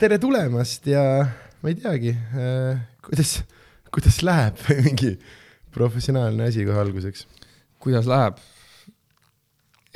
tere 0.00 0.16
tulemast 0.16 0.86
ja 0.88 1.02
ma 1.60 1.68
ei 1.68 1.76
teagi 1.76 2.14
äh,, 2.14 2.78
kuidas, 3.04 3.34
kuidas 3.92 4.22
läheb 4.24 4.62
mingi 4.86 5.12
professionaalne 5.74 6.46
asi 6.48 6.64
kohe 6.64 6.80
alguseks. 6.80 7.26
kuidas 7.82 8.08
läheb? 8.08 8.40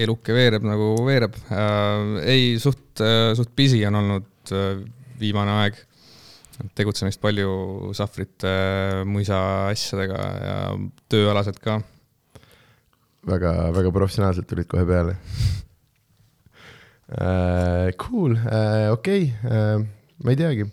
eluke 0.05 0.37
veereb 0.37 0.67
nagu 0.69 0.91
veereb 1.07 1.39
äh,. 1.49 2.21
ei, 2.35 2.53
suht 2.61 3.01
äh,, 3.01 3.33
suht 3.39 3.55
busy 3.57 3.81
on 3.89 3.97
olnud 4.03 4.53
äh, 4.53 4.85
viimane 5.21 5.57
aeg. 5.63 5.81
tegutsemist 6.77 7.23
palju 7.25 7.95
sahvrite 7.97 8.53
äh,, 8.53 9.01
muisa 9.09 9.41
asjadega 9.71 10.21
ja 10.51 10.59
tööalaselt 11.09 11.65
ka. 11.65 11.81
väga, 13.25 13.57
väga 13.73 13.97
professionaalselt 14.03 14.53
tulid 14.53 14.69
kohe 14.69 14.85
peale 14.85 15.17
uh,. 17.13 17.93
Cool 18.01 18.33
uh,, 18.33 18.93
okei 18.95 19.29
okay. 19.29 19.51
uh,, 19.51 19.85
ma 20.25 20.33
ei 20.33 20.39
teagi 20.41 20.67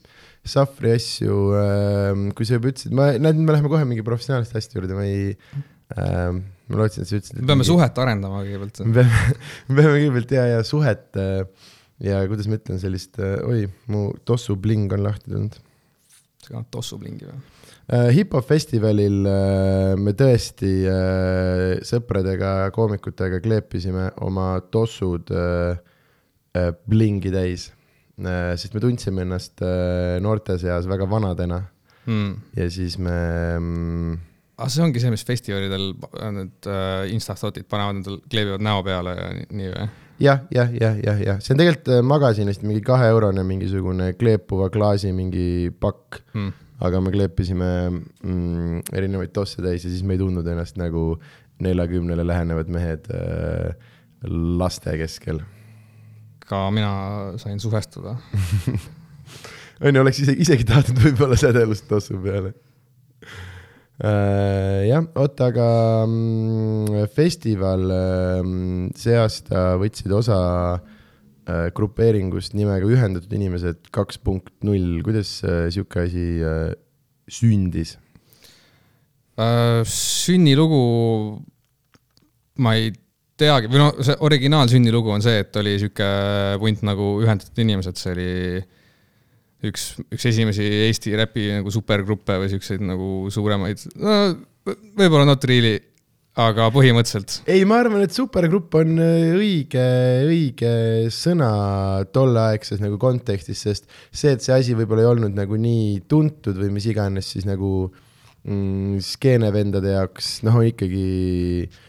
Safri 0.47 0.95
asju 0.95 1.35
uh,, 1.53 2.29
kui 2.37 2.47
sa 2.47 2.57
juba 2.57 2.71
ütlesid, 2.71 2.95
ma, 2.97 3.11
näed, 3.21 3.37
me 3.41 3.53
läheme 3.53 3.69
kohe 3.71 3.85
mingi 3.89 4.05
professionaalsete 4.05 4.57
asjade 4.57 4.79
juurde, 4.79 4.97
ma 4.97 5.05
ei 5.05 5.35
uh,, 5.35 6.39
ma 6.71 6.79
lootsin, 6.81 7.05
et 7.05 7.11
sa 7.11 7.19
ütlesid. 7.19 7.37
me 7.41 7.45
peame 7.45 7.61
mingi... 7.61 7.69
suhet 7.69 8.01
arendama 8.03 8.41
kõigepealt. 8.47 8.81
me 8.87 8.95
peame, 8.97 9.37
me 9.67 9.77
peame 9.77 9.93
kõigepealt 9.99 10.35
ja, 10.37 10.47
ja 10.55 10.63
suhet 10.67 11.21
uh, 11.21 11.43
ja 12.01 12.23
kuidas 12.31 12.49
ma 12.49 12.57
ütlen, 12.61 12.81
sellist 12.81 13.21
uh,, 13.21 13.37
oi, 13.51 13.67
mu 13.91 14.07
tossu 14.25 14.57
bling 14.57 14.93
on 14.97 15.05
lahti 15.05 15.29
tulnud. 15.29 15.59
sa 16.41 16.55
kannad 16.55 16.71
tossu 16.73 16.97
blingi 17.01 17.27
või? 17.29 17.41
Uh, 17.91 18.07
hip-hop 18.15 18.45
festivalil 18.47 19.25
uh, 19.27 19.93
me 19.99 20.15
tõesti 20.15 20.73
uh, 20.87 21.77
sõpradega, 21.85 22.71
koomikutega 22.73 23.41
kleepisime 23.43 24.13
oma 24.23 24.53
tossud 24.71 25.29
uh, 25.35 25.75
Äh, 25.75 25.90
blingi 26.53 27.31
täis, 27.33 27.69
äh, 28.19 28.53
sest 28.59 28.75
me 28.75 28.83
tundsime 28.83 29.23
ennast 29.25 29.63
äh, 29.63 30.19
noorte 30.23 30.57
seas 30.61 30.87
väga 30.89 31.07
vanadena 31.09 31.61
mm.. 32.05 32.33
ja 32.57 32.67
siis 32.73 32.97
me 32.99 33.15
mm,. 33.57 34.13
aga 34.57 34.67
ah, 34.67 34.71
see 34.73 34.83
ongi 34.85 35.03
see, 35.03 35.11
mis 35.13 35.25
festivalidel 35.27 35.93
need 36.35 36.69
uh, 36.69 37.03
instastootid 37.09 37.69
panevad 37.71 38.01
endal, 38.01 38.19
kleebivad 38.29 38.65
näo 38.65 38.83
peale 38.85 39.15
ja 39.17 39.29
nii, 39.37 39.47
nii 39.59 39.69
või? 39.73 39.85
jah, 40.21 40.41
jah, 40.53 40.73
jah, 40.75 40.97
jah, 41.01 41.21
jah, 41.27 41.39
see 41.41 41.55
on 41.55 41.61
tegelikult 41.61 42.09
magasinist 42.09 42.65
mingi 42.67 42.83
kaheeurone 42.85 43.45
mingisugune 43.47 44.11
kleepuva 44.19 44.69
klaasi 44.73 45.13
mingi 45.15 45.71
pakk 45.81 46.19
mm. 46.35 46.51
aga 46.87 47.01
me 47.05 47.15
kleepisime 47.15 47.71
mm, 47.87 48.83
erinevaid 48.91 49.33
tosse 49.33 49.63
täis 49.63 49.87
ja 49.87 49.93
siis 49.93 50.03
me 50.03 50.17
ei 50.17 50.21
tundnud 50.21 50.51
ennast 50.51 50.77
nagu 50.81 51.15
neljakümnele 51.61 52.25
lähenevad 52.25 52.69
mehed 52.73 53.09
äh, 53.15 53.89
laste 54.61 54.99
keskel 54.99 55.41
ka 56.51 56.65
mina 56.73 57.37
sain 57.41 57.61
suhestuda 57.63 58.17
on 59.83 59.95
ju, 59.95 60.01
oleks 60.03 60.21
isegi, 60.23 60.43
isegi 60.43 60.67
tahtnud 60.67 60.99
võib-olla 61.05 61.37
sädelust 61.39 61.87
tossu 61.89 62.19
peale 62.21 62.53
äh,. 64.03 64.87
jah, 64.89 65.07
oota, 65.15 65.51
aga 65.51 65.67
mm, 66.05 67.07
festival 67.15 67.87
äh, 67.95 68.51
see 68.99 69.17
aasta 69.17 69.75
võtsid 69.81 70.13
osa 70.17 70.39
äh, 70.75 71.69
grupeeringust 71.77 72.55
nimega 72.57 72.89
Ühendatud 72.89 73.31
Inimesed 73.37 73.87
kaks 73.95 74.19
punkt 74.21 74.53
null, 74.67 74.99
kuidas 75.05 75.37
äh, 75.45 75.69
sihuke 75.73 76.05
asi 76.07 76.27
äh, 76.43 76.73
sündis 77.31 77.95
äh,? 79.39 79.81
sünnilugu 79.87 80.83
ma 82.61 82.75
ei 82.77 82.91
teagi, 83.41 83.69
või 83.71 83.81
noh, 83.81 83.91
see 84.05 84.15
originaalsünnilugu 84.27 85.15
on 85.15 85.25
see, 85.25 85.41
et 85.43 85.57
oli 85.61 85.77
sihuke 85.81 86.07
punt 86.61 86.85
nagu 86.87 87.15
Ühendatud 87.23 87.63
Inimesed, 87.63 87.99
see 87.99 88.13
oli 88.15 88.29
üks, 89.69 89.91
üks 90.09 90.27
esimesi 90.31 90.65
Eesti 90.87 91.13
räpi 91.19 91.47
nagu 91.57 91.73
supergruppe 91.73 92.39
või 92.41 92.51
siukseid 92.53 92.83
nagu 92.85 93.31
suuremaid 93.33 93.85
no,, 94.01 94.17
võib-olla 94.97 95.25
not 95.29 95.45
really, 95.49 95.79
aga 96.41 96.69
põhimõtteliselt. 96.73 97.41
ei, 97.51 97.65
ma 97.67 97.81
arvan, 97.83 98.03
et 98.05 98.15
supergrupp 98.15 98.77
on 98.79 98.95
õige, 99.01 99.87
õige 100.29 100.73
sõna 101.13 101.51
tolleaegses 102.13 102.81
nagu 102.83 102.99
kontekstis, 103.01 103.65
sest 103.67 103.89
see, 104.09 104.33
et 104.33 104.45
see 104.45 104.55
asi 104.55 104.77
võib-olla 104.77 105.05
ei 105.05 105.11
olnud 105.15 105.35
nagu 105.37 105.59
nii 105.59 106.05
tuntud 106.11 106.57
või 106.61 106.71
mis 106.77 106.87
iganes, 106.89 107.33
siis 107.35 107.49
nagu 107.49 107.91
mm, 108.47 108.99
skeenevendade 109.05 109.95
jaoks, 109.95 110.29
noh, 110.47 110.59
ikkagi 110.65 111.05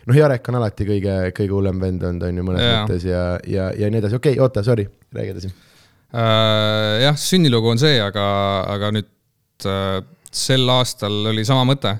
noh, 0.09 0.17
Jarek 0.17 0.49
on 0.53 0.59
alati 0.61 0.87
kõige, 0.89 1.19
kõige 1.37 1.55
hullem 1.55 1.83
vend 1.83 2.07
olnud, 2.09 2.27
on 2.29 2.41
ju, 2.41 2.47
mõnes 2.49 2.65
ja. 2.65 2.73
mõttes 2.81 3.07
ja, 3.09 3.23
ja, 3.49 3.69
ja 3.79 3.93
nii 3.93 4.03
edasi, 4.03 4.19
okei 4.19 4.37
okay,, 4.37 4.45
oota, 4.45 4.65
sorry, 4.67 4.87
räägi 5.15 5.37
edasi 5.37 5.53
uh,. 5.53 6.99
jah, 7.05 7.17
sünnilugu 7.19 7.73
on 7.73 7.81
see, 7.83 7.97
aga, 8.03 8.27
aga 8.73 8.93
nüüd 8.99 9.69
uh, 9.69 10.01
sel 10.33 10.69
aastal 10.73 11.33
oli 11.33 11.45
sama 11.45 11.67
mõte. 11.69 11.97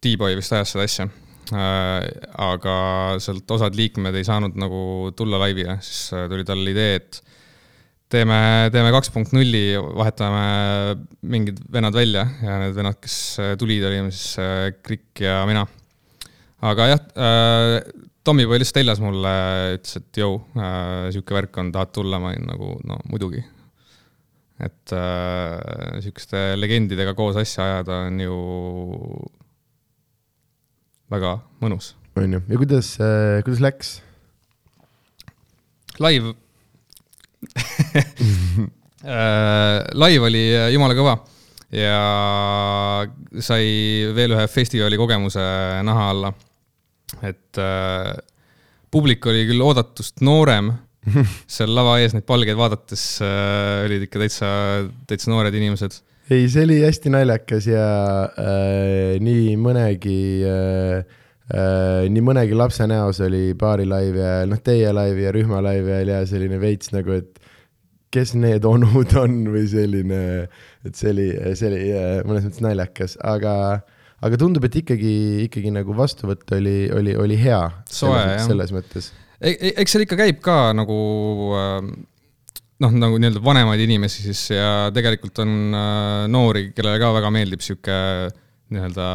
T-Boy 0.00 0.38
vist 0.38 0.54
ajas 0.56 0.74
seda 0.74 0.86
asja 0.86 1.08
uh,. 1.10 2.06
aga 2.50 2.76
sealt 3.22 3.56
osad 3.58 3.76
liikmed 3.78 4.16
ei 4.18 4.26
saanud 4.26 4.56
nagu 4.60 5.10
tulla 5.18 5.42
laivile, 5.42 5.80
siis 5.84 6.14
tuli 6.30 6.46
tal 6.46 6.62
idee, 6.70 7.00
et 7.02 7.22
teeme, 8.10 8.38
teeme 8.74 8.90
kaks 8.94 9.12
punkt 9.14 9.34
nulli, 9.34 9.74
vahetame 9.78 10.42
mingid 11.30 11.60
vennad 11.72 11.94
välja 11.96 12.24
ja 12.42 12.58
need 12.64 12.74
vennad, 12.76 12.98
kes 13.02 13.16
tulid, 13.60 13.84
olime 13.86 14.10
siis 14.14 14.34
äh, 14.42 14.70
Krikk 14.82 15.22
ja 15.24 15.40
mina. 15.48 15.66
aga 16.66 16.90
jah 16.90 17.04
äh,, 17.14 17.76
Tommyboy 18.26 18.60
lihtsalt 18.60 18.82
heljas 18.82 19.00
mulle, 19.00 19.30
ütles, 19.78 19.96
et 19.96 20.20
jõu 20.20 20.40
äh,, 20.58 21.08
sihuke 21.14 21.36
värk 21.38 21.56
on, 21.62 21.70
tahad 21.74 21.94
tulla, 21.96 22.20
ma 22.20 22.34
olin 22.34 22.50
nagu 22.50 22.74
no 22.88 22.98
muidugi. 23.08 23.44
et 24.60 24.92
äh, 24.92 26.02
sihukeste 26.02 26.44
legendidega 26.58 27.14
koos 27.16 27.38
asja 27.40 27.64
ajada 27.68 28.02
on 28.10 28.20
ju 28.26 28.36
väga 31.14 31.38
mõnus. 31.62 31.94
on 32.18 32.38
ju, 32.38 32.44
ja 32.50 32.60
kuidas 32.60 32.94
äh,, 32.98 33.40
kuidas 33.46 33.64
läks? 33.64 33.98
Live 36.00 36.34
Äh, 39.00 39.78
live 39.96 40.26
oli 40.28 40.42
äh, 40.52 40.66
jumala 40.74 40.92
kõva 40.92 41.14
ja 41.72 43.06
sai 43.40 44.10
veel 44.12 44.34
ühe 44.36 44.44
festivali 44.52 44.98
kogemuse 45.00 45.40
naha 45.88 46.08
alla. 46.12 46.32
et 47.24 47.56
äh, 47.56 48.10
publik 48.92 49.24
oli 49.30 49.46
küll 49.48 49.64
oodatust 49.64 50.20
noorem, 50.20 50.68
seal 51.54 51.72
lava 51.72 51.96
ees 52.02 52.12
neid 52.12 52.26
palgeid 52.28 52.58
vaadates 52.58 53.04
äh, 53.24 53.86
olid 53.86 54.04
ikka 54.04 54.20
täitsa, 54.20 54.50
täitsa 55.08 55.32
noored 55.32 55.56
inimesed. 55.56 55.96
ei, 56.28 56.44
see 56.52 56.66
oli 56.68 56.82
hästi 56.84 57.14
naljakas 57.14 57.70
ja 57.70 57.86
äh, 58.36 59.16
nii 59.22 59.56
mõnegi 59.64 60.20
äh, 60.44 61.16
nii 61.50 62.22
mõnegi 62.22 62.54
lapse 62.54 62.86
näos 62.86 63.18
oli 63.26 63.50
baari 63.58 63.86
live 63.88 64.20
ja 64.22 64.34
noh, 64.46 64.60
teie 64.62 64.92
live 64.94 65.24
ja 65.24 65.32
rühma 65.34 65.58
live 65.66 66.02
ja 66.06 66.20
selline 66.28 66.60
veits 66.62 66.92
nagu, 66.94 67.16
et 67.18 67.40
kes 68.14 68.34
need 68.38 68.66
onud 68.66 69.14
on 69.18 69.40
või 69.52 69.64
selline, 69.70 70.20
et 70.86 70.98
see 70.98 71.12
oli, 71.14 71.30
see 71.58 71.70
oli 71.70 71.80
äh, 71.94 72.12
mõnes 72.26 72.46
mõttes 72.46 72.62
naljakas, 72.64 73.16
aga, 73.26 73.54
aga 74.26 74.40
tundub, 74.40 74.66
et 74.66 74.78
ikkagi, 74.82 75.14
ikkagi 75.46 75.72
nagu 75.74 75.94
vastuvõtt 75.96 76.50
oli, 76.58 76.90
oli, 76.94 77.14
oli 77.18 77.38
hea. 77.40 77.62
soe, 77.90 78.18
jah. 78.18 78.42
selles 78.48 78.74
mõttes 78.74 79.12
e. 79.38 79.54
e 79.54 79.74
eks 79.80 79.94
seal 79.94 80.06
ikka 80.06 80.18
käib 80.20 80.42
ka 80.44 80.58
nagu 80.76 80.98
äh, 81.54 81.78
noh, 82.80 82.98
nagu 82.98 83.20
nii-öelda 83.20 83.42
vanemaid 83.44 83.86
inimesi 83.86 84.26
siis 84.26 84.44
ja 84.56 84.90
tegelikult 84.94 85.42
on 85.44 85.56
äh, 85.70 86.28
noori, 86.32 86.70
kellele 86.74 87.02
ka 87.02 87.14
väga 87.20 87.34
meeldib 87.34 87.62
sihuke 87.64 87.98
nii-öelda 88.70 89.06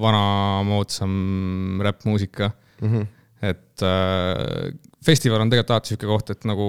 vanamoodsam 0.00 1.80
räppmuusika 1.84 2.50
mm. 2.80 2.88
-hmm. 2.88 3.06
et 3.42 3.82
äh, 3.82 4.74
festival 5.04 5.44
on 5.44 5.50
tegelikult 5.52 5.74
alati 5.76 5.92
sihuke 5.92 6.08
koht, 6.08 6.30
et 6.30 6.44
nagu 6.48 6.68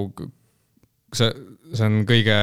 see 1.16 1.32
see 1.76 1.86
on 1.88 2.02
kõige, 2.08 2.38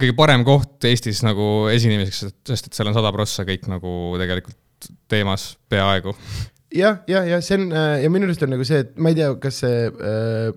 kõige 0.00 0.16
parem 0.18 0.44
koht 0.46 0.84
Eestis 0.88 1.22
nagu 1.26 1.68
esinemiseks, 1.72 2.24
sest 2.48 2.68
et 2.68 2.76
seal 2.76 2.90
on 2.90 2.96
sada 2.96 3.12
prossa 3.14 3.46
kõik 3.48 3.68
nagu 3.70 3.92
tegelikult 4.20 4.90
teemas 5.10 5.52
peaaegu 5.70 6.14
jah, 6.74 6.98
jah, 7.10 7.26
ja 7.28 7.38
see 7.44 7.58
on 7.60 7.70
ja 7.72 8.10
minu 8.12 8.26
arust 8.28 8.42
on 8.44 8.52
nagu 8.54 8.66
see, 8.66 8.82
et 8.84 8.92
ma 8.96 9.12
ei 9.12 9.18
tea, 9.18 9.30
kas 9.42 9.62
see 9.62 9.86
äh, 9.88 10.50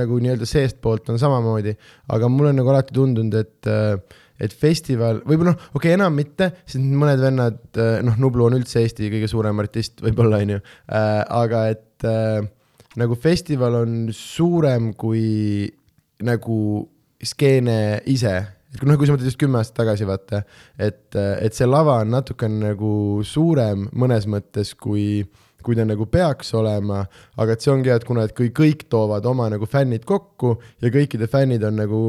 nagu 0.00 0.18
nii-öelda 0.22 0.48
seestpoolt 0.48 1.10
on 1.12 1.20
samamoodi, 1.20 1.74
aga 2.14 2.30
mulle 2.32 2.54
on 2.54 2.60
nagu 2.62 2.72
alati 2.72 2.96
tundunud, 2.96 3.36
et 3.44 3.70
äh, 3.70 4.20
et 4.42 4.54
festival, 4.58 5.20
võib-olla 5.28 5.54
noh, 5.54 5.68
okei 5.74 5.92
okay,, 5.92 5.98
enam 5.98 6.16
mitte, 6.18 6.50
sest 6.66 6.82
mõned 6.82 7.22
vennad, 7.22 7.60
äh, 7.78 8.00
noh, 8.06 8.18
Nublu 8.22 8.48
on 8.48 8.58
üldse 8.58 8.82
Eesti 8.82 9.12
kõige 9.12 9.30
suurem 9.30 9.62
artist, 9.62 10.02
võib-olla 10.04 10.42
on 10.42 10.56
ju 10.56 10.58
äh,, 10.60 11.20
aga 11.42 11.68
et 11.74 12.08
äh, 12.08 12.42
nagu 13.00 13.18
festival 13.18 13.78
on 13.82 13.94
suurem 14.14 14.92
kui 14.98 15.68
nagu 16.24 16.58
skeene 17.24 17.78
ise, 18.10 18.34
et 18.74 18.80
kui 18.80 18.90
noh, 18.90 18.98
kui 18.98 19.06
sa 19.06 19.14
mõtled 19.14 19.30
just 19.30 19.40
kümme 19.40 19.60
aastat 19.60 19.78
tagasi, 19.82 20.06
vaata, 20.08 20.42
et, 20.82 21.14
et 21.14 21.54
see 21.54 21.68
lava 21.68 22.00
on 22.02 22.14
natukene 22.14 22.72
nagu 22.72 23.22
suurem 23.26 23.88
mõnes 23.94 24.26
mõttes, 24.30 24.74
kui, 24.78 25.22
kui 25.64 25.76
ta 25.78 25.86
nagu 25.88 26.06
peaks 26.10 26.52
olema, 26.58 27.02
aga 27.40 27.54
et 27.54 27.64
see 27.64 27.72
ongi 27.72 27.90
hea, 27.90 27.98
et 28.00 28.06
kuna, 28.06 28.26
et 28.28 28.34
kui 28.36 28.50
kõik 28.54 28.86
toovad 28.92 29.24
oma 29.28 29.48
nagu 29.52 29.68
fännid 29.70 30.04
kokku 30.08 30.54
ja 30.84 30.90
kõikide 30.94 31.28
fännid 31.30 31.64
on 31.66 31.78
nagu 31.80 32.00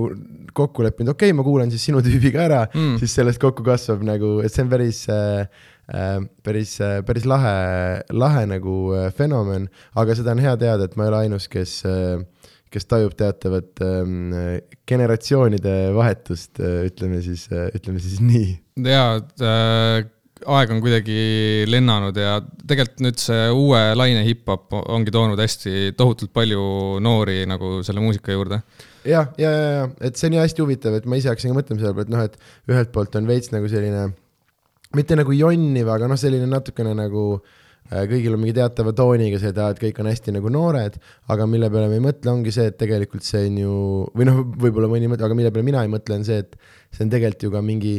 kokku 0.56 0.86
leppinud, 0.86 1.16
okei 1.16 1.32
okay,, 1.32 1.38
ma 1.38 1.46
kuulan 1.48 1.72
siis 1.74 1.88
sinu 1.88 2.04
tüübi 2.06 2.34
ka 2.36 2.44
ära 2.46 2.62
mm., 2.68 3.00
siis 3.02 3.16
sellest 3.18 3.42
kokku 3.42 3.66
kasvab 3.66 4.04
nagu, 4.08 4.38
et 4.46 4.54
see 4.54 4.66
on 4.66 4.72
päris 4.72 5.04
äh, 5.12 5.46
äh, 5.92 6.18
päris, 6.46 6.78
päris 7.08 7.28
lahe, 7.30 7.56
lahe 8.14 8.46
nagu 8.52 8.80
äh, 8.96 9.12
fenomen, 9.16 9.70
aga 9.96 10.18
seda 10.18 10.36
on 10.36 10.44
hea 10.44 10.56
teada, 10.62 10.88
et 10.88 10.98
ma 11.00 11.08
ei 11.08 11.14
ole 11.14 11.22
ainus, 11.26 11.48
kes, 11.52 11.78
kes 12.74 12.90
tajub 12.92 13.16
teatavat 13.18 13.84
ähm, 13.86 14.34
generatsioonide 14.90 15.78
vahetust, 15.96 16.60
ütleme 16.60 17.22
siis, 17.24 17.48
ütleme 17.78 18.04
siis 18.04 18.20
nii. 18.24 18.52
äh,, 19.40 20.04
aeg 20.44 20.72
on 20.74 20.82
kuidagi 20.84 21.64
lennanud 21.70 22.18
ja 22.20 22.36
tegelikult 22.68 23.04
nüüd 23.06 23.22
see 23.22 23.48
uue 23.56 23.80
laine 23.96 24.24
hip-hop 24.26 24.74
ongi 24.84 25.14
toonud 25.16 25.40
hästi 25.40 25.94
tohutult 25.96 26.34
palju 26.36 26.62
noori 27.04 27.46
nagu 27.48 27.80
selle 27.88 28.04
muusika 28.04 28.36
juurde. 28.36 28.60
jah, 29.08 29.30
ja, 29.40 29.52
ja, 29.52 29.70
ja, 29.80 29.86
et 30.04 30.20
see 30.20 30.28
on 30.28 30.36
ju 30.36 30.44
hästi 30.44 30.66
huvitav, 30.66 30.98
et 31.00 31.08
ma 31.08 31.20
ise 31.20 31.32
hakkasin 31.32 31.54
ka 31.54 31.60
mõtlema 31.60 31.82
selle 31.82 31.94
peale, 31.96 32.08
et 32.08 32.16
noh, 32.16 32.26
et 32.26 32.74
ühelt 32.74 32.92
poolt 32.92 33.16
on 33.16 33.30
veits 33.30 33.54
nagu 33.54 33.70
selline, 33.72 34.10
mitte 34.98 35.16
nagu 35.16 35.38
jonniv, 35.38 35.94
aga 35.94 36.10
noh, 36.12 36.20
selline 36.20 36.50
natukene 36.52 36.92
nagu 36.98 37.24
äh, 37.38 38.04
kõigil 38.10 38.36
on 38.36 38.44
mingi 38.44 38.58
teatava 38.58 38.92
tooniga 38.98 39.40
seda, 39.40 39.70
et 39.72 39.80
kõik 39.80 40.04
on 40.04 40.12
hästi 40.12 40.36
nagu 40.36 40.52
noored, 40.52 41.00
aga 41.32 41.48
mille 41.48 41.72
peale 41.72 41.88
me 41.94 42.02
ei 42.02 42.06
mõtle, 42.10 42.34
ongi 42.34 42.52
see, 42.56 42.68
et 42.74 42.80
tegelikult 42.82 43.24
see 43.24 43.46
on 43.48 43.64
ju, 43.64 43.80
või 44.18 44.28
noh, 44.28 44.44
võib-olla 44.66 44.92
mõni 44.92 45.08
mõtleb, 45.14 45.30
aga 45.30 45.40
mille 45.40 45.56
peale 45.56 45.70
mina 45.70 45.86
ei 45.86 45.96
mõtle, 45.96 46.20
on 46.20 46.28
see, 46.28 46.44
et 46.44 46.60
see 46.92 47.08
on 47.08 47.14
tegelikult 47.14 47.48
ju 47.48 47.56
ka 47.56 47.64
mingi 47.64 47.98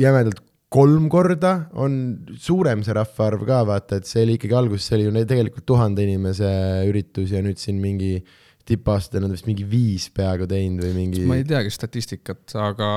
jämedalt 0.00 0.42
kolm 0.74 1.06
korda 1.12 1.52
on 1.78 1.98
suurem 2.40 2.82
see 2.82 2.94
rahvaarv 2.96 3.44
ka 3.46 3.60
vaata, 3.68 4.00
et 4.00 4.08
see 4.10 4.24
oli 4.26 4.38
ikkagi 4.38 4.56
alguses, 4.58 4.88
see 4.88 4.98
oli 4.98 5.06
ju 5.06 5.26
tegelikult 5.30 5.66
tuhande 5.68 6.02
inimese 6.02 6.48
üritus 6.88 7.34
ja 7.34 7.42
nüüd 7.44 7.60
siin 7.62 7.78
mingi 7.82 8.16
tippaastatel 8.64 9.26
on 9.26 9.34
vist 9.34 9.46
mingi 9.46 9.66
viis 9.68 10.06
peaaegu 10.16 10.48
teinud 10.48 10.86
või 10.86 10.94
mingi. 10.96 11.24
ma 11.28 11.36
ei 11.36 11.44
teagi 11.46 11.72
statistikat, 11.72 12.46
aga, 12.56 12.88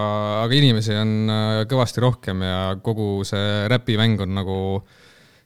aga 0.45 0.55
inimesi 0.55 0.95
on 0.95 1.11
äh, 1.33 1.57
kõvasti 1.69 2.03
rohkem 2.03 2.45
ja 2.47 2.61
kogu 2.83 3.25
see 3.27 3.67
räpimäng 3.71 4.23
on 4.23 4.33
nagu 4.39 4.57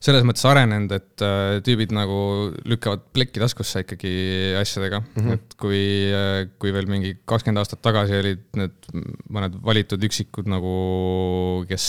selles 0.01 0.25
mõttes 0.25 0.45
arenenud, 0.50 0.94
et 0.98 1.24
äh, 1.25 1.59
tüübid 1.65 1.92
nagu 1.94 2.18
lükkavad 2.65 3.03
plekki 3.13 3.42
taskusse 3.44 3.83
ikkagi 3.83 4.13
asjadega 4.57 5.01
mm, 5.03 5.19
-hmm. 5.19 5.38
et 5.38 5.57
kui, 5.62 5.81
kui 6.62 6.74
veel 6.74 6.89
mingi 6.89 7.13
kakskümmend 7.30 7.62
aastat 7.62 7.83
tagasi 7.86 8.18
olid 8.18 8.42
need 8.57 8.89
mõned 9.30 9.59
valitud 9.62 10.01
üksikud 10.09 10.50
nagu, 10.50 10.74
kes, 11.69 11.86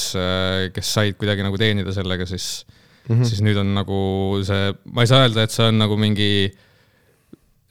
kes 0.76 0.92
said 0.98 1.16
kuidagi 1.20 1.46
nagu 1.46 1.56
teenida 1.60 1.94
sellega, 1.96 2.28
siis 2.28 2.66
mm, 3.08 3.14
-hmm. 3.16 3.24
siis 3.24 3.40
nüüd 3.40 3.56
on 3.62 3.72
nagu 3.74 4.02
see, 4.44 4.74
ma 4.92 5.06
ei 5.06 5.10
saa 5.10 5.24
öelda, 5.24 5.48
et 5.48 5.56
see 5.56 5.72
on 5.72 5.80
nagu 5.80 5.96
mingi 5.96 6.52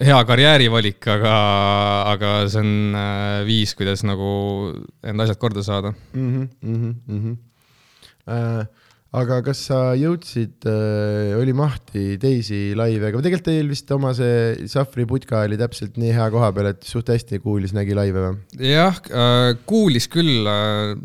hea 0.01 0.19
karjäärivalik, 0.25 1.05
aga, 1.13 1.33
aga 2.11 2.33
see 2.51 2.61
on 2.63 2.97
äh, 2.97 3.41
viis, 3.47 3.73
kuidas 3.77 4.03
nagu 4.07 4.29
enda 5.05 5.25
asjad 5.27 5.39
korda 5.41 5.63
saada. 5.65 5.93
mm. 6.13 6.49
-hmm, 6.61 6.93
mm 7.07 7.19
-hmm. 7.21 7.37
äh, 8.27 8.65
aga 9.11 9.41
kas 9.43 9.65
sa 9.67 9.79
jõudsid 9.99 10.67
äh,, 10.71 11.33
oli 11.35 11.51
mahti 11.55 12.15
teisi 12.21 12.71
laive, 12.79 13.09
aga 13.09 13.19
tegelikult 13.19 13.49
teil 13.49 13.71
vist 13.71 13.91
oma 13.91 14.13
see 14.15 14.67
Safri 14.71 15.03
putka 15.09 15.43
oli 15.47 15.59
täpselt 15.59 15.97
nii 15.99 16.13
hea 16.15 16.27
koha 16.31 16.51
peal, 16.55 16.71
et 16.71 16.87
suht 16.87 17.11
hästi 17.11 17.41
kuulis, 17.43 17.73
nägi 17.75 17.97
laive 17.97 18.23
või? 18.23 18.69
jah 18.71 19.01
äh,, 19.11 19.51
kuulis 19.67 20.07
küll 20.11 20.47
äh,, 20.47 20.95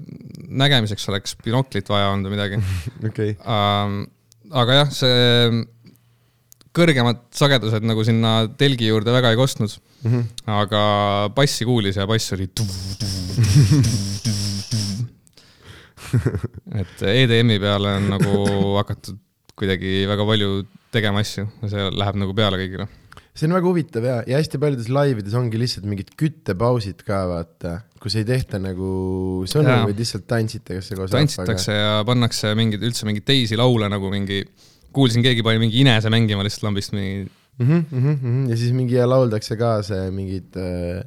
nägemiseks 0.46 1.08
oleks 1.10 1.34
binoklit 1.42 1.90
vaja 1.90 2.12
olnud 2.12 2.30
või 2.30 2.36
midagi 2.38 2.62
okei, 3.10 3.34
ähm,. 3.42 4.04
aga 4.54 4.82
jah, 4.84 4.94
see 4.94 5.64
kõrgemad 6.76 7.26
sagedused 7.34 7.84
nagu 7.88 8.04
sinna 8.06 8.38
telgi 8.60 8.90
juurde 8.90 9.14
väga 9.14 9.32
ei 9.32 9.38
kostnud 9.40 9.72
mm. 9.72 10.10
-hmm. 10.12 10.24
aga 10.62 10.82
bassi 11.34 11.64
kuulis 11.66 11.96
ja 11.98 12.06
bass 12.06 12.32
oli. 12.36 12.46
et 16.80 17.06
EDM-i 17.12 17.58
peale 17.62 17.96
on 18.00 18.10
nagu 18.14 18.36
hakatud 18.78 19.18
kuidagi 19.56 20.04
väga 20.08 20.26
palju 20.28 20.50
tegema 20.92 21.22
asju 21.24 21.46
ja 21.62 21.72
see 21.72 21.90
läheb 21.96 22.18
nagu 22.20 22.34
peale 22.36 22.60
kõigile. 22.60 22.86
see 23.36 23.48
on 23.48 23.56
väga 23.56 23.68
huvitav 23.68 24.06
ja, 24.06 24.16
ja 24.28 24.40
hästi 24.40 24.60
paljudes 24.60 24.90
laivides 24.92 25.36
ongi 25.38 25.60
lihtsalt 25.60 25.88
mingid 25.88 26.12
küttepausid 26.20 27.02
ka 27.06 27.22
vaata, 27.30 27.74
kus 28.02 28.18
ei 28.20 28.28
tehta 28.28 28.60
nagu 28.62 28.90
sõnu 29.50 29.80
vaid 29.88 29.98
lihtsalt 30.00 30.28
tantsitakse 30.30 30.98
koos 30.98 31.12
tantsitakse 31.14 31.76
ja 31.76 31.98
pannakse 32.08 32.52
mingeid, 32.58 32.84
üldse 32.86 33.08
mingeid 33.08 33.26
teisi 33.28 33.58
laule 33.60 33.90
nagu 33.92 34.12
mingi, 34.12 34.42
kuulsin, 34.96 35.24
keegi 35.24 35.44
pani 35.46 35.60
mingi 35.62 35.82
Inese 35.82 36.12
mängima 36.12 36.46
lihtsalt 36.46 36.68
lambist 36.68 36.96
mingi, 36.96 37.26
mm. 37.58 37.66
-hmm, 37.66 37.84
mm 37.90 38.16
-hmm. 38.22 38.48
ja 38.52 38.56
siis 38.56 38.72
mingi 38.76 39.00
lauldakse 39.00 39.56
kaasa 39.60 40.06
ja 40.06 40.12
mingid 40.12 40.56
äh,, 40.56 41.04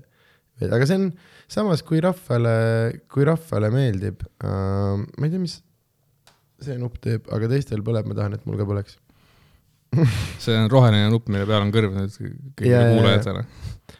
aga 0.69 0.85
see 0.85 1.01
on 1.01 1.11
samas, 1.49 1.83
kui 1.85 2.01
rahvale, 2.03 2.53
kui 3.11 3.25
rahvale 3.27 3.71
meeldib 3.73 4.23
äh,, 4.43 4.99
ma 4.99 5.27
ei 5.27 5.33
tea, 5.33 5.41
mis 5.41 5.59
see 6.63 6.77
nupp 6.79 6.99
teeb, 7.03 7.27
aga 7.33 7.49
teistel 7.51 7.83
põleb, 7.85 8.07
ma 8.09 8.17
tahan, 8.17 8.35
et 8.35 8.45
mul 8.47 8.59
ka 8.59 8.67
põleks. 8.67 8.97
see 10.43 10.55
on 10.55 10.69
roheline 10.71 11.09
nupp, 11.09 11.29
mille 11.31 11.47
peal 11.49 11.65
on 11.65 11.73
kõrv 11.73 11.95
nüüd 11.95 12.15
kõigile 12.19 12.83
kuulajatele. 12.93 13.43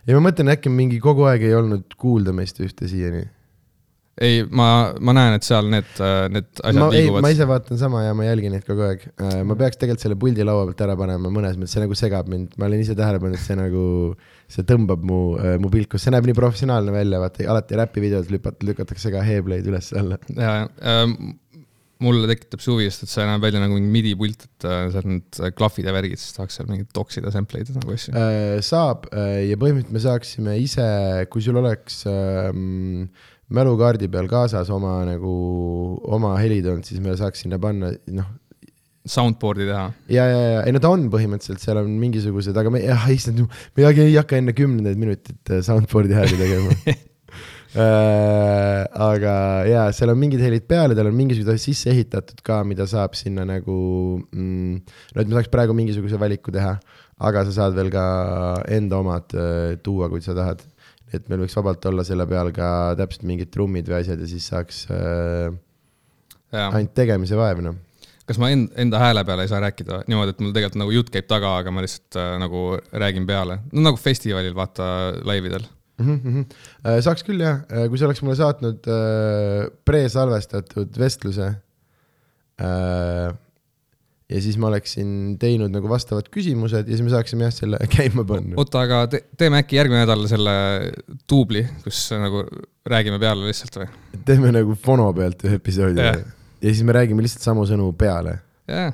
ja 0.05 0.17
ma 0.17 0.23
mõtlen, 0.27 0.53
äkki 0.53 0.71
mingi 0.73 0.99
kogu 1.03 1.25
aeg 1.29 1.47
ei 1.47 1.55
olnud 1.57 1.95
kuulda 1.99 2.35
meist 2.35 2.59
ühte 2.63 2.89
siiani. 2.91 3.25
ei, 4.25 4.43
ma, 4.45 4.67
ma 4.99 5.15
näen, 5.15 5.37
et 5.37 5.47
seal 5.47 5.69
need, 5.71 5.89
need 6.33 6.49
asjad 6.59 6.79
ma, 6.79 6.89
ei, 6.91 7.05
liiguvad 7.05 7.25
ma. 7.25 7.31
ise 7.35 7.47
vaatan 7.49 7.81
sama 7.81 8.03
ja 8.05 8.15
ma 8.17 8.27
jälgin 8.27 8.55
neid 8.55 8.65
kogu 8.67 8.85
aeg. 8.87 9.05
ma 9.47 9.57
peaks 9.59 9.79
tegelikult 9.79 10.05
selle 10.05 10.19
puldi 10.19 10.47
laua 10.47 10.67
pealt 10.69 10.85
ära 10.87 10.97
panema 10.99 11.31
mõnes 11.33 11.59
mõttes, 11.59 11.75
see 11.77 11.83
nagu 11.85 11.97
segab 11.97 12.31
mind, 12.31 12.55
ma 12.59 12.69
olen 12.69 12.85
ise 12.85 12.97
tähele 12.99 13.21
pannud, 13.23 13.39
et 13.39 13.45
see 13.45 13.59
nagu, 13.59 13.83
see 14.51 14.67
tõmbab 14.69 15.05
mu, 15.07 15.19
mu 15.63 15.73
pilku, 15.73 16.01
see 16.01 16.13
näeb 16.15 16.29
nii 16.29 16.37
professionaalne 16.37 16.95
välja, 16.95 17.21
vaata 17.23 17.47
alati 17.55 17.79
räpivideos 17.79 18.31
lükat-, 18.33 18.65
lükatakse 18.65 19.13
ka 19.15 19.23
Heebleid 19.25 19.69
üles-alla. 19.71 20.19
ja, 20.35 20.55
ja 20.67 20.97
mulle 22.03 22.29
tekitab 22.31 22.61
see 22.63 22.71
huvi, 22.71 22.87
sest 22.87 23.05
et 23.05 23.11
see 23.11 23.25
näeb 23.27 23.43
välja 23.43 23.61
nagu 23.61 23.75
mingi 23.75 23.91
midi 23.91 24.13
pult, 24.19 24.45
et 24.47 24.67
äh, 24.67 24.85
seal 24.93 25.07
need 25.09 25.39
klahvid 25.57 25.89
ja 25.89 25.95
värgid, 25.95 26.21
siis 26.21 26.35
tahaks 26.37 26.59
seal 26.59 26.69
mingeid 26.69 26.91
toksida 26.95 27.31
sample 27.33 27.59
eid 27.59 27.71
nagu 27.75 27.95
asju. 27.95 28.13
saab 28.65 29.09
äh, 29.11 29.49
ja 29.49 29.59
põhimõtteliselt 29.59 29.97
me 29.97 30.03
saaksime 30.05 30.55
ise, 30.63 30.87
kui 31.31 31.43
sul 31.43 31.59
oleks 31.59 32.05
ähm, 32.07 33.09
mälukaardi 33.55 34.09
peal 34.11 34.27
kaasas 34.29 34.69
oma 34.73 34.99
nagu, 35.07 35.33
oma 36.15 36.35
helitoon, 36.37 36.83
siis 36.85 37.01
me 37.03 37.15
saaks 37.17 37.45
sinna 37.45 37.59
panna, 37.61 37.91
noh, 38.13 38.29
Soundboard'i 39.09 39.65
teha. 39.65 39.85
ja, 40.11 40.25
ja, 40.27 40.39
ja 40.53 40.63
ei 40.67 40.73
no 40.75 40.81
ta 40.83 40.91
on 40.93 41.07
põhimõtteliselt, 41.09 41.61
seal 41.63 41.79
on 41.81 41.93
mingisugused, 42.01 42.57
aga 42.59 42.71
me, 42.73 42.81
jah, 42.83 43.05
issand, 43.13 43.41
me 43.77 43.85
ei, 43.87 44.11
hakka 44.17 44.37
enne 44.37 44.53
kümnendat 44.53 44.99
minutit 44.99 45.53
äh, 45.53 45.63
soundboard'i 45.65 46.17
hääli 46.17 46.37
tegema 46.37 46.75
äh,. 47.79 48.83
aga 49.07 49.33
jaa, 49.69 49.87
seal 49.95 50.13
on 50.13 50.19
mingid 50.19 50.43
helid 50.43 50.67
peal 50.69 50.93
ja 50.93 50.99
tal 50.99 51.09
on 51.09 51.17
mingisugused 51.17 51.55
asjad 51.55 51.71
sisse 51.71 51.93
ehitatud 51.93 52.43
ka, 52.45 52.61
mida 52.67 52.85
saab 52.91 53.17
sinna 53.17 53.47
nagu 53.47 53.79
mm,, 54.29 54.81
no 55.15 55.23
et 55.23 55.31
me 55.31 55.39
saaks 55.39 55.53
praegu 55.53 55.77
mingisuguse 55.77 56.19
valiku 56.21 56.53
teha, 56.53 56.75
aga 57.29 57.45
sa 57.47 57.55
saad 57.63 57.79
veel 57.79 57.89
ka 57.93 58.03
enda 58.75 58.99
omad 58.99 59.33
äh, 59.37 59.79
tuua, 59.83 60.11
kui 60.11 60.21
sa 60.25 60.37
tahad. 60.37 60.61
Et 61.13 61.27
meil 61.29 61.43
võiks 61.43 61.57
vabalt 61.57 61.85
olla 61.89 62.05
selle 62.07 62.25
peal 62.29 62.51
ka 62.55 62.69
täpselt 62.99 63.25
mingid 63.29 63.51
trummid 63.53 63.89
või 63.89 63.99
asjad 64.01 64.21
ja 64.21 64.29
siis 64.29 64.47
saaks 64.51 64.85
äh, 64.93 65.49
ja 66.53 66.69
ainult 66.69 66.93
tegemise 66.97 67.39
vaev, 67.39 67.63
noh 67.65 67.77
kas 68.29 68.37
ma 68.37 68.51
enda, 68.53 68.69
enda 68.77 69.01
hääle 69.01 69.23
peale 69.25 69.45
ei 69.45 69.49
saa 69.49 69.63
rääkida 69.63 70.03
niimoodi, 70.05 70.35
et 70.35 70.41
mul 70.43 70.53
tegelikult 70.53 70.81
nagu 70.83 70.93
jutt 70.93 71.09
käib 71.13 71.25
taga, 71.29 71.55
aga 71.63 71.73
ma 71.73 71.81
lihtsalt 71.85 72.19
äh, 72.21 72.31
nagu 72.43 72.63
räägin 73.03 73.25
peale. 73.29 73.59
no 73.73 73.85
nagu 73.87 73.97
festivalil, 74.01 74.53
vaata, 74.57 74.85
laividel. 75.25 75.65
mm. 75.97 76.19
-hmm. 76.23 77.01
saaks 77.05 77.25
küll 77.25 77.41
jah, 77.41 77.63
kui 77.89 77.97
sa 77.97 78.05
oleks 78.09 78.21
mulle 78.21 78.37
saatnud 78.39 78.89
äh, 78.93 79.69
presalvestatud 79.85 80.99
vestluse 81.05 81.53
äh,. 82.61 83.29
Ja 84.29 84.41
siis 84.43 84.59
ma 84.61 84.69
oleksin 84.69 85.37
teinud 85.41 85.73
nagu 85.73 85.89
vastavad 85.89 86.27
küsimused 86.33 86.85
ja 86.85 86.93
siis 86.93 87.01
me 87.05 87.11
saaksime 87.13 87.47
jah 87.47 87.55
selle 87.55 87.79
käima 87.95 88.25
panna. 88.29 88.53
oota, 88.61 88.83
aga 88.85 89.01
te, 89.11 89.23
teeme 89.39 89.61
äkki 89.63 89.79
järgmine 89.79 90.03
nädal 90.03 90.25
selle 90.29 90.53
duubli, 91.29 91.63
kus 91.85 92.03
nagu 92.13 92.43
räägime 92.89 93.19
peale 93.21 93.49
lihtsalt 93.49 93.81
või? 93.81 93.89
teeme 94.27 94.53
nagu 94.53 94.77
fono 94.79 95.09
pealt 95.17 95.43
ühe 95.49 95.57
episoodi 95.59 96.05
yeah. 96.05 96.21
ja 96.61 96.69
siis 96.69 96.85
me 96.85 96.95
räägime 96.99 97.25
lihtsalt 97.25 97.49
samu 97.49 97.65
sõnu 97.69 97.89
peale. 97.97 98.37
jah, 98.69 98.93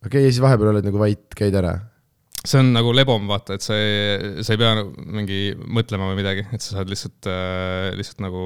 okei 0.00 0.08
okay,, 0.08 0.26
ja 0.26 0.32
siis 0.32 0.42
vahepeal 0.44 0.72
oled 0.72 0.88
nagu 0.88 1.02
vait, 1.02 1.26
käid 1.36 1.60
ära. 1.60 1.76
see 2.40 2.62
on 2.64 2.72
nagu 2.72 2.96
lebom, 2.96 3.28
vaata, 3.28 3.60
et 3.60 3.66
sa 3.66 3.76
ei, 3.76 4.42
sa 4.46 4.56
ei 4.56 4.64
pea 4.64 4.74
nagu 4.80 5.08
mingi 5.20 5.42
mõtlema 5.60 6.08
või 6.08 6.22
midagi, 6.22 6.48
et 6.48 6.64
sa 6.64 6.78
saad 6.78 6.92
lihtsalt 6.92 7.28
äh,, 7.28 7.90
lihtsalt 8.00 8.24
nagu 8.24 8.44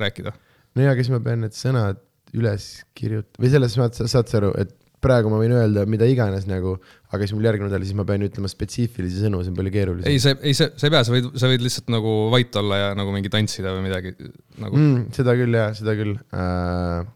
rääkida. 0.00 0.32
no 0.72 0.88
ja, 0.88 0.94
aga 0.94 1.04
siis 1.04 1.12
ma 1.12 1.20
pean 1.24 1.44
need 1.44 1.58
sõnad 1.58 2.00
üles 2.32 2.78
kirjutama 2.96 3.44
või 3.44 3.52
selles 3.52 3.76
mõttes, 3.76 4.08
saad 4.08 4.30
sa 4.30 4.40
aru, 4.40 4.54
et 4.56 4.78
praegu 5.04 5.30
ma 5.32 5.38
võin 5.40 5.54
öelda 5.56 5.84
mida 5.90 6.06
iganes 6.08 6.46
nagu, 6.48 6.74
aga 7.10 7.24
siis 7.24 7.34
mul 7.36 7.46
järgmine 7.48 7.70
nädal, 7.70 7.84
siis 7.86 7.96
ma 7.98 8.04
pean 8.08 8.24
ütlema 8.26 8.50
spetsiifilisi 8.50 9.24
sõnu, 9.24 9.40
see 9.44 9.52
on 9.52 9.56
palju 9.58 9.72
keerulisem 9.74 10.12
ei, 10.12 10.20
see, 10.22 10.36
ei, 10.44 10.56
see, 10.56 10.68
sa 10.76 10.88
ei 10.88 10.94
pea, 10.94 11.02
sa 11.06 11.14
võid, 11.14 11.30
sa 11.40 11.50
võid 11.50 11.64
lihtsalt 11.64 11.88
nagu 11.94 12.12
vait 12.34 12.60
olla 12.60 12.82
ja 12.82 12.90
nagu 12.98 13.14
mingi 13.14 13.32
tantsida 13.32 13.72
või 13.76 13.86
midagi 13.88 14.14
nagu 14.60 14.76
mm.. 14.76 15.08
seda 15.16 15.34
küll 15.38 15.56
jah, 15.56 15.72
seda 15.76 15.96
küll 15.98 16.14
äh,. 16.36 17.08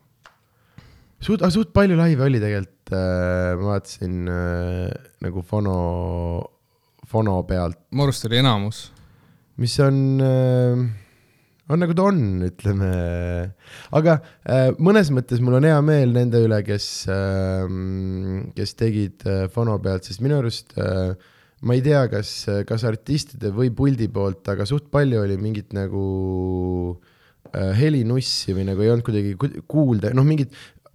suht, 1.24 1.44
suht 1.54 1.74
palju 1.76 2.00
laive 2.00 2.26
oli 2.26 2.42
tegelikult 2.42 2.96
äh,, 2.96 3.52
ma 3.60 3.74
vaatasin 3.74 4.18
äh, 4.32 4.98
nagu 5.26 5.44
fono, 5.46 5.78
fono 7.10 7.38
pealt, 7.48 7.82
mu 7.92 8.08
arust 8.08 8.28
oli 8.30 8.40
enamus. 8.40 8.86
mis 9.60 9.76
on 9.84 10.04
äh,, 10.24 10.84
on 11.72 11.80
nagu 11.80 11.94
ta 11.96 12.08
on, 12.10 12.18
ütleme. 12.44 12.88
aga 13.96 14.18
äh, 14.44 14.70
mõnes 14.76 15.10
mõttes 15.14 15.40
mul 15.44 15.56
on 15.60 15.68
hea 15.68 15.78
meel 15.86 16.12
nende 16.16 16.42
üle, 16.44 16.60
kes 16.66 16.88
äh,, 17.12 17.64
kes 18.56 18.76
tegid 18.80 19.24
äh, 19.28 19.46
fono 19.52 19.78
pealt, 19.82 20.04
sest 20.08 20.20
minu 20.24 20.40
arust 20.42 20.76
äh, 20.76 21.14
ma 21.64 21.76
ei 21.76 21.82
tea, 21.84 22.04
kas, 22.12 22.34
kas 22.68 22.84
artistide 22.88 23.52
või 23.56 23.72
puldi 23.74 24.10
poolt, 24.12 24.44
aga 24.52 24.66
suht 24.68 24.90
palju 24.92 25.22
oli 25.24 25.38
mingit 25.40 25.72
nagu 25.76 26.04
äh, 27.54 27.72
helinussi 27.78 28.52
või 28.56 28.68
nagu 28.68 28.84
ei 28.84 28.92
olnud 28.92 29.06
kuidagi 29.06 29.34
ku- 29.40 29.64
kuulda, 29.70 30.12
noh, 30.16 30.26
mingid, 30.28 30.52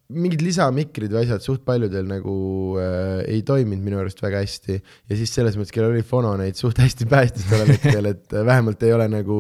mingid 0.10 0.42
lisamikrid 0.42 1.12
või 1.14 1.22
asjad 1.22 1.44
suht 1.46 1.62
paljudel 1.68 2.08
nagu 2.10 2.34
äh, 2.82 3.20
ei 3.30 3.44
toiminud 3.46 3.84
minu 3.86 4.00
arust 4.02 4.22
väga 4.24 4.42
hästi 4.42 4.78
ja 4.80 5.18
siis 5.20 5.34
selles 5.36 5.58
mõttes, 5.60 5.74
kellel 5.76 5.94
oli 5.94 6.06
fono 6.06 6.32
neid 6.40 6.58
suht 6.58 6.82
hästi 6.82 7.06
päästis 7.10 7.46
tollel 7.50 7.76
hetkel, 7.76 8.10
et 8.10 8.34
äh, 8.34 8.46
vähemalt 8.48 8.82
ei 8.88 8.96
ole 8.96 9.06
nagu 9.12 9.40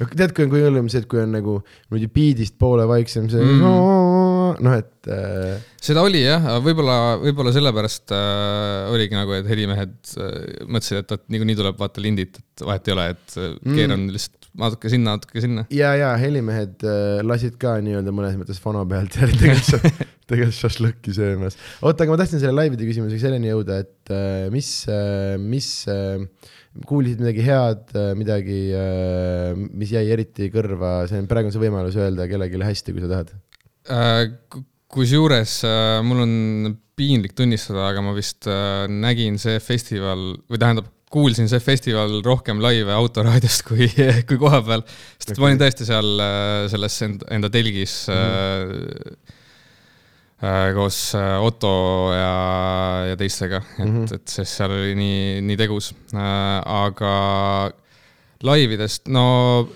noh, 0.00 0.10
tead, 0.10 0.34
kui 0.34 0.48
on 0.48 0.50
kõige 0.50 0.66
hullem 0.66 0.90
see, 0.90 1.04
et 1.04 1.10
kui 1.10 1.22
on 1.22 1.30
nagu 1.36 1.60
niimoodi 1.62 2.10
beat'ist 2.16 2.58
poole 2.58 2.88
vaiksem 2.90 3.30
see 3.30 3.38
Mm. 3.50 4.29
Mm. 4.52 4.66
noh, 4.66 4.76
et 4.80 5.10
äh, 5.12 5.70
seda 5.82 6.04
oli 6.06 6.24
jah, 6.24 6.50
võib-olla, 6.64 6.98
võib-olla 7.22 7.54
sellepärast 7.56 8.14
äh, 8.16 8.90
oligi 8.94 9.18
nagu, 9.18 9.34
et 9.38 9.48
helimehed 9.50 9.96
äh, 10.16 10.36
mõtlesid, 10.66 11.04
et, 11.04 11.16
et 11.16 11.26
niikuinii 11.36 11.58
tuleb 11.60 11.80
vaata 11.80 12.04
lindid, 12.04 12.40
et 12.40 12.66
vahet 12.66 12.90
ei 12.90 12.96
ole, 12.96 13.08
et 13.14 13.40
äh, 13.40 13.56
keeran 13.74 14.06
lihtsalt 14.12 14.40
natuke 14.58 14.90
sinna, 14.90 15.14
natuke 15.16 15.42
sinna. 15.42 15.64
ja, 15.74 15.92
ja 15.98 16.10
helimehed 16.18 16.82
äh, 16.86 17.20
lasid 17.26 17.56
ka 17.60 17.76
nii-öelda 17.84 18.14
mõnes 18.14 18.38
mõttes 18.40 18.60
fono 18.62 18.82
pealt 18.88 19.16
ja 19.18 19.28
tegelikult, 19.30 20.00
tegelikult 20.30 20.58
šašlõkki 20.58 21.14
söömas. 21.14 21.58
oota, 21.80 22.04
aga 22.04 22.14
ma 22.14 22.20
tahtsin 22.20 22.42
selle 22.42 22.56
laivide 22.56 22.88
küsimusega 22.88 23.28
selleni 23.28 23.52
jõuda, 23.52 23.80
et 23.84 24.14
äh, 24.14 24.48
mis 24.54 24.72
äh,, 24.90 25.36
mis 25.40 25.70
äh, 25.90 26.18
kuulsid 26.86 27.18
midagi 27.18 27.42
head, 27.42 27.88
midagi, 28.14 28.58
mis 29.74 29.90
jäi 29.90 30.04
eriti 30.14 30.46
kõrva, 30.54 31.00
see 31.10 31.18
on, 31.18 31.26
praegu 31.26 31.50
on 31.50 31.54
see 31.56 31.64
võimalus 31.64 31.96
öelda 31.98 32.28
kellelegi 32.30 32.60
hästi, 32.62 32.94
kui 32.94 33.02
sa 33.02 33.08
tahad. 33.10 33.32
Äh, 33.88 34.28
kusjuures 34.90 35.62
äh, 35.64 36.02
mul 36.04 36.20
on 36.24 36.32
piinlik 36.98 37.32
tunnistada, 37.38 37.86
aga 37.88 38.02
ma 38.04 38.12
vist 38.12 38.44
äh, 38.50 38.84
nägin 38.90 39.38
see 39.40 39.56
festival 39.62 40.34
või 40.50 40.60
tähendab, 40.60 40.90
kuulsin 41.10 41.48
see 41.50 41.62
festival 41.64 42.20
rohkem 42.26 42.60
laive 42.62 42.92
autoraadiost 42.92 43.64
kui, 43.66 43.88
kui 44.28 44.38
koha 44.38 44.60
peal, 44.66 44.84
sest 45.16 45.32
okay. 45.32 45.40
ma 45.40 45.48
olin 45.48 45.62
tõesti 45.62 45.88
seal 45.88 46.10
selles 46.70 46.98
enda, 47.06 47.50
telgis 47.50 47.94
mm 48.10 48.14
-hmm. 50.44 50.74
koos 50.76 51.00
Otto 51.16 51.72
ja, 52.14 52.34
ja 53.10 53.16
teistega, 53.16 53.62
et 53.78 53.84
mm. 53.84 53.96
-hmm. 53.96 54.14
et 54.14 54.28
sest 54.28 54.60
seal 54.60 54.70
oli 54.76 54.94
nii, 54.94 55.40
nii 55.48 55.56
tegus 55.56 55.94
aga 56.12 57.14
laividest, 58.42 59.08
no 59.08 59.68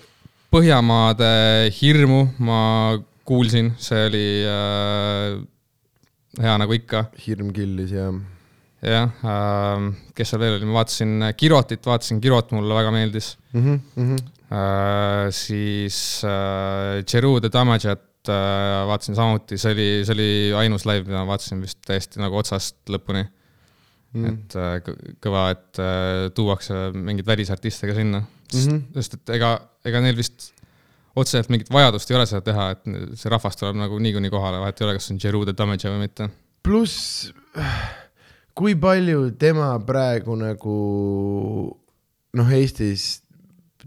Põhjamaade 0.55 1.67
hirmu 1.75 2.29
ma 2.39 2.95
kuulsin, 3.25 3.73
see 3.81 4.07
oli 4.09 4.29
äh, 4.49 5.41
hea 6.45 6.55
nagu 6.61 6.77
ikka, 6.77 7.07
hirm 7.25 7.53
killis 7.57 7.95
ja 7.95 8.09
jah 8.85 9.13
äh,, 9.25 9.85
kes 10.17 10.35
seal 10.35 10.43
veel 10.43 10.59
oli, 10.59 10.69
ma 10.69 10.81
vaatasin 10.81 11.31
Kirotit, 11.41 11.87
vaatasin 11.89 12.21
Kirot, 12.25 12.53
mulle 12.57 12.77
väga 12.77 12.91
meeldis 12.95 13.35
mm. 13.53 13.63
-hmm, 13.63 13.79
mm 13.97 14.11
-hmm. 14.11 14.27
äh,. 14.53 15.31
siis 15.33 16.23
äh, 16.25 17.05
Jeru 17.13 17.39
de 17.41 17.53
Damajat 17.53 18.29
äh, 18.29 18.83
vaatasin 18.91 19.15
samuti, 19.15 19.59
see 19.59 19.73
oli, 19.73 19.89
see 20.05 20.15
oli 20.15 20.31
ainus 20.65 20.85
live, 20.87 21.07
mida 21.09 21.25
ma 21.25 21.33
vaatasin 21.33 21.63
vist 21.65 21.81
täiesti 21.87 22.21
nagu 22.21 22.37
otsast 22.37 22.77
lõpuni 22.91 23.25
Mm 24.15 24.31
et 24.31 24.55
äh, 24.55 24.77
kõ- 24.87 25.15
kõva, 25.25 25.41
et 25.51 25.79
äh, 25.83 26.31
tuuakse 26.35 26.75
mingeid 26.95 27.27
välisartiste 27.27 27.89
ka 27.91 27.97
sinna 27.97 28.21
mm. 28.21 28.61
-hmm. 28.61 28.83
sest 28.95 29.15
et 29.15 29.33
ega, 29.39 29.57
ega 29.85 30.01
neil 30.05 30.15
vist 30.17 30.53
otseselt 31.15 31.51
mingit 31.53 31.71
vajadust 31.73 32.11
ei 32.11 32.19
ole 32.19 32.27
seda 32.29 32.43
teha, 32.47 32.71
et 32.75 33.19
see 33.21 33.33
rahvas 33.33 33.59
tuleb 33.61 33.79
nagu 33.79 33.99
niikuinii 34.03 34.33
kohale, 34.33 34.61
vahet 34.63 34.81
ei 34.81 34.89
ole, 34.89 34.97
kas 34.99 35.13
on 35.15 35.21
Jeru 35.23 35.45
de 35.47 35.55
Damaja 35.57 35.93
või 35.93 36.07
mitte. 36.07 36.29
pluss, 36.65 37.31
kui 38.57 38.75
palju 38.81 39.31
tema 39.39 39.73
praegu 39.87 40.37
nagu 40.41 40.77
noh, 42.35 42.53
Eestis 42.59 43.23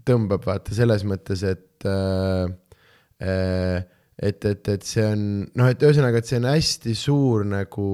tõmbab, 0.07 0.45
vaata 0.47 0.75
selles 0.75 1.03
mõttes, 1.07 1.43
et 1.43 1.87
äh, 1.87 2.47
äh, 3.23 3.85
et, 4.17 4.45
et, 4.45 4.69
et 4.73 4.85
see 4.85 5.05
on 5.05 5.23
noh, 5.57 5.69
et 5.69 5.83
ühesõnaga, 5.83 6.21
et 6.21 6.29
see 6.29 6.39
on 6.39 6.49
hästi 6.49 6.93
suur 6.97 7.45
nagu 7.47 7.89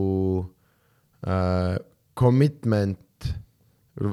äh, 1.27 1.75
commitment, 2.17 2.99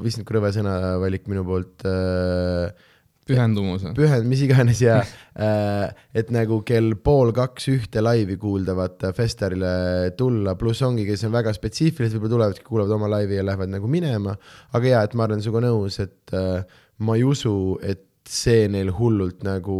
vist 0.01 0.19
niisugune 0.19 0.37
rõve 0.37 0.51
sõnavalik 0.55 1.29
minu 1.31 1.45
poolt 1.47 1.85
äh, 1.87 2.89
pühendumus. 3.27 3.85
pühend, 3.97 4.27
mis 4.29 4.43
iganes 4.45 4.81
ja 4.83 4.99
äh, 5.01 5.87
et 6.17 6.31
nagu 6.33 6.61
kell 6.67 6.95
pool 7.03 7.33
kaks 7.35 7.67
ühte 7.71 8.03
laivi 8.03 8.37
kuulda, 8.41 8.75
vaata 8.77 9.11
Festarile 9.17 10.13
tulla, 10.17 10.55
pluss 10.59 10.83
ongi, 10.87 11.05
kes 11.09 11.25
on 11.27 11.35
väga 11.35 11.53
spetsiifilised, 11.55 12.17
võib-olla 12.17 12.49
tulevadki, 12.51 12.67
kuulavad 12.67 12.95
oma 12.97 13.11
laivi 13.15 13.39
ja 13.39 13.45
lähevad 13.47 13.73
nagu 13.73 13.91
minema. 13.91 14.37
aga 14.77 14.95
jaa, 14.95 15.03
et 15.07 15.17
ma 15.17 15.27
olen 15.29 15.43
sinuga 15.43 15.65
nõus, 15.67 15.99
et 16.03 16.37
äh, 16.37 16.79
ma 17.05 17.17
ei 17.19 17.27
usu, 17.27 17.55
et 17.81 18.07
see 18.27 18.67
neil 18.71 18.91
hullult 18.93 19.41
nagu 19.45 19.77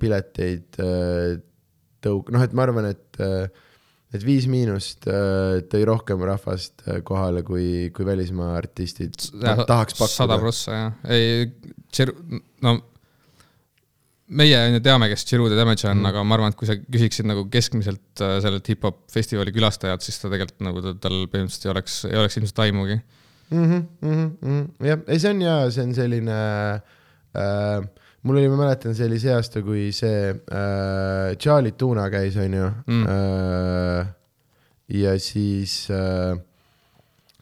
pileteid 0.00 0.82
äh, 0.82 1.38
tõuk-, 2.04 2.32
noh, 2.34 2.44
et 2.44 2.54
ma 2.56 2.68
arvan, 2.68 2.92
et 2.94 3.24
et 4.14 4.24
Viis 4.24 4.46
Miinust 4.48 5.04
äh, 5.10 5.58
tõi 5.68 5.82
rohkem 5.88 6.22
rahvast 6.24 6.84
äh, 6.86 7.00
kohale, 7.06 7.42
kui, 7.46 7.90
kui 7.94 8.06
välismaa 8.08 8.54
artistid 8.56 9.16
ta- 9.40 9.66
tahaks 9.68 9.98
sada 9.98 10.08
pakkuda. 10.08 10.38
prossa 10.40 10.78
jah, 10.78 10.94
ei, 11.12 11.50
no 12.64 12.78
meie 14.28 14.56
on 14.60 14.76
ju 14.76 14.80
teame, 14.84 15.08
kes 15.12 15.24
Jeru 15.28 15.48
de 15.48 15.56
Damage 15.56 15.86
on 15.88 16.00
mm., 16.02 16.08
aga 16.10 16.22
ma 16.26 16.36
arvan, 16.36 16.52
et 16.52 16.58
kui 16.60 16.68
sa 16.68 16.76
küsiksid 16.80 17.28
nagu 17.28 17.46
keskmiselt 17.52 18.22
äh, 18.24 18.36
sellelt 18.44 18.66
hip-hop 18.68 19.04
festivali 19.12 19.52
külastajalt, 19.56 20.04
siis 20.04 20.20
ta 20.20 20.32
tegelikult 20.32 20.64
nagu 20.68 20.82
ta- 20.84 20.96
tal 21.06 21.22
põhimõtteliselt 21.32 21.68
ei 21.68 21.72
oleks, 21.74 22.00
ei 22.10 22.18
oleks 22.20 22.40
ilmselt 22.40 22.64
aimugi. 22.66 22.98
mm. 23.50 23.86
-hmm, 24.04 24.66
jah, 24.84 25.00
ei 25.08 25.20
see 25.22 25.32
on 25.32 25.40
ja 25.46 25.54
see 25.72 25.86
on 25.88 25.94
selline 25.96 26.36
äh,, 27.36 27.88
mul 28.26 28.40
oli, 28.40 28.48
ma 28.50 28.58
mäletan, 28.64 28.96
see 28.98 29.06
oli 29.06 29.20
see 29.22 29.32
aasta, 29.34 29.62
kui 29.66 29.88
see 29.94 30.32
äh, 30.32 31.36
Charlie 31.38 31.76
Tuna 31.78 32.08
käis, 32.12 32.36
onju 32.40 32.70
Mm. 32.86 33.04
äh,. 33.14 34.06
ja 34.88 35.18
siis 35.20 35.90
äh, 35.92 36.34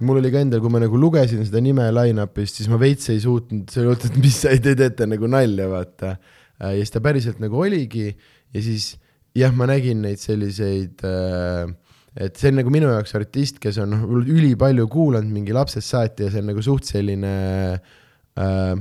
mul 0.00 0.20
oli 0.20 0.32
ka 0.34 0.42
endal, 0.42 0.60
kui 0.60 0.72
ma 0.72 0.82
nagu 0.82 0.98
lugesin 1.00 1.44
seda 1.46 1.62
nime 1.64 1.86
line-up'ist, 1.94 2.60
siis 2.60 2.68
ma 2.68 2.78
veits 2.80 3.08
ei 3.14 3.22
suutnud, 3.22 3.70
see 3.70 3.86
oli, 3.86 3.96
et 3.96 4.20
mis 4.20 4.42
sa 4.44 4.52
te 4.60 4.74
teete 4.76 5.08
nagu 5.08 5.30
nalja, 5.30 5.70
vaata. 5.70 6.16
ja 6.60 6.76
siis 6.76 6.92
ta 6.92 7.00
päriselt 7.04 7.40
nagu 7.40 7.58
oligi 7.60 8.10
ja 8.10 8.62
siis 8.62 8.94
jah, 9.36 9.52
ma 9.56 9.68
nägin 9.68 10.02
neid 10.04 10.20
selliseid 10.20 11.04
äh, 11.06 11.72
et 12.16 12.38
see 12.40 12.50
on 12.52 12.60
nagu 12.62 12.72
minu 12.72 12.88
jaoks 12.88 13.12
artist, 13.18 13.60
kes 13.60 13.78
on 13.82 13.92
noh, 13.92 14.04
ülipalju 14.24 14.88
kuulanud 14.92 15.32
mingi 15.32 15.54
lapsest 15.56 15.92
saati 15.92 16.26
ja 16.26 16.32
see 16.32 16.42
on 16.42 16.50
nagu 16.52 16.64
suht 16.64 16.88
selline 16.88 17.32
äh, 18.40 18.72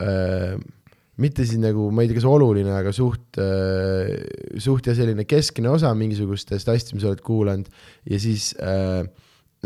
äh, 0.00 0.54
mitte 1.18 1.44
siis 1.46 1.58
nagu, 1.62 1.88
ma 1.94 2.04
ei 2.04 2.10
tea, 2.10 2.18
kas 2.20 2.28
oluline, 2.30 2.70
aga 2.78 2.92
suht 2.94 3.38
äh,, 3.42 4.14
suht 4.62 4.86
ja 4.90 4.94
selline 4.98 5.24
keskne 5.28 5.70
osa 5.72 5.90
mingisugustest 5.98 6.54
asjadest, 6.70 6.94
mis 6.94 7.02
sa 7.04 7.12
oled 7.12 7.22
kuulanud 7.26 7.68
ja 8.08 8.20
siis 8.22 8.52
äh, 8.62 9.02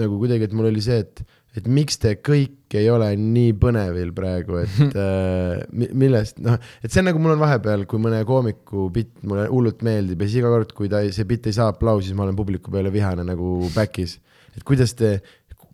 nagu 0.01 0.17
kuidagi, 0.23 0.49
et 0.49 0.57
mul 0.57 0.71
oli 0.71 0.81
see, 0.85 1.03
et, 1.05 1.21
et 1.61 1.67
miks 1.69 1.99
te 2.01 2.15
kõik 2.25 2.73
ei 2.81 2.87
ole 2.89 3.11
nii 3.21 3.53
põnevil 3.61 4.15
praegu, 4.17 4.63
et 4.63 4.97
äh, 5.05 5.61
mi- 5.77 5.91
millest 6.07 6.41
noh, 6.41 6.57
et 6.81 6.89
see 6.89 7.03
on 7.05 7.11
nagu 7.11 7.21
mul 7.21 7.35
on 7.37 7.43
vahepeal, 7.45 7.85
kui 7.91 8.01
mõne 8.01 8.23
koomiku 8.29 8.87
bitt 8.95 9.19
mulle 9.29 9.45
hullult 9.53 9.85
meeldib 9.85 10.25
ja 10.25 10.31
siis 10.31 10.41
iga 10.41 10.53
kord, 10.55 10.73
kui 10.77 10.89
ta 10.93 11.03
see 11.13 11.29
bitt 11.29 11.51
ei 11.53 11.57
saa 11.59 11.69
aplausi, 11.75 12.09
siis 12.09 12.17
ma 12.17 12.25
olen 12.25 12.39
publiku 12.41 12.73
peale 12.73 12.93
vihane 12.95 13.29
nagu 13.29 13.59
back'is. 13.77 14.17
et 14.57 14.65
kuidas 14.69 14.97
te, 14.97 15.19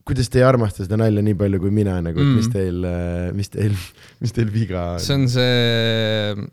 kuidas 0.09 0.31
te 0.33 0.41
ei 0.41 0.47
armasta 0.49 0.87
seda 0.87 0.99
nalja 1.01 1.23
nii 1.25 1.37
palju 1.39 1.61
kui 1.63 1.73
mina 1.75 1.99
nagu, 2.05 2.23
et 2.23 2.37
mis 2.39 2.49
Mm. 2.49 2.55
teil, 2.55 2.87
mis 3.37 3.53
teil, 3.53 3.75
mis 4.23 4.35
teil 4.37 4.53
viga 4.53 4.85
on? 4.95 5.03
see 5.05 5.19
on 5.19 5.27
see, 5.33 6.47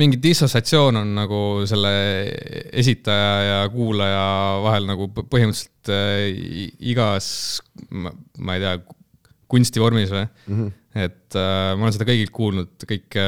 mingi 0.00 0.18
dissotsiatsioon 0.22 1.02
on 1.02 1.12
nagu 1.16 1.40
selle 1.68 1.92
esitaja 2.82 3.34
ja 3.48 3.58
kuulaja 3.72 4.24
vahel 4.64 4.88
nagu 4.88 5.10
põhimõtteliselt 5.16 5.92
äh, 5.92 6.72
igas, 6.92 7.28
ma 7.92 8.56
ei 8.56 8.64
tea, 8.64 8.78
kunstivormis 9.52 10.12
või 10.14 10.24
mm. 10.24 10.56
-hmm. 10.56 10.72
et 11.06 11.36
äh, 11.36 11.74
ma 11.76 11.86
olen 11.86 11.94
seda 11.98 12.08
kõigilt 12.08 12.32
kuulnud, 12.32 12.72
kõik, 12.88 13.20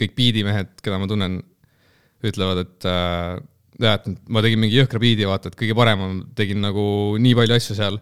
kõik 0.00 0.16
biidimehed, 0.16 0.78
keda 0.80 1.00
ma 1.00 1.10
tunnen, 1.10 1.42
ütlevad, 2.24 2.64
et 2.64 2.88
äh, 2.88 3.36
jah, 3.82 3.98
et 3.98 4.30
ma 4.32 4.42
tegin 4.44 4.62
mingi 4.62 4.78
jõhkra 4.78 5.00
biidi, 5.02 5.26
vaata, 5.28 5.50
et 5.50 5.58
kõige 5.58 5.76
parem, 5.78 6.22
tegin 6.38 6.62
nagu 6.64 6.84
nii 7.20 7.36
palju 7.38 7.58
asju 7.58 7.76
seal. 7.78 8.00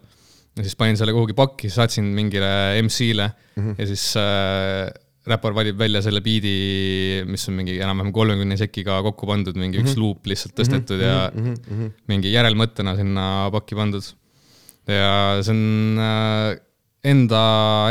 Ja 0.57 0.65
siis 0.65 0.77
panin 0.79 0.97
selle 0.99 1.13
kuhugi 1.15 1.35
pakki, 1.37 1.69
saatsin 1.73 2.07
mingile 2.17 2.49
MC-le 2.81 3.27
mm 3.27 3.63
-hmm. 3.63 3.75
ja 3.77 3.87
siis 3.87 4.05
äh, 4.19 4.89
räppar 5.27 5.55
valib 5.55 5.77
välja 5.79 6.01
selle 6.01 6.21
biidi, 6.23 7.23
mis 7.27 7.43
on 7.49 7.57
mingi 7.59 7.77
enam-vähem 7.83 8.13
kolmekümne 8.15 8.57
sekiga 8.59 9.01
kokku 9.05 9.27
pandud, 9.27 9.57
mingi 9.59 9.81
üks 9.83 9.97
luup 9.99 10.27
lihtsalt 10.29 10.55
tõstetud 10.55 11.03
ja 11.03 11.27
mm. 11.33 11.53
-hmm. 11.53 11.91
mingi 12.07 12.31
järelmõttena 12.31 12.95
sinna 12.95 13.25
pakki 13.51 13.75
pandud. 13.75 14.03
ja 14.87 15.43
see 15.43 15.51
on 15.51 15.99
äh, 15.99 16.59
enda, 17.03 17.41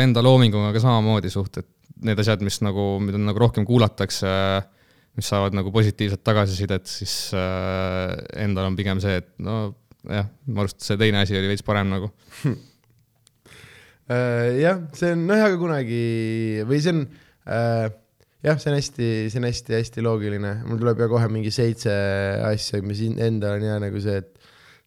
enda 0.05 0.23
loominguga 0.25 0.73
ka 0.73 0.81
samamoodi 0.81 1.31
suht, 1.33 1.61
et 1.61 1.69
need 2.07 2.19
asjad, 2.21 2.43
mis 2.45 2.61
nagu, 2.65 2.97
mida 3.01 3.21
nagu 3.21 3.41
rohkem 3.41 3.67
kuulatakse, 3.69 4.29
mis 5.17 5.29
saavad 5.33 5.57
nagu 5.57 5.73
positiivset 5.73 6.23
tagasisidet, 6.25 6.89
siis 6.89 7.33
äh, 7.37 8.17
endal 8.45 8.71
on 8.71 8.77
pigem 8.77 9.01
see, 9.01 9.21
et 9.23 9.31
no 9.39 9.75
jah, 10.09 10.31
ma 10.47 10.65
et 10.67 10.89
see 10.89 10.99
teine 11.01 11.23
asi 11.23 11.37
oli 11.39 11.53
veits 11.53 11.67
parem 11.67 11.93
nagu. 11.93 12.13
Äh, 14.07 14.61
jah, 14.63 14.83
see 14.95 15.17
on 15.17 15.25
noh, 15.27 15.41
aga 15.43 15.57
kunagi 15.59 16.03
või 16.69 16.77
see 16.79 16.93
on 16.95 17.01
äh, 17.51 17.89
jah, 18.47 18.59
see 18.61 18.71
on 18.71 18.77
hästi, 18.79 19.09
see 19.33 19.41
on 19.41 19.49
hästi-hästi 19.49 20.05
loogiline, 20.07 20.53
mul 20.69 20.79
tuleb 20.79 21.01
ja 21.03 21.09
kohe 21.11 21.27
mingi 21.33 21.51
seitse 21.55 21.91
asja, 22.47 22.83
mis 22.87 23.01
endal 23.11 23.59
on 23.59 23.67
ja 23.67 23.81
nagu 23.83 24.03
see, 24.03 24.21
et 24.23 24.37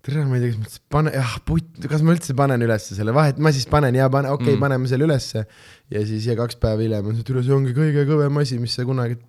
tere, 0.05 0.23
ma 0.23 0.39
ei 0.39 0.45
tea, 0.45 0.53
kas 0.53 0.61
ma 0.61 0.63
üldse 0.69 0.79
panen, 0.95 1.17
jah, 1.17 1.33
putt, 1.47 1.89
kas 1.91 2.05
ma 2.05 2.15
üldse 2.15 2.35
panen 2.39 2.63
ülesse 2.63 2.95
selle 2.95 3.15
vahet, 3.15 3.41
ma 3.43 3.51
siis 3.55 3.67
panen 3.69 3.97
ja 3.99 4.07
pane, 4.11 4.31
okei 4.31 4.53
okay, 4.53 4.55
Mm. 4.55 4.63
paneme 4.63 4.87
selle 4.87 5.09
ülesse. 5.09 5.43
ja 5.91 6.05
siis 6.07 6.29
ja 6.29 6.37
kaks 6.39 6.55
päeva 6.61 6.79
hiljem 6.79 7.11
on 7.11 7.19
see, 7.19 7.53
ongi 7.53 7.75
kõige 7.75 8.07
kõvem 8.07 8.39
asi, 8.39 8.59
mis 8.61 8.77
sa 8.77 8.87
kunagi 8.87 9.19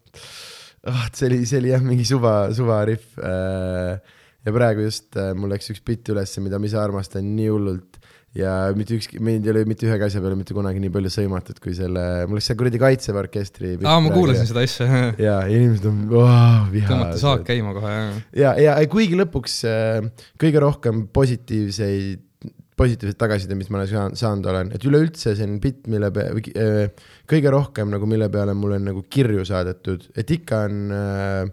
ah,, 0.87 1.09
see 1.13 1.27
oli, 1.27 1.43
see 1.49 1.59
oli 1.59 1.75
jah, 1.75 1.83
mingi 1.83 2.07
suva, 2.07 2.53
suvarihv 2.55 3.19
äh,. 3.19 4.19
Ja 4.47 4.55
praegu 4.55 4.87
just 4.87 5.17
äh, 5.21 5.33
mul 5.37 5.53
läks 5.53 5.73
üks 5.75 5.83
bitt 5.87 6.09
ülesse, 6.13 6.43
mida 6.45 6.61
ma 6.61 6.69
ise 6.69 6.79
armastan 6.81 7.27
nii 7.37 7.51
hullult 7.53 8.01
ja 8.37 8.71
mitte 8.79 8.95
ükski, 8.95 9.19
mind 9.23 9.47
ei 9.47 9.53
ole 9.53 9.65
mitte 9.67 9.89
ühegi 9.89 10.07
asja 10.07 10.23
peale 10.23 10.37
mitte 10.39 10.55
kunagi 10.55 10.81
nii 10.83 10.93
palju 10.95 11.11
sõimatud 11.11 11.59
kui 11.63 11.75
selle, 11.75 12.05
mul 12.31 12.39
läks 12.39 12.51
see 12.53 12.59
kuradi 12.59 12.81
Kaitseväe 12.81 13.25
orkestri. 13.25 13.75
aa, 13.83 13.99
ma 14.05 14.13
kuulasin 14.15 14.47
seda 14.47 14.63
asja, 14.67 14.89
ja 15.27 15.37
inimesed 15.51 15.89
on 15.91 16.03
oh, 16.15 16.67
tõmmati 16.71 17.19
saak 17.19 17.43
vihased. 17.43 17.47
käima 17.51 17.75
kohe, 17.77 17.95
jah. 17.97 18.19
ja, 18.45 18.57
ja 18.69 18.91
kuigi 18.91 19.19
lõpuks 19.19 19.61
äh, 19.69 20.11
kõige 20.41 20.63
rohkem 20.63 21.09
positiivseid, 21.15 22.27
positiivset 22.81 23.19
tagasiside, 23.21 23.59
mis 23.59 23.69
ma 23.69 23.83
olen 23.83 24.15
saanud, 24.17 24.47
olen, 24.49 24.71
et 24.77 24.85
üleüldse 24.89 25.35
see 25.37 25.45
on 25.45 25.59
bitt, 25.61 25.83
mille 25.91 26.09
peale, 26.15 26.87
kõige 27.29 27.53
rohkem 27.53 27.91
nagu, 27.93 28.07
mille 28.09 28.31
peale 28.33 28.55
mulle 28.57 28.79
on 28.81 28.87
nagu 28.93 29.03
kirju 29.11 29.43
saadetud, 29.49 30.07
et 30.17 30.31
ikka 30.39 30.65
on 30.69 30.95
äh, 30.97 31.51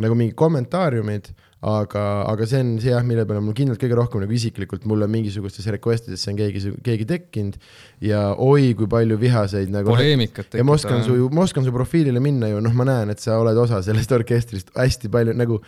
nagu 0.00 0.16
mingid 0.16 0.38
kommentaariumid, 0.38 1.32
aga, 1.62 2.02
aga 2.26 2.46
see 2.50 2.58
on 2.58 2.70
see 2.82 2.90
jah, 2.90 3.04
mille 3.06 3.22
peale 3.28 3.42
mul 3.44 3.54
kindlalt 3.54 3.78
kõige 3.78 3.94
rohkem 3.98 4.24
nagu 4.24 4.34
isiklikult 4.34 4.86
mulle 4.90 5.06
mingisugustes 5.10 5.68
request 5.70 6.08
idesse 6.10 6.32
on 6.32 6.38
keegi, 6.40 6.72
keegi 6.82 7.06
tekkinud 7.12 7.58
ja 8.02 8.24
oi, 8.34 8.72
kui 8.78 8.90
palju 8.90 9.18
vihaseid 9.20 9.70
nagu 9.70 9.92
poleemikat 9.92 10.58
ja 10.58 10.66
ma 10.66 10.74
oskan 10.74 11.04
su, 11.06 11.14
ma 11.30 11.44
oskan 11.46 11.66
su 11.66 11.74
profiilile 11.74 12.22
minna 12.22 12.50
ju, 12.50 12.62
noh, 12.64 12.74
ma 12.74 12.88
näen, 12.88 13.14
et 13.14 13.22
sa 13.22 13.38
oled 13.38 13.58
osa 13.62 13.78
sellest 13.86 14.14
orkestrist 14.16 14.74
hästi 14.74 15.10
palju 15.12 15.36
nagu, 15.38 15.60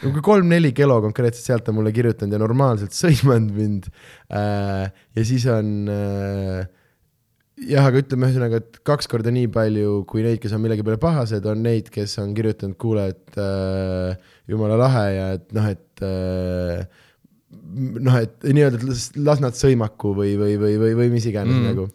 nagu 0.00 0.22
kolm-neli 0.24 0.72
kilo 0.76 0.96
konkreetselt 1.04 1.50
sealt 1.50 1.68
on 1.68 1.76
mulle 1.82 1.92
kirjutanud 1.96 2.32
ja 2.32 2.40
normaalselt 2.40 2.96
sõimanud 2.96 3.52
mind 3.58 3.90
äh,. 4.32 4.88
ja 4.88 5.26
siis 5.28 5.44
on 5.52 5.92
äh, 5.92 6.64
jah, 7.68 7.86
aga 7.86 8.00
ütleme 8.02 8.28
ühesõnaga, 8.28 8.60
et 8.62 8.80
kaks 8.86 9.08
korda 9.10 9.32
nii 9.34 9.50
palju 9.52 10.00
kui 10.10 10.24
neid, 10.24 10.40
kes 10.42 10.54
on 10.56 10.62
millegi 10.64 10.86
peale 10.86 11.00
pahased, 11.02 11.44
on 11.50 11.62
neid, 11.64 11.90
kes 11.92 12.16
on 12.22 12.32
kirjutanud, 12.36 12.78
kuule, 12.80 13.10
et 13.12 13.38
äh, 13.40 14.32
jumala 14.50 14.76
lahe 14.80 15.04
ja 15.16 15.26
et 15.38 15.52
noh, 15.56 15.68
et 15.72 16.02
äh, 16.04 16.84
noh, 18.04 18.18
et 18.20 18.44
nii-öelda, 18.44 18.80
las, 19.24 19.40
nad 19.42 19.56
sõimaku 19.58 20.12
või, 20.18 20.34
või, 20.40 20.58
või, 20.60 20.74
või, 20.82 20.92
või 21.02 21.08
mis 21.14 21.26
iganes 21.30 21.54
Mm. 21.56 21.70
nagu. 21.70 21.88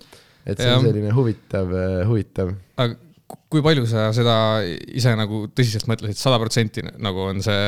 et 0.50 0.58
see 0.58 0.66
Jah. 0.70 0.80
on 0.80 0.86
selline 0.88 1.12
huvitav, 1.14 1.68
huvitav 2.10 2.54
aga 2.80 2.96
ku- 3.30 3.38
kui 3.54 3.62
palju 3.62 3.84
sa 3.86 4.08
seda 4.16 4.38
ise 4.66 5.12
nagu 5.20 5.44
tõsiselt 5.54 5.86
mõtlesid, 5.92 6.18
sada 6.18 6.40
protsenti 6.42 6.82
nagu 6.98 7.28
on 7.30 7.42
see, 7.46 7.60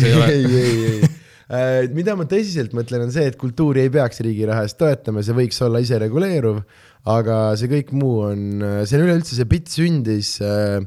see 0.00 0.10
ei 0.10 0.16
ole 0.16 0.32
ei, 0.34 0.44
ei, 0.64 0.80
ei. 0.96 1.88
mida 1.94 2.16
ma 2.18 2.24
tõsiselt 2.26 2.74
mõtlen, 2.74 3.04
on 3.06 3.12
see, 3.14 3.28
et 3.30 3.36
kultuuri 3.38 3.84
ei 3.84 3.92
peaks 3.94 4.18
riigi 4.26 4.48
raha 4.48 4.64
eest 4.66 4.78
toetama, 4.80 5.22
see 5.22 5.36
võiks 5.36 5.60
olla 5.62 5.78
isereguleeruv, 5.84 6.58
aga 7.14 7.36
see 7.60 7.70
kõik 7.70 7.92
muu 7.94 8.24
on, 8.32 8.42
see 8.88 8.98
on 8.98 9.04
üleüldse, 9.06 9.36
see 9.38 9.46
bitt 9.52 9.70
sündis 9.70 10.32
äh, 10.42 10.80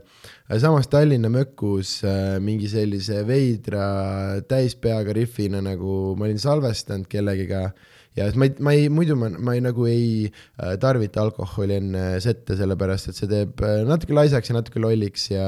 samas 0.58 0.88
Tallinna 0.90 1.30
mökus 1.30 2.00
äh, 2.04 2.40
mingi 2.42 2.70
sellise 2.72 3.22
veidra 3.28 4.42
täispeaga 4.50 5.14
rifina, 5.14 5.62
nagu 5.62 6.16
ma 6.18 6.26
olin 6.26 6.42
salvestanud 6.42 7.06
kellegiga. 7.12 7.70
Ja 8.18 8.26
siis 8.26 8.40
ma 8.42 8.48
ei, 8.48 8.56
ma 8.66 8.72
ei, 8.74 8.88
muidu 8.90 9.14
ma, 9.16 9.30
ma 9.30 9.54
ei 9.54 9.62
nagu 9.62 9.86
ei 9.86 10.26
äh, 10.26 10.74
tarvita 10.82 11.22
alkoholi 11.22 11.78
enne 11.78 12.04
sette, 12.24 12.58
sellepärast 12.58 13.12
et 13.12 13.20
see 13.20 13.30
teeb 13.30 13.62
äh, 13.62 13.84
natuke 13.88 14.18
laisaks 14.18 14.50
ja 14.50 14.58
natuke 14.58 14.82
lolliks 14.82 15.30
ja 15.30 15.46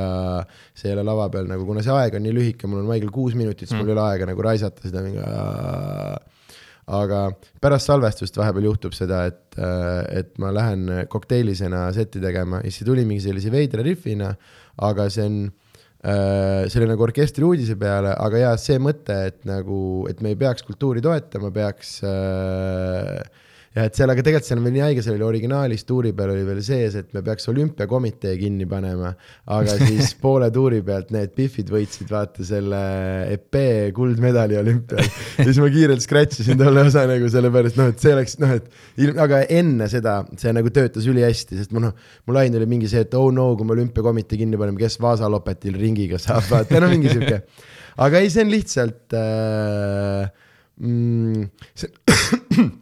see 0.77 0.91
ei 0.91 0.93
ole 0.93 1.07
lava 1.09 1.25
peal 1.33 1.49
nagu, 1.49 1.65
kuna 1.65 1.81
see 1.81 1.95
aeg 1.97 2.19
on 2.19 2.27
nii 2.27 2.37
lühike, 2.37 2.69
mul 2.69 2.83
on 2.83 2.91
maigel 2.93 3.09
kuus 3.11 3.33
minutit, 3.33 3.65
siis 3.65 3.81
mul 3.81 3.89
ei 3.89 3.97
ole 3.97 4.05
aega 4.05 4.29
nagu 4.29 4.45
raisata 4.45 4.85
seda 4.85 5.01
mingi 5.01 5.25
aga 6.91 7.19
pärast 7.63 7.89
salvestust 7.89 8.37
vahepeal 8.37 8.65
juhtub 8.69 8.95
seda, 8.95 9.23
et, 9.29 9.57
et 10.11 10.33
ma 10.41 10.49
lähen 10.53 10.89
kokteilisena 11.09 11.85
setti 11.95 12.21
tegema 12.21 12.59
ja 12.61 12.69
siis 12.71 12.87
tuli 12.87 13.05
mingi 13.07 13.23
sellise 13.25 13.53
veidra 13.53 13.85
rifina, 13.85 14.33
aga 14.77 15.10
see 15.12 15.25
on 15.27 15.38
äh, 15.47 16.67
see 16.69 16.81
oli 16.81 16.89
nagu 16.91 17.05
orkestri 17.05 17.45
uudise 17.45 17.77
peale, 17.79 18.15
aga 18.15 18.45
jaa, 18.45 18.57
see 18.62 18.79
mõte, 18.81 19.17
et 19.31 19.45
nagu, 19.49 20.07
et 20.10 20.21
me 20.23 20.34
ei 20.34 20.39
peaks 20.39 20.65
kultuuri 20.67 21.03
toetama, 21.03 21.51
peaks 21.55 21.99
äh, 22.07 23.21
ja 23.71 23.86
et 23.88 23.95
seal, 23.95 24.12
aga 24.12 24.23
tegelikult 24.25 24.47
seal 24.47 24.60
on 24.60 24.65
veel 24.67 24.73
nii 24.75 24.84
haige, 24.84 25.03
seal 25.05 25.15
oli 25.15 25.23
originaalis 25.23 25.86
tuuri 25.88 26.12
peal 26.15 26.34
oli 26.34 26.43
veel 26.43 26.60
sees, 26.65 26.95
et 26.99 27.13
me 27.15 27.21
peaks 27.23 27.47
olümpiakomitee 27.51 28.34
kinni 28.39 28.67
panema, 28.69 29.13
aga 29.55 29.77
siis 29.79 30.12
poole 30.23 30.49
tuuri 30.51 30.81
pealt 30.88 31.13
need 31.15 31.31
Biffid 31.38 31.71
võitsid 31.71 32.12
vaata 32.12 32.43
selle 32.47 32.81
EP 33.31 33.60
kuldmedali 33.95 34.60
olümpial 34.60 35.05
ja 35.05 35.45
siis 35.47 35.62
ma 35.63 35.69
kiirelt 35.71 36.03
scratch 36.03 36.43
isin 36.43 36.60
tolle 36.60 36.84
osa 36.89 37.05
nagu 37.07 37.31
sellepärast 37.31 37.79
noh, 37.79 37.93
et 37.93 38.03
see 38.03 38.12
oleks 38.17 38.36
noh, 38.43 38.51
et 38.60 38.67
ilm, 39.05 39.23
aga 39.23 39.45
enne 39.47 39.88
seda 39.91 40.17
see 40.36 40.51
nagu 40.57 40.73
töötas 40.75 41.07
ülihästi, 41.07 41.62
sest 41.62 41.71
ma 41.75 41.86
noh, 41.88 41.95
mu 42.27 42.36
lain 42.36 42.60
oli 42.60 42.67
mingi 42.75 42.91
see, 42.91 43.05
et 43.07 43.15
oh 43.15 43.29
no, 43.31 43.53
kui 43.55 43.69
me 43.69 43.77
olümpiakomitee 43.77 44.41
kinni 44.41 44.60
paneme, 44.60 44.81
kes 44.84 44.99
Vaasa 44.99 45.31
Lopetil 45.31 45.79
ringiga 45.79 46.19
saab, 46.19 46.43
vaata 46.51 46.84
no 46.84 46.91
mingi 46.91 47.07
sihuke. 47.13 47.39
aga 48.03 48.19
ei, 48.19 48.36
see 48.36 48.43
on 48.43 48.51
lihtsalt 48.51 49.15
äh, 49.15 50.27
mm, 50.84 51.47
see 51.71 52.69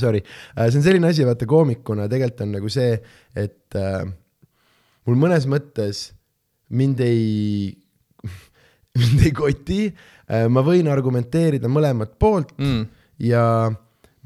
sorry, 0.00 0.22
see 0.22 0.80
on 0.80 0.86
selline 0.86 1.10
asi, 1.10 1.26
vaata 1.28 1.48
koomikuna 1.48 2.08
tegelikult 2.10 2.46
on 2.46 2.54
nagu 2.58 2.70
see, 2.72 2.94
et 3.38 3.78
äh, 3.78 4.04
mul 5.08 5.18
mõnes 5.20 5.48
mõttes 5.50 6.08
mind 6.68 7.02
ei, 7.04 7.74
mind 9.00 9.26
ei 9.26 9.34
koti 9.36 9.82
äh,, 9.88 10.46
ma 10.52 10.64
võin 10.66 10.90
argumenteerida 10.92 11.70
mõlemat 11.72 12.16
poolt 12.20 12.54
mm.. 12.60 12.88
ja 13.28 13.44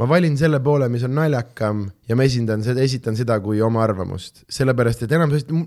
ma 0.00 0.08
valin 0.08 0.37
selle 0.40 0.58
poole, 0.64 0.88
mis 0.90 1.04
on 1.06 1.14
naljakam 1.16 1.85
ja 2.08 2.16
ma 2.18 2.26
esindan 2.26 2.64
seda, 2.64 2.82
esitan 2.85 3.16
seda 3.18 3.37
kui 3.44 3.61
oma 3.62 3.82
arvamust, 3.85 4.42
sellepärast 4.50 5.04
et 5.04 5.14
enamasti, 5.14 5.58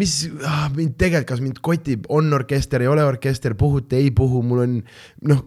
mis 0.00 0.14
ah, 0.42 0.66
mind 0.74 0.96
tegelikult, 0.98 1.28
kas 1.30 1.42
mind 1.44 1.60
kotib, 1.64 2.08
on 2.12 2.32
orkester, 2.34 2.82
ei 2.82 2.90
ole 2.90 3.04
orkester, 3.06 3.54
puhute, 3.58 4.00
ei 4.00 4.10
puhu, 4.16 4.42
mul 4.46 4.64
on 4.64 4.78
noh, 5.30 5.44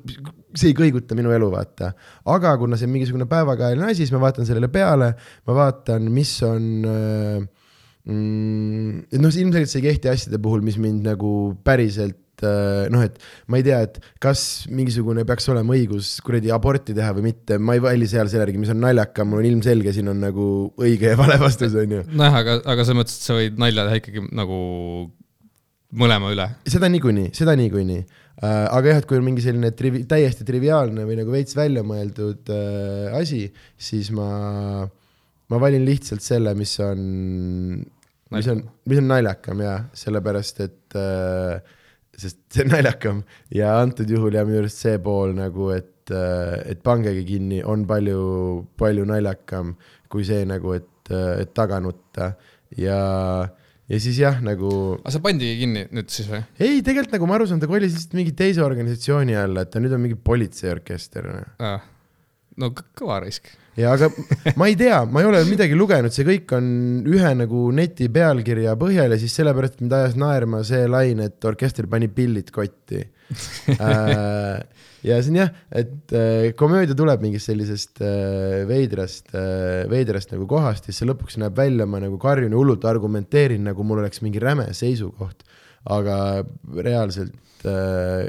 see 0.58 0.72
ei 0.72 0.78
kõiguta 0.78 1.18
minu 1.18 1.34
elu, 1.36 1.50
vaata. 1.54 1.92
aga 2.34 2.56
kuna 2.62 2.80
see 2.80 2.90
on 2.90 2.96
mingisugune 2.96 3.28
päevakajaline 3.30 3.90
asi, 3.90 4.04
siis 4.04 4.14
ma 4.16 4.24
vaatan 4.24 4.48
sellele 4.50 4.70
peale, 4.74 5.14
ma 5.50 5.58
vaatan, 5.58 6.10
mis 6.14 6.32
on 6.48 6.70
äh, 6.90 7.44
mm, 8.10 9.06
et 9.12 9.22
noh, 9.22 9.30
ilmselgelt 9.30 9.72
see 9.72 9.84
ei 9.84 9.92
kehti 9.92 10.12
asjade 10.12 10.42
puhul, 10.42 10.64
mis 10.66 10.80
mind 10.82 11.06
nagu 11.06 11.34
päriselt 11.66 12.46
äh, 12.46 12.88
noh, 12.94 13.06
et 13.06 13.20
ma 13.52 13.60
ei 13.62 13.68
tea, 13.68 13.84
et 13.86 14.00
kas 14.24 14.66
mingisugune 14.74 15.26
peaks 15.30 15.50
olema 15.54 15.78
õigus 15.78 16.16
kuradi 16.26 16.54
aborti 16.56 16.98
teha 16.98 17.14
või 17.18 17.30
mitte, 17.30 17.60
ma 17.62 17.78
ei 17.78 17.86
vali 17.86 18.10
seal 18.10 18.32
selle 18.32 18.48
järgi, 18.48 18.64
mis 18.64 18.74
on 18.74 18.82
naljakam, 18.84 19.30
mul 19.30 19.44
on 19.44 19.52
ilmselge, 19.52 19.94
siin 19.96 20.10
on 20.12 20.22
nagu 20.24 20.50
õige 20.82 21.14
ja 21.14 21.20
vale 21.20 21.38
vastus, 21.42 21.78
on 21.78 22.00
ju. 22.00 22.04
nojah, 22.10 22.42
aga, 22.42 22.60
aga 22.66 22.84
selles 22.84 23.04
mõttes, 23.04 23.22
et 23.22 23.30
sa 23.30 23.38
võid 23.38 23.62
nalja 23.62 23.86
teha 23.90 24.02
ikkagi 24.02 24.26
nagu 24.34 24.60
mõlema 25.98 26.32
üle. 26.34 26.48
seda 26.70 26.90
niikuinii, 26.92 27.32
seda 27.38 27.56
niikuinii 27.58 28.02
äh,. 28.02 28.66
aga 28.70 28.94
jah, 28.94 29.02
et 29.02 29.08
kui 29.10 29.18
on 29.20 29.26
mingi 29.26 29.44
selline 29.46 29.72
trivi-, 29.78 30.06
täiesti 30.10 30.46
triviaalne 30.48 31.06
või 31.08 31.18
nagu 31.20 31.34
veits 31.34 31.58
välja 31.58 31.84
mõeldud 31.86 32.52
äh, 32.54 33.18
asi, 33.18 33.46
siis 33.78 34.12
ma, 34.16 34.30
ma 35.50 35.62
valin 35.62 35.86
lihtsalt 35.88 36.26
selle, 36.26 36.54
mis 36.58 36.76
on, 36.86 37.02
mis 38.36 38.52
on, 38.54 38.64
mis 38.90 39.02
on 39.02 39.10
naljakam 39.10 39.66
ja 39.66 39.76
sellepärast, 39.98 40.64
et 40.68 41.00
äh, 41.00 41.78
sest 42.20 42.44
see 42.54 42.68
on 42.68 42.74
naljakam 42.76 43.24
ja 43.56 43.78
antud 43.80 44.10
juhul 44.12 44.38
ja 44.38 44.46
minu 44.48 44.62
arust 44.64 44.86
see 44.86 45.00
pool 45.02 45.34
nagu, 45.38 45.72
et, 45.74 46.12
et 46.12 46.82
pangegi 46.86 47.26
kinni 47.28 47.64
on 47.66 47.88
palju, 47.90 48.22
palju 48.78 49.06
naljakam 49.10 49.74
kui 50.10 50.26
see 50.28 50.46
nagu, 50.50 50.74
et, 50.78 51.14
et 51.14 51.54
taga 51.58 51.80
nutta 51.82 52.34
ja 52.78 53.00
ja 53.90 54.00
siis 54.02 54.20
jah, 54.22 54.42
nagu 54.46 54.72
aga 55.00 55.14
see 55.16 55.24
pandi 55.24 55.54
kinni 55.60 55.86
nüüd 55.96 56.12
siis 56.14 56.30
või? 56.32 56.42
ei, 56.62 56.84
tegelikult 56.86 57.16
nagu 57.18 57.30
ma 57.30 57.40
aru 57.40 57.50
saan, 57.50 57.62
ta 57.62 57.70
kolis 57.70 57.96
lihtsalt 57.96 58.18
mingi 58.20 58.36
teise 58.38 58.64
organisatsiooni 58.66 59.38
alla, 59.40 59.66
et 59.66 59.74
ta 59.74 59.82
nüüd 59.82 59.96
on 59.96 60.04
mingi 60.06 60.20
politseiorkester. 60.30 61.32
No 62.60 62.72
kõ- 62.76 62.88
kõva 63.02 63.20
risk. 63.24 63.50
ja 63.80 63.94
aga 63.96 64.10
ma 64.60 64.68
ei 64.70 64.76
tea, 64.80 65.04
ma 65.08 65.24
ei 65.24 65.30
ole 65.30 65.44
midagi 65.48 65.78
lugenud, 65.78 66.14
see 66.14 66.28
kõik 66.28 66.52
on 66.58 66.68
ühe 67.08 67.32
nagu 67.40 67.70
neti 67.76 68.10
pealkirja 68.12 68.76
põhjal 68.80 69.16
ja 69.16 69.20
siis 69.22 69.36
sellepärast 69.40 69.80
mind 69.84 69.96
ajas 69.96 70.18
naerma 70.20 70.64
see 70.68 70.84
lain, 70.90 71.24
et 71.24 71.48
orkester 71.48 71.88
pani 71.92 72.10
pillid 72.12 72.52
kotti 72.56 73.00
äh,. 73.80 74.60
ja 75.06 75.20
see 75.22 75.32
on 75.32 75.40
jah, 75.40 75.52
et 75.72 76.16
äh, 76.18 76.50
komöödia 76.60 76.98
tuleb 76.98 77.24
mingist 77.24 77.52
sellisest 77.52 78.02
äh, 78.04 78.66
veidrast 78.70 79.36
veidrast 79.92 80.34
nagu 80.36 80.50
kohast 80.50 80.88
ja 80.88 80.94
siis 80.94 81.04
see 81.04 81.12
lõpuks 81.12 81.40
näeb 81.42 81.56
välja, 81.58 81.88
ma 81.88 82.02
nagu 82.04 82.20
karjun 82.22 82.52
ja 82.52 82.60
hullult 82.60 82.88
argumenteerin, 82.90 83.64
nagu 83.70 83.86
mul 83.88 84.04
oleks 84.04 84.24
mingi 84.26 84.42
räme 84.44 84.72
seisukoht. 84.76 85.46
aga 85.90 86.44
reaalselt 86.84 87.64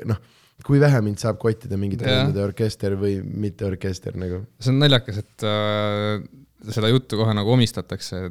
noh, 0.07 0.21
kui 0.67 0.81
vähe 0.83 1.01
mind 1.05 1.21
saab 1.23 1.39
kottida 1.43 1.79
mingite 1.81 2.07
Jah. 2.07 2.25
vendade 2.25 2.45
orkester 2.45 2.97
või 3.01 3.19
mitte 3.23 3.67
orkester 3.69 4.17
nagu. 4.21 4.45
see 4.61 4.73
on 4.73 4.81
naljakas, 4.83 5.21
et 5.23 5.47
äh, 5.47 6.23
seda 6.71 6.91
juttu 6.93 7.21
kohe 7.21 7.35
nagu 7.37 7.55
omistatakse 7.55 8.29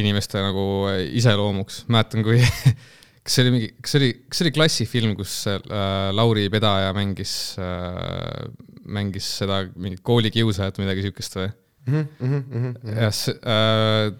inimeste 0.00 0.42
nagu 0.42 0.64
iseloomuks. 1.18 1.84
mäletan, 1.90 2.24
kui, 2.26 2.40
kas 3.24 3.36
see 3.36 3.44
oli 3.44 3.54
mingi, 3.56 3.70
kas 3.80 3.94
see 3.94 4.02
oli, 4.02 4.10
kas 4.28 4.40
see 4.40 4.46
oli 4.46 4.54
klassifilm, 4.56 5.16
kus 5.18 5.34
äh, 5.50 5.60
Lauri 6.16 6.48
Pedaja 6.52 6.92
mängis 6.96 7.34
äh,, 7.60 8.46
mängis 8.90 9.26
seda 9.42 9.64
mingit 9.76 10.02
koolikiusajat 10.06 10.80
midagi 10.82 11.06
siukest 11.06 11.36
või? 11.38 11.50
Mhm, 11.90 12.72
jah, 12.92 13.20
äh, 13.40 14.10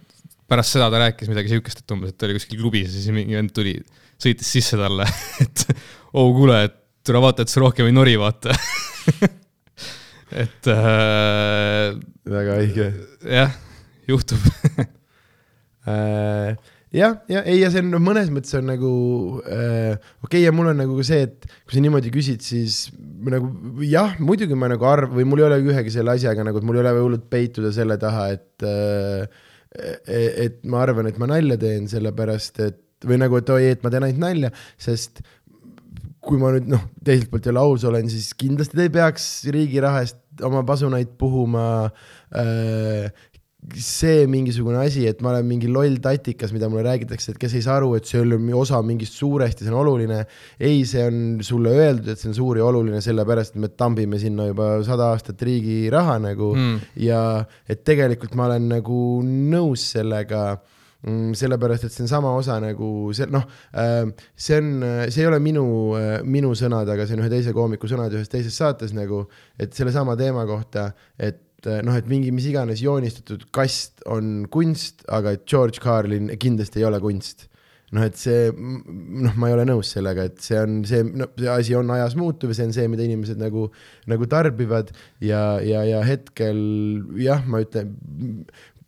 pärast 0.51 0.75
seda 0.75 0.91
ta 0.91 1.01
rääkis 1.05 1.31
midagi 1.31 1.53
siukest, 1.53 1.83
et 1.83 1.95
umbes, 1.95 2.13
et 2.13 2.19
ta 2.19 2.27
oli 2.27 2.39
kuskil 2.39 2.59
klubis 2.59 2.89
ja 2.89 2.97
siis 2.97 3.15
mingi 3.15 3.37
vend 3.39 3.53
tuli, 3.55 3.77
sõitis 4.21 4.51
sisse 4.57 4.79
talle, 4.81 5.07
et 5.45 5.67
oo 6.19 6.31
kuule, 6.35 6.65
et 6.67 6.80
tule 7.07 7.23
vaata, 7.23 7.45
et 7.45 7.53
sa 7.53 7.63
rohkem 7.63 7.89
ei 7.89 7.95
nori, 7.95 8.17
vaata. 8.21 8.55
et 10.43 10.71
äh, 10.71 11.97
väga 12.31 12.59
õige 12.63 12.91
jah, 13.27 13.55
juhtub. 14.11 14.45
äh,. 15.91 16.55
jah, 16.95 17.17
ja 17.31 17.43
ei, 17.43 17.61
ja 17.63 17.71
see 17.73 17.83
on 17.83 17.99
mõnes 18.03 18.31
mõttes 18.35 18.55
on 18.59 18.69
nagu 18.71 18.93
äh, 19.45 19.97
okei 20.23 20.27
okay, 20.29 20.45
ja 20.45 20.55
mul 20.55 20.73
on 20.73 20.81
nagu 20.83 20.99
ka 20.99 21.07
see, 21.07 21.27
et 21.29 21.49
kui 21.65 21.77
sa 21.77 21.85
niimoodi 21.85 22.13
küsid, 22.15 22.45
siis 22.47 22.83
nagu 23.27 23.51
jah, 23.87 24.17
muidugi 24.23 24.59
ma 24.59 24.71
nagu 24.71 24.87
arv- 24.89 25.15
või 25.17 25.27
mul 25.29 25.43
ei 25.43 25.49
ole 25.49 25.63
ühegi 25.65 25.95
selle 25.95 26.15
asjaga 26.15 26.47
nagu, 26.47 26.61
et 26.61 26.69
mul 26.69 26.79
ei 26.79 26.85
ole 26.85 26.95
hullult 26.99 27.27
peituda 27.33 27.73
selle 27.75 27.99
taha, 28.01 28.29
et 28.37 28.69
äh, 28.69 29.49
et 29.71 30.65
ma 30.67 30.81
arvan, 30.83 31.07
et 31.07 31.19
ma 31.23 31.29
nalja 31.31 31.55
teen, 31.61 31.85
sellepärast 31.91 32.59
et 32.65 32.81
või 33.07 33.21
nagu, 33.21 33.39
et 33.41 33.51
oi, 33.53 33.69
et 33.73 33.85
ma 33.85 33.93
teen 33.93 34.05
ainult 34.05 34.21
nalja, 34.21 34.51
sest 34.81 35.23
kui 36.21 36.41
ma 36.41 36.53
nüüd 36.53 36.69
noh, 36.69 36.83
teiselt 37.05 37.31
poolt 37.33 37.47
jälle 37.49 37.63
aus 37.63 37.85
olen, 37.89 38.11
siis 38.13 38.35
kindlasti 38.39 38.77
te 38.77 38.87
ei 38.89 38.93
peaks 38.93 39.27
riigi 39.55 39.81
raha 39.81 40.05
eest 40.05 40.19
oma 40.45 40.63
pasunaid 40.69 41.15
puhuma 41.21 41.65
äh, 42.37 43.09
see 43.77 44.25
mingisugune 44.31 44.79
asi, 44.81 45.05
et 45.09 45.21
ma 45.21 45.35
olen 45.35 45.45
mingi 45.49 45.69
loll 45.71 45.99
tatikas, 46.03 46.53
mida 46.57 46.69
mulle 46.73 46.85
räägitakse, 46.87 47.35
et 47.35 47.41
kes 47.41 47.55
ei 47.59 47.65
saa 47.65 47.77
aru, 47.81 47.93
et 47.99 48.09
see 48.09 48.23
on 48.23 48.49
osa 48.57 48.81
mingist 48.87 49.19
suurest 49.21 49.61
ja 49.61 49.67
see 49.67 49.75
on 49.75 49.81
oluline. 49.83 50.23
ei, 50.59 50.81
see 50.89 51.05
on 51.05 51.21
sulle 51.45 51.75
öeldud, 51.77 52.09
et 52.09 52.21
see 52.21 52.31
on 52.33 52.37
suur 52.39 52.61
ja 52.61 52.65
oluline, 52.69 53.03
sellepärast 53.05 53.57
et 53.57 53.61
me 53.61 53.69
tambime 53.69 54.21
sinna 54.23 54.49
juba 54.49 54.73
sada 54.87 55.11
aastat 55.15 55.43
riigi 55.47 55.83
raha 55.93 56.19
nagu 56.21 56.51
Mm. 56.51 56.81
ja 56.99 57.45
et 57.69 57.85
tegelikult 57.85 58.35
ma 58.35 58.49
olen 58.49 58.65
nagu 58.69 59.23
nõus 59.23 59.85
sellega 59.93 60.59
sellepärast, 61.01 61.87
et 61.87 61.95
see 61.95 62.05
on 62.05 62.11
sama 62.11 62.33
osa 62.37 62.59
nagu 62.61 63.11
see 63.17 63.29
noh, 63.33 63.47
see 64.37 64.59
on, 64.61 64.73
see 65.09 65.23
ei 65.25 65.29
ole 65.31 65.39
minu, 65.43 65.67
minu 66.29 66.53
sõnad, 66.59 66.89
aga 66.93 67.07
see 67.09 67.17
on 67.17 67.25
ühe 67.25 67.31
teise 67.33 67.55
koomiku 67.57 67.89
sõnad 67.89 68.13
ühes 68.17 68.29
teises 68.33 68.57
saates 68.61 68.93
nagu, 68.97 69.25
et 69.61 69.73
sellesama 69.77 70.19
teema 70.21 70.45
kohta, 70.49 70.91
et 71.17 71.41
noh, 71.85 71.97
et 71.97 72.09
mingi 72.09 72.33
mis 72.33 72.49
iganes 72.49 72.83
joonistatud 72.85 73.49
kast 73.55 74.05
on 74.09 74.47
kunst, 74.53 75.05
aga 75.13 75.37
et 75.37 75.47
George 75.49 75.81
Carlin 75.83 76.33
kindlasti 76.41 76.81
ei 76.81 76.89
ole 76.89 77.01
kunst. 77.03 77.47
Noh, 77.91 78.05
et 78.07 78.15
see, 78.15 78.53
noh, 78.55 79.35
ma 79.35 79.49
ei 79.51 79.57
ole 79.57 79.65
nõus 79.67 79.89
sellega, 79.97 80.29
et 80.31 80.39
see 80.45 80.61
on 80.63 80.77
see, 80.87 81.03
no 81.03 81.27
see 81.35 81.49
asi 81.51 81.75
on 81.75 81.89
ajas 81.91 82.15
muutuv 82.15 82.53
ja 82.53 82.61
see 82.61 82.69
on 82.69 82.75
see, 82.77 82.91
mida 82.93 83.03
inimesed 83.03 83.41
nagu, 83.41 83.65
nagu 84.11 84.29
tarbivad 84.31 84.93
ja, 85.19 85.59
ja, 85.59 85.83
ja 85.89 86.05
hetkel 86.07 86.61
jah, 87.19 87.43
ma 87.51 87.65
ütlen 87.65 87.97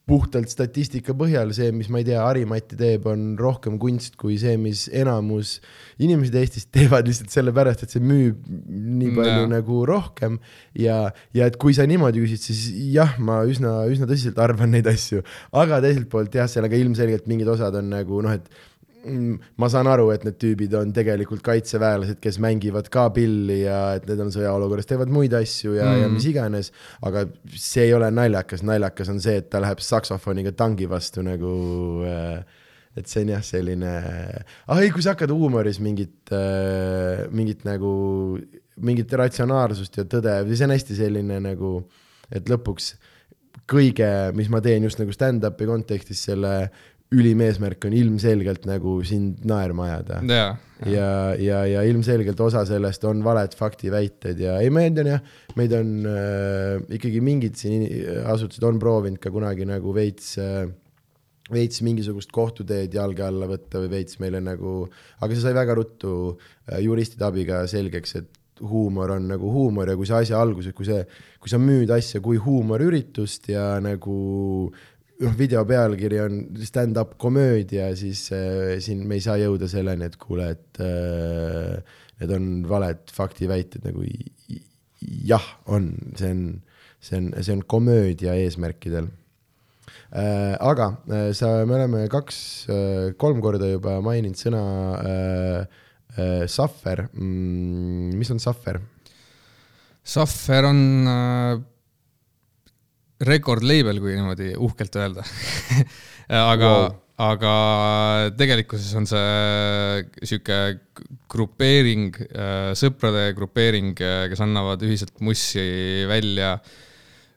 puhtalt 0.08 0.50
statistika 0.50 1.14
põhjal 1.14 1.52
see, 1.54 1.70
mis 1.74 1.88
ma 1.92 2.00
ei 2.00 2.06
tea, 2.08 2.18
Harimati 2.24 2.78
teeb, 2.78 3.06
on 3.10 3.36
rohkem 3.38 3.76
kunst 3.82 4.16
kui 4.18 4.34
see, 4.40 4.56
mis 4.58 4.88
enamus 4.90 5.56
inimesed 6.02 6.34
Eestis 6.40 6.66
teevad 6.74 7.06
lihtsalt 7.06 7.30
sellepärast, 7.34 7.84
et 7.86 7.94
see 7.94 8.02
müüb 8.02 8.40
nii 8.48 9.12
palju 9.14 9.30
Jaa. 9.30 9.44
yeah. 9.44 9.52
nagu 9.52 9.78
rohkem 9.88 10.40
ja, 10.78 10.98
ja 11.36 11.46
et 11.46 11.58
kui 11.62 11.76
sa 11.76 11.86
niimoodi 11.86 12.24
küsid, 12.24 12.42
siis 12.42 12.64
jah, 12.96 13.14
ma 13.22 13.42
üsna, 13.48 13.78
üsna 13.92 14.10
tõsiselt 14.10 14.42
arvan 14.42 14.74
neid 14.74 14.90
asju, 14.90 15.22
aga 15.62 15.78
teiselt 15.84 16.10
poolt 16.10 16.34
jah, 16.34 16.50
sellega 16.50 16.78
ilmselgelt 16.82 17.30
mingid 17.30 17.50
osad 17.54 17.78
on 17.78 17.92
nagu 17.94 18.22
noh, 18.26 18.34
et 18.34 18.50
mm, 18.50 18.71
ma 19.58 19.68
saan 19.72 19.88
aru, 19.90 20.10
et 20.14 20.24
need 20.26 20.38
tüübid 20.40 20.74
on 20.78 20.92
tegelikult 20.94 21.42
kaitseväelased, 21.46 22.20
kes 22.22 22.38
mängivad 22.42 22.88
ka 22.92 23.08
pilli 23.14 23.62
ja 23.64 23.96
et 23.98 24.06
need 24.08 24.20
on 24.22 24.32
sõjaolukorras, 24.34 24.86
teevad 24.88 25.12
muid 25.12 25.34
asju 25.34 25.76
ja 25.78 25.88
mm., 25.88 26.00
ja 26.02 26.08
Mm. 26.08 26.16
mis 26.18 26.26
iganes, 26.30 26.72
aga 27.02 27.26
see 27.56 27.86
ei 27.88 27.94
ole 27.96 28.10
naljakas, 28.14 28.62
naljakas 28.66 29.10
on 29.12 29.20
see, 29.22 29.38
et 29.42 29.50
ta 29.50 29.60
läheb 29.62 29.80
saksofoniga 29.82 30.52
tangi 30.52 30.88
vastu 30.90 31.22
nagu 31.26 31.52
äh, 32.06 32.42
et 32.96 33.08
see 33.08 33.22
on 33.24 33.32
jah, 33.32 33.44
selline, 33.44 33.92
ah 34.68 34.82
ei, 34.82 34.90
kui 34.92 35.02
sa 35.04 35.14
hakkad 35.14 35.32
huumoris 35.32 35.80
mingit 35.80 36.32
äh,, 36.34 37.24
mingit 37.32 37.64
nagu, 37.64 37.92
mingit 38.84 39.12
ratsionaalsust 39.12 39.96
ja 39.96 40.04
tõde, 40.04 40.36
see 40.52 40.66
on 40.68 40.74
hästi 40.76 40.98
selline 40.98 41.40
nagu, 41.40 41.78
et 42.32 42.52
lõpuks 42.52 42.92
kõige, 43.68 44.08
mis 44.36 44.48
ma 44.52 44.60
teen 44.64 44.84
just 44.84 45.00
nagu 45.00 45.12
stand-up'i 45.14 45.68
kontekstis, 45.68 46.20
selle 46.28 46.52
ülim 47.12 47.42
eesmärk 47.44 47.86
on 47.88 47.96
ilmselgelt 47.96 48.66
nagu 48.68 48.98
sind 49.06 49.44
naerma 49.48 49.88
ajada 49.88 50.20
jaa. 50.28 50.50
ja, 50.88 51.08
ja, 51.38 51.62
ja 51.68 51.86
ilmselgelt 51.88 52.40
osa 52.40 52.64
sellest 52.68 53.04
on 53.08 53.22
valed 53.24 53.56
faktiväited 53.58 54.40
ja 54.42 54.58
ei, 54.62 54.70
meid 54.74 54.98
on 55.02 55.12
jah, 55.14 55.24
meid 55.58 55.74
on 55.76 55.96
äh, 56.08 56.76
ikkagi 56.98 57.22
mingid 57.24 57.58
siin 57.60 57.88
asutused 58.32 58.64
on 58.68 58.80
proovinud 58.82 59.20
ka 59.22 59.32
kunagi 59.34 59.68
nagu 59.68 59.94
veits 59.96 60.36
äh, 60.40 60.64
veits 61.52 61.82
mingisugust 61.84 62.30
kohtuteed 62.32 62.94
jalge 62.94 63.24
alla 63.26 63.48
võtta 63.50 63.82
või 63.82 63.90
veits 63.98 64.20
meile 64.22 64.40
nagu, 64.42 64.86
aga 65.20 65.34
see 65.34 65.44
sai 65.44 65.56
väga 65.56 65.76
ruttu 65.78 66.12
äh, 66.30 66.78
juristide 66.84 67.26
abiga 67.28 67.64
selgeks, 67.70 68.16
et 68.20 68.38
huumor 68.62 69.10
on 69.16 69.26
nagu 69.32 69.50
huumor 69.50 69.90
ja 69.90 69.96
kui 69.98 70.06
sa 70.06 70.20
asja 70.22 70.38
alguses, 70.38 70.74
kui 70.76 70.86
see, 70.86 71.02
kui 71.42 71.50
sa 71.50 71.58
müüd 71.58 71.90
asja 71.94 72.20
kui 72.22 72.38
huumoriüritust 72.40 73.48
ja 73.50 73.64
nagu 73.82 74.16
noh, 75.22 75.34
video 75.38 75.62
pealkiri 75.68 76.20
on 76.22 76.42
stand-up 76.66 77.16
komöödia, 77.20 77.90
siis 77.98 78.26
äh, 78.34 78.76
siin 78.82 79.04
me 79.08 79.18
ei 79.18 79.24
saa 79.24 79.38
jõuda 79.40 79.68
selleni, 79.70 80.08
et 80.08 80.18
kuule, 80.20 80.50
et 80.56 80.82
äh, 80.82 81.98
need 82.22 82.34
on 82.36 82.52
valed 82.70 83.10
faktiväited 83.14 83.86
nagu 83.86 84.04
jah, 85.26 85.48
on, 85.66 85.90
see 86.18 86.30
on, 86.30 86.44
see 87.02 87.18
on, 87.18 87.32
see 87.40 87.56
on 87.56 87.66
komöödia 87.66 88.36
eesmärkidel 88.38 89.10
äh,. 90.12 90.54
aga 90.60 90.92
äh, 91.08 91.30
sa, 91.36 91.54
me 91.66 91.78
oleme 91.78 92.06
kaks 92.12 92.38
äh,, 92.70 93.10
kolm 93.18 93.42
korda 93.44 93.72
juba 93.72 93.98
maininud 94.04 94.38
sõna 94.38 94.62
äh, 95.00 95.82
äh, 96.16 96.46
suffer 96.46 97.08
mm,. 97.12 98.14
mis 98.18 98.30
on 98.34 98.42
suffer? 98.42 98.80
Suffer 100.02 100.66
on 100.66 100.80
äh, 101.06 101.60
rekordleibel, 103.22 104.00
kui 104.02 104.16
niimoodi 104.16 104.52
uhkelt 104.58 104.98
öelda 105.00 105.24
aga 106.52 106.70
Wow. 106.72 106.92
aga 107.22 107.54
tegelikkuses 108.38 108.94
on 108.98 109.06
see 109.06 110.04
sihuke 110.26 110.56
grupeering, 111.30 112.16
sõprade 112.78 113.28
grupeering, 113.36 113.92
kes 113.94 114.40
annavad 114.42 114.82
ühiselt 114.82 115.14
mussi 115.22 115.62
välja 116.10 116.56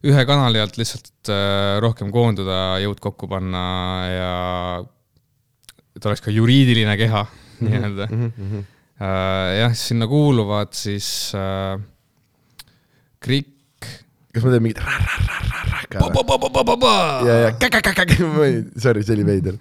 ühe 0.05 0.23
kanali 0.27 0.61
alt 0.61 0.77
lihtsalt 0.77 1.29
äh, 1.33 1.77
rohkem 1.83 2.11
koonduda, 2.13 2.77
jõud 2.83 2.99
kokku 3.01 3.29
panna 3.29 3.65
ja 4.09 4.31
et 5.95 6.05
oleks 6.05 6.21
ka 6.25 6.33
juriidiline 6.33 6.95
keha 6.99 7.25
nii-öelda. 7.65 8.09
Mhm, 8.11 8.63
Äh, 8.95 9.57
jah, 9.59 9.73
sinna 9.75 10.05
kuuluvad 10.07 10.71
siis 10.71 11.33
äh, 11.35 11.75
Krikk. 13.19 13.54
Kas 14.35 14.43
ma 14.45 14.51
teen 14.53 14.65
mingit 14.65 14.81
ja, 15.95 17.35
ja 17.45 17.51
kä-kä-kä-kä, 17.55 18.17
sorry, 18.77 19.03
see 19.03 19.15
oli 19.15 19.25
veider. 19.27 19.55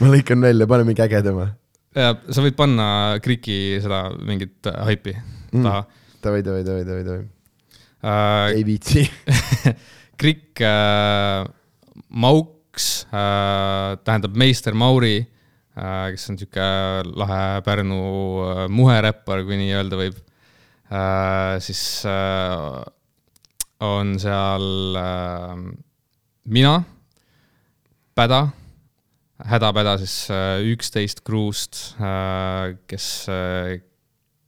ma 0.00 0.08
lõikan 0.14 0.40
välja, 0.40 0.68
pane 0.70 0.86
mingi 0.88 1.04
ägedama. 1.04 1.50
ja 1.94 2.14
sa 2.30 2.44
võid 2.44 2.56
panna 2.58 2.86
Kriki 3.24 3.78
seda 3.84 4.06
mingit 4.24 4.72
haipi 4.88 5.16
Mm. 5.54 5.62
taha 5.62 5.84
Davai, 6.24 6.40
davai, 6.42 6.64
davai, 6.66 6.84
davai, 6.88 7.04
davai. 7.06 7.26
äh,. 8.02 8.56
ei 8.56 8.64
viitsi. 8.66 9.04
Krikk 10.20 10.58
äh,, 10.66 11.44
Mauks 12.08 13.06
äh, 13.12 13.94
tähendab 14.02 14.34
meister 14.34 14.74
Mauri 14.74 15.28
kes 15.74 16.30
on 16.30 16.38
sihuke 16.38 16.66
lahe 17.18 17.60
Pärnu 17.66 17.96
muheräppar, 18.70 19.42
kui 19.46 19.56
nii 19.58 19.72
öelda 19.74 19.98
võib. 19.98 20.20
siis 21.64 21.80
on 23.84 24.16
seal 24.22 24.66
mina, 26.44 26.74
Päda, 28.14 28.44
hädapäda 29.50 29.96
siis 29.98 30.28
üksteist 30.70 31.24
kruust, 31.26 31.96
kes, 32.86 33.06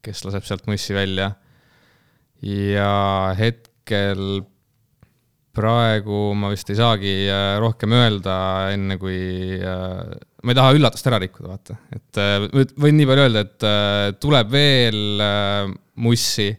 kes 0.06 0.22
laseb 0.22 0.46
sealt 0.46 0.68
mussi 0.70 0.94
välja. 0.94 1.32
ja 2.46 3.34
hetkel 3.34 4.44
praegu 5.56 6.20
ma 6.36 6.50
vist 6.52 6.70
ei 6.70 6.78
saagi 6.78 7.14
äh, 7.32 7.56
rohkem 7.62 7.94
öelda, 7.96 8.36
enne 8.74 8.98
kui 9.00 9.56
äh, 9.56 10.16
ma 10.42 10.52
ei 10.52 10.58
taha 10.58 10.76
üllatust 10.76 11.08
ära 11.08 11.20
rikkuda, 11.22 11.54
vaata, 11.54 11.78
et 11.96 12.20
äh, 12.20 12.46
võin 12.76 12.98
nii 12.98 13.08
palju 13.08 13.26
öelda, 13.26 13.44
et 13.46 14.20
tuleb 14.22 14.52
veel 14.52 15.22
mussi 16.04 16.50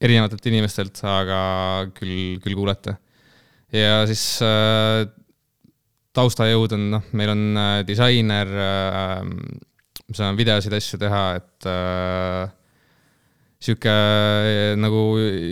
erinevatelt 0.00 0.46
inimestelt, 0.50 1.00
aga 1.06 1.38
küll, 1.96 2.38
küll 2.42 2.54
kuulete. 2.54 2.96
ja 3.74 4.04
siis 4.08 4.22
taustajõud 6.14 6.74
on, 6.76 6.84
noh, 6.94 7.08
meil 7.18 7.32
on 7.34 7.42
disainer, 7.86 8.52
me 9.26 10.14
saame 10.14 10.38
videosid, 10.38 10.74
asju 10.78 11.00
teha, 11.02 11.24
et 11.40 11.68
sihuke 13.58 13.90
eh, 13.90 14.76
nagu 14.78 15.02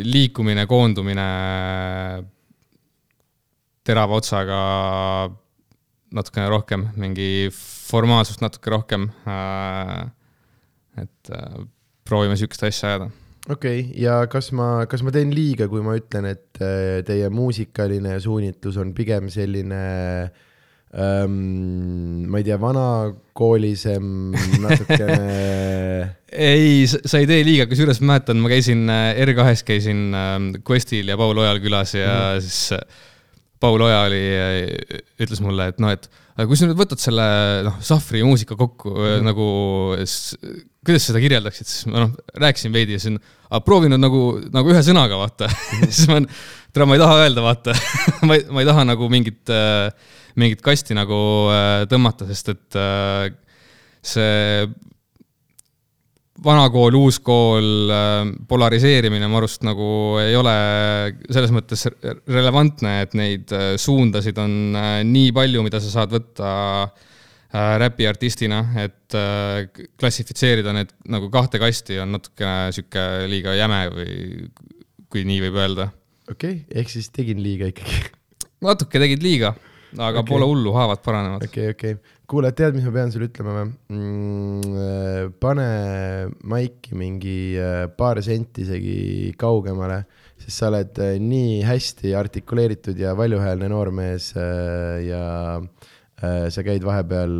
liikumine, 0.06 0.66
koondumine 0.70 1.26
terava 3.86 4.18
otsaga 4.18 4.60
natukene 6.16 6.48
rohkem, 6.50 6.86
mingi 6.98 7.48
formaalsust 7.52 8.42
natuke 8.42 8.72
rohkem. 8.72 9.08
Äh, 9.26 10.06
et 11.02 11.30
äh, 11.34 11.62
proovime 12.06 12.38
sihukest 12.38 12.66
asja 12.66 12.94
ajada. 12.94 13.10
Okei 13.48 13.80
okay,, 13.80 14.02
ja 14.02 14.18
kas 14.30 14.50
ma, 14.56 14.86
kas 14.90 15.04
ma 15.06 15.14
teen 15.14 15.34
liiga, 15.34 15.70
kui 15.70 15.84
ma 15.84 15.96
ütlen, 15.98 16.28
et 16.32 16.60
äh, 16.64 17.00
teie 17.06 17.30
muusikaline 17.32 18.18
suunitlus 18.22 18.78
on 18.82 18.92
pigem 18.96 19.30
selline 19.32 19.84
äh, 20.26 20.44
ähm,, 20.94 22.26
ma 22.30 22.40
ei 22.40 22.46
tea, 22.46 22.58
vanakoolisem 22.60 24.06
natukene 24.62 25.18
ei, 26.52 26.86
sa 26.86 27.20
ei 27.20 27.28
tee 27.28 27.42
liiga, 27.46 27.66
kusjuures 27.70 28.00
ma 28.02 28.14
mäletan, 28.14 28.40
ma 28.42 28.52
käisin 28.52 28.86
äh, 28.92 29.10
R2-s 29.26 29.66
käisin 29.66 30.06
ähm, 30.16 30.48
Questil 30.66 31.12
ja 31.12 31.18
Paul 31.20 31.42
Ojal 31.42 31.60
külas 31.64 31.96
ja 31.96 32.36
mm. 32.36 32.46
siis 32.46 32.78
äh, 32.78 33.04
Paul 33.62 33.82
Oja 33.86 34.02
oli, 34.06 34.22
ütles 35.22 35.40
mulle, 35.44 35.70
et 35.72 35.78
noh, 35.82 35.92
et 35.94 36.08
aga 36.36 36.46
kui 36.48 36.58
sa 36.58 36.68
nüüd 36.68 36.78
võtad 36.78 37.00
selle 37.00 37.26
noh, 37.64 37.78
Sahvri 37.84 38.20
muusika 38.26 38.58
kokku 38.58 38.92
mm. 38.92 39.24
nagu, 39.24 39.46
kuidas 40.86 41.08
seda 41.08 41.22
kirjeldaksid, 41.22 41.70
siis 41.70 41.88
ma 41.88 42.04
noh, 42.04 42.12
rääkisin 42.42 42.74
veidi 42.74 42.96
ja 42.96 43.02
siis 43.02 43.14
on, 43.14 43.20
proovi 43.64 43.88
nüüd 43.92 44.02
nagu, 44.02 44.22
nagu 44.52 44.74
ühe 44.74 44.82
sõnaga 44.84 45.20
vaata 45.20 45.48
mm. 45.52 45.88
siis 45.88 46.10
ma, 46.12 46.20
tere, 46.74 46.88
ma 46.88 46.98
ei 46.98 47.04
taha 47.04 47.18
öelda, 47.24 47.46
vaata 47.46 47.76
ma 48.28 48.36
ei, 48.36 48.44
ma 48.52 48.64
ei 48.64 48.68
taha 48.68 48.84
nagu 48.92 49.08
mingit 49.12 49.54
äh, 49.54 49.88
mingit 50.36 50.60
kasti 50.64 50.96
nagu 50.96 51.18
äh, 51.54 51.86
tõmmata, 51.88 52.28
sest 52.28 52.52
et 52.52 52.80
see 54.06 54.66
vana 56.44 56.66
kool, 56.72 56.96
uus 56.98 57.18
kool, 57.24 57.90
äh, 57.92 58.28
polariseerimine 58.48 59.28
mu 59.30 59.40
arust 59.40 59.64
nagu 59.66 59.88
ei 60.22 60.36
ole 60.38 60.54
selles 61.30 61.52
mõttes 61.54 61.86
relevantne, 62.28 63.00
et 63.06 63.16
neid 63.18 63.54
suundasid 63.80 64.38
on 64.42 64.76
nii 65.08 65.34
palju, 65.36 65.64
mida 65.66 65.80
sa 65.82 65.92
saad 65.98 66.16
võtta 66.16 66.50
räpiartistina, 67.56 68.58
et 68.82 69.14
klassifitseerida 69.96 70.74
need 70.76 70.90
nagu 71.08 71.30
kahte 71.32 71.60
kasti 71.62 71.96
on 72.02 72.10
natukene 72.12 72.74
sihuke 72.74 73.04
liiga 73.30 73.54
jäme 73.56 73.78
või 73.94 74.16
kui 75.08 75.22
nii 75.24 75.40
võib 75.46 75.56
öelda. 75.62 75.88
okei 76.28 76.58
okay,, 76.58 76.82
ehk 76.82 76.92
siis 76.92 77.08
tegin 77.14 77.40
liiga 77.40 77.70
ikkagi 77.70 78.02
natuke 78.64 79.00
tegid 79.00 79.24
liiga 79.24 79.54
aga 79.94 80.20
okay. 80.20 80.28
pole 80.28 80.46
hullu, 80.48 80.74
haavad 80.76 81.02
paranevad. 81.04 81.46
okei 81.46 81.70
okay,, 81.70 81.74
okei 81.76 81.96
okay.. 81.96 82.20
kuule, 82.28 82.52
tead, 82.56 82.76
mis 82.76 82.86
ma 82.86 82.92
pean 82.98 83.12
sulle 83.14 83.30
ütlema 83.30 83.56
või 83.56 83.66
mm,? 83.94 84.76
Äh, 84.86 85.26
pane 85.42 85.66
maiki 86.48 86.96
mingi 86.98 87.38
äh, 87.60 87.86
paar 87.96 88.20
senti 88.24 88.64
isegi 88.66 89.34
kaugemale, 89.38 90.02
sest 90.42 90.56
sa 90.60 90.70
oled 90.70 91.02
äh, 91.02 91.16
nii 91.22 91.60
hästi 91.66 92.14
artikuleeritud 92.18 92.98
ja 93.00 93.16
valjuhäälne 93.18 93.70
noormees 93.72 94.32
ja 95.06 95.26
sa 96.16 96.62
käid 96.64 96.80
vahepeal 96.80 97.34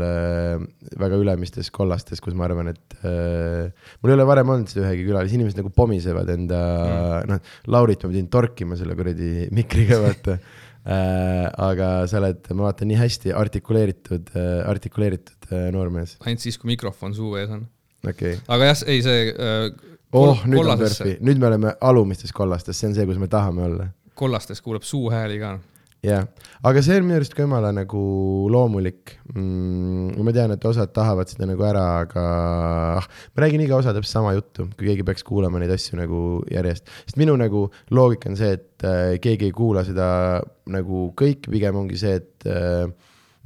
väga 1.01 1.17
ülemistes 1.17 1.71
kollastes, 1.73 2.21
kus 2.21 2.35
ma 2.37 2.45
arvan, 2.45 2.69
et 2.75 2.97
mul 3.01 4.13
ei 4.13 4.17
ole 4.19 4.27
varem 4.29 4.51
olnud 4.53 4.69
seda 4.69 4.83
ühegi 4.83 5.07
külalise, 5.07 5.39
inimesed 5.39 5.63
nagu 5.63 5.73
pomisevad 5.73 6.29
enda 6.35 6.59
mm., 6.85 7.31
noh, 7.31 7.55
Laurit 7.73 8.05
ma 8.05 8.13
pidin 8.13 8.29
torkima 8.29 8.77
selle 8.77 8.93
kuradi 8.99 9.49
mikriga, 9.57 10.03
vaata 10.05 10.37
äh,. 10.37 10.53
aga 10.87 11.91
sa 12.07 12.21
oled, 12.21 12.45
ma 12.55 12.69
vaatan, 12.69 12.91
nii 12.93 12.99
hästi 13.01 13.33
artikuleeritud 13.35 14.31
äh,, 14.37 14.61
artikuleeritud 14.71 15.49
äh, 15.51 15.69
noormees. 15.75 16.17
ainult 16.25 16.45
siis, 16.45 16.59
kui 16.63 16.71
mikrofon 16.75 17.15
suu 17.17 17.35
ees 17.41 17.51
on. 17.51 17.65
Okay.. 18.07 18.37
aga 18.47 18.71
jah, 18.71 18.83
ei 18.93 19.01
see 19.03 19.31
äh, 19.33 19.71
oh, 20.15 20.45
nüüd 20.47 20.63
on 20.63 20.79
perfi, 20.79 21.17
nüüd 21.27 21.43
me 21.43 21.51
oleme 21.51 21.75
alumistes 21.81 22.35
kollastes, 22.37 22.79
see 22.79 22.91
on 22.91 22.95
see, 22.99 23.07
kus 23.09 23.19
me 23.19 23.31
tahame 23.33 23.65
olla. 23.67 23.89
kollastes 24.15 24.63
kuuleb 24.63 24.87
suu 24.87 25.11
hääli 25.11 25.41
ka 25.43 25.57
jah 26.07 26.23
yeah., 26.23 26.53
aga 26.67 26.83
see 26.83 26.97
on 26.99 27.07
minu 27.07 27.19
arust 27.19 27.35
ka 27.37 27.45
jumala 27.45 27.73
nagu 27.75 28.01
loomulik 28.53 29.17
mm,. 29.35 30.17
ma 30.27 30.35
tean, 30.35 30.55
et 30.55 30.67
osad 30.71 30.93
tahavad 30.97 31.31
seda 31.31 31.49
nagu 31.51 31.67
ära, 31.67 31.85
aga 32.05 32.25
ah, 33.01 33.09
ma 33.35 33.45
räägin 33.45 33.65
iga 33.65 33.79
osa 33.79 33.95
täpselt 33.95 34.13
sama 34.13 34.35
juttu, 34.37 34.69
kui 34.79 34.91
keegi 34.91 35.07
peaks 35.07 35.27
kuulama 35.27 35.63
neid 35.63 35.75
asju 35.75 35.99
nagu 36.01 36.21
järjest, 36.53 36.89
sest 37.05 37.21
minu 37.21 37.37
nagu 37.41 37.67
loogika 37.95 38.31
on 38.33 38.39
see, 38.39 38.55
et 38.59 38.87
äh, 38.87 39.17
keegi 39.23 39.51
ei 39.51 39.57
kuula 39.57 39.85
seda 39.87 40.09
nagu 40.73 41.09
kõike, 41.19 41.51
pigem 41.53 41.83
ongi 41.83 42.01
see, 42.01 42.21
et 42.23 42.51
äh, 42.51 42.87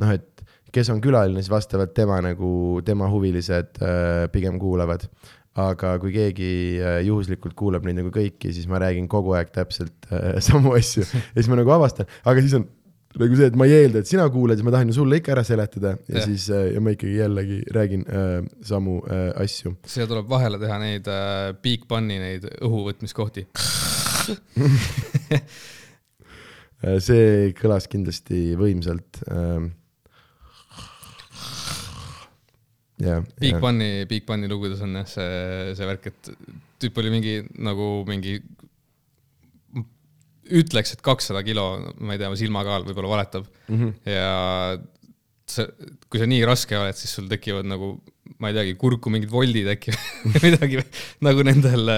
noh, 0.00 0.14
et 0.14 0.28
kes 0.74 0.90
on 0.92 1.00
külaline, 1.02 1.42
siis 1.42 1.50
vastavalt 1.52 1.92
tema 1.96 2.20
nagu, 2.24 2.52
tema 2.86 3.08
huvilised 3.10 3.80
äh, 3.82 4.26
pigem 4.32 4.58
kuulavad 4.62 5.08
aga 5.58 5.96
kui 6.02 6.12
keegi 6.14 6.50
äh, 6.78 7.00
juhuslikult 7.06 7.56
kuulab 7.58 7.86
neid 7.86 7.98
nagu 7.98 8.12
kõiki, 8.14 8.52
siis 8.54 8.68
ma 8.70 8.78
räägin 8.82 9.08
kogu 9.10 9.34
aeg 9.38 9.50
täpselt 9.54 10.10
äh, 10.12 10.38
samu 10.46 10.76
asju 10.78 11.02
ja 11.02 11.24
siis 11.34 11.50
ma 11.50 11.58
nagu 11.58 11.72
avastan, 11.74 12.06
aga 12.22 12.44
siis 12.44 12.54
on 12.60 12.68
nagu 13.18 13.34
see, 13.34 13.48
et 13.50 13.56
ma 13.58 13.66
ei 13.66 13.74
eelda, 13.80 14.04
et 14.04 14.10
sina 14.10 14.28
kuulad, 14.30 14.58
siis 14.58 14.66
ma 14.66 14.74
tahan 14.74 14.92
ju 14.92 15.00
sulle 15.00 15.18
ikka 15.18 15.34
ära 15.34 15.42
seletada 15.46 15.96
ja, 15.96 16.20
ja. 16.20 16.22
siis 16.28 16.46
äh, 16.54 16.68
ja 16.76 16.82
ma 16.84 16.94
ikkagi 16.94 17.16
jällegi 17.18 17.58
räägin 17.74 18.06
äh, 18.06 18.46
samu 18.66 19.00
äh, 19.10 19.30
asju. 19.42 19.74
siia 19.90 20.06
tuleb 20.10 20.30
vahele 20.30 20.60
teha 20.62 20.78
neid 20.82 21.10
äh, 21.10 21.50
Big 21.64 21.88
Bunny 21.90 22.20
neid 22.22 22.46
õhuvõtmiskohti 22.60 23.48
äh, 25.34 26.98
see 27.02 27.50
kõlas 27.58 27.90
kindlasti 27.90 28.54
võimsalt 28.60 29.24
äh, 29.26 29.66
yeah,. 33.00 33.24
Big 33.40 33.54
yeah. 33.54 33.62
Bunny, 33.62 34.06
Big 34.10 34.26
Bunny 34.28 34.50
lugudes 34.50 34.82
on 34.84 34.96
jah 35.00 35.08
see, 35.08 35.74
see 35.78 35.88
värk, 35.88 36.10
et 36.12 36.32
tüüp 36.80 37.00
oli 37.02 37.12
mingi 37.12 37.36
nagu 37.60 37.90
mingi, 38.08 38.38
ütleks, 40.60 40.94
et 40.96 41.04
kakssada 41.04 41.42
kilo, 41.46 41.66
ma 42.00 42.16
ei 42.16 42.22
tea, 42.22 42.30
silmakaal 42.40 42.86
võib-olla 42.88 43.14
valetab 43.16 43.50
mm. 43.68 43.76
-hmm. 43.76 43.92
ja 44.10 44.78
see, 45.50 45.66
kui 46.10 46.22
sa 46.22 46.28
nii 46.30 46.46
raske 46.48 46.78
oled, 46.78 46.98
siis 46.98 47.12
sul 47.18 47.28
tekivad 47.30 47.68
nagu 47.68 47.96
ma 48.40 48.50
ei 48.50 48.56
teagi, 48.56 48.74
kurku 48.78 49.10
mingid 49.12 49.30
voldid 49.32 49.68
äkki 49.72 49.92
midagi 50.44 50.80
nagu 51.24 51.44
nendel, 51.46 51.90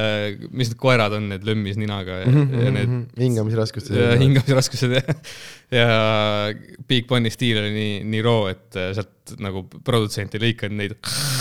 mis 0.50 0.72
need 0.72 0.78
koerad 0.80 1.14
on, 1.18 1.28
need 1.32 1.44
lömmis 1.46 1.78
ninaga 1.80 2.22
ja, 2.22 2.28
mm 2.30 2.38
-hmm, 2.38 2.64
ja 2.64 2.74
need 2.74 2.88
mhm. 2.88 3.02
hingamisraskused. 3.20 3.92
hingamisraskused 4.22 4.96
jah. 4.96 5.12
ja 5.70 5.88
Big 6.88 7.06
Bunny 7.10 7.30
stiil 7.30 7.60
oli 7.60 7.72
nii, 7.76 7.94
nii 8.14 8.22
roo, 8.24 8.46
et 8.52 8.80
sealt 8.96 9.21
nagu 9.42 9.64
produtsent 9.84 10.34
ei 10.36 10.42
lõikanud 10.42 10.78
neid 10.78 10.94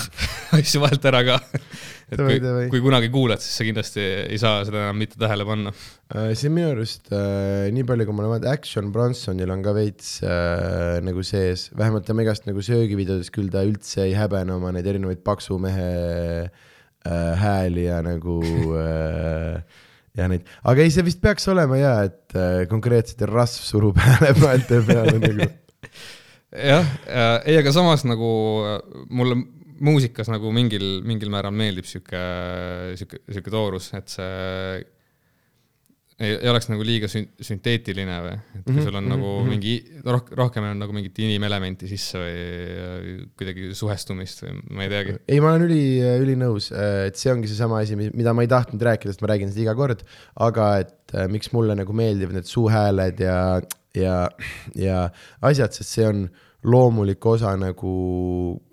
asju 0.58 0.84
vahelt 0.84 1.08
ära 1.10 1.22
ka. 1.28 1.40
Et 2.12 2.20
kui, 2.20 2.40
kui 2.74 2.82
kunagi 2.84 3.08
kuulad, 3.12 3.40
siis 3.40 3.56
sa 3.56 3.66
kindlasti 3.66 4.02
ei 4.04 4.40
saa 4.42 4.66
seda 4.68 4.82
enam 4.84 4.98
mitte 5.00 5.20
tähele 5.20 5.46
panna. 5.48 5.72
Äh,. 6.12 6.34
see 6.36 6.50
on 6.52 6.58
minu 6.58 6.72
arust 6.74 7.08
äh, 7.16 7.70
nii 7.72 7.86
palju, 7.88 8.08
kui 8.08 8.18
ma 8.18 8.26
olen 8.26 8.34
vaadanud, 8.36 8.52
Action 8.52 8.90
Bronsonil 8.96 9.54
on 9.54 9.64
ka 9.64 9.76
veits 9.78 10.18
äh, 10.26 11.00
nagu 11.06 11.24
sees, 11.24 11.70
vähemalt 11.78 12.08
tema 12.10 12.26
igast 12.26 12.50
nagu 12.50 12.64
söögivideodes 12.68 13.32
küll 13.32 13.48
ta 13.54 13.64
üldse 13.68 14.04
ei 14.10 14.18
häbene 14.18 14.58
oma 14.58 14.74
neid 14.76 14.90
erinevaid 14.92 15.24
paksu 15.24 15.56
mehe 15.64 15.88
äh, 16.44 17.32
hääli 17.40 17.88
ja 17.88 18.02
nagu 18.04 18.42
äh, 18.84 19.64
ja 20.20 20.28
neid, 20.32 20.48
aga 20.68 20.84
ei, 20.84 20.92
see 20.94 21.06
vist 21.08 21.22
peaks 21.24 21.48
olema 21.52 21.80
ja, 21.80 21.94
et 22.10 22.36
äh, 22.36 22.64
konkreetselt 22.72 23.24
rasv 23.32 23.64
surub 23.68 24.02
hääle 24.02 24.34
pealte 24.42 24.82
peale 24.88 25.16
nagu 25.22 25.52
jah 26.52 26.86
äh,, 27.08 27.36
ei, 27.48 27.58
aga 27.62 27.74
samas 27.76 28.06
nagu 28.08 28.32
äh, 28.68 28.80
mulle 29.10 29.40
muusikas 29.82 30.30
nagu 30.32 30.54
mingil, 30.54 31.02
mingil 31.08 31.32
määral 31.34 31.54
meeldib 31.56 31.88
sihuke, 31.90 32.22
sihuke, 33.00 33.24
sihuke 33.32 33.54
toorus, 33.54 33.88
et 33.98 34.12
see, 34.14 34.28
ei, 36.22 36.36
ei 36.36 36.52
oleks 36.52 36.70
nagu 36.70 36.86
liiga 36.86 37.10
sün-, 37.10 37.32
sünteetiline 37.42 38.20
või? 38.28 38.36
et 38.38 38.62
kui 38.68 38.76
Mhm, 38.76 38.84
sul 38.86 39.00
on 39.00 39.08
mhm, 39.08 39.16
nagu 39.16 39.32
mhm. 39.40 39.50
mingi 39.56 39.74
roh-, 40.06 40.32
rohkem 40.38 40.70
on 40.70 40.84
nagu 40.84 40.94
mingit 40.94 41.18
inimelementi 41.26 41.90
sisse 41.90 42.22
või 42.22 42.38
äh, 42.38 43.26
kuidagi 43.40 43.72
suhestumist 43.78 44.46
või 44.46 44.60
ma 44.70 44.86
ei 44.86 44.94
teagi. 44.94 45.18
ei, 45.26 45.42
ma 45.42 45.56
olen 45.56 45.68
üli, 45.70 45.84
ülinõus, 46.28 46.70
et 46.78 47.18
see 47.18 47.34
ongi 47.34 47.50
seesama 47.50 47.82
asi, 47.82 47.98
mida 47.98 48.36
ma 48.38 48.46
ei 48.46 48.52
tahtnud 48.52 48.86
rääkida, 48.92 49.16
sest 49.16 49.26
ma 49.26 49.34
räägin 49.34 49.50
seda 49.50 49.66
iga 49.66 49.78
kord, 49.80 50.06
aga 50.46 50.72
et 50.86 51.18
äh, 51.18 51.30
miks 51.32 51.56
mulle 51.58 51.80
nagu 51.80 51.96
meeldivad 51.98 52.38
need 52.38 52.50
suuhääled 52.54 53.26
ja, 53.26 53.40
ja, 53.98 54.30
ja 54.76 55.04
asjad, 55.42 55.76
sest 55.76 55.98
see 55.98 56.08
on 56.08 56.26
loomulik 56.64 57.26
osa 57.26 57.56
nagu 57.58 57.94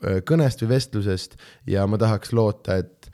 äh, 0.05 0.21
kõnest 0.29 0.63
või 0.65 0.75
vestlusest 0.77 1.39
ja 1.71 1.87
ma 1.89 2.01
tahaks 2.01 2.35
loota, 2.37 2.79
et 2.83 3.09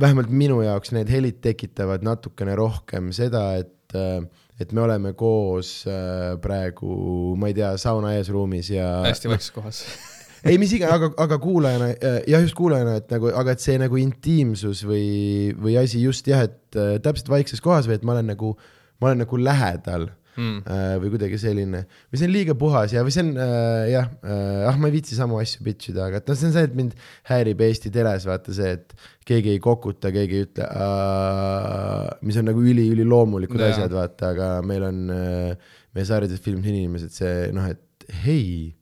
vähemalt 0.00 0.30
minu 0.30 0.60
jaoks 0.62 0.92
need 0.94 1.10
helid 1.10 1.40
tekitavad 1.42 2.04
natukene 2.06 2.54
rohkem 2.58 3.12
seda, 3.14 3.52
et 3.62 3.96
äh, 3.96 4.24
et 4.56 4.70
me 4.72 4.80
oleme 4.86 5.12
koos 5.12 5.82
äh, 5.84 6.34
praegu, 6.40 7.34
ma 7.36 7.50
ei 7.50 7.56
tea, 7.58 7.74
sauna 7.80 8.14
eesruumis 8.16 8.70
ja 8.72 8.86
hästi 9.04 9.28
vaikses 9.28 9.52
kohas. 9.52 9.82
ei, 10.48 10.56
mis 10.60 10.72
iganes, 10.72 10.94
aga, 10.96 11.10
aga 11.26 11.38
kuulajana, 11.42 11.90
jah, 12.24 12.40
just 12.40 12.56
kuulajana, 12.56 12.96
et 13.02 13.12
nagu, 13.12 13.28
aga 13.36 13.52
et 13.52 13.64
see 13.64 13.76
nagu 13.80 14.00
intiimsus 14.00 14.80
või, 14.88 15.52
või 15.60 15.76
asi 15.80 16.00
just 16.00 16.28
jah, 16.30 16.46
et 16.48 16.78
äh, 16.80 16.96
täpselt 17.04 17.28
vaikses 17.32 17.60
kohas 17.64 17.88
või 17.90 17.98
et 17.98 18.06
ma 18.08 18.16
olen 18.16 18.32
nagu, 18.32 18.54
ma 18.96 19.10
olen 19.10 19.26
nagu 19.26 19.42
lähedal 19.42 20.08
Mm. 20.36 20.58
äh, 20.68 20.94
või 21.00 21.14
kuidagi 21.14 21.38
selline 21.40 21.78
või 21.88 22.18
see 22.20 22.26
on 22.28 22.32
liiga 22.34 22.56
puhas 22.60 22.92
ja, 22.92 23.00
või 23.06 23.14
see 23.14 23.22
on 23.24 23.30
äh, 23.40 23.86
jah 23.88 24.10
äh,, 24.20 24.66
ah 24.68 24.76
ma 24.76 24.90
ei 24.90 24.98
viitsi 24.98 25.16
samu 25.16 25.38
asju 25.40 25.64
bitch 25.64 25.94
ida, 25.94 26.10
aga 26.10 26.20
et 26.20 26.28
noh, 26.28 26.36
see 26.36 26.50
on 26.50 26.52
see, 26.52 26.66
et 26.68 26.74
mind 26.76 26.92
häirib 27.30 27.62
Eesti 27.64 27.92
teles 27.94 28.26
vaata 28.28 28.52
see, 28.56 28.74
et 28.76 28.92
keegi 29.26 29.54
ei 29.54 29.62
kokuta, 29.64 30.12
keegi 30.12 30.36
ei 30.36 30.46
ütle, 30.46 30.68
mis 32.28 32.36
on 32.36 32.48
nagu 32.50 32.62
üli-üliloomulikud 32.62 33.64
Jaa. 33.64 33.72
asjad, 33.72 33.96
vaata, 33.96 34.34
aga 34.36 34.50
meil 34.66 34.84
on 34.86 35.00
äh, 35.14 35.72
meie 35.96 36.08
sarjades 36.08 36.42
filmis 36.44 36.68
inimesed 36.68 37.16
see 37.16 37.48
noh, 37.56 37.70
et 37.72 38.12
hei, 38.26 38.76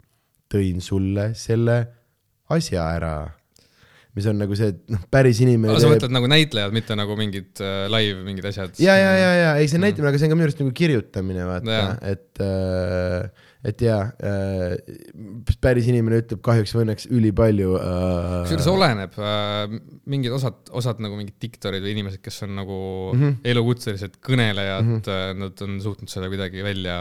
tõin 0.50 0.82
sulle 0.84 1.30
selle 1.38 1.78
asja 2.52 2.90
ära. 2.98 3.16
Mis 4.14 4.26
on 4.30 4.38
nagu 4.38 4.54
see, 4.58 4.70
et 4.70 4.92
noh, 4.94 5.00
päris 5.10 5.40
inimene 5.42 5.78
sa 5.82 5.90
mõtled 5.90 6.12
nagu 6.14 6.28
näitlejad, 6.30 6.74
mitte 6.74 6.96
nagu 6.98 7.16
mingid 7.18 7.62
äh, 7.62 7.86
live 7.90 8.22
mingid 8.26 8.46
asjad? 8.50 8.76
ja, 8.82 8.94
ja, 8.98 9.14
ja, 9.18 9.32
ja 9.40 9.48
ei, 9.58 9.66
see 9.70 9.80
on 9.80 9.86
näitamine, 9.88 10.12
aga 10.12 10.20
see 10.20 10.28
on 10.28 10.34
ka 10.34 10.38
minu 10.38 10.48
arust 10.48 10.62
nagu 10.62 10.74
kirjutamine, 10.82 11.48
vaata. 11.48 11.80
Et 12.14 12.44
äh,, 12.44 13.50
et 13.64 13.80
jaa 13.84 14.00
äh,, 14.20 14.74
päris 15.64 15.86
inimene 15.88 16.20
ütleb 16.22 16.42
kahjuks 16.44 16.74
või 16.76 16.84
õnneks 16.84 17.08
ülipalju 17.08 17.76
äh,. 17.78 18.34
kusjuures 18.44 18.68
oleneb 18.72 19.16
äh,, 19.16 19.76
mingid 20.12 20.34
osad, 20.36 20.58
osad 20.76 21.00
nagu 21.04 21.16
mingid 21.18 21.38
diktorid 21.42 21.84
või 21.84 21.94
inimesed, 21.96 22.20
kes 22.24 22.42
on 22.46 22.54
nagu 22.58 22.78
mm. 23.14 23.20
-hmm. 23.20 23.38
elukutselised 23.54 24.18
kõnelejad 24.24 24.84
mm, 24.84 25.00
-hmm. 25.00 25.40
nad 25.40 25.64
on 25.66 25.78
suutnud 25.84 26.12
seda 26.12 26.28
kuidagi 26.32 26.64
välja 26.66 26.98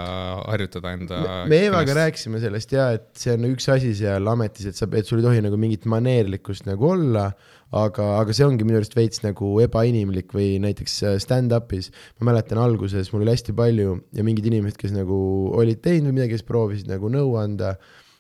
harjutada 0.48 0.94
enda 0.96 1.22
me, 1.50 1.64
Eevaga. 1.68 1.98
rääkisime 2.04 2.40
sellest 2.44 2.76
ja 2.76 2.92
et 2.96 3.10
see 3.20 3.36
on 3.36 3.50
üks 3.52 3.68
asi 3.74 3.92
seal 3.98 4.32
ametis, 4.32 4.72
et 4.72 4.80
sa, 4.80 4.88
et 4.88 5.10
sul 5.10 5.20
ei 5.20 5.28
tohi 5.28 5.44
nagu 5.44 5.60
mingit 5.60 5.88
maneerlikkust 5.90 6.70
nagu 6.70 6.94
olla, 6.96 7.30
aga, 7.74 8.06
aga 8.20 8.36
see 8.36 8.46
ongi 8.46 8.68
minu 8.68 8.80
arust 8.80 8.96
veits 8.98 9.24
nagu 9.24 9.56
ebainimlik 9.64 10.34
või 10.36 10.56
näiteks 10.64 10.96
äh, 11.08 11.18
stand-up'is. 11.24 11.90
Ma 12.20 12.32
mäletan 12.32 12.62
alguses 12.62 13.12
mul 13.14 13.26
oli 13.26 13.34
hästi 13.34 13.56
palju 13.58 13.98
ja 14.14 14.26
mingid 14.26 14.48
inimesed, 14.50 14.80
kes 14.80 14.96
nagu 14.96 15.18
olid 15.58 15.82
teinud 15.84 16.12
või 16.12 16.22
midagi, 16.22 16.38
kes 16.38 16.48
proovisid 16.48 16.92
nagu 16.92 17.12
nõu 17.12 17.36
anda 17.42 17.76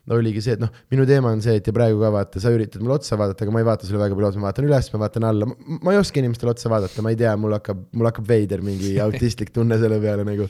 no 0.09 0.17
oligi 0.19 0.41
see, 0.43 0.57
et 0.57 0.63
noh, 0.63 0.71
minu 0.91 1.05
teema 1.07 1.31
on 1.31 1.41
see, 1.43 1.55
et 1.59 1.67
ja 1.67 1.73
praegu 1.75 2.01
ka 2.01 2.11
vaata, 2.11 2.41
sa 2.43 2.51
üritad 2.51 2.83
mulle 2.83 2.97
otsa 2.97 3.17
vaadata, 3.19 3.45
aga 3.45 3.55
ma 3.55 3.61
ei 3.61 3.67
vaata 3.69 3.87
sulle 3.87 4.01
väga 4.01 4.17
palju 4.17 4.29
otsa, 4.29 4.41
ma 4.41 4.49
vaatan 4.49 4.67
üles, 4.67 4.89
ma 4.91 5.01
vaatan 5.05 5.27
alla, 5.29 5.47
ma 5.47 5.93
ei 5.93 5.99
oska 6.01 6.19
inimestele 6.19 6.51
otsa 6.51 6.71
vaadata, 6.73 7.05
ma 7.05 7.13
ei 7.13 7.19
tea, 7.21 7.31
mul 7.39 7.55
hakkab, 7.55 7.85
mul 7.95 8.09
hakkab 8.09 8.27
veider 8.27 8.63
mingi 8.65 8.97
autistlik 9.05 9.53
tunne 9.55 9.79
selle 9.79 10.01
peale 10.03 10.27
nagu. 10.27 10.49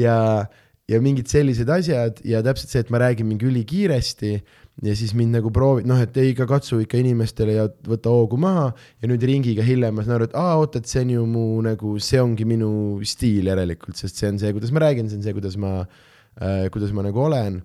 Ja, 0.00 0.16
ja 0.88 1.00
mingid 1.04 1.28
sellised 1.32 1.68
asjad 1.72 2.24
ja 2.28 2.40
täpselt 2.44 2.72
see, 2.72 2.84
et 2.84 2.92
ma 2.94 3.02
räägin 3.04 3.28
mingi 3.28 3.48
ülikiiresti 3.50 4.38
ja 4.82 4.94
siis 4.98 5.12
mind 5.14 5.36
nagu 5.36 5.52
proovid, 5.54 5.86
noh, 5.86 6.00
et 6.02 6.16
ei, 6.18 6.32
ikka 6.32 6.46
katsu 6.50 6.80
ikka 6.82 6.98
inimestele 6.98 7.54
ja 7.54 7.66
võta 7.86 8.10
hoogu 8.10 8.38
maha 8.40 8.72
ja 9.02 9.10
nüüd 9.10 9.22
ringiga 9.28 9.62
hiljem 9.66 9.94
ma 9.94 10.02
saan 10.02 10.16
aru, 10.16 10.26
et 10.26 10.34
aa, 10.38 10.56
oota, 10.58 10.82
et 10.82 10.90
see 10.90 11.04
on 11.04 11.12
ju 11.14 11.26
mu 11.30 11.44
nagu, 11.62 11.94
see 12.02 12.22
ongi 12.22 12.46
minu 12.48 12.72
stiil 13.06 13.52
järelikult, 13.52 13.94
sest 14.00 14.18
see 14.18 14.32
on 14.32 14.40
see, 14.42 14.50
kuidas 14.56 14.74
ma 14.74 14.82
räägin, 14.82 15.10
see 15.10 15.20
on 15.20 15.26
see, 15.26 15.36
kuidas 15.36 15.56
ma 15.62 15.76
äh,, 15.84 16.66
kuidas 16.74 16.94
ma 16.96 17.06
nagu 17.06 17.22
olen. 17.22 17.62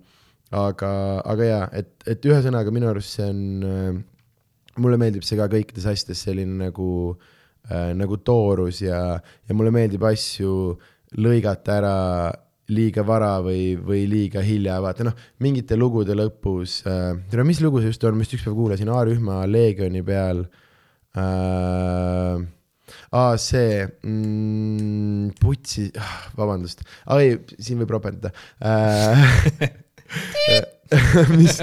Aga, 0.50 0.92
aga 1.30 1.46
jaa, 1.46 1.66
et, 1.78 1.90
et 2.10 2.24
ühesõnaga 2.26 2.72
minu 2.74 2.88
arust 2.90 3.18
see 3.18 3.26
on 3.30 3.42
äh,, 3.66 3.90
mulle 4.82 4.98
meeldib 4.98 5.26
see 5.26 5.38
ka 5.38 5.50
kõikides 5.50 5.86
asjades 5.90 6.22
selline 6.26 6.56
nagu 6.66 6.90
äh,, 7.70 7.90
nagu 7.98 8.18
toorus 8.22 8.82
ja, 8.82 9.02
ja 9.18 9.58
mulle 9.58 9.74
meeldib 9.74 10.06
asju 10.10 10.54
lõigata 11.18 11.78
ära 11.80 11.96
liiga 12.70 13.04
vara 13.06 13.34
või, 13.44 13.74
või 13.76 14.04
liiga 14.10 14.42
hilja, 14.44 14.78
vaata 14.82 15.06
noh, 15.08 15.18
mingite 15.42 15.78
lugude 15.78 16.16
lõpus 16.16 16.80
äh,, 16.88 17.12
tere, 17.30 17.44
mis 17.46 17.60
lugu 17.64 17.82
see 17.82 17.92
just 17.92 18.06
on, 18.06 18.16
ma 18.16 18.26
just 18.26 18.38
ükspäev 18.38 18.56
kuulasin 18.58 18.92
A-rühma 18.94 19.42
Leegioni 19.50 20.02
peal 20.06 20.44
äh, 21.18 22.40
aa, 23.10 23.36
see 23.40 23.84
mm,, 23.86 25.36
putsi, 25.40 25.88
vabandust, 26.38 26.84
ei, 27.18 27.38
siin 27.58 27.82
võib 27.82 27.96
ropendada 27.98 28.34
äh. 28.62 29.30
mis, 31.38 31.60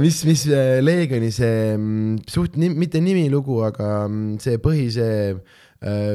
mis, 0.00 0.22
mis 0.28 0.46
äh, 0.52 0.78
Leegioni 0.84 1.32
see 1.32 1.72
mm, 1.76 2.22
suht 2.28 2.56
mitte 2.60 3.00
nimilugu, 3.04 3.62
aga 3.68 4.06
mm, 4.08 4.38
see 4.44 4.60
põhi, 4.64 4.88
see 4.92 5.18
äh, 5.32 5.60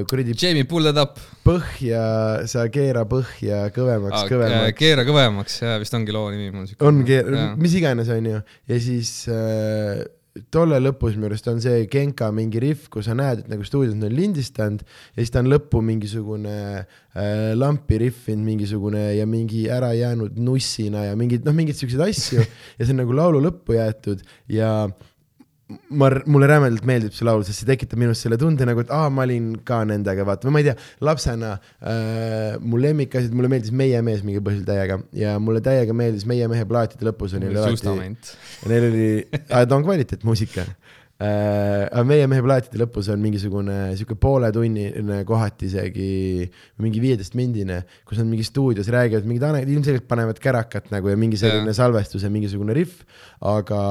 kuradi 0.08 0.36
Jamie, 0.38 0.63
pull 0.63 0.88
that 0.88 0.99
up. 1.01 1.21
põhja, 1.47 2.03
sa 2.47 2.67
keera 2.71 3.03
põhja 3.10 3.65
kõvemaks, 3.75 4.27
kõvemaks. 4.32 4.77
keera 4.80 5.08
kõvemaks, 5.08 5.62
jaa, 5.63 5.80
vist 5.82 5.97
ongi 5.97 6.15
loo 6.15 6.30
nimi 6.32 6.51
mul 6.53 6.69
siuke. 6.69 6.84
on 6.88 7.01
keer-, 7.08 7.34
mis 7.60 7.75
iganes, 7.80 8.12
onju, 8.13 8.43
ja 8.71 8.80
siis 8.84 9.12
äh, 9.32 10.06
tolle 10.53 10.80
lõpus 10.82 11.15
minu 11.17 11.27
arust 11.30 11.47
on 11.51 11.60
see 11.63 11.86
Genka 11.91 12.30
mingi 12.36 12.62
rihv, 12.62 12.88
kus 12.93 13.08
sa 13.10 13.15
näed, 13.17 13.43
et 13.43 13.51
nagu 13.51 13.65
stuudios 13.67 13.95
on 13.95 14.13
lindistanud 14.13 14.84
ja 14.84 15.19
siis 15.19 15.34
ta 15.34 15.41
on 15.43 15.51
lõppu 15.51 15.82
mingisugune 15.86 16.56
äh, 16.77 17.51
lampi 17.58 17.99
rihvinud 18.03 18.45
mingisugune 18.45 19.03
ja 19.17 19.27
mingi 19.30 19.65
ära 19.73 19.93
jäänud 19.97 20.38
nussina 20.39 21.08
ja 21.08 21.19
mingid 21.19 21.47
noh, 21.47 21.56
mingeid 21.58 21.80
siukseid 21.80 22.03
asju 22.08 22.43
ja 22.77 22.82
see 22.82 22.93
on 22.93 23.01
nagu 23.03 23.17
laulu 23.17 23.43
lõppu 23.47 23.77
jäetud 23.77 24.23
ja 24.53 24.71
ma, 25.67 26.10
mulle 26.30 26.47
rämedalt 26.49 26.86
meeldib 26.88 27.15
see 27.15 27.27
laul, 27.27 27.43
sest 27.47 27.62
see 27.62 27.69
tekitab 27.69 27.99
minus 27.99 28.21
selle 28.23 28.39
tunde 28.39 28.65
nagu, 28.67 28.84
et 28.84 28.91
aa, 28.93 29.10
ma 29.13 29.25
olin 29.27 29.51
ka 29.67 29.82
nendega, 29.88 30.25
vaata, 30.27 30.47
või 30.47 30.56
ma 30.56 30.63
ei 30.63 30.67
tea, 30.69 30.75
lapsena 31.03 31.53
äh, 31.58 32.58
mu 32.63 32.80
lemmikasjad, 32.82 33.36
mulle 33.36 33.51
meeldis 33.51 33.73
Meie 33.77 34.01
mees 34.06 34.23
mingil 34.25 34.43
põhjusel 34.45 34.67
täiega 34.67 35.01
ja 35.17 35.36
mulle 35.43 35.62
täiega 35.65 35.95
meeldis 35.97 36.27
Meie 36.30 36.47
mehe 36.51 36.67
plaatide 36.67 37.10
lõpus 37.10 37.36
oli 37.38 37.51
alati, 37.51 37.75
Justament. 37.75 38.36
neil 38.71 38.88
oli, 38.91 39.10
ta 39.49 39.65
on 39.75 39.84
kvaliteetmuusika 39.86 40.63
äh,. 40.63 41.88
aga 41.89 42.03
Meie 42.08 42.30
mehe 42.32 42.45
plaatide 42.45 42.80
lõpus 42.86 43.10
on 43.12 43.19
mingisugune 43.23 43.77
sihuke 43.99 44.15
pooletunnine, 44.21 45.19
kohati 45.27 45.67
isegi 45.67 46.45
mingi 46.84 47.03
viieteist 47.03 47.36
mindine, 47.36 47.82
kus 48.08 48.21
nad 48.21 48.30
mingi 48.30 48.47
stuudios 48.47 48.88
räägivad 48.93 49.27
mingid 49.27 49.75
ilmselgelt 49.75 50.08
panevad 50.08 50.39
kärakat 50.39 50.93
nagu 50.95 51.12
ja 51.12 51.19
mingi 51.19 51.39
selline 51.41 51.73
Jaa. 51.73 51.82
salvestus 51.82 52.23
ja 52.23 52.32
mingisugune 52.32 52.77
rihv, 52.77 53.03
aga 53.43 53.82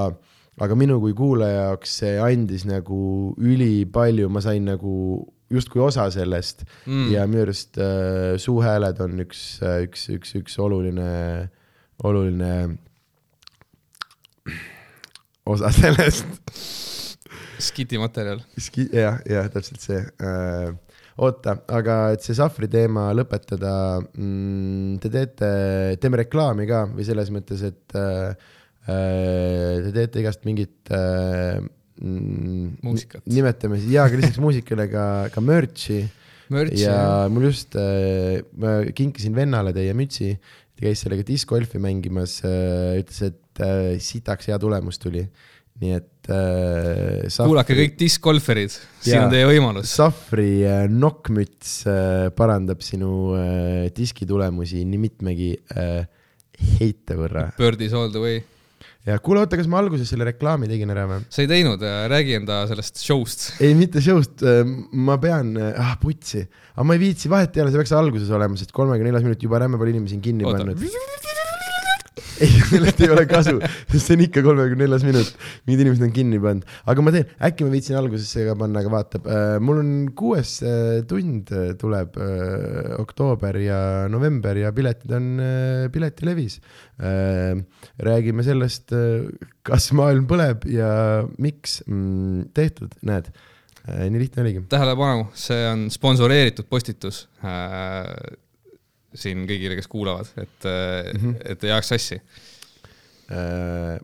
aga 0.61 0.77
minu 0.79 0.99
kui 1.03 1.15
kuulaja 1.17 1.67
jaoks 1.69 1.99
see 2.01 2.15
andis 2.23 2.65
nagu 2.69 2.99
ülipalju, 3.37 4.31
ma 4.33 4.41
sain 4.45 4.65
nagu 4.65 4.95
justkui 5.53 5.83
osa 5.85 6.09
sellest 6.11 6.65
Mm. 6.87 7.11
ja 7.13 7.27
minu 7.27 7.43
arust 7.45 7.79
äh, 7.79 8.35
suuhääled 8.41 9.01
on 9.01 9.21
üks, 9.23 9.61
üks, 9.85 10.09
üks, 10.17 10.35
üks 10.41 10.59
oluline, 10.59 11.51
oluline 12.05 12.79
osa 15.47 15.71
sellest. 15.75 16.27
skiti 17.59 17.99
materjal. 17.99 18.43
jah, 18.93 19.21
jah, 19.25 19.47
täpselt 19.53 19.81
see 19.81 20.01
äh,. 20.01 20.75
oota, 21.17 21.57
aga 21.73 22.11
et 22.13 22.27
see 22.27 22.37
Sahvri 22.37 22.69
teema 22.69 23.09
lõpetada 23.17 23.73
mm,, 24.03 24.99
te 25.01 25.13
teete, 25.13 25.49
teeme 26.03 26.21
reklaami 26.25 26.67
ka 26.69 26.85
või 26.91 27.07
selles 27.09 27.31
mõttes, 27.33 27.63
et 27.71 27.97
äh, 27.97 28.35
äh, 28.35 28.56
te 28.87 29.95
teete 29.97 30.23
igast 30.23 30.45
mingit 30.47 30.93
äh, 30.95 31.59
mm, 31.99 32.77
Muusikat. 32.87 33.25
nimetame 33.27 33.81
siis, 33.81 33.91
jaa, 33.97 34.07
aga 34.07 34.21
lisaks 34.21 34.43
muusikale 34.43 34.87
ka, 34.93 35.07
ka 35.35 35.43
merch'i 35.45 36.05
Merch 36.53 36.79
ja 36.79 36.93
ja 36.95 37.27
mul 37.33 37.49
just 37.49 37.75
äh,, 37.79 38.39
ma 38.61 38.79
kinkisin 38.95 39.35
vennale 39.37 39.73
teie 39.75 39.95
mütsi, 39.99 40.37
ta 40.77 40.87
käis 40.87 41.03
sellega 41.03 41.27
discgolfi 41.27 41.81
mängimas 41.83 42.39
äh,, 42.47 43.01
ütles, 43.01 43.23
et 43.33 43.63
äh, 43.65 43.97
sitaks 44.03 44.51
hea 44.51 44.59
tulemus 44.63 45.01
tuli. 45.03 45.27
nii 45.77 45.93
et 45.93 46.31
äh,. 46.33 47.27
kuulake 47.37 47.75
kõik 47.77 47.99
discgolferid, 48.01 48.73
siin 49.05 49.27
on 49.27 49.33
teie 49.35 49.49
võimalus. 49.51 49.91
Safri 49.99 50.63
äh, 50.65 50.87
nokkmüts 50.89 51.83
äh, 51.91 52.29
parandab 52.37 52.85
sinu 52.87 53.35
äh, 53.37 53.89
diski 53.97 54.29
tulemusi 54.29 54.87
nii 54.89 55.03
mitmegi 55.03 55.51
äh, 55.75 56.07
heite 56.79 57.19
võrra. 57.19 57.51
Birdies 57.59 57.93
all 57.93 58.15
the 58.15 58.23
way. 58.23 58.45
Ja 59.07 59.19
kuule, 59.23 59.43
oota, 59.45 59.59
kas 59.59 59.69
ma 59.71 59.79
alguses 59.83 60.09
selle 60.11 60.27
reklaami 60.29 60.69
tegin 60.71 60.91
ära 60.95 61.07
või? 61.11 61.27
sa 61.31 61.45
ei 61.45 61.51
teinud, 61.51 61.83
räägi 62.13 62.39
enda 62.41 62.63
sellest 62.71 63.03
show'st. 63.03 63.49
ei, 63.63 63.77
mitte 63.79 64.03
show'st, 64.05 64.45
ma 64.93 65.19
pean, 65.23 65.55
ah 65.57 65.95
putsi, 66.03 66.43
aga 66.75 66.87
ma 66.89 66.99
ei 66.99 67.05
viitsi, 67.07 67.31
vahet 67.33 67.57
ei 67.57 67.65
ole, 67.65 67.75
see 67.75 67.83
peaks 67.83 67.95
alguses 67.97 68.33
olema, 68.35 68.59
sest 68.59 68.75
kolmekümne 68.77 69.13
neljas 69.13 69.27
minut 69.27 69.47
juba 69.47 69.63
rämme 69.63 69.81
palju 69.81 69.97
inimesi 69.97 70.19
on 70.19 70.27
kinni 70.27 70.49
oota 70.49 70.65
pannud., 70.65 71.26
ei, 72.41 72.61
sellest 72.71 73.01
ei 73.05 73.11
ole 73.13 73.27
kasu, 73.29 73.57
sest 73.91 74.03
see 74.03 74.17
on 74.17 74.25
ikka 74.27 74.43
kolmekümne 74.47 74.87
neljas 74.87 75.05
minut, 75.07 75.33
mingid 75.69 75.85
inimesed 75.85 76.07
on 76.07 76.15
kinni 76.17 76.41
pannud, 76.43 76.77
aga 76.89 77.05
ma 77.05 77.13
teen, 77.15 77.33
äkki 77.49 77.67
ma 77.67 77.73
viitsin 77.75 77.99
algusesse 78.01 78.47
ka 78.49 78.57
panna, 78.59 78.83
aga 78.83 78.93
vaatab, 78.93 79.29
mul 79.65 79.81
on 79.83 79.93
kuues 80.17 80.57
äh, 80.65 81.03
tund 81.09 81.53
äh, 81.53 81.73
tuleb 81.81 82.17
äh, 82.21 82.95
oktoober 83.01 83.59
ja 83.61 83.81
november 84.13 84.57
ja 84.61 84.73
piletid 84.77 85.13
on 85.17 85.33
äh, 85.41 85.89
Piletilevis. 85.93 86.61
Äh,. 86.97 87.59
räägime 88.01 88.45
sellest, 88.45 88.93
kas 89.67 89.91
maailm 89.97 90.25
põleb 90.29 90.65
ja 90.71 90.89
miks 91.43 91.83
mm,, 91.87 92.49
tehtud, 92.57 92.95
näed. 93.07 93.29
Äh,, 93.85 94.07
nii 94.11 94.23
lihtne 94.23 94.45
oligi. 94.45 94.65
tähelepanu, 94.73 95.29
see 95.37 95.61
on 95.69 95.87
sponsoreeritud 95.93 96.69
postitus. 96.73 97.27
Äh, 97.45 98.37
siin 99.19 99.47
kõigile, 99.49 99.79
kes 99.79 99.89
kuulavad, 99.91 100.29
et 100.37 100.69
mm. 100.69 101.21
-hmm. 101.21 101.41
et 101.53 101.65
ei 101.65 101.75
ajaks 101.75 101.93
sassi. 101.95 102.21
Äh, 103.33 103.99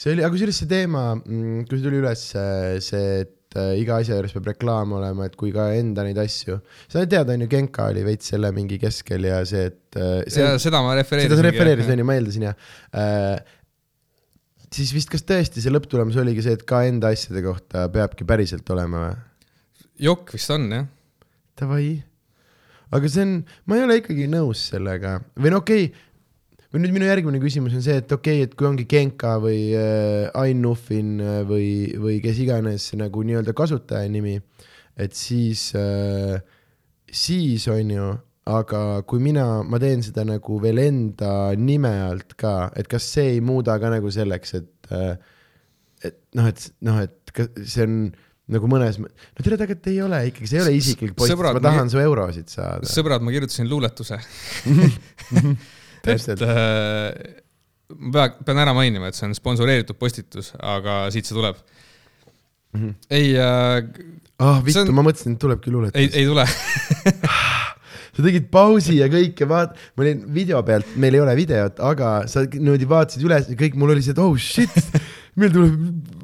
see 0.00 0.14
oli, 0.14 0.22
aga 0.24 0.32
kusjuures 0.34 0.62
see 0.62 0.70
teema, 0.70 1.04
kui 1.24 1.76
see 1.76 1.84
tuli 1.84 2.00
üles, 2.00 2.24
see, 2.86 3.06
et 3.24 3.58
äh, 3.58 3.72
iga 3.82 4.00
asja 4.00 4.18
juures 4.18 4.34
peab 4.36 4.50
reklaam 4.52 4.94
olema, 4.98 5.28
et 5.28 5.36
kui 5.38 5.52
ka 5.54 5.70
enda 5.76 6.04
neid 6.06 6.18
asju, 6.22 6.58
sa 6.90 7.04
tead, 7.04 7.30
on 7.34 7.44
ju, 7.44 7.50
Genka 7.50 7.88
oli 7.92 8.04
veits 8.06 8.30
selle 8.32 8.52
mingi 8.56 8.80
keskel 8.82 9.26
ja 9.28 9.40
see, 9.48 9.70
et 9.72 9.98
äh, 10.00 10.20
see, 10.26 10.44
ja 10.44 10.58
seda 10.62 10.82
ma 10.86 10.94
refereerisin. 10.98 11.34
seda 11.34 11.42
sa 11.42 11.48
refereerisid, 11.48 11.94
on 11.94 12.04
ju, 12.04 12.10
ma 12.10 12.18
eeldasin 12.18 12.46
jah 12.48 12.70
äh,. 12.94 13.40
siis 14.70 14.94
vist 14.94 15.10
kas 15.10 15.26
tõesti 15.26 15.62
see 15.62 15.74
lõpptulemus 15.74 16.18
oligi 16.22 16.46
see, 16.46 16.54
et 16.58 16.62
ka 16.68 16.84
enda 16.88 17.10
asjade 17.14 17.42
kohta 17.44 17.88
peabki 17.92 18.28
päriselt 18.28 18.70
olema 18.76 19.08
või? 19.08 19.18
jokk 20.00 20.36
vist 20.36 20.54
on 20.54 20.70
jah. 20.72 20.86
Davai. 21.60 22.09
Aga 22.90 23.10
see 23.10 23.24
on, 23.26 23.34
ma 23.66 23.78
ei 23.78 23.84
ole 23.86 23.98
ikkagi 24.00 24.28
nõus 24.30 24.68
sellega. 24.72 25.18
Või 25.38 25.52
no 25.54 25.60
okei 25.62 25.88
okay,, 25.88 26.06
või 26.70 26.84
nüüd 26.84 26.94
minu 26.94 27.08
järgmine 27.08 27.42
küsimus 27.42 27.74
on 27.74 27.84
see, 27.84 27.98
et 28.02 28.12
okei 28.14 28.40
okay,, 28.40 28.48
et 28.48 28.56
kui 28.58 28.68
ongi 28.68 28.86
Genka 28.90 29.36
või 29.42 29.70
äh, 29.74 30.30
Ainnufin 30.38 31.16
äh, 31.18 31.40
või, 31.48 31.68
või 31.98 32.20
kes 32.24 32.40
iganes 32.44 32.90
nagu 32.98 33.24
nii-öelda 33.26 33.54
kasutaja 33.58 34.10
nimi, 34.10 34.38
et 35.00 35.16
siis 35.18 35.70
äh,, 35.78 36.38
siis 37.10 37.66
on 37.70 37.90
ju, 37.96 38.10
aga 38.50 39.02
kui 39.10 39.22
mina, 39.22 39.64
ma 39.66 39.78
teen 39.82 40.02
seda 40.06 40.24
nagu 40.26 40.60
veel 40.62 40.80
enda 40.82 41.52
nime 41.58 41.92
alt 42.06 42.34
ka, 42.38 42.70
et 42.78 42.88
kas 42.90 43.06
see 43.16 43.36
ei 43.36 43.44
muuda 43.44 43.76
ka 43.82 43.90
nagu 43.92 44.10
selleks, 44.14 44.56
et 44.60 44.94
äh, 44.94 45.14
et 46.06 46.16
noh, 46.38 46.46
et 46.48 46.70
noh, 46.86 47.02
et 47.02 47.32
see 47.60 47.84
on 47.84 47.96
nagu 48.50 48.70
mõnes, 48.70 48.98
no 49.00 49.08
tere, 49.44 49.58
tegelikult 49.60 49.90
ei 49.92 50.00
ole 50.04 50.20
ikkagi, 50.30 50.48
see 50.50 50.58
ei 50.58 50.64
ole 50.64 50.72
isiklik 50.78 51.14
post, 51.18 51.34
ma 51.38 51.62
tahan 51.62 51.92
su 51.92 52.00
eurosid 52.02 52.50
saada. 52.52 52.88
sõbrad, 52.90 53.24
ma 53.24 53.34
kirjutasin 53.34 53.68
luuletuse, 53.70 54.18
et 54.70 55.46
täpselt, 56.06 56.44
äh, 56.46 57.36
ma 57.96 58.14
pea, 58.16 58.28
pean 58.46 58.62
ära 58.64 58.74
mainima, 58.76 59.10
et 59.10 59.18
see 59.18 59.28
on 59.28 59.36
sponsoreeritud 59.38 59.98
postitus, 60.00 60.52
aga 60.58 61.02
siit 61.14 61.28
see 61.28 61.36
tuleb 61.36 61.58
mm. 61.60 62.80
-hmm. 62.80 62.94
ei 63.10 63.34
äh,, 63.38 63.82
ah 64.38 64.62
vittu 64.64 64.84
on-, 64.86 64.94
ma 64.98 65.06
mõtlesin, 65.06 65.36
et 65.36 65.42
tulebki 65.42 65.74
luuletus 65.74 66.00
ei, 66.00 66.10
ei 66.12 66.26
tule. 66.26 66.46
sa 68.16 68.24
tegid 68.24 68.48
pausi 68.52 68.98
ja 68.98 69.08
kõike, 69.10 69.46
vaat-, 69.48 69.76
ma 69.94 70.04
olin 70.04 70.24
video 70.34 70.62
pealt, 70.66 70.88
meil 71.00 71.16
ei 71.16 71.22
ole 71.22 71.36
videot, 71.38 71.78
aga 71.92 72.14
sa 72.30 72.44
niimoodi 72.46 72.88
vaatasid 72.90 73.26
üles 73.26 73.50
ja 73.52 73.58
kõik, 73.58 73.78
mul 73.78 73.94
oli 73.94 74.04
see, 74.04 74.16
et 74.16 74.22
oh 74.22 74.34
shit, 74.40 74.74
meil 75.40 75.54
tuleb, 75.54 75.78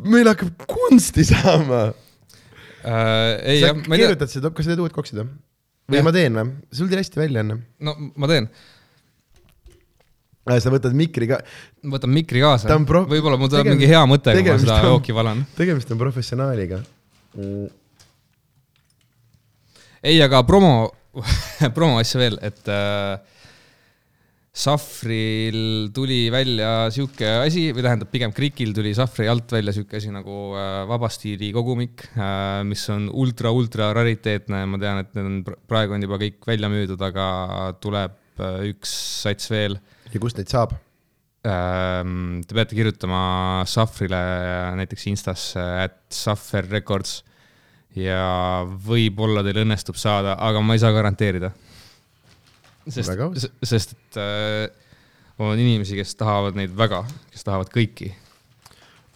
meil 0.07 0.33
hakkab 0.33 0.67
kunsti 0.71 1.27
saama. 1.31 1.89
Äh, 2.87 3.35
ei 3.53 3.61
sa 3.61 3.73
jah, 3.73 3.83
ma 3.89 3.99
ei 3.99 4.07
tea, 4.15 4.29
seda, 4.31 4.51
kas 4.55 4.67
sa 4.67 4.73
teed 4.73 4.83
uued 4.85 4.95
koksid 4.95 5.21
või? 5.21 5.29
või 5.91 6.01
Jah. 6.01 6.07
ma 6.07 6.13
teen 6.17 6.39
või? 6.41 6.55
sul 6.79 6.89
tuli 6.91 7.03
hästi 7.03 7.21
välja 7.23 7.45
enne. 7.45 7.59
no 7.87 7.95
ma 8.17 8.31
teen, 8.31 8.49
sa 10.63 10.73
võtad 10.75 10.95
mikri 10.99 11.29
ka, 11.31 11.41
võtan 11.97 12.13
mikri 12.15 12.43
kaasa 12.45 12.71
Ta 12.71 12.79
on 12.79 12.87
pro-, 12.89 13.07
võib-olla 13.11 13.39
mul 13.41 13.51
tuleb 13.53 13.73
mingi 13.75 13.89
hea 13.91 14.03
mõte, 14.09 14.35
kui 14.37 14.47
ma 14.51 14.59
seda 14.63 14.81
on- 14.81 14.91
jooki 14.93 15.15
valan. 15.17 15.45
tegemist 15.59 15.91
on 15.95 15.99
professionaaliga. 16.03 16.83
ei, 20.03 20.21
aga 20.23 20.43
promo, 20.47 20.91
promo 21.77 21.99
asja 22.03 22.21
veel, 22.23 22.39
et 22.47 22.71
äh, 22.71 23.19
Safril 24.57 25.91
tuli 25.93 26.31
välja 26.33 26.87
sihuke 26.95 27.29
asi 27.43 27.67
või 27.77 27.83
tähendab 27.85 28.09
pigem 28.09 28.33
Krikil 28.33 28.73
tuli 28.77 28.95
Safri 28.97 29.27
alt 29.29 29.53
välja 29.53 29.75
sihuke 29.77 29.99
asi 29.99 30.09
nagu 30.15 30.55
äh, 30.57 30.79
vabastiili 30.89 31.51
kogumik 31.53 32.07
äh,, 32.15 32.63
mis 32.65 32.87
on 32.95 33.11
ultra-ultra 33.13 33.91
rariteetne, 33.97 34.63
ma 34.65 34.81
tean, 34.81 35.03
et 35.05 35.13
need 35.13 35.29
on 35.29 35.37
pr- 35.45 35.61
praegu 35.69 35.99
on 35.99 36.09
juba 36.09 36.21
kõik 36.25 36.49
välja 36.49 36.73
müüdud, 36.73 37.05
aga 37.05 37.29
tuleb 37.85 38.17
äh, 38.41 38.63
üks 38.73 38.97
sats 39.27 39.53
veel 39.53 39.77
ja 40.15 40.23
kust 40.23 40.41
neid 40.41 40.49
saab? 40.49 40.73
Ähm, 41.47 42.41
Te 42.49 42.57
peate 42.57 42.79
kirjutama 42.79 43.63
Safrile 43.69 44.19
näiteks 44.81 45.05
Instasse, 45.13 45.63
et 45.85 46.01
Saffer 46.11 46.65
Records 46.73 47.21
ja 47.97 48.65
võib-olla 48.65 49.45
teil 49.45 49.63
õnnestub 49.63 50.01
saada, 50.01 50.37
aga 50.41 50.65
ma 50.65 50.77
ei 50.77 50.83
saa 50.83 50.97
garanteerida. 50.97 51.53
Sest 52.87 53.51
sest 53.67 53.95
et 53.97 54.19
äh, 54.23 54.67
on 55.43 55.59
inimesi, 55.59 55.97
kes 55.99 56.15
tahavad 56.17 56.57
neid 56.57 56.73
väga, 56.77 57.03
kes 57.33 57.45
tahavad 57.45 57.71
kõiki. 57.75 58.13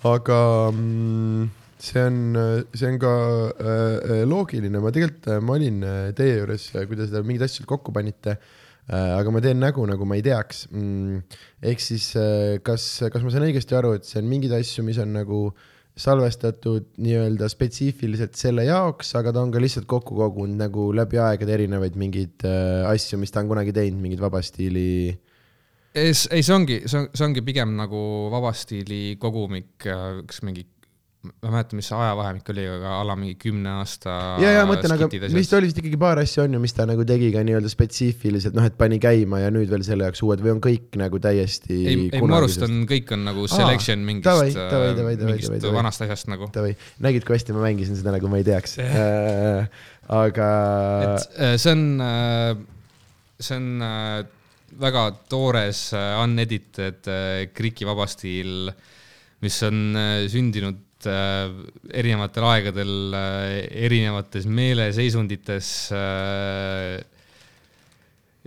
aga 0.08 0.38
mm, 0.72 1.48
see 1.80 2.02
on, 2.04 2.18
see 2.76 2.88
on 2.88 2.98
ka 3.00 3.12
äh, 3.50 4.22
loogiline, 4.28 4.80
ma 4.82 4.92
tegelikult, 4.94 5.30
ma 5.44 5.56
olin 5.56 5.84
äh, 5.84 6.00
teie 6.16 6.40
juures, 6.40 6.70
kui 6.88 6.98
te 6.98 7.08
seda 7.08 7.24
mingeid 7.24 7.46
asju 7.48 7.66
kokku 7.68 7.94
panite 7.96 8.36
äh,, 8.36 9.16
aga 9.16 9.32
ma 9.32 9.42
teen 9.44 9.60
nägu, 9.62 9.84
nagu 9.88 10.08
ma 10.08 10.18
ei 10.18 10.24
teaks 10.24 10.66
mm,. 10.70 11.22
ehk 11.72 11.84
siis 11.84 12.10
äh, 12.20 12.58
kas, 12.64 12.86
kas 13.12 13.24
ma 13.24 13.32
saan 13.32 13.48
õigesti 13.48 13.76
aru, 13.78 13.94
et 13.96 14.08
see 14.08 14.20
on 14.20 14.28
mingeid 14.28 14.56
asju, 14.60 14.84
mis 14.86 15.00
on 15.00 15.14
nagu 15.16 15.46
salvestatud 16.00 16.86
nii-öelda 17.02 17.48
spetsiifiliselt 17.52 18.38
selle 18.38 18.64
jaoks, 18.68 19.14
aga 19.20 19.34
ta 19.36 19.42
on 19.44 19.52
ka 19.54 19.62
lihtsalt 19.62 19.88
kokku 19.90 20.16
kogunud 20.18 20.58
nagu 20.60 20.90
läbi 20.96 21.20
aegade 21.22 21.56
erinevaid 21.58 21.98
mingeid 22.00 22.46
äh, 22.48 22.86
asju, 22.90 23.20
mis 23.20 23.34
ta 23.34 23.44
on 23.44 23.50
kunagi 23.52 23.74
teinud, 23.76 24.00
mingeid 24.02 24.22
vabastiili 24.24 24.88
ei, 25.94 26.12
see 26.14 26.54
ongi, 26.54 26.82
see 26.86 27.00
on, 27.00 27.08
see 27.14 27.26
ongi 27.26 27.42
pigem 27.46 27.74
nagu 27.78 28.00
vabastiili 28.32 29.16
kogumik, 29.22 29.88
üks 30.22 30.42
mingi, 30.46 30.66
ma 31.20 31.50
ei 31.50 31.52
mäleta, 31.52 31.76
mis 31.76 31.88
see 31.90 31.96
ajavahemik 32.00 32.46
oli, 32.52 32.62
aga 32.70 32.94
ala 33.02 33.14
mingi 33.18 33.34
kümne 33.40 33.68
aasta. 33.76 34.14
ja, 34.40 34.54
ja 34.56 34.62
mõtlen, 34.68 34.94
aga 34.94 35.08
vist 35.34 35.52
oli 35.56 35.68
vist 35.68 35.80
ikkagi 35.82 35.98
paar 36.00 36.22
asja 36.22 36.46
on 36.46 36.56
ju, 36.56 36.60
mis 36.62 36.72
ta 36.76 36.86
nagu 36.88 37.04
tegi 37.08 37.28
ka 37.34 37.42
nii-öelda 37.44 37.68
spetsiifiliselt, 37.72 38.56
noh, 38.56 38.64
et 38.70 38.78
pani 38.80 38.96
käima 39.02 39.42
ja 39.42 39.52
nüüd 39.52 39.68
veel 39.72 39.84
selle 39.86 40.08
jaoks 40.08 40.24
uued 40.24 40.40
või 40.44 40.54
on 40.54 40.64
kõik 40.64 40.96
nagu 41.00 41.20
täiesti 41.20 41.76
ei, 41.76 42.08
ei 42.08 42.24
mu 42.24 42.38
arust 42.38 42.64
on, 42.64 42.82
kõik 42.88 43.12
on 43.16 43.28
nagu 43.28 43.44
selection 43.52 44.00
davai, 44.00 44.08
mingist, 44.14 44.26
davai, 44.30 44.50
davai, 44.56 44.96
davai, 44.96 45.14
mingist 45.34 45.50
davai, 45.50 45.62
davai. 45.66 45.76
vanast 45.82 46.06
asjast 46.06 46.32
nagu. 46.32 46.50
nägid, 47.04 47.28
kui 47.28 47.36
hästi 47.36 47.56
ma 47.56 47.68
mängisin 47.68 48.00
seda, 48.00 48.16
nagu 48.16 48.32
ma 48.32 48.40
ei 48.40 48.48
teaks 48.48 48.78
äh,. 48.80 49.80
aga 50.10 50.50
et 51.04 51.40
äh, 51.40 51.56
see 51.60 51.76
on, 51.76 51.86
see 53.36 53.60
on 53.60 53.72
äh, 53.84 54.28
väga 54.78 55.10
toores 55.28 55.90
äh, 55.92 56.16
unedited 56.22 57.08
äh, 57.10 57.48
Kriki 57.54 57.86
vabastiil, 57.88 58.70
mis 59.44 59.62
on 59.66 59.96
äh, 59.96 60.28
sündinud 61.00 61.06
äh, 61.06 61.98
erinevatel 61.98 62.44
aegadel 62.44 63.14
äh, 63.14 63.84
erinevates 63.86 64.46
meeleseisundites 64.46 65.92
äh,. 65.92 67.00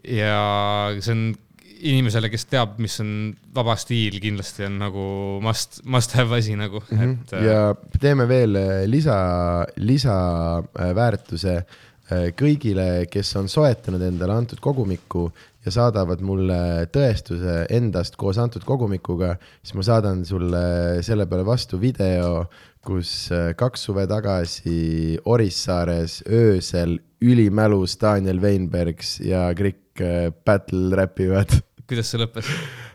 ja 0.04 0.94
see 1.00 1.14
on 1.14 1.36
inimesele, 1.84 2.30
kes 2.32 2.46
teab, 2.48 2.78
mis 2.80 3.00
on 3.02 3.34
vaba 3.54 3.76
stiil, 3.76 4.20
kindlasti 4.24 4.66
on 4.68 4.78
nagu 4.80 5.40
must, 5.44 5.82
must 5.84 6.14
have 6.16 6.36
asi 6.36 6.56
nagu, 6.56 6.82
et 6.92 7.34
äh, 7.34 7.44
ja 7.44 7.74
teeme 8.00 8.28
veel 8.28 8.56
äh, 8.56 8.86
lisa, 8.88 9.66
lisaväärtuse 9.78 11.56
äh, 11.58 12.30
kõigile, 12.36 13.06
kes 13.12 13.36
on 13.40 13.50
soetanud 13.52 14.02
endale 14.02 14.38
antud 14.38 14.64
kogumikku 14.64 15.28
ja 15.66 15.74
saadavad 15.74 16.22
mulle 16.26 16.60
tõestuse 16.94 17.64
endast 17.74 18.18
koos 18.20 18.40
antud 18.42 18.66
kogumikuga, 18.68 19.36
siis 19.64 19.78
ma 19.78 19.86
saadan 19.88 20.24
sulle 20.28 20.64
selle 21.06 21.28
peale 21.30 21.46
vastu 21.48 21.80
video, 21.82 22.46
kus 22.84 23.32
äh, 23.32 23.52
kaks 23.58 23.88
suve 23.90 24.08
tagasi 24.12 25.20
Orissaares 25.26 26.22
öösel 26.28 26.98
ülimälus 27.24 27.96
Daniel 28.02 28.42
Weinbergs 28.44 29.20
ja 29.24 29.48
Krikk 29.56 30.04
äh, 30.04 30.34
battle 30.46 30.92
räpivad 31.00 31.62
kuidas 31.88 32.12
see 32.12 32.22
lõppes? 32.22 32.50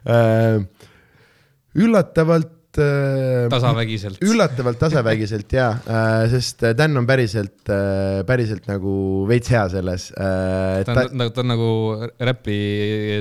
Äh, 0.08 0.64
üllatavalt 2.78 3.44
äh, 3.44 3.48
tasavägiselt. 3.52 4.22
üllatavalt 4.24 4.78
tasavägiselt 4.80 5.52
ja, 5.52 5.68
sest 6.30 6.64
Dan 6.78 6.96
on 7.00 7.06
päriselt, 7.08 7.68
päriselt 8.28 8.68
nagu 8.70 9.24
veits 9.28 9.50
hea 9.52 9.64
selles. 9.72 10.08
ta 10.14 10.84
ta 10.86 11.06
on, 11.08 11.26
ta 11.34 11.42
on 11.42 11.52
nagu 11.52 11.70
räppi 12.30 12.58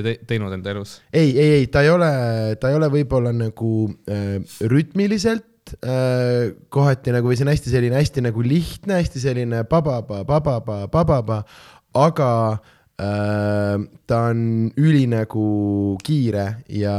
te 0.04 0.16
teinud 0.28 0.54
enda 0.54 0.72
elus. 0.74 0.98
ei, 1.12 1.32
ei, 1.36 1.50
ei, 1.60 1.66
ta 1.72 1.82
ei 1.86 1.92
ole, 1.92 2.10
ta 2.60 2.72
ei 2.72 2.78
ole 2.78 2.90
võib-olla 2.92 3.34
nagu 3.34 3.74
äh, 4.10 4.38
rütmiliselt 4.70 5.74
äh, 5.82 6.54
kohati 6.72 7.14
nagu 7.14 7.30
või 7.30 7.38
see 7.38 7.46
on 7.48 7.52
hästi 7.52 7.74
selline 7.74 8.00
hästi 8.00 8.24
nagu 8.28 8.44
lihtne, 8.44 9.00
hästi 9.02 9.22
selline 9.22 9.62
pababa, 9.68 10.24
pababa, 10.28 10.82
pababa, 10.92 11.42
aga 11.98 12.32
äh, 12.54 12.74
ta 12.98 14.16
on 14.26 14.40
üli 14.74 15.04
nagu 15.06 15.42
kiire 16.02 16.46
ja, 16.74 16.96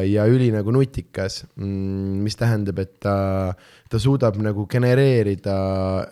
ja 0.00 0.24
üli 0.30 0.48
nagu 0.54 0.72
nutikas 0.72 1.42
mm,, 1.58 2.22
mis 2.24 2.38
tähendab, 2.40 2.80
et 2.80 2.94
ta, 3.04 3.16
ta 3.92 4.00
suudab 4.00 4.38
nagu 4.40 4.64
genereerida 4.72 5.58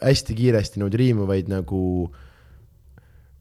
hästi 0.03 0.37
kiiresti 0.37 0.83
neid 0.83 0.99
riimuvaid 1.01 1.49
nagu 1.49 1.81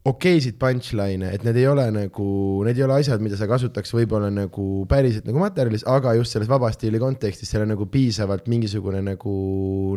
okeisid 0.08 0.56
punchline'e, 0.58 1.36
et 1.36 1.44
need 1.46 1.60
ei 1.60 1.68
ole 1.70 1.84
nagu, 1.94 2.30
need 2.66 2.80
ei 2.80 2.86
ole 2.88 2.96
asjad, 3.04 3.22
mida 3.22 3.38
sa 3.38 3.46
kasutaks 3.50 3.92
võib-olla 3.94 4.32
nagu 4.34 4.86
päriselt 4.90 5.28
nagu 5.28 5.44
materjalis, 5.44 5.84
aga 5.86 6.16
just 6.18 6.34
selles 6.34 6.50
vaba 6.50 6.72
stiili 6.74 7.04
kontekstis, 7.04 7.52
seal 7.52 7.68
on 7.68 7.76
nagu 7.76 7.86
piisavalt 7.92 8.48
mingisugune 8.50 9.04
nagu 9.12 9.36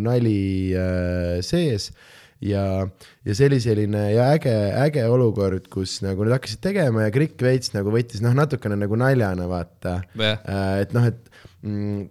nali 0.04 0.74
äh, 0.76 1.38
sees 1.46 1.92
ja, 2.42 2.64
ja 3.24 3.36
see 3.36 3.48
oli 3.50 3.60
selline 3.62 4.04
ja 4.14 4.30
äge, 4.34 4.54
äge 4.86 5.04
olukord, 5.10 5.68
kus 5.72 5.98
nagu 6.04 6.26
nad 6.26 6.38
hakkasid 6.38 6.62
tegema 6.64 7.06
ja 7.06 7.14
Krikk 7.14 7.42
veits 7.44 7.74
nagu 7.76 7.92
võttis 7.94 8.22
noh, 8.24 8.34
natukene 8.36 8.78
nagu 8.80 8.98
naljana 9.00 9.48
vaata. 9.50 10.00
Jah, 10.18 10.40
Äh, 10.44 10.82
et 10.84 10.94
noh, 10.96 11.06
et 11.08 11.33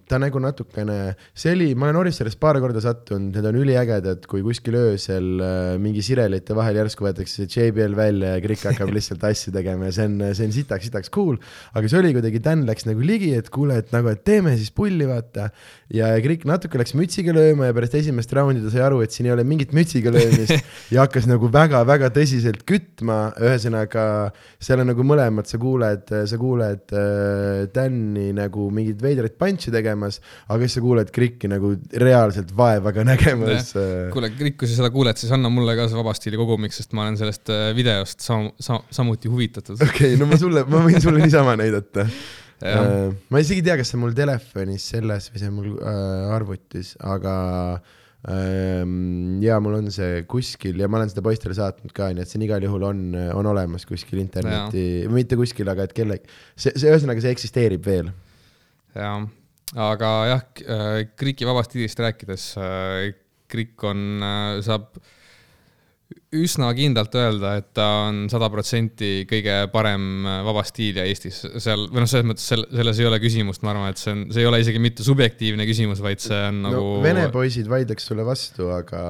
ta 0.10 0.18
nagu 0.18 0.40
natukene, 0.42 1.14
see 1.38 1.52
oli, 1.54 1.68
ma 1.78 1.86
olen 1.86 2.00
Orissaarest 2.00 2.40
paar 2.42 2.58
korda 2.62 2.82
sattunud, 2.82 3.36
need 3.36 3.46
on 3.46 3.58
üliägedad, 3.62 4.24
kui 4.30 4.42
kuskil 4.42 4.74
öösel 4.80 5.28
äh, 5.46 5.76
mingi 5.82 6.02
sirelite 6.06 6.56
vahel 6.58 6.80
järsku 6.80 7.06
võetakse 7.06 7.44
see 7.44 7.68
JBL 7.68 7.94
välja 7.98 8.32
ja 8.34 8.42
Krikk 8.42 8.66
hakkab 8.72 8.90
lihtsalt 8.96 9.22
asju 9.30 9.54
tegema 9.54 9.92
ja 9.92 9.96
see 10.00 10.08
on, 10.10 10.16
see 10.34 10.48
on 10.50 10.56
sitaks, 10.56 10.88
sitaks 10.90 11.14
cool. 11.14 11.38
aga 11.78 11.92
see 11.92 12.00
oli 12.02 12.16
kuidagi, 12.16 12.42
Dan 12.44 12.64
läks 12.66 12.88
nagu 12.88 13.06
ligi, 13.06 13.30
et 13.38 13.52
kuule, 13.54 13.78
et 13.84 13.94
nagu, 13.94 14.10
et 14.10 14.24
teeme 14.26 14.56
siis 14.58 14.74
pulli, 14.74 15.06
vaata. 15.10 15.52
ja 15.94 16.10
Krikk 16.26 16.48
natuke 16.50 16.82
läks 16.82 16.96
mütsiga 16.98 17.36
lööma 17.38 17.70
ja 17.70 17.78
pärast 17.78 18.00
esimest 18.02 18.34
raundi 18.34 18.66
ta 18.66 18.74
sai 18.74 18.82
aru, 18.88 19.04
et 19.06 19.14
siin 19.14 19.30
ei 19.30 19.36
ole 19.36 19.46
mingit 19.46 19.78
mütsiga 19.78 20.16
löömist 20.18 20.66
ja 20.96 21.06
hakkas 21.06 21.30
nagu 21.30 21.52
väga-väga 21.54 22.10
tõsiselt 22.18 22.66
kütma, 22.66 23.36
ühesõnaga 23.38 24.08
seal 24.58 24.82
on 24.82 24.90
nagu 24.96 25.06
mõlemad, 25.06 25.46
sa 25.46 25.62
kuuled, 25.62 26.10
sa 26.10 26.42
kuuled 26.42 26.98
äh, 26.98 27.70
Dan'i 27.78 28.32
nagu 28.34 28.72
mingeid 28.74 29.06
veidraid 29.06 29.38
punch'e 29.44 29.74
tegemas, 29.74 30.20
aga 30.48 30.66
siis 30.66 30.78
sa 30.80 30.84
kuuled 30.84 31.12
Krikki 31.14 31.50
nagu 31.52 31.74
reaalselt 32.04 32.54
vaevaga 32.58 33.06
nägemas 33.12 33.74
äh,. 33.78 34.12
kuule, 34.14 34.32
Krik, 34.38 34.58
kui 34.62 34.70
sa 34.70 34.80
seda 34.82 34.92
kuuled, 34.94 35.20
siis 35.20 35.34
anna 35.36 35.52
mulle 35.54 35.76
ka 35.78 35.90
see 35.90 36.00
vaba 36.00 36.16
stiili 36.18 36.40
kogumik, 36.40 36.76
sest 36.76 36.96
ma 36.98 37.06
olen 37.08 37.20
sellest 37.20 37.52
äh, 37.54 37.72
videost 37.78 38.24
sam-, 38.26 38.52
sam-, 38.64 38.86
samuti 38.94 39.32
huvitatud. 39.32 39.82
okei 39.88 40.14
okay,, 40.14 40.22
no 40.22 40.30
ma 40.30 40.40
sulle, 40.40 40.66
ma 40.70 40.84
võin 40.86 41.04
sulle 41.04 41.24
niisama 41.26 41.58
näidata. 41.60 42.08
Jah. 42.64 43.12
ma 43.34 43.42
isegi 43.44 43.60
ei 43.60 43.66
tea, 43.66 43.76
kas 43.76 43.90
see 43.92 43.98
on 43.98 44.06
mul 44.06 44.14
telefonis 44.16 44.86
selles 44.94 45.26
või 45.34 45.42
see 45.42 45.50
on 45.50 45.56
mul 45.58 45.74
äh, 45.84 46.30
arvutis, 46.32 46.94
aga 47.04 47.34
ähm, 48.32 49.42
ja 49.44 49.58
mul 49.60 49.82
on 49.82 49.90
see 49.92 50.22
kuskil 50.32 50.80
ja 50.80 50.88
ma 50.88 51.02
olen 51.02 51.12
seda 51.12 51.26
poistele 51.26 51.58
saatnud 51.58 51.92
ka, 51.96 52.14
nii 52.14 52.24
et 52.24 52.32
see 52.32 52.40
on 52.40 52.46
igal 52.48 52.64
juhul 52.64 52.86
on, 52.88 53.02
on 53.36 53.50
olemas 53.52 53.84
kuskil 53.90 54.22
interneti, 54.24 54.86
mitte 55.12 55.36
kuskil, 55.40 55.68
aga 55.74 55.90
et 55.90 55.98
kellegi, 55.98 56.38
see, 56.56 56.72
see 56.72 56.94
ühesõnaga, 56.94 57.26
see 57.26 57.36
eksisteerib 57.36 57.84
veel. 57.90 58.14
jah, 58.96 59.26
aga 59.90 60.14
jah, 60.30 60.46
Kriki 61.18 61.48
vabast 61.50 61.74
stiilist 61.74 62.00
rääkides, 62.04 62.48
Krik 63.54 63.84
on, 63.90 64.08
saab 64.66 64.96
üsna 66.34 66.68
kindlalt 66.78 67.14
öelda, 67.18 67.52
et 67.62 67.68
ta 67.78 67.86
on 68.08 68.24
sada 68.30 68.48
protsenti 68.54 69.24
kõige 69.30 69.54
parem 69.74 70.26
vaba 70.46 70.64
stiilija 70.66 71.06
Eestis, 71.10 71.40
seal 71.62 71.88
või 71.90 72.02
noh, 72.04 72.10
selles 72.10 72.26
mõttes 72.30 72.46
sel- 72.50 72.66
selles 72.74 73.02
ei 73.02 73.08
ole 73.10 73.20
küsimust, 73.22 73.62
ma 73.66 73.74
arvan, 73.74 73.94
et 73.94 74.02
see 74.02 74.14
on, 74.14 74.24
see 74.34 74.42
ei 74.42 74.50
ole 74.50 74.60
isegi 74.62 74.82
mitte 74.82 75.06
subjektiivne 75.06 75.66
küsimus, 75.70 76.02
vaid 76.06 76.22
see 76.22 76.40
on 76.50 76.62
nagu 76.66 76.82
no 76.98 77.04
vene 77.06 77.28
poisid 77.34 77.70
vaidleks 77.70 78.10
sulle 78.10 78.26
vastu, 78.26 78.70
aga 78.74 79.04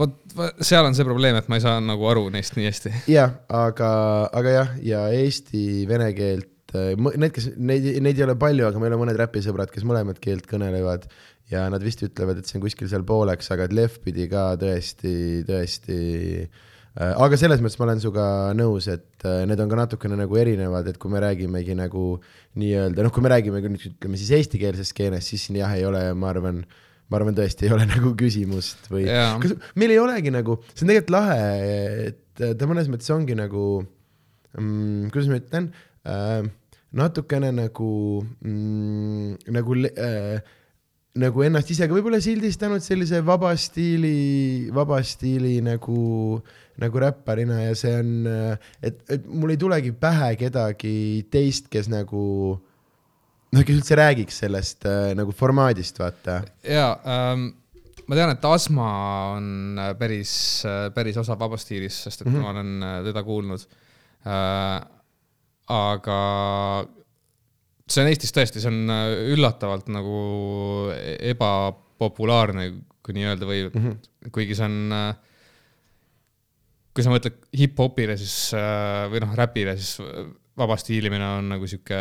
vot 0.00 0.16
vot 0.34 0.64
seal 0.64 0.88
on 0.88 0.96
see 0.96 1.06
probleem, 1.06 1.36
et 1.38 1.48
ma 1.52 1.60
ei 1.60 1.64
saa 1.64 1.80
nagu 1.84 2.08
aru 2.10 2.26
neist 2.34 2.56
nii 2.58 2.68
hästi. 2.68 2.94
jah, 3.12 3.36
aga, 3.52 3.90
aga 4.32 4.56
jah, 4.58 4.72
ja 4.84 5.04
eesti 5.20 5.84
vene 5.90 6.10
keelt, 6.16 6.48
need, 6.74 7.30
kes, 7.34 7.52
neid, 7.56 7.86
neid 8.04 8.18
ei 8.18 8.26
ole 8.26 8.36
palju, 8.40 8.66
aga 8.68 8.82
meil 8.82 8.96
on 8.96 9.04
mõned 9.04 9.18
räpisõbrad, 9.20 9.72
kes 9.72 9.86
mõlemat 9.86 10.20
keelt 10.22 10.48
kõnelevad 10.50 11.08
ja 11.52 11.66
nad 11.72 11.82
vist 11.84 12.02
ütlevad, 12.04 12.40
et 12.40 12.48
see 12.48 12.58
on 12.58 12.64
kuskil 12.64 12.88
seal 12.90 13.04
pooleks, 13.06 13.50
aga 13.54 13.66
et 13.68 13.74
Lehtpidi 13.76 14.28
ka 14.30 14.52
tõesti, 14.60 15.16
tõesti 15.48 15.98
äh, 16.44 16.72
aga 16.94 17.38
selles 17.40 17.62
mõttes 17.62 17.76
ma 17.80 17.88
olen 17.88 18.00
sinuga 18.02 18.26
nõus, 18.56 18.88
et 18.92 19.26
äh, 19.26 19.42
need 19.48 19.60
on 19.60 19.70
ka 19.70 19.78
natukene 19.82 20.18
nagu 20.18 20.38
erinevad, 20.40 20.88
et 20.90 20.98
kui 21.00 21.12
me 21.12 21.22
räägimegi 21.24 21.76
nagu 21.78 22.14
nii-öelda 22.60 23.04
noh, 23.04 23.14
kui 23.14 23.24
me 23.24 23.32
räägime 23.34 23.62
nüüd 23.64 23.88
ütleme 23.90 24.20
siis 24.20 24.32
eestikeelsest 24.38 24.94
skeenest, 24.94 25.32
siis 25.32 25.48
siin 25.48 25.60
jah, 25.60 25.74
ei 25.76 25.86
ole, 25.88 26.06
ma 26.18 26.30
arvan, 26.32 26.62
ma 27.10 27.20
arvan 27.20 27.36
tõesti 27.36 27.68
ei 27.68 27.74
ole 27.76 27.88
nagu 27.94 28.14
küsimust 28.18 28.88
või 28.92 29.08
Jaa. 29.08 29.34
kas 29.42 29.56
meil 29.80 29.96
ei 29.96 30.02
olegi 30.02 30.32
nagu, 30.34 30.60
see 30.72 30.86
on 30.86 30.94
tegelikult 30.94 31.16
lahe, 31.18 31.48
et 32.10 32.44
ta 32.58 32.70
mõnes 32.70 32.90
mõttes 32.90 33.10
ongi 33.14 33.36
nagu 33.38 33.64
mm,, 34.56 35.10
kuidas 35.14 35.30
ma 35.30 35.42
ütlen 35.42 35.72
äh,, 36.08 36.46
natukene 36.94 37.50
nagu 37.54 37.92
mm,, 38.40 39.38
nagu 39.54 39.78
äh, 39.90 40.38
nagu 41.14 41.44
ennast 41.46 41.70
ise 41.70 41.86
ka 41.86 41.94
võib-olla 41.94 42.18
sildistanud 42.22 42.82
sellise 42.82 43.20
vaba 43.22 43.52
stiili, 43.58 44.68
vaba 44.74 44.98
stiili 45.06 45.60
nagu, 45.62 46.40
nagu 46.82 47.02
räpparina 47.04 47.60
ja 47.68 47.74
see 47.78 47.92
on, 48.00 48.14
et, 48.82 48.98
et 49.14 49.28
mul 49.30 49.54
ei 49.54 49.60
tulegi 49.60 49.94
pähe 49.94 50.32
kedagi 50.40 50.96
teist, 51.30 51.70
kes 51.70 51.86
nagu 51.92 52.24
noh, 53.54 53.62
kes 53.62 53.78
üldse 53.78 53.98
räägiks 53.98 54.40
sellest 54.42 54.88
äh, 54.90 55.12
nagu 55.18 55.34
formaadist, 55.36 56.00
vaata. 56.02 56.40
ja 56.66 56.88
ähm, 57.06 57.52
ma 58.08 58.18
tean, 58.18 58.34
et 58.34 58.48
Asma 58.48 58.88
on 59.36 59.78
äh, 59.78 59.92
päris, 59.98 60.34
päris 60.96 61.20
osa 61.20 61.38
vabastiilist, 61.38 62.08
sest 62.08 62.24
et 62.24 62.28
mm 62.28 62.34
-hmm. 62.34 62.42
ma 62.42 62.50
olen 62.50 62.82
äh, 62.82 62.98
teda 63.10 63.22
kuulnud 63.22 63.68
äh,. 64.26 64.93
Aga 65.72 66.18
see 67.88 68.02
on 68.02 68.10
Eestis 68.10 68.32
tõesti, 68.34 68.62
see 68.62 68.72
on 68.72 68.92
äh, 68.92 69.12
üllatavalt 69.34 69.90
nagu 69.92 70.18
ebapopulaarne, 71.32 72.68
kui 73.04 73.16
nii 73.16 73.28
öelda 73.28 73.48
või 73.48 73.66
mm, 73.68 73.80
-hmm. 73.84 74.30
kuigi 74.32 74.56
see 74.56 74.68
on 74.68 74.96
äh, 74.96 75.10
kui 76.94 77.04
sa 77.04 77.12
mõtled 77.12 77.40
hip-hopile, 77.58 78.16
siis 78.20 78.54
äh, 78.56 79.04
või 79.12 79.24
noh, 79.24 79.34
räpile, 79.36 79.76
siis 79.76 79.98
vaba 80.56 80.76
stiilimine 80.78 81.26
on 81.40 81.50
nagu 81.56 81.66
sihuke 81.66 82.00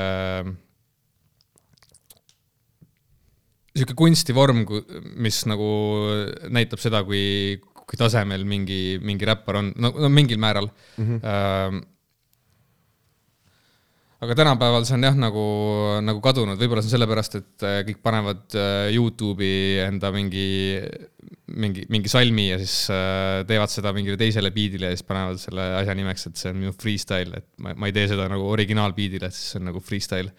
sihuke 3.73 3.95
kunstivorm, 3.97 4.61
mis 5.17 5.39
nagu 5.49 5.67
näitab 6.53 6.81
seda, 6.81 7.01
kui, 7.07 7.57
kui 7.73 7.97
tasemel 7.97 8.45
mingi, 8.45 8.99
mingi 9.01 9.25
räppar 9.25 9.63
on, 9.63 9.71
no, 9.81 9.89
no 9.97 10.11
mingil 10.13 10.37
määral 10.37 10.69
mm. 10.69 11.07
-hmm. 11.07 11.81
Aga 14.23 14.35
tänapäeval 14.37 14.85
see 14.87 14.95
on 14.97 15.05
jah, 15.07 15.15
nagu, 15.19 15.43
nagu 16.05 16.21
kadunud, 16.23 16.59
võib-olla 16.59 16.83
see 16.83 16.91
on 16.91 16.95
sellepärast, 16.95 17.37
et 17.39 17.65
äh, 17.67 17.79
kõik 17.87 17.99
panevad 18.05 18.55
äh, 18.55 18.87
Youtube'i 18.95 19.81
enda 19.83 20.11
mingi, 20.15 20.79
mingi, 21.59 21.85
mingi 21.91 22.11
salmi 22.11 22.47
ja 22.51 22.59
siis 22.61 22.87
äh, 22.93 23.41
teevad 23.49 23.71
seda 23.73 23.93
mingile 23.95 24.19
teisele 24.19 24.53
biidile 24.55 24.91
ja 24.91 24.97
siis 24.97 25.07
panevad 25.07 25.41
selle 25.41 25.67
asja 25.81 25.95
nimeks, 25.97 26.27
et 26.29 26.39
see 26.39 26.51
on 26.53 26.59
minu 26.61 26.75
freestyle, 26.77 27.41
et 27.41 27.49
ma, 27.63 27.75
ma 27.75 27.89
ei 27.89 27.95
tee 27.95 28.07
seda 28.13 28.29
nagu 28.31 28.47
originaalbiidile, 28.53 29.29
et 29.29 29.37
siis 29.37 29.53
see 29.53 29.61
on 29.61 29.67
nagu 29.71 29.83
freestyle. 29.83 30.31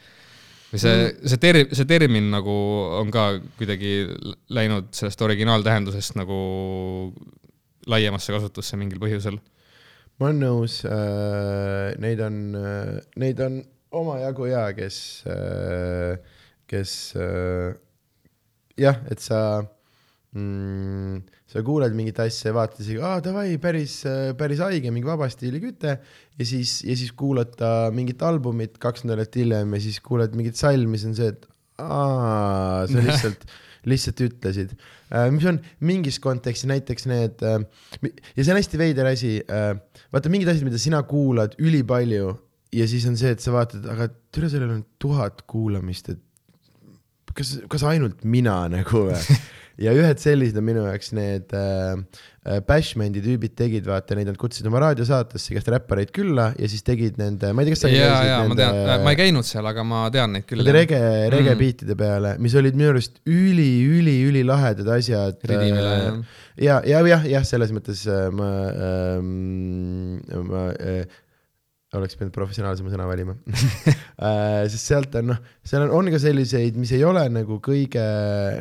Või 0.72 0.82
see, 0.82 1.10
see 1.30 1.42
ter-, 1.42 1.66
see 1.76 1.86
termin 1.86 2.32
nagu 2.32 2.54
on 3.02 3.12
ka 3.14 3.34
kuidagi 3.60 3.92
läinud 4.54 4.88
sellest 4.96 5.20
originaaltähendusest 5.22 6.16
nagu 6.18 6.38
laiemasse 7.90 8.32
kasutusse 8.32 8.80
mingil 8.80 9.02
põhjusel. 9.02 9.36
ma 10.18 10.30
olen 10.30 10.40
nõus 10.40 10.80
äh,, 10.88 11.92
neid 12.00 12.22
on 12.24 12.40
neid 13.20 13.40
on 13.44 13.60
omajagu 14.00 14.50
ja 14.50 14.66
kes 14.76 14.98
äh,, 15.30 16.18
kes 16.70 17.14
äh, 17.20 17.74
jah, 18.80 18.98
et 19.10 19.22
sa 19.22 19.40
mm,, 20.34 21.22
sa 21.50 21.62
kuuled 21.66 21.94
mingit 21.96 22.18
asja 22.22 22.50
ja 22.50 22.56
vaatad 22.56 22.82
isegi, 22.82 23.00
aa 23.04 23.20
davai, 23.24 23.48
päris, 23.62 24.00
päris 24.38 24.62
haige, 24.64 24.90
mingi 24.94 25.06
vaba 25.06 25.28
stiili 25.30 25.60
küte. 25.62 25.98
Ja 26.38 26.46
siis, 26.48 26.80
ja 26.86 26.96
siis 26.98 27.12
kuulad 27.14 27.54
ta 27.58 27.92
mingit 27.94 28.22
albumit 28.26 28.80
kaks 28.82 29.06
nädalat 29.06 29.36
hiljem 29.38 29.76
ja 29.76 29.82
siis 29.84 30.00
kuuled 30.02 30.34
mingit 30.34 30.58
salmi, 30.58 30.98
siis 30.98 31.12
on 31.12 31.18
see, 31.20 31.30
et 31.30 31.46
aa, 31.78 32.88
sa 32.90 33.02
lihtsalt 33.06 33.46
lihtsalt 33.88 34.20
ütlesid, 34.24 34.70
mis 35.34 35.44
on 35.48 35.58
mingis 35.84 36.16
kontekstis 36.22 36.68
näiteks 36.70 37.04
need 37.10 37.42
äh, 37.44 37.58
ja 38.00 38.40
see 38.40 38.54
on 38.54 38.58
hästi 38.58 38.80
veider 38.80 39.10
asi 39.10 39.34
äh,, 39.44 39.74
vaata 40.14 40.32
mingid 40.32 40.48
asjad, 40.48 40.64
mida 40.64 40.80
sina 40.80 41.02
kuulad 41.08 41.56
ülipalju 41.60 42.32
ja 42.74 42.86
siis 42.90 43.06
on 43.10 43.18
see, 43.20 43.34
et 43.34 43.42
sa 43.44 43.54
vaatad, 43.54 43.84
aga 43.90 44.08
türa 44.34 44.50
sellel 44.52 44.72
on 44.76 44.84
tuhat 45.02 45.44
kuulamist, 45.50 46.12
et 46.14 47.34
kas, 47.34 47.58
kas 47.70 47.86
ainult 47.90 48.24
mina 48.28 48.64
nagu 48.72 49.06
või 49.08 49.18
ja 49.80 49.90
ühed 49.96 50.20
sellised 50.22 50.58
on 50.58 50.66
minu 50.66 50.84
jaoks 50.86 51.10
need 51.16 51.50
äh, 51.56 51.96
äh 52.46 52.60
Bashmandi 52.66 53.22
tüübid 53.24 53.56
tegid, 53.58 53.86
vaata, 53.88 54.14
neid 54.14 54.28
nad 54.30 54.38
kutsusid 54.38 54.68
oma 54.70 54.82
raadiosaatesse 54.84 55.54
igast 55.54 55.70
räppareid 55.74 56.12
külla 56.14 56.50
ja 56.58 56.68
siis 56.70 56.84
tegid 56.86 57.18
nende, 57.18 57.50
ma 57.50 57.64
ei 57.64 57.68
tea, 57.70 57.74
kas 57.74 57.84
sa 57.86 57.90
ja, 57.90 58.12
ja 58.28 58.36
nende, 58.44 58.54
ma 58.54 58.60
tean, 58.60 59.02
ma 59.06 59.14
ei 59.14 59.20
käinud 59.24 59.48
seal, 59.48 59.66
aga 59.70 59.86
ma 59.86 60.04
tean 60.14 60.36
neid 60.36 60.46
küll. 60.46 60.62
Rege, 60.62 61.00
rege 61.32 61.50
mm. 61.54 61.60
beatide 61.64 61.98
peale, 61.98 62.36
mis 62.44 62.54
olid 62.60 62.78
minu 62.78 62.92
arust 62.94 63.18
üli, 63.26 63.68
üli, 63.88 64.20
ülilahedad 64.28 64.94
asjad. 64.98 65.42
Ridimile 65.42 65.90
äh,, 65.90 66.06
jah. 66.06 66.22
ja, 66.68 66.78
ja, 66.92 67.02
jah, 67.14 67.28
jah, 67.34 67.48
selles 67.48 67.74
mõttes 67.74 68.06
äh, 68.06 68.28
ma 68.34 68.52
ähm,, 68.70 70.22
ma 70.52 70.68
äh, 70.78 71.02
oleks 71.98 72.18
pidanud 72.18 72.34
professionaalsema 72.34 72.92
sõna 72.92 73.06
valima 73.08 73.36
äh, 74.26 74.64
sest 74.70 74.90
sealt 74.90 75.14
on 75.20 75.32
noh, 75.32 75.40
seal 75.66 75.86
on, 75.86 75.94
on 75.98 76.10
ka 76.14 76.20
selliseid, 76.22 76.76
mis 76.80 76.92
ei 76.96 77.04
ole 77.06 77.24
nagu 77.32 77.58
kõige 77.64 78.04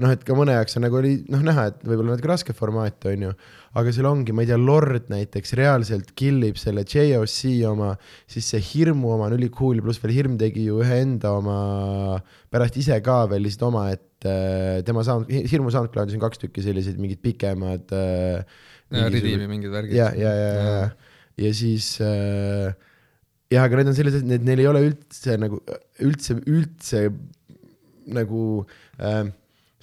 noh, 0.04 0.14
et 0.14 0.24
ka 0.28 0.38
mõne 0.38 0.56
jaoks 0.58 0.80
on 0.80 0.88
nagu 0.88 1.00
oli 1.00 1.18
noh 1.34 1.44
näha, 1.46 1.70
et 1.72 1.84
võib-olla 1.86 2.16
natuke 2.16 2.32
raske 2.32 2.56
formaat 2.58 3.10
on 3.12 3.28
ju, 3.28 3.34
aga 3.80 3.94
seal 3.96 4.08
ongi, 4.10 4.36
ma 4.36 4.44
ei 4.44 4.50
tea, 4.52 4.60
Lord 4.62 5.10
näiteks 5.12 5.56
reaalselt 5.58 6.12
kill 6.18 6.46
ib 6.46 6.60
selle 6.62 6.86
JOC 6.86 7.40
oma, 7.70 7.94
siis 8.30 8.52
see 8.54 8.62
hirmu 8.74 9.16
oma 9.16 9.30
on 9.30 9.38
ülikool, 9.38 9.82
pluss 9.86 10.02
veel 10.04 10.14
hirm 10.18 10.38
tegi 10.42 10.68
ju 10.68 10.82
ühe 10.84 11.00
enda 11.04 11.34
oma 11.40 11.58
pärast 12.54 12.78
ise 12.82 13.00
ka 13.06 13.24
veel 13.32 13.46
lihtsalt 13.48 13.68
oma, 13.72 13.88
et 13.96 14.30
äh, 14.30 14.84
tema 14.86 15.06
sound, 15.08 15.32
hirmu 15.32 15.74
SoundCloudis 15.74 16.20
on 16.20 16.24
kaks 16.24 16.46
tükki 16.46 16.66
selliseid 16.66 17.02
mingid 17.02 17.24
pikemad 17.24 17.98
äh,. 17.98 18.62
Ridimi 18.94 19.48
mingid 19.50 19.72
värgid. 19.74 19.96
ja, 19.98 20.12
ja, 20.14 20.32
ja, 20.38 20.50
ja, 20.54 20.66
ja, 20.70 21.14
ja 21.42 21.54
siis 21.58 21.96
äh, 22.04 22.76
jah, 23.52 23.64
aga 23.66 23.80
need 23.80 23.92
on 23.92 23.98
sellised, 23.98 24.28
need, 24.28 24.46
neil 24.48 24.64
ei 24.64 24.70
ole 24.70 24.84
üldse 24.88 25.38
nagu, 25.42 25.62
üldse, 26.04 26.38
üldse 26.50 27.06
nagu 28.14 28.44
äh, 29.00 29.24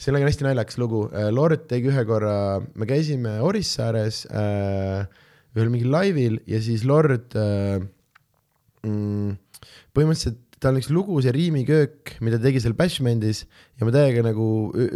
sellega 0.01 0.27
on 0.27 0.31
hästi 0.33 0.47
naljakas 0.47 0.79
lugu 0.81 1.07
äh,. 1.13 1.31
Lord 1.35 1.67
tegi 1.71 1.91
ühe 1.93 2.05
korra, 2.09 2.61
me 2.75 2.89
käisime 2.89 3.39
Orissaares 3.45 4.25
äh, 4.31 5.05
ühel 5.57 5.73
mingil 5.73 5.93
laivil 5.93 6.39
ja 6.49 6.61
siis 6.63 6.85
Lord 6.89 7.37
äh, 7.39 7.81
mm, 8.87 9.37
põhimõtteliselt 9.97 10.50
tal 10.61 10.75
on 10.75 10.81
üks 10.83 10.91
lugu, 10.93 11.17
see 11.25 11.33
Riimiköök, 11.33 12.19
mida 12.25 12.37
tegi 12.41 12.61
seal 12.61 12.75
Bashmandis 12.77 13.47
ja 13.81 13.87
ma 13.87 13.93
täiega 13.95 14.25
nagu 14.27 14.47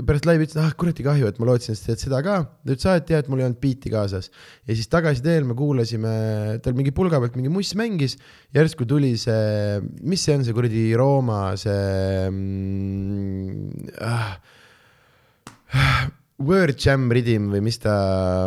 pärast 0.05 0.27
laivi 0.29 0.45
ütlesin, 0.45 0.61
ah 0.61 0.75
kuradi 0.77 1.07
kahju, 1.07 1.31
et 1.31 1.41
ma 1.41 1.49
lootsin, 1.49 1.73
et 1.73 1.81
sa 1.81 1.89
teed 1.89 2.03
seda 2.03 2.21
ka. 2.25 2.37
ta 2.45 2.75
ütles, 2.75 2.87
aa, 2.91 3.01
et 3.01 3.12
jah, 3.15 3.23
et 3.25 3.31
mul 3.33 3.41
ei 3.41 3.47
olnud 3.49 3.61
biiti 3.62 3.93
kaasas. 3.93 4.29
ja 4.69 4.77
siis 4.77 4.91
tagasiteel 4.93 5.49
me 5.49 5.57
kuulasime, 5.57 6.12
tal 6.65 6.77
mingi 6.77 6.93
pulga 6.97 7.21
pealt 7.23 7.39
mingi 7.41 7.53
muss 7.53 7.73
mängis, 7.81 8.19
järsku 8.57 8.85
tuli 8.89 9.15
see, 9.21 9.81
mis 10.05 10.27
see 10.27 10.37
on, 10.37 10.45
see 10.45 10.57
kuradi 10.57 10.85
Rooma, 11.01 11.41
see 11.61 12.29
mm, 12.29 13.97
ah, 14.05 14.37
Word 16.45 16.77
Jam 16.77 17.09
Rhythm 17.09 17.49
või 17.55 17.65
mis 17.65 17.81
ta, 17.81 17.97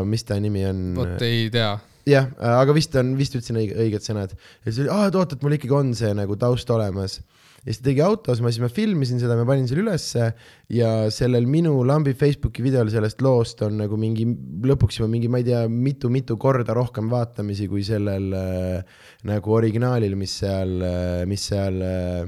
mis 0.05 0.27
ta 0.27 0.37
nimi 0.43 0.67
on? 0.69 0.89
vot 1.01 1.25
ei 1.25 1.49
tea 1.49 1.73
jah, 2.07 2.29
aga 2.39 2.75
vist 2.75 2.95
on, 2.99 3.15
vist 3.19 3.35
ütlesin 3.35 3.59
õige, 3.59 3.75
õiged 3.83 4.05
sõnad. 4.05 4.35
ja 4.35 4.69
siis 4.69 4.85
oli, 4.85 4.93
aa, 4.93 5.09
et 5.09 5.17
oot, 5.19 5.33
et 5.35 5.43
mul 5.43 5.57
ikkagi 5.57 5.75
on 5.75 5.91
see 5.97 6.13
nagu 6.17 6.37
taust 6.39 6.69
olemas. 6.73 7.19
ja 7.61 7.67
siis 7.67 7.81
ta 7.81 7.87
tegi 7.89 8.03
autos, 8.05 8.41
ma 8.43 8.51
siis 8.53 8.63
ma 8.63 8.69
filmisin 8.71 9.21
seda, 9.21 9.37
ma 9.39 9.45
panin 9.49 9.67
selle 9.69 9.83
ülesse 9.83 10.29
ja 10.73 10.91
sellel 11.13 11.47
minu 11.49 11.75
lambi 11.87 12.15
Facebooki 12.17 12.65
videol 12.65 12.91
sellest 12.93 13.21
loost 13.25 13.63
on 13.67 13.79
nagu 13.81 13.99
mingi 13.99 14.27
lõpuks 14.71 15.01
juba 15.01 15.11
mingi, 15.11 15.31
ma 15.31 15.41
ei 15.41 15.47
tea 15.49 15.63
mitu,, 15.67 16.11
mitu-mitu 16.11 16.39
korda 16.41 16.75
rohkem 16.77 17.11
vaatamisi 17.11 17.69
kui 17.71 17.83
sellel 17.87 18.29
äh, 18.37 18.99
nagu 19.27 19.57
originaalil, 19.59 20.15
mis 20.19 20.39
seal, 20.43 20.77
äh, 20.81 21.23
mis 21.29 21.49
seal 21.51 21.81
äh, 21.83 22.21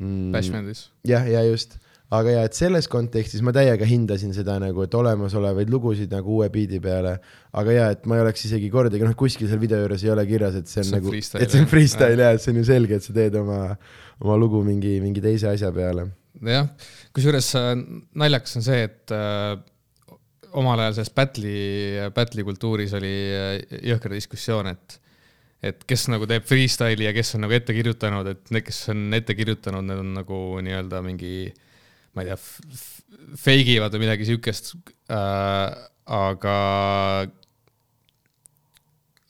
mm, 0.00 0.30
Bashmandis. 0.34 0.88
jah, 1.08 1.26
ja 1.30 1.42
just 1.48 1.80
aga 2.12 2.34
ja, 2.34 2.42
et 2.46 2.56
selles 2.56 2.86
kontekstis 2.90 3.42
ma 3.44 3.52
täiega 3.54 3.86
hindasin 3.88 4.34
seda 4.36 4.56
nagu, 4.62 4.84
et 4.84 4.94
olemasolevaid 4.96 5.70
lugusid 5.72 6.12
nagu 6.12 6.38
uue 6.38 6.48
biidi 6.52 6.80
peale. 6.82 7.16
aga 7.56 7.74
ja, 7.74 7.86
et 7.94 8.04
ma 8.10 8.18
ei 8.18 8.24
oleks 8.24 8.44
isegi 8.48 8.68
kordagi, 8.72 9.04
noh, 9.06 9.14
kuskil 9.18 9.48
seal 9.48 9.62
video 9.62 9.80
juures 9.84 10.04
ei 10.04 10.12
ole 10.12 10.26
kirjas, 10.28 10.58
et 10.60 10.70
see 10.70 10.82
on 10.82 10.90
see 10.90 10.98
nagu, 10.98 11.14
et 11.14 11.54
see 11.54 11.62
on 11.62 11.70
freestyle 11.70 12.26
ja, 12.26 12.32
et 12.34 12.42
see 12.44 12.52
on 12.52 12.60
ju 12.60 12.66
selge, 12.68 12.98
et 12.98 13.06
sa 13.06 13.14
teed 13.16 13.38
oma, 13.40 13.60
oma 14.20 14.36
lugu 14.40 14.60
mingi, 14.66 14.98
mingi 15.04 15.22
teise 15.24 15.48
asja 15.52 15.72
peale. 15.74 16.10
jah, 16.44 16.68
kusjuures 17.16 17.54
äh, 17.60 17.70
naljakas 18.20 18.60
on 18.60 18.66
see, 18.66 18.84
et 18.90 19.14
äh, 19.14 19.54
omal 20.54 20.84
ajal 20.84 21.00
selles 21.00 21.14
battle'i, 21.14 22.10
battle'i 22.14 22.46
kultuuris 22.46 22.94
oli 23.00 23.14
äh, 23.32 23.56
jõhker 23.94 24.18
diskussioon, 24.18 24.74
et 24.74 25.00
et 25.64 25.78
kes 25.88 26.10
nagu 26.12 26.26
teeb 26.28 26.44
freestyle'i 26.44 27.06
ja 27.06 27.14
kes 27.16 27.38
on 27.38 27.46
nagu 27.46 27.54
ette 27.56 27.72
kirjutanud, 27.72 28.26
et 28.28 28.50
need, 28.52 28.66
kes 28.66 28.82
on 28.92 29.06
ette 29.16 29.32
kirjutanud, 29.32 29.86
need 29.88 30.02
on 30.02 30.10
nagu 30.18 30.40
nii-öelda 30.60 30.98
mingi 31.00 31.30
äh, 31.46 31.63
ma 32.14 32.24
ei 32.24 32.30
tea, 32.30 32.38
fake 33.40 33.78
ivad 33.78 33.94
või 33.94 34.06
midagi 34.06 34.28
siukest 34.28 34.74
äh,. 35.12 35.74
aga, 36.04 36.56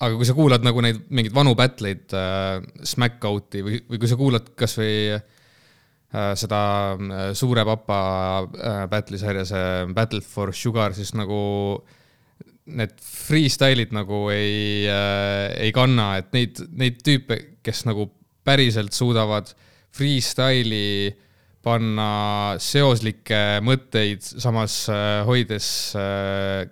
aga 0.03 0.19
kui 0.19 0.27
sa 0.27 0.35
kuulad 0.37 0.67
nagu 0.67 0.83
neid 0.85 1.05
mingeid 1.09 1.37
vanu 1.37 1.55
battle'id 1.59 2.15
äh,, 2.19 2.59
Smackout'i 2.85 3.65
või, 3.65 3.81
või 3.89 4.03
kui 4.03 4.11
sa 4.11 4.19
kuulad 4.21 4.53
kasvõi 4.59 4.95
äh, 5.17 6.33
seda 6.39 6.63
äh, 6.95 7.29
Suure 7.39 7.67
Papa 7.69 8.01
äh, 8.45 8.81
battle'i 8.91 9.23
sarja, 9.23 9.47
see 9.49 9.93
Battle 9.95 10.25
for 10.25 10.55
Sugar, 10.55 10.97
siis 10.97 11.15
nagu 11.17 11.39
need 12.75 12.95
freestyle'id 13.01 13.93
nagu 13.95 14.27
ei 14.35 14.85
äh,, 14.89 15.53
ei 15.69 15.73
kanna, 15.77 16.15
et 16.21 16.33
neid, 16.37 16.65
neid 16.75 17.01
tüüpe, 17.05 17.41
kes 17.65 17.85
nagu 17.89 18.11
päriselt 18.45 18.93
suudavad 18.93 19.55
freestyle'i 19.95 21.15
panna 21.65 22.09
seoslikke 22.63 23.61
mõtteid, 23.65 24.25
samas 24.25 24.85
äh, 24.93 25.23
hoides 25.27 25.69
äh, 25.99 26.67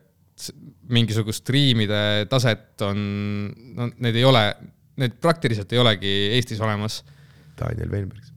mingisugust 0.93 1.49
riimide 1.55 2.27
taset 2.31 2.83
on, 2.85 3.01
no 3.77 3.89
need 4.03 4.19
ei 4.19 4.27
ole, 4.29 4.45
need 5.01 5.17
praktiliselt 5.23 5.73
ei 5.73 5.81
olegi 5.81 6.13
Eestis 6.37 6.61
olemas. 6.61 7.01
Daniel 7.59 7.91
Weinbergs. 7.93 8.33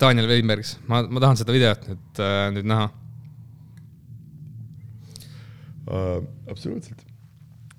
Daniel 0.00 0.30
Weinbergs, 0.30 0.76
ma, 0.90 1.04
ma 1.06 1.22
tahan 1.22 1.38
seda 1.38 1.54
videot 1.54 1.88
nüüd, 1.90 2.06
äh, 2.18 2.46
nüüd 2.56 2.70
näha 2.70 2.90
uh,. 5.86 6.22
absoluutselt. 6.50 7.04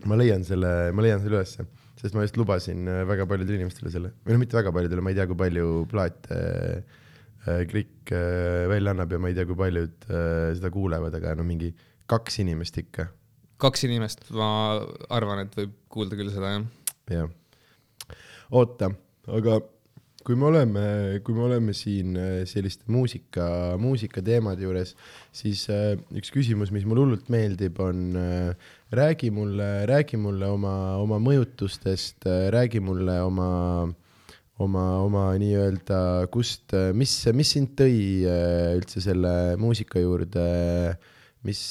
ma 0.07 0.15
leian 0.19 0.45
selle, 0.47 0.71
ma 0.95 1.03
leian 1.03 1.19
selle 1.19 1.41
ülesse, 1.41 1.65
sest 1.99 2.15
ma 2.15 2.23
just 2.23 2.37
lubasin 2.39 2.87
väga 3.09 3.25
paljudele 3.27 3.63
inimestele 3.63 3.91
selle, 3.91 4.13
või 4.23 4.37
noh, 4.37 4.45
mitte 4.45 4.55
väga 4.55 4.71
paljudele, 4.75 5.03
ma 5.03 5.11
ei 5.11 5.17
tea, 5.17 5.27
kui 5.27 5.39
palju 5.39 5.71
plaate 5.91 6.39
uh, 6.39 7.01
Krik 7.45 8.11
äh, 8.13 8.65
välja 8.71 8.95
annab 8.95 9.13
ja 9.13 9.19
ma 9.21 9.29
ei 9.29 9.37
tea, 9.37 9.45
kui 9.45 9.57
paljud 9.59 10.07
äh, 10.09 10.49
seda 10.57 10.71
kuulevad, 10.73 11.13
aga 11.19 11.35
no 11.37 11.45
mingi 11.47 11.71
kaks 12.09 12.41
inimest 12.41 12.79
ikka. 12.81 13.09
kaks 13.61 13.85
inimest, 13.87 14.25
ma 14.35 14.49
arvan, 15.13 15.45
et 15.45 15.55
võib 15.57 15.77
kuulda 15.93 16.17
küll 16.17 16.33
seda, 16.33 16.55
jah. 16.57 16.65
jah. 17.13 18.19
oota, 18.51 18.89
aga 19.29 19.59
kui 20.25 20.37
me 20.41 20.47
oleme, 20.49 20.85
kui 21.21 21.37
me 21.37 21.43
oleme 21.45 21.73
siin 21.77 22.17
selliste 22.49 22.89
muusika, 22.89 23.45
muusikateemade 23.77 24.65
juures, 24.65 24.95
siis 25.29 25.67
üks 25.69 26.33
küsimus, 26.33 26.71
mis 26.73 26.87
mulle 26.89 27.03
hullult 27.03 27.29
meeldib, 27.29 27.77
on 27.77 28.17
räägi 28.89 29.29
mulle, 29.29 29.69
räägi 29.85 30.17
mulle 30.17 30.49
oma, 30.49 30.73
oma 30.97 31.21
mõjutustest, 31.21 32.25
räägi 32.57 32.81
mulle 32.81 33.19
oma 33.21 33.51
äh, 33.85 33.93
oma, 34.63 34.85
oma 35.03 35.25
nii-öelda, 35.41 35.99
kust, 36.33 36.75
mis, 36.95 37.17
mis 37.35 37.51
sind 37.57 37.73
tõi 37.79 37.97
äh, 38.27 38.75
üldse 38.77 39.03
selle 39.03 39.33
muusika 39.61 40.01
juurde, 40.03 40.45
mis, 41.45 41.61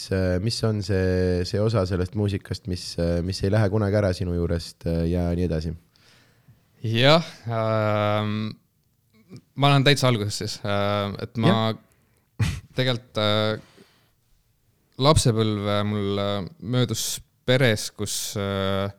mis 0.45 0.61
on 0.69 0.83
see, 0.87 1.45
see 1.49 1.63
osa 1.63 1.87
sellest 1.89 2.15
muusikast, 2.19 2.69
mis, 2.71 2.93
mis 3.27 3.43
ei 3.43 3.53
lähe 3.55 3.71
kunagi 3.73 4.01
ära 4.01 4.13
sinu 4.17 4.37
juurest 4.37 4.87
äh, 4.91 5.05
ja 5.15 5.31
nii 5.35 5.49
edasi? 5.49 5.75
jah 6.85 7.25
ähm,, 7.49 8.53
ma 9.57 9.71
lähen 9.73 9.87
täitsa 9.87 10.11
algusest 10.11 10.43
siis 10.43 10.59
äh,, 10.69 11.15
et 11.25 11.39
ma 11.41 11.73
tegelikult 12.77 13.21
äh, 13.23 13.63
lapsepõlve 15.03 15.79
mul 15.89 16.21
äh, 16.21 16.35
möödus 16.61 17.19
peres, 17.47 17.89
kus 17.95 18.35
äh, 18.41 18.91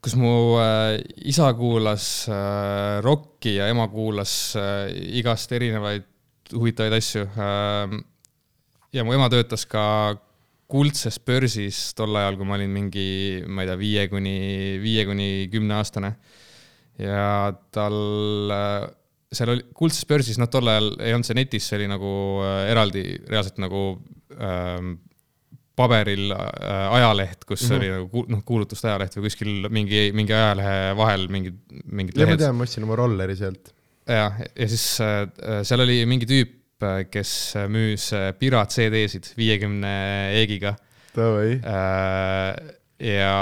kus 0.00 0.16
mu 0.16 0.56
äh, 0.60 0.96
isa 1.28 1.50
kuulas 1.56 2.24
äh, 2.28 3.00
rokki 3.04 3.58
ja 3.58 3.68
ema 3.68 3.86
kuulas 3.92 4.56
äh, 4.56 4.88
igast 5.20 5.52
erinevaid 5.52 6.06
huvitavaid 6.54 6.96
asju 6.96 7.26
äh,. 7.28 7.98
ja 8.96 9.04
mu 9.04 9.14
ema 9.14 9.28
töötas 9.32 9.66
ka 9.68 10.16
kuldses 10.70 11.18
börsis 11.26 11.90
tol 11.98 12.14
ajal, 12.16 12.36
kui 12.38 12.46
ma 12.46 12.54
olin 12.54 12.70
mingi, 12.70 13.42
ma 13.50 13.64
ei 13.64 13.68
tea, 13.68 13.78
viie 13.80 14.04
kuni, 14.10 14.34
viie 14.78 15.02
kuni 15.08 15.28
kümne 15.50 15.74
aastane. 15.80 16.12
ja 17.00 17.50
tal 17.74 17.96
seal 19.34 19.52
oli, 19.56 19.64
kuldses 19.74 20.06
börsis, 20.06 20.38
noh, 20.38 20.46
tol 20.50 20.70
ajal 20.70 20.92
ei 21.02 21.14
olnud 21.16 21.26
see 21.26 21.38
netis, 21.38 21.66
see 21.66 21.80
oli 21.80 21.90
nagu 21.90 22.12
eraldi 22.70 23.02
reaalselt 23.26 23.58
nagu 23.62 23.82
äh, 24.38 24.78
paberil 25.80 26.30
äh, 26.34 26.94
ajaleht, 26.98 27.44
kus 27.48 27.64
mm 27.64 27.68
-hmm. 27.68 27.76
oli 27.78 27.90
nagu 27.96 28.24
noh, 28.34 28.44
kuulutuste 28.46 28.90
ajaleht 28.90 29.16
või 29.16 29.26
kuskil 29.28 29.52
mingi, 29.72 30.06
mingi 30.16 30.36
ajalehe 30.36 30.94
vahel 30.98 31.28
mingid, 31.32 31.60
mingid 31.84 32.18
lehed. 32.20 32.36
ma 32.36 32.44
tean, 32.44 32.56
ma 32.58 32.66
ostsin 32.68 32.86
oma 32.86 32.98
rolleri 33.00 33.36
sealt. 33.36 33.72
jah, 34.06 34.40
ja 34.40 34.68
siis 34.68 34.86
äh, 35.04 35.62
seal 35.66 35.86
oli 35.86 36.02
mingi 36.06 36.28
tüüp 36.30 36.56
kes 37.12 37.30
müüs 37.68 38.06
Pirat 38.40 38.72
CD-sid 38.72 39.34
viiekümne 39.36 39.90
eegiga. 40.38 40.70
Davai. 41.12 41.58
ja 43.04 43.34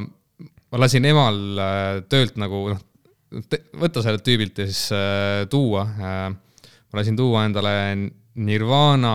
ma 0.00 0.80
lasin 0.80 1.04
emal 1.04 1.36
töölt 2.08 2.40
nagu 2.40 2.62
noh, 2.72 2.80
võtta 3.76 4.00
sellelt 4.00 4.24
tüübilt 4.24 4.62
ja 4.62 4.66
siis 4.70 4.88
tuua. 5.52 5.84
ma 5.84 6.96
lasin 6.96 7.20
tuua 7.20 7.44
endale 7.44 7.74
Nirvana 8.36 9.12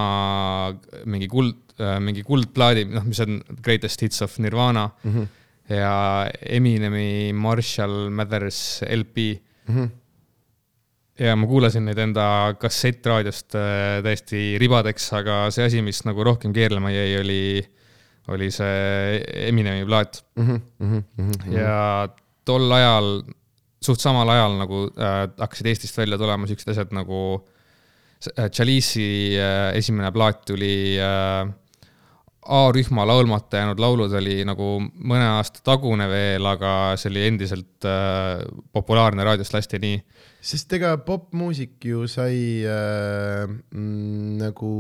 mingi 1.06 1.28
kuld, 1.30 1.60
mingi 2.02 2.24
kuldplaadi, 2.26 2.86
noh, 2.90 3.06
mis 3.06 3.20
on 3.24 3.40
Greatest 3.62 4.02
Hits 4.02 4.22
of 4.26 4.40
Nirvana 4.42 4.90
mm. 5.04 5.14
-hmm 5.14 5.30
ja 5.76 6.30
Eminemi 6.42 7.34
Marshall 7.34 8.10
Mathers 8.10 8.82
LP 8.90 9.18
mm. 9.68 9.76
-hmm. 9.76 9.90
ja 11.20 11.36
ma 11.36 11.48
kuulasin 11.48 11.86
neid 11.86 11.98
enda 11.98 12.56
kassettraadiost 12.60 13.56
äh, 13.56 14.02
täiesti 14.04 14.58
ribadeks, 14.60 15.12
aga 15.14 15.44
see 15.52 15.66
asi, 15.66 15.82
mis 15.82 16.04
nagu 16.06 16.24
rohkem 16.24 16.54
keerlema 16.54 16.92
jäi, 16.92 17.20
oli, 17.20 17.44
oli 18.28 18.52
see 18.52 19.22
Eminemi 19.48 19.86
plaat 19.86 20.24
mm. 20.36 20.48
-hmm. 20.48 20.60
Mm 20.80 21.04
-hmm. 21.18 21.54
ja 21.58 22.10
tol 22.46 22.72
ajal, 22.72 23.24
suht 23.82 24.00
samal 24.00 24.30
ajal 24.30 24.58
nagu 24.58 24.86
äh, 24.98 25.30
hakkasid 25.38 25.66
Eestist 25.66 25.98
välja 25.98 26.18
tulema 26.18 26.48
siuksed 26.48 26.74
asjad 26.74 26.92
nagu 26.92 27.22
äh, 27.36 27.61
Chalice'i 28.22 29.34
äh, 29.40 29.72
esimene 29.80 30.12
plaat 30.14 30.46
tuli 30.46 30.74
äh, 31.02 31.50
A-rühma 32.42 33.04
laulmata 33.06 33.60
jäänud 33.60 33.80
laulud 33.80 34.14
oli 34.18 34.40
nagu 34.50 34.80
mõne 34.82 35.28
aasta 35.38 35.62
tagune 35.62 36.08
veel, 36.10 36.46
aga 36.50 36.96
see 36.98 37.12
oli 37.12 37.28
endiselt 37.28 37.86
äh, 37.86 38.42
populaarne, 38.74 39.22
raadiost 39.26 39.54
lasti 39.54 39.78
nii. 39.82 40.00
sest 40.42 40.74
ega 40.74 40.96
popmuusik 41.06 41.86
ju 41.86 42.08
sai 42.10 42.66
äh, 42.66 43.46
mm, 43.46 44.42
nagu 44.42 44.72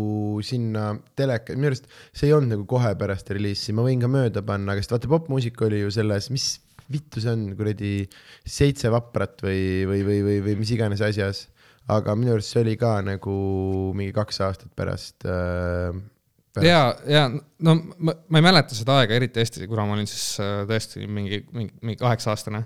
sinna 0.41 0.95
teleka, 1.15 1.53
minu 1.53 1.69
arust 1.69 1.85
see 2.09 2.31
ei 2.31 2.33
olnud 2.33 2.55
nagu 2.55 2.65
kohe 2.65 2.95
pärast 2.97 3.29
reliisi, 3.29 3.77
ma 3.77 3.85
võin 3.85 4.01
ka 4.01 4.09
mööda 4.09 4.41
panna, 4.41 4.73
aga 4.73 4.81
sest 4.81 4.97
vaata, 4.97 5.11
popmuusika 5.13 5.69
oli 5.69 5.83
ju 5.83 5.93
selles, 5.93 6.31
mis 6.33 6.55
vittu 6.91 7.21
see 7.21 7.29
on, 7.29 7.45
kuradi 7.55 7.93
Seitse 8.41 8.89
vaprat 8.89 9.45
või, 9.45 9.85
või, 9.85 10.01
või, 10.07 10.21
või, 10.25 10.39
või 10.49 10.57
mis 10.63 10.73
iganes 10.73 11.05
asjas. 11.05 11.45
Aga 11.89 12.15
minu 12.15 12.35
arust 12.35 12.53
see 12.53 12.63
oli 12.63 12.77
ka 12.79 12.99
nagu 13.05 13.35
mingi 13.97 14.13
kaks 14.15 14.41
aastat 14.47 14.71
pärast 14.77 15.25
äh, 15.25 15.95
ja, 16.59 16.81
ja 17.07 17.25
no 17.31 17.75
ma, 17.97 18.13
ma 18.13 18.41
ei 18.41 18.45
mäleta 18.45 18.77
seda 18.77 18.99
aega 19.01 19.17
eriti 19.17 19.41
hästi, 19.41 19.67
kuna 19.71 19.87
ma 19.87 19.97
olin 19.97 20.09
siis 20.09 20.35
äh, 20.43 20.61
tõesti 20.69 21.07
mingi, 21.07 21.43
mingi, 21.55 21.73
mingi 21.81 22.01
kaheksa 22.01 22.35
aastane. 22.35 22.65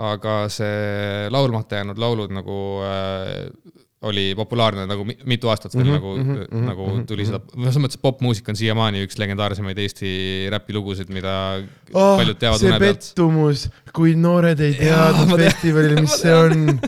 aga 0.00 0.46
see 0.48 1.28
laulmata 1.28 1.76
jäänud 1.76 1.98
laulud 2.00 2.32
nagu 2.32 2.58
äh, 2.86 3.80
oli 4.08 4.30
populaarne 4.36 4.86
nagu 4.88 5.04
mitu 5.04 5.50
aastat 5.52 5.74
veel 5.76 5.84
mm 5.84 5.90
-hmm, 5.90 5.98
nagu 5.98 6.16
mm, 6.16 6.44
-hmm, 6.44 6.68
nagu 6.68 6.86
mm 6.86 7.00
-hmm, 7.00 7.06
tuli 7.06 7.26
seda, 7.26 7.40
selles 7.52 7.76
mõttes, 7.76 8.00
popmuusika 8.00 8.52
on 8.52 8.56
siiamaani 8.56 9.04
üks 9.04 9.18
legendaarsemaid 9.20 9.78
Eesti 9.78 10.12
räpilugusid, 10.50 11.12
mida 11.12 11.60
oh, 11.92 12.16
paljud 12.16 12.38
teavad. 12.40 12.60
see 12.60 12.78
pettumus, 12.78 13.68
kui 13.92 14.14
noored 14.16 14.60
ei 14.60 14.74
teadnud 14.74 15.36
festivalil, 15.36 16.00
mis 16.00 16.16
see 16.24 16.34
on 16.34 16.80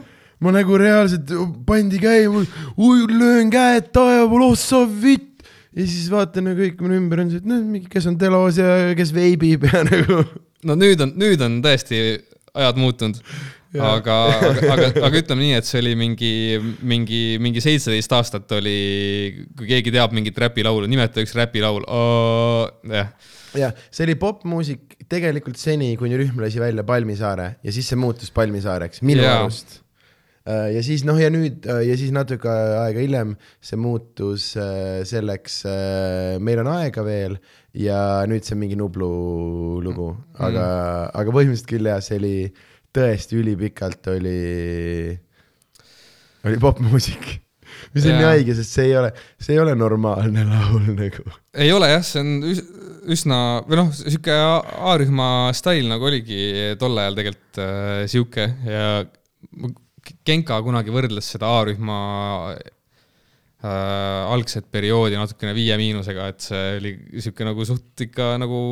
ma 0.43 0.53
nagu 0.55 0.79
reaalselt 0.81 1.31
pandi 1.67 2.01
käima, 2.03 2.45
löön 3.11 3.53
käed 3.53 3.93
taeval, 3.95 4.49
oh 4.51 4.57
sa 4.59 4.83
vitt 4.87 5.33
ja 5.73 5.87
siis 5.87 6.11
vaatan 6.13 6.51
nagu 6.51 6.61
kõik 6.61 6.83
minu 6.85 6.99
ümber 7.01 7.25
on 7.25 7.33
see, 7.33 7.41
et 7.41 7.49
noh, 7.49 7.89
kes 7.91 8.07
on 8.11 8.19
telos 8.21 8.61
ja 8.61 8.93
kes 8.99 9.13
veibib 9.15 9.67
ja 9.69 9.83
nagu. 9.89 10.23
no 10.69 10.77
nüüd 10.79 11.01
on, 11.05 11.17
nüüd 11.21 11.43
on 11.45 11.59
tõesti 11.65 12.03
ajad 12.53 12.81
muutunud. 12.81 13.21
aga, 13.73 14.17
aga, 14.37 14.73
aga, 14.75 14.89
aga 15.09 15.21
ütleme 15.23 15.47
nii, 15.47 15.53
et 15.57 15.69
see 15.69 15.79
oli 15.81 15.95
mingi, 15.97 16.33
mingi, 16.85 17.21
mingi 17.41 17.63
seitseteist 17.65 18.13
aastat 18.13 18.51
oli, 18.59 19.47
kui 19.57 19.71
keegi 19.71 19.95
teab 19.95 20.13
mingit 20.13 20.37
räpilaulu, 20.45 20.91
nimeta 20.93 21.25
üks 21.25 21.33
räpilaul 21.39 21.87
oh,, 21.89 22.67
jah. 22.93 23.15
jah, 23.57 23.73
see 23.89 24.05
oli 24.11 24.19
popmuusik 24.21 24.99
tegelikult 25.09 25.57
seni, 25.61 25.95
kuni 26.01 26.21
rühm 26.21 26.45
lasi 26.45 26.61
välja 26.61 26.85
Palmisaare 26.85 27.55
ja 27.65 27.73
siis 27.73 27.89
see 27.89 28.01
muutus 28.01 28.35
Palmisaareks, 28.37 29.01
minu 29.09 29.25
arust 29.25 29.79
Äh, 29.79 29.82
ja 30.47 30.83
siis 30.83 31.05
noh, 31.07 31.19
ja 31.21 31.31
nüüd 31.31 31.67
äh, 31.71 31.85
ja 31.87 31.97
siis 31.99 32.11
natuke 32.15 32.51
aega 32.51 33.03
hiljem 33.03 33.37
see 33.63 33.79
muutus 33.79 34.53
äh, 34.59 35.03
selleks 35.09 35.63
Meil 36.43 36.63
on 36.65 36.73
aega 36.73 37.05
veel 37.07 37.39
ja 37.79 38.25
nüüd 38.29 38.47
see 38.47 38.57
on 38.57 38.63
mingi 38.65 38.79
Nublu 38.79 39.13
lugu, 39.85 40.11
aga 40.37 40.65
mm., 40.67 41.15
aga 41.23 41.37
põhimõtteliselt 41.37 41.71
küll 41.71 41.89
jah, 41.89 42.03
see 42.05 42.19
oli 42.21 42.35
tõesti 42.93 43.39
ülipikalt 43.41 44.11
oli, 44.13 45.15
oli 46.45 46.61
popmuusik 46.61 47.31
mis 47.95 48.07
on 48.07 48.19
nii 48.19 48.29
haige, 48.29 48.57
sest 48.57 48.77
see 48.77 48.91
ei 48.91 48.97
ole, 49.01 49.11
see 49.41 49.57
ei 49.57 49.63
ole 49.63 49.75
normaalne 49.79 50.45
laul 50.49 50.93
nagu. 50.97 51.25
ei 51.55 51.73
ole 51.75 51.91
jah, 51.93 52.05
see 52.07 52.23
on 52.23 52.35
üsna 53.13 53.39
või 53.67 53.81
noh, 53.81 53.91
sihuke 53.97 54.37
A-rühma 54.93 55.29
stail 55.57 55.89
nagu 55.91 56.07
oligi 56.11 56.75
tol 56.81 56.99
ajal 57.03 57.19
tegelikult 57.19 57.63
äh, 57.63 58.05
sihuke 58.11 58.49
ja 58.69 58.85
Genka 60.27 60.59
kunagi 60.65 60.93
võrdles 60.95 61.29
seda 61.35 61.51
A-rühma 61.61 61.99
äh, 62.53 64.23
algset 64.33 64.67
perioodi 64.73 65.19
natukene 65.19 65.55
Viie 65.57 65.77
Miinusega, 65.79 66.29
et 66.33 66.43
see 66.45 66.65
oli 66.81 66.97
sihuke 67.19 67.47
nagu 67.47 67.67
suht 67.69 68.07
ikka 68.07 68.35
nagu 68.43 68.63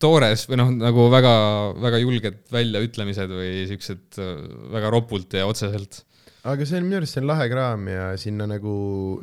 toores 0.00 0.46
või 0.48 0.60
noh, 0.62 0.70
nagu 0.72 1.08
väga, 1.12 1.32
väga 1.80 2.00
julged 2.00 2.38
väljaütlemised 2.54 3.34
või 3.34 3.50
siuksed 3.70 4.20
äh, 4.22 4.38
väga 4.76 4.92
ropult 4.94 5.36
ja 5.36 5.48
otseselt. 5.48 6.04
aga 6.48 6.64
see 6.64 6.80
on 6.80 6.88
minu 6.88 7.00
arust, 7.00 7.16
see 7.16 7.22
on 7.24 7.28
lahe 7.28 7.50
kraam 7.52 7.84
ja 7.92 8.06
sinna 8.20 8.48
nagu 8.48 8.72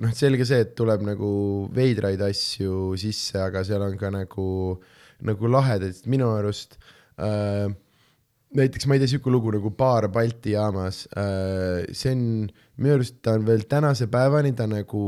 noh, 0.03 0.13
selge 0.17 0.45
see, 0.45 0.61
et 0.65 0.75
tuleb 0.77 1.05
nagu 1.07 1.31
veidraid 1.73 2.21
asju 2.29 2.93
sisse, 3.01 3.39
aga 3.41 3.65
seal 3.65 3.81
on 3.87 3.97
ka 3.97 4.13
nagu, 4.13 4.47
nagu 5.25 5.51
lahedaid, 5.57 6.05
minu 6.05 6.29
arust 6.37 6.77
äh, 7.17 7.65
näiteks 8.55 8.87
ma 8.87 8.95
ei 8.95 9.01
tea, 9.03 9.11
sihuke 9.11 9.31
lugu 9.33 9.51
nagu 9.55 9.71
Baar 9.75 10.07
Balti 10.13 10.55
jaamas 10.55 11.03
äh,, 11.11 11.83
see 11.91 12.13
on, 12.15 12.23
minu 12.79 12.95
arust 12.97 13.19
ta 13.25 13.35
on 13.37 13.45
veel 13.47 13.65
tänase 13.69 14.07
päevani, 14.11 14.53
ta 14.55 14.69
nagu, 14.71 15.03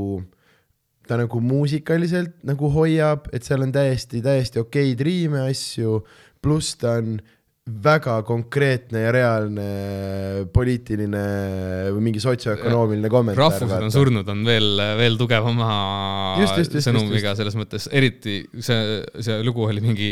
ta 1.08 1.20
nagu 1.20 1.42
muusikaliselt 1.44 2.42
nagu 2.50 2.72
hoiab, 2.74 3.30
et 3.34 3.48
seal 3.48 3.64
on 3.66 3.74
täiesti, 3.76 4.24
täiesti 4.26 4.62
okeid 4.64 5.04
riime, 5.06 5.46
asju, 5.48 6.02
pluss 6.44 6.80
ta 6.82 6.98
on 7.00 7.20
väga 7.70 8.16
konkreetne 8.26 9.04
ja 9.04 9.12
reaalne 9.14 9.66
poliitiline 10.54 11.24
või 11.94 12.02
mingi 12.08 12.22
sotsioökonoomiline 12.24 13.12
kommentaar. 13.14 13.52
rahvused 13.54 13.86
on 13.86 13.94
surnud, 13.94 14.32
on 14.34 14.42
veel, 14.48 14.82
veel 14.98 15.20
tugevama 15.20 15.70
just, 16.42 16.58
just, 16.64 16.80
just, 16.80 16.90
sõnumiga 16.90 17.36
selles 17.38 17.58
mõttes, 17.60 17.86
eriti 17.94 18.42
see, 18.58 19.00
see 19.22 19.38
lugu 19.46 19.68
oli 19.70 19.86
mingi 19.86 20.12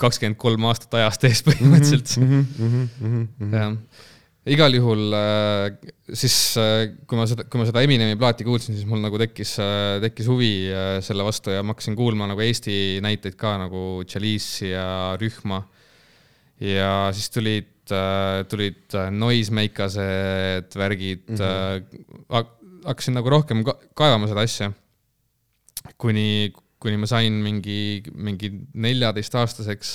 kakskümmend 0.00 0.38
kolm 0.40 0.64
aastat 0.70 0.96
ajast 0.98 1.24
ees 1.28 1.44
põhimõtteliselt 1.46 2.16
mm. 2.18 2.32
-hmm, 2.58 2.88
mm 2.98 3.28
-hmm. 3.38 3.54
jah, 3.54 3.76
igal 4.52 4.74
juhul 4.76 5.14
äh, 5.16 5.92
siis, 6.12 6.36
äh, 6.60 6.92
kui 7.08 7.16
ma 7.16 7.24
seda, 7.28 7.46
kui 7.48 7.60
ma 7.60 7.66
seda 7.68 7.82
Eminemi 7.84 8.16
plaati 8.20 8.44
kuulsin, 8.44 8.76
siis 8.76 8.88
mul 8.88 9.00
nagu 9.04 9.18
tekkis, 9.20 9.54
äh, 9.62 9.96
tekkis 10.04 10.28
huvi 10.28 10.52
selle 11.04 11.24
vastu 11.24 11.54
ja 11.54 11.62
ma 11.64 11.72
hakkasin 11.72 11.96
kuulma 11.96 12.28
nagu 12.28 12.44
Eesti 12.44 13.00
näiteid 13.04 13.38
ka 13.40 13.56
nagu 13.62 14.02
Chalice'i 14.08 14.74
ja 14.74 14.88
Rühma. 15.20 15.62
ja 16.60 17.10
siis 17.12 17.32
tulid, 17.34 17.72
tulid 18.48 18.94
noisemakased, 19.10 20.76
värgid 20.78 21.24
mm, 21.28 21.40
-hmm. 21.40 22.52
hakkasin 22.84 23.16
nagu 23.16 23.30
rohkem 23.32 23.64
kaevama 23.94 24.28
seda 24.30 24.44
asja. 24.44 24.70
kuni, 25.98 26.52
kuni 26.84 27.00
ma 27.00 27.08
sain 27.10 27.36
mingi, 27.44 28.02
mingi 28.12 28.50
neljateistaastaseks 28.84 29.94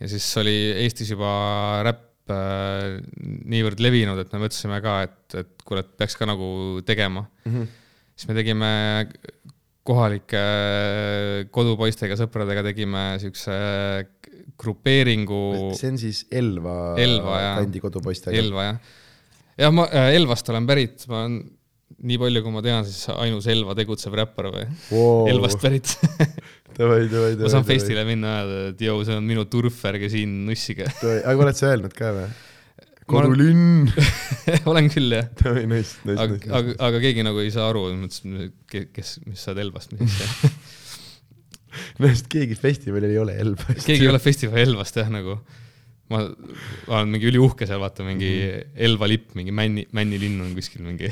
ja 0.00 0.08
siis 0.10 0.26
oli 0.40 0.56
Eestis 0.84 1.12
juba 1.12 1.30
räpp 1.86 2.32
äh, 2.34 2.98
niivõrd 3.50 3.82
levinud, 3.84 4.20
et 4.22 4.32
me 4.34 4.42
mõtlesime 4.44 4.80
ka, 4.84 4.96
et, 5.06 5.38
et 5.42 5.66
kuule, 5.66 5.84
et 5.84 5.92
peaks 6.00 6.18
ka 6.18 6.28
nagu 6.28 6.50
tegema 6.86 7.24
mm. 7.26 7.52
-hmm. 7.52 7.68
siis 8.16 8.30
me 8.30 8.38
tegime 8.38 8.72
kohalike 9.86 10.40
kodupoistega, 11.54 12.18
sõpradega 12.18 12.64
tegime 12.66 13.04
siukse 13.22 13.54
grupeeringu. 14.60 15.70
see 15.78 15.92
on 15.94 16.00
siis 16.00 16.24
Elva, 16.30 16.96
Elva 17.00 17.38
kandi 17.62 17.80
kodupoistega? 17.80 18.36
Elva 18.36 18.66
jah. 18.66 18.92
jah, 19.64 19.72
ma 19.74 19.88
äh, 19.88 20.12
Elvast 20.18 20.52
olen 20.52 20.68
pärit, 20.68 21.06
ma 21.08 21.24
olen 21.24 21.40
nii 21.98 22.18
palju, 22.20 22.42
kui 22.44 22.54
ma 22.54 22.62
tean, 22.64 22.84
siis 22.88 23.10
ainus 23.16 23.48
Elva 23.50 23.74
tegutsev 23.78 24.14
räppar 24.16 24.50
või 24.54 24.66
wow. 24.92 25.26
Elvast 25.30 25.60
pärit 25.62 25.90
Davai, 26.76 27.08
davai, 27.12 27.34
davai. 27.34 27.40
ma 27.42 27.50
saan 27.52 27.66
festile 27.68 28.04
minna 28.08 28.36
öelda, 28.40 28.60
et 28.72 28.84
jõu, 28.86 29.02
see 29.06 29.18
on 29.18 29.26
minu 29.26 29.44
turf, 29.50 29.82
ärge 29.90 30.10
siin 30.12 30.40
nussige. 30.46 30.88
aga 30.88 31.36
oled 31.36 31.58
sa 31.58 31.72
öelnud 31.72 31.96
ka 31.96 32.14
või? 32.16 32.30
kodulinn 33.10 33.90
olen 34.70 34.90
küll 34.92 35.16
jah. 35.16 35.30
davai, 35.42 35.64
nice, 35.70 35.98
nice, 36.06 36.18
aga, 36.18 36.36
nice. 36.36 36.52
aga, 36.60 36.76
aga 36.88 37.00
keegi 37.02 37.24
nagu 37.26 37.42
ei 37.42 37.50
saa 37.54 37.70
aru, 37.72 37.88
kes, 38.70 39.16
mis 39.26 39.42
sa 39.42 39.54
oled 39.54 39.64
Elvast, 39.66 39.96
mis 39.98 40.20
no 42.00 42.10
sest 42.10 42.30
keegi 42.30 42.56
festivalil 42.58 43.10
ei 43.10 43.20
ole 43.22 43.36
Elvast. 43.42 43.82
keegi 43.86 44.06
ei 44.06 44.12
ole 44.12 44.22
festivali 44.22 44.64
Elvast 44.68 45.00
jah, 45.02 45.10
nagu 45.12 45.40
ma 46.10 46.24
olen 46.90 47.10
mingi 47.12 47.30
üliuhke 47.30 47.68
seal, 47.68 47.80
vaata 47.82 48.04
mingi 48.06 48.30
Elva 48.74 49.08
lipp, 49.10 49.30
mingi 49.38 49.54
Männi, 49.54 49.86
Männi 49.96 50.18
linn 50.18 50.42
on 50.42 50.52
kuskil 50.56 50.82
mingi 50.86 51.10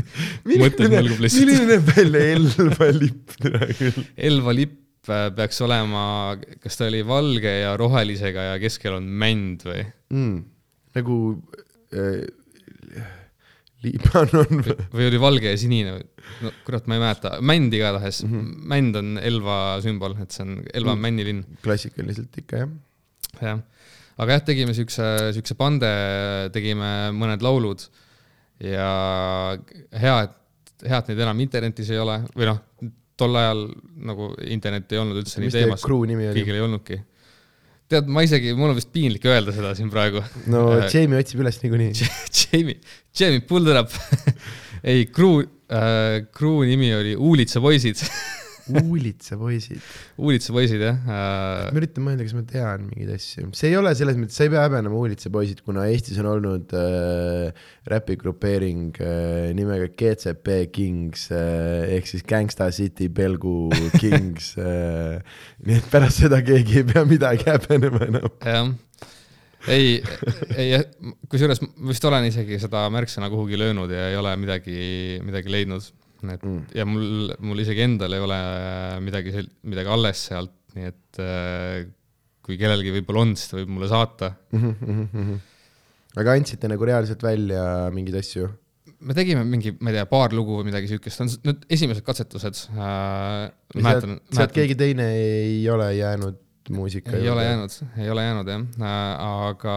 mõttes 0.62 0.90
mõlgub 0.92 1.22
lihtsalt. 1.24 1.42
milline 1.42 1.68
näeb 1.72 1.92
välja 1.96 2.24
Elva 2.36 2.90
lipp 2.94 3.36
täna 3.42 3.70
küll? 3.72 4.06
Elva 4.30 4.54
lipp 4.54 5.10
äh, 5.10 5.28
peaks 5.36 5.60
olema, 5.66 6.06
kas 6.62 6.78
ta 6.78 6.86
oli 6.86 7.02
valge 7.06 7.52
ja 7.64 7.74
rohelisega 7.80 8.52
ja 8.52 8.58
keskel 8.62 9.00
on 9.00 9.10
mänd 9.24 9.66
või? 9.66 9.82
mm,. 10.14 10.40
nagu 11.00 11.20
äh, 11.96 12.26
Liibanon 13.86 14.62
või? 14.62 14.76
või 14.94 15.08
oli 15.10 15.20
valge 15.20 15.52
ja 15.52 15.58
sinine 15.60 15.98
või? 15.98 16.06
no 16.46 16.52
kurat, 16.66 16.86
ma 16.86 16.96
ei 16.96 17.02
mäleta, 17.02 17.36
mänd 17.44 17.74
igatahes 17.74 18.22
mm. 18.24 18.34
-hmm. 18.34 18.66
mänd 18.72 18.98
on 19.02 19.16
Elva 19.18 19.58
sümbol, 19.84 20.16
et 20.22 20.34
see 20.34 20.46
on, 20.46 20.60
Elva 20.74 20.94
on 20.94 21.02
männilinn, 21.02 21.42
klassikaliselt 21.66 22.38
ikka 22.42 22.62
jah. 22.62 22.76
jah. 23.42 23.64
Aga 24.16 24.36
jah, 24.38 24.44
tegime 24.50 24.74
siukse, 24.76 25.06
siukse 25.36 25.56
pande, 25.58 25.90
tegime 26.54 27.12
mõned 27.16 27.42
laulud 27.44 27.84
ja 28.64 28.90
hea, 30.00 30.14
et, 30.24 30.86
hea, 30.86 31.00
et 31.00 31.10
neid 31.12 31.24
enam 31.26 31.42
internetis 31.44 31.90
ei 31.92 32.00
ole 32.00 32.22
või 32.32 32.48
noh, 32.48 32.62
tol 33.16 33.36
ajal 33.40 33.66
nagu 34.08 34.30
internet 34.52 34.92
ei 34.92 35.02
olnud 35.02 35.20
üldse 35.20 35.40
nii 35.40 35.48
mis 35.48 35.56
teie 35.56 35.66
teemas, 35.66 35.84
kõigil 35.84 36.56
ei 36.56 36.64
olnudki. 36.64 36.98
tead, 37.92 38.08
ma 38.12 38.24
isegi, 38.26 38.54
mul 38.56 38.72
on 38.72 38.78
vist 38.78 38.92
piinlik 38.94 39.24
öelda 39.28 39.54
seda 39.56 39.74
siin 39.78 39.92
praegu. 39.92 40.22
no 40.52 40.68
Äh, 40.78 40.88
Jamie 40.92 41.20
otsib 41.20 41.42
üles 41.44 41.60
niikuinii. 41.62 41.92
Jamie, 42.40 42.80
Jamie, 43.16 43.44
pull 43.48 43.68
it 43.68 43.80
up. 43.80 43.92
ei, 44.90 45.06
crew 45.12 45.44
äh,, 45.68 46.24
crew 46.32 46.64
nimi 46.68 46.92
oli 46.96 47.16
Uulitsa 47.16 47.62
poisid. 47.64 48.00
Uulitsa 50.18 50.54
poisid 50.54 50.82
jah 50.82 50.96
äh,. 51.06 51.68
ma 51.70 51.80
üritan 51.80 52.06
mõelda, 52.06 52.26
kas 52.26 52.34
ma 52.36 52.42
tean 52.48 52.86
mingeid 52.88 53.12
asju. 53.16 53.50
see 53.56 53.70
ei 53.70 53.78
ole 53.78 53.92
selles 53.98 54.18
mõttes, 54.18 54.38
sa 54.38 54.46
ei 54.46 54.52
pea 54.54 54.64
häbenema 54.66 54.98
Uulitsa 54.98 55.32
poisid, 55.34 55.62
kuna 55.66 55.86
Eestis 55.90 56.18
on 56.22 56.30
olnud 56.32 56.74
äh, 56.78 57.66
räpigrupeering 57.92 58.98
äh, 59.02 59.50
nimega 59.56 59.90
GCP 59.92 60.58
Kings 60.74 61.28
äh, 61.34 61.96
ehk 61.98 62.10
siis 62.10 62.26
Gangsta 62.26 62.70
City 62.74 63.10
Belgu 63.12 63.68
Kings 64.00 64.54
äh,. 64.58 65.20
nii 65.66 65.78
et 65.80 65.92
pärast 65.92 66.24
seda 66.24 66.42
keegi 66.46 66.82
ei 66.82 66.90
pea 66.90 67.06
midagi 67.08 67.48
häbenema 67.50 68.02
enam. 68.10 68.34
jah, 68.42 68.74
ei, 69.66 70.00
ei, 70.56 70.80
kusjuures 71.30 71.62
ma 71.62 71.90
vist 71.90 72.04
olen 72.06 72.26
isegi 72.28 72.58
seda 72.62 72.86
märksõna 72.94 73.30
kuhugi 73.32 73.58
löönud 73.58 73.90
ja 73.92 74.10
ei 74.10 74.18
ole 74.18 74.34
midagi, 74.40 74.76
midagi 75.26 75.52
leidnud. 75.52 75.88
Et 76.34 76.44
Mm. 76.46 76.66
ja 76.76 76.84
mul, 76.88 77.32
mul 77.46 77.62
isegi 77.62 77.84
endal 77.86 78.12
ei 78.16 78.22
ole 78.22 78.40
midagi, 79.04 79.32
midagi 79.68 79.92
alles 79.92 80.26
sealt, 80.30 80.54
nii 80.76 80.90
et 80.90 81.20
äh, 81.22 81.86
kui 82.46 82.58
kellelgi 82.60 82.92
võib-olla 82.94 83.24
on, 83.26 83.34
siis 83.38 83.50
ta 83.50 83.58
võib 83.58 83.72
mulle 83.74 83.88
saata. 83.90 84.32
aga 86.20 86.36
andsite 86.36 86.70
nagu 86.70 86.88
reaalselt 86.88 87.22
välja 87.26 87.90
mingeid 87.94 88.20
asju? 88.22 88.48
me 89.06 89.12
tegime 89.16 89.42
mingi, 89.44 89.74
ma 89.80 89.90
ei 89.92 89.98
tea, 89.98 90.06
paar 90.08 90.32
lugu 90.32 90.60
või 90.60 90.70
midagi 90.70 90.88
siukest, 90.88 91.20
on 91.20 91.30
nüüd 91.44 91.66
esimesed 91.76 92.04
katsetused 92.06 92.62
äh,. 92.72 93.50
sealt 93.76 94.06
sealt 94.32 94.54
keegi 94.56 94.78
teine 94.78 95.10
ei 95.18 95.60
ole 95.72 95.90
jäänud 95.98 96.38
muusika 96.74 97.14
ei 97.16 97.28
ole 97.30 97.44
jäänud, 97.44 97.74
ei 98.02 98.10
ole 98.10 98.24
jäänud 98.24 98.48
jah 98.50 98.64
äh,, 98.80 99.24
aga 99.50 99.76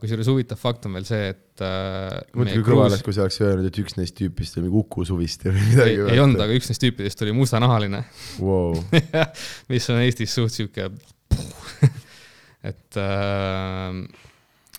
kusjuures 0.00 0.28
huvitav 0.30 0.60
fakt 0.60 0.86
on 0.88 0.96
veel 0.98 1.06
see, 1.08 1.30
et 1.32 1.64
äh, 1.64 2.18
mõtle, 2.36 2.56
kui 2.58 2.66
kõva 2.66 2.86
oleks, 2.88 3.04
kui 3.06 3.16
sa 3.16 3.24
oleks 3.26 3.40
öelnud, 3.42 3.68
et 3.68 3.80
üks 3.82 3.96
neist 3.98 4.16
tüüpist 4.18 4.58
oli 4.58 4.66
mingi 4.66 4.80
Uku 4.82 5.06
Suviste 5.08 5.50
või 5.50 5.66
midagi. 5.70 5.96
ei, 5.96 6.16
ei 6.16 6.22
olnud, 6.22 6.42
aga 6.44 6.58
üks 6.58 6.70
neist 6.70 6.84
tüüpidest 6.84 7.24
oli 7.26 7.36
mustanahaline, 7.36 8.02
wow. 8.42 8.76
mis 9.72 9.88
on 9.92 10.02
Eestis 10.04 10.34
suht 10.38 10.54
sihuke, 10.54 10.90
et 12.72 13.00
äh, 13.00 14.02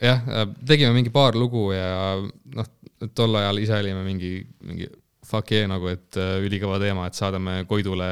jah, 0.04 0.26
tegime 0.66 0.94
mingi 0.96 1.14
paar 1.14 1.38
lugu 1.40 1.72
ja 1.76 2.18
noh, 2.22 2.74
tol 3.16 3.40
ajal 3.42 3.64
ise 3.64 3.80
olime 3.80 4.04
mingi, 4.06 4.38
mingi 4.64 4.88
fuck 5.34 5.54
yeah 5.56 5.70
nagu, 5.70 5.90
et 5.90 6.20
äh, 6.22 6.36
ülikõva 6.46 6.80
teema, 6.82 7.08
et 7.10 7.18
saadame 7.18 7.64
Koidule 7.70 8.10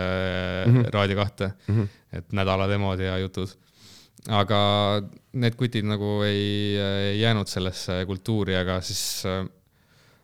mm 0.66 0.78
-hmm. 0.78 0.90
Raadio 0.94 1.20
kahte 1.20 1.52
mm, 1.68 1.76
-hmm. 1.76 2.18
et 2.18 2.34
nädala 2.34 2.68
demod 2.72 3.00
ja 3.00 3.18
jutud. 3.22 3.50
aga 4.30 4.58
need 5.34 5.56
kutid 5.58 5.86
nagu 5.86 6.22
ei, 6.24 6.78
ei 6.78 7.22
jäänud 7.22 7.48
sellesse 7.48 8.04
kultuuri, 8.06 8.56
aga 8.56 8.82
siis 8.82 9.24
äh, 9.26 9.48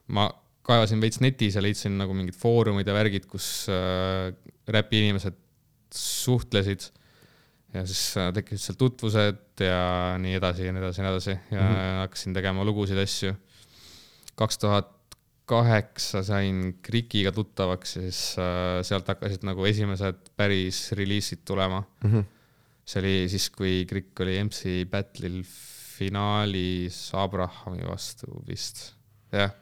ma 0.08 0.30
kaevasin 0.62 1.02
veits 1.02 1.20
netis 1.24 1.56
ja 1.56 1.64
leidsin 1.64 1.98
nagu 1.98 2.14
mingid 2.14 2.36
foorumid 2.36 2.88
ja 2.88 2.94
värgid, 2.94 3.26
kus 3.26 3.68
äh, 3.72 4.34
räpi 4.68 5.00
inimesed 5.00 5.34
suhtlesid 5.94 6.90
ja 7.74 7.86
siis 7.86 8.18
äh, 8.18 8.30
tekkisid 8.34 8.66
seal 8.66 8.78
tutvused 8.78 9.64
ja 9.64 10.18
nii 10.22 10.36
edasi 10.40 10.68
ja 10.68 10.76
nii 10.76 10.84
edasi 10.84 11.02
ja 11.02 11.08
nii 11.08 11.14
edasi 11.14 11.32
ja 11.32 11.62
mm 11.62 11.74
-hmm. 11.74 11.98
hakkasin 12.04 12.34
tegema 12.34 12.66
lugusid, 12.66 12.98
asju. 12.98 13.34
kaks 14.36 14.58
tuhat 14.58 14.97
kaheksa 15.48 16.24
sain 16.28 16.78
Krikiga 16.84 17.32
tuttavaks 17.36 17.96
siis 17.98 18.20
äh, 18.42 18.82
sealt 18.88 19.08
hakkasid 19.08 19.46
nagu 19.48 19.64
esimesed 19.70 20.34
päris 20.40 20.82
reliisid 20.98 21.46
tulema 21.48 21.82
mm. 21.82 22.12
-hmm. 22.12 22.26
see 22.86 23.00
oli 23.02 23.16
siis, 23.32 23.50
kui 23.56 23.86
Krik 23.90 24.20
oli 24.26 24.36
MC 24.44 24.84
Battle'il 24.92 25.40
finaalis 25.98 27.00
Abrahami 27.18 27.88
vastu 27.88 28.44
vist, 28.48 28.94
jah. 29.32 29.56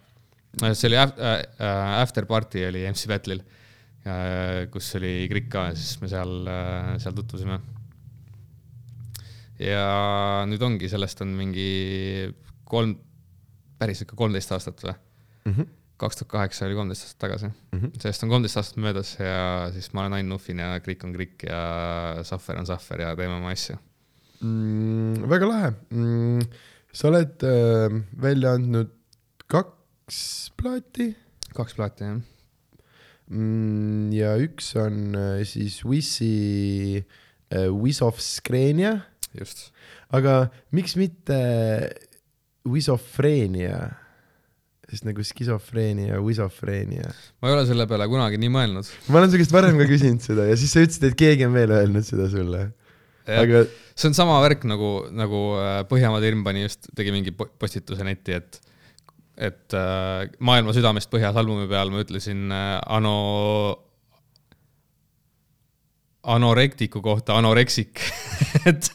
see 0.73 0.89
oli 0.89 0.99
af- 0.99 1.19
äh, 1.21 2.01
After 2.01 2.25
Party 2.25 2.65
oli 2.67 2.83
MC 2.91 3.07
Battle'il, 3.07 3.45
kus 4.71 4.91
oli 4.95 5.27
Krik 5.29 5.49
ka 5.49 5.69
siis 5.73 6.01
me 6.01 6.07
seal, 6.07 6.33
seal 7.01 7.15
tutvusime 7.17 7.57
ja 9.59 10.43
nüüd 10.49 10.61
ongi, 10.61 10.89
sellest 10.91 11.21
on 11.25 11.31
mingi 11.37 11.69
kolm, 12.69 12.97
päris 13.79 14.03
ikka 14.03 14.17
kolmteist 14.19 14.51
aastat 14.51 14.83
või? 14.83 14.95
Kaks 15.97 16.19
tuhat 16.19 16.31
kaheksa 16.31 16.67
oli 16.67 16.75
kolmteist 16.75 17.05
aastat 17.05 17.19
tagasi 17.23 17.47
mm. 17.47 17.79
-hmm. 17.79 17.91
sellest 18.01 18.23
on 18.23 18.29
kolmteist 18.29 18.57
aastat 18.59 18.77
möödas 18.83 19.15
ja 19.19 19.71
siis 19.73 19.93
ma 19.93 20.01
olen 20.01 20.13
Ain 20.13 20.29
Nuffin 20.29 20.59
ja 20.59 20.79
Krik 20.79 21.03
on 21.03 21.13
Krik 21.13 21.43
ja 21.43 22.23
Sahver 22.23 22.59
on 22.59 22.65
Sahver 22.65 23.01
ja 23.01 23.15
teeme 23.15 23.35
oma 23.35 23.51
asju. 23.51 23.77
mm,. 24.41 25.29
väga 25.29 25.47
lahe 25.47 25.73
mm,. 25.89 26.39
sa 26.93 27.07
oled 27.07 27.43
äh, 27.43 27.99
välja 28.21 28.53
andnud 28.59 28.91
kaks 29.47 30.51
plaati 30.57 31.15
kaks 31.55 31.75
plaati 31.75 32.03
jah. 32.03 32.21
mm, 33.29 34.13
ja 34.13 34.35
üks 34.37 34.75
on 34.75 35.15
äh, 35.15 35.43
siis 35.47 35.85
Wissi 35.85 37.05
äh, 37.53 37.69
Wiss 37.71 38.01
of 38.01 38.19
Skrenia, 38.19 38.99
just. 39.39 39.71
aga 40.09 40.49
miks 40.71 40.95
mitte 40.95 41.39
Wisofreenia? 42.65 44.04
Sest 44.95 45.07
nagu 45.07 45.23
skisofreenia, 45.25 46.19
Wisofreenia. 46.23 47.11
ma 47.41 47.51
ei 47.51 47.57
ole 47.57 47.65
selle 47.67 47.87
peale 47.89 48.07
kunagi 48.11 48.39
nii 48.41 48.51
mõelnud. 48.53 48.91
ma 49.11 49.21
olen 49.21 49.33
su 49.33 49.41
käest 49.41 49.55
varem 49.55 49.79
ka 49.81 49.87
küsinud 49.89 50.23
seda 50.23 50.47
ja 50.49 50.57
siis 50.59 50.73
sa 50.75 50.83
ütlesid, 50.85 51.09
et 51.09 51.17
keegi 51.19 51.47
on 51.47 51.55
veel 51.55 51.73
öelnud 51.75 52.07
seda 52.07 52.29
sulle. 52.31 52.69
aga 53.25 53.65
see 53.95 54.09
on 54.11 54.17
sama 54.17 54.37
värk 54.45 54.67
nagu, 54.69 54.91
nagu 55.15 55.41
äh, 55.59 55.81
Põhjamaade 55.89 56.31
ilm 56.31 56.45
pani 56.47 56.65
just, 56.65 56.87
tegi 56.95 57.13
mingi 57.15 57.33
po- 57.35 57.49
postituse 57.59 58.05
netti, 58.07 58.37
et, 58.39 58.61
et 59.37 59.75
äh, 59.77 60.27
Maailma 60.39 60.75
südamest 60.77 61.11
põhjas 61.13 61.37
albumi 61.39 61.67
peal 61.71 61.91
ma 61.93 62.05
ütlesin 62.05 62.47
äh, 62.53 62.77
Ano, 62.95 63.15
anorektiku 66.25 67.01
kohta 67.05 67.37
anoreksik. 67.37 68.01
et 68.69 68.89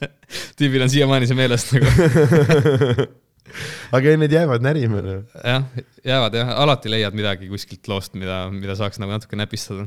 tüübil 0.59 0.83
on 0.83 0.91
siiamaani 0.91 1.29
see 1.31 1.39
meelest 1.39 1.75
nagu. 1.77 3.11
aga 3.97 4.15
need 4.21 4.35
jäävad 4.35 4.65
närima 4.65 5.01
jah, 5.03 5.67
jäävad 6.07 6.39
jah, 6.41 6.53
alati 6.65 6.93
leiad 6.93 7.17
midagi 7.17 7.51
kuskilt 7.51 7.91
loost, 7.91 8.17
mida, 8.19 8.45
mida 8.55 8.77
saaks 8.79 9.01
nagu 9.03 9.15
natuke 9.15 9.39
näpistada. 9.39 9.87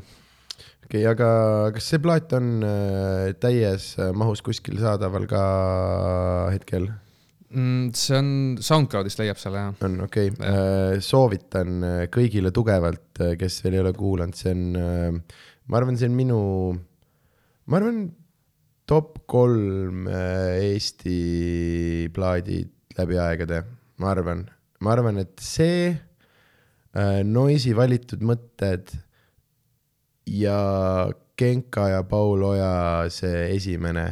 okei 0.85 1.03
okay,, 1.03 1.05
aga 1.11 1.29
kas 1.75 1.91
see 1.93 2.01
plaat 2.03 2.35
on 2.37 2.51
äh, 2.67 3.31
täies 3.39 3.93
äh, 3.99 4.11
mahus 4.15 4.43
kuskil 4.45 4.79
saadaval 4.81 5.27
ka 5.29 5.43
hetkel? 6.53 6.89
Mm, 7.53 7.91
see 7.93 8.17
on 8.17 8.31
SoundCloudist 8.65 9.21
leiab 9.21 9.37
selle 9.41 9.67
jah. 9.67 9.85
on 9.85 10.01
okei 10.07 10.33
okay., 10.33 11.03
soovitan 11.05 11.85
äh, 11.85 12.01
kõigile 12.13 12.53
tugevalt, 12.55 13.23
kes 13.39 13.61
veel 13.65 13.77
ei 13.77 13.85
ole 13.85 13.93
kuulanud, 13.97 14.37
see 14.37 14.55
on, 14.55 15.21
ma 15.69 15.79
arvan, 15.79 15.99
see 15.99 16.09
on 16.09 16.17
minu, 16.17 16.41
ma 17.69 17.79
arvan, 17.79 18.03
top 18.89 19.23
kolm 19.29 20.07
äh, 20.07 20.59
Eesti 20.73 22.09
plaadid 22.13 22.82
läbi 22.97 23.17
aegade, 23.21 23.63
ma 24.01 24.11
arvan, 24.13 24.45
ma 24.83 24.93
arvan, 24.95 25.19
et 25.23 25.39
see 25.41 25.91
äh, 25.93 27.21
Noisi 27.25 27.73
valitud 27.77 28.23
mõtted 28.25 28.93
ja 30.29 30.59
Genka 31.39 31.89
ja 31.89 32.03
Paul 32.07 32.43
Oja 32.45 33.09
see 33.13 33.47
esimene 33.55 34.05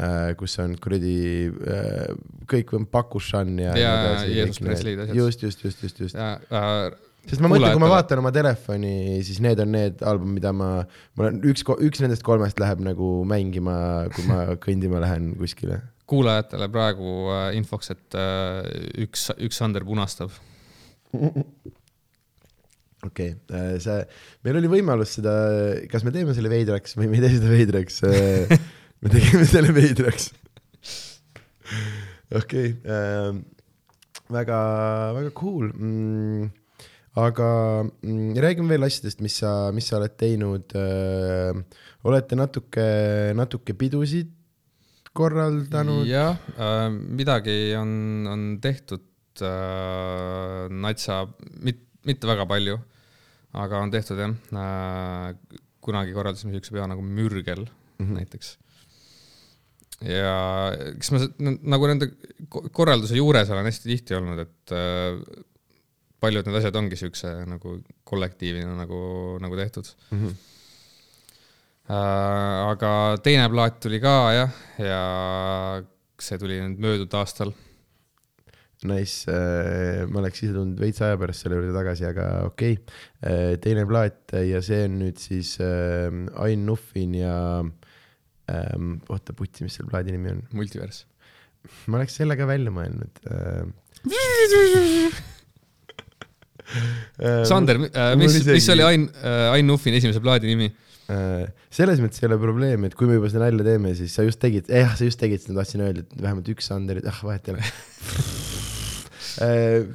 äh, 0.00 0.32
kus 0.38 0.56
on 0.62 0.76
kuradi 0.80 1.50
äh, 1.50 2.10
kõik 2.50 2.74
on 2.78 2.86
Pakushan 2.90 3.58
ja 3.58 3.76
Ja 3.78 3.94
asjad. 4.14 5.14
just, 5.14 5.42
just, 5.42 5.64
just, 5.64 5.82
just, 5.82 6.00
just. 6.00 6.14
ja 6.14 6.36
äh, 6.38 6.90
sest 7.28 7.42
ma 7.42 7.50
mõtlen, 7.52 7.74
kui 7.74 7.82
ma 7.82 7.90
vaatan 7.92 8.22
oma 8.22 8.32
telefoni, 8.34 9.20
siis 9.26 9.40
need 9.44 9.60
on 9.62 9.74
need 9.74 10.04
albumid, 10.06 10.38
mida 10.38 10.52
ma, 10.56 10.70
ma 11.16 11.26
olen 11.26 11.40
üks, 11.50 11.64
üks 11.66 12.02
nendest 12.02 12.24
kolmest 12.26 12.60
läheb 12.62 12.80
nagu 12.84 13.20
mängima, 13.28 13.74
kui 14.14 14.24
ma 14.28 14.44
kõndima 14.62 15.02
lähen 15.02 15.34
kuskile. 15.40 15.82
Kuulajatele 16.10 16.68
praegu 16.72 17.10
äh, 17.30 17.50
infoks, 17.58 17.92
et 17.94 18.16
äh, 18.18 18.64
üks, 19.04 19.28
üks 19.38 19.60
Sander 19.60 19.84
punastab. 19.86 20.34
okei 23.06 23.30
okay., 23.34 23.78
see, 23.82 24.02
meil 24.46 24.60
oli 24.60 24.70
võimalus 24.70 25.16
seda, 25.18 25.34
kas 25.90 26.04
me 26.06 26.14
teeme 26.14 26.34
selle 26.36 26.52
veidraks 26.52 26.96
või 26.98 27.10
me 27.10 27.18
ei 27.18 27.24
tee 27.24 27.38
seda 27.38 27.50
veidraks. 27.50 28.00
me 29.00 29.12
tegime 29.14 29.46
selle 29.48 29.74
veidraks. 29.76 30.30
okei 32.42 32.74
okay., 32.74 33.40
väga, 34.30 34.58
väga 35.16 35.30
cool 35.38 35.70
mm,. 35.74 36.50
aga 37.18 37.48
mm, 37.82 38.34
räägime 38.44 38.70
veel 38.70 38.86
asjadest, 38.86 39.22
mis 39.24 39.40
sa, 39.42 39.54
mis 39.74 39.90
sa 39.90 39.98
oled 39.98 40.14
teinud. 40.18 40.76
olete 42.06 42.38
natuke, 42.38 42.90
natuke 43.36 43.74
pidusid 43.78 44.30
korraldanud. 45.16 46.06
jah 46.08 46.38
äh,, 46.56 46.88
midagi 46.90 47.74
on, 47.78 47.92
on 48.30 48.46
tehtud 48.62 49.04
äh, 49.42 50.68
natsa, 50.70 51.24
mit-, 51.66 51.86
mitte 52.06 52.30
väga 52.30 52.46
palju, 52.50 52.78
aga 53.60 53.82
on 53.84 53.92
tehtud 53.94 54.20
jah 54.22 54.34
äh,. 54.54 55.58
kunagi 55.80 56.12
korraldasime 56.16 56.52
siukse 56.54 56.74
peo 56.76 56.86
nagu 56.86 57.02
Mürgel 57.02 57.64
mm 57.64 58.06
-hmm. 58.06 58.16
näiteks. 58.20 58.58
ja 60.00 60.72
eks 60.94 61.10
ma 61.12 61.18
nagu 61.74 61.86
nende 61.86 62.12
ko- 62.48 62.68
korralduse 62.72 63.16
juures 63.16 63.50
olen 63.50 63.68
hästi 63.68 63.88
tihti 63.88 64.14
olnud, 64.16 64.38
et 64.38 64.72
äh, 64.72 65.18
paljud 66.20 66.46
need 66.46 66.60
asjad 66.60 66.76
ongi 66.76 66.96
siukse 66.96 67.32
nagu 67.48 67.80
kollektiivina 68.04 68.74
nagu, 68.76 69.00
nagu 69.40 69.56
tehtud 69.56 69.88
mm. 70.10 70.18
-hmm. 70.18 70.34
Äh, 71.90 72.70
aga 72.70 73.18
teine 73.24 73.48
plaat 73.50 73.80
tuli 73.82 73.98
ka 74.02 74.14
jah, 74.30 74.58
ja 74.78 75.00
see 76.22 76.38
tuli 76.38 76.60
nüüd 76.62 76.78
möödunud 76.84 77.16
aastal. 77.18 77.50
Nice, 78.86 79.28
ma 80.08 80.22
oleks 80.22 80.40
ise 80.40 80.54
tulnud 80.54 80.78
veits 80.80 81.02
aja 81.04 81.18
pärast 81.20 81.42
selle 81.44 81.58
juurde 81.58 81.74
tagasi, 81.74 82.06
aga 82.08 82.28
okei 82.46 82.78
okay.. 82.78 83.58
teine 83.60 83.82
plaat 83.90 84.32
ja 84.46 84.62
see 84.64 84.86
on 84.86 84.94
nüüd 85.02 85.18
siis 85.20 85.50
äh, 85.60 86.08
Ain 86.40 86.62
Nuffin 86.64 87.12
ja 87.18 87.34
ähm,, 87.60 88.94
oota 89.12 89.36
putsi, 89.36 89.66
mis 89.66 89.76
selle 89.76 89.90
plaadi 89.90 90.14
nimi 90.14 90.32
on? 90.32 90.40
multivers. 90.56 91.02
ma 91.92 92.00
oleks 92.00 92.16
selle 92.22 92.38
ka 92.40 92.48
välja 92.48 92.72
mõelnud 92.72 93.20
äh,. 93.28 93.68
Sander, 97.50 97.76
Äh, 97.90 98.14
mis, 98.16 98.38
mis 98.46 98.68
oli 98.72 98.86
Ain, 98.86 99.08
Ain 99.50 99.66
Nuffini 99.68 99.98
esimese 100.00 100.22
plaadi 100.24 100.46
nimi? 100.54 100.70
Äh, 101.10 101.48
selles 101.74 101.98
mõttes 102.02 102.20
ei 102.22 102.28
ole 102.28 102.36
probleemi, 102.38 102.86
et 102.90 102.94
kui 102.98 103.08
me 103.08 103.16
juba 103.16 103.30
seda 103.32 103.48
nalja 103.48 103.64
teeme, 103.66 103.94
siis 103.98 104.12
sa 104.14 104.22
just 104.26 104.38
tegid, 104.42 104.68
jah, 104.70 104.92
sa 104.98 105.08
just 105.08 105.18
tegid 105.18 105.42
seda, 105.42 105.56
tahtsin 105.58 105.82
öelda, 105.82 106.04
et 106.04 106.22
vähemalt 106.22 106.50
üks 106.52 106.68
Sander, 106.70 107.00
ah 107.08 107.20
vahet 107.26 107.48
ei 107.48 107.56
ole. 107.56 107.70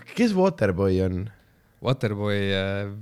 kes 0.18 0.34
Waterboy 0.36 1.00
on? 1.06 1.22
Waterboy, 1.86 2.40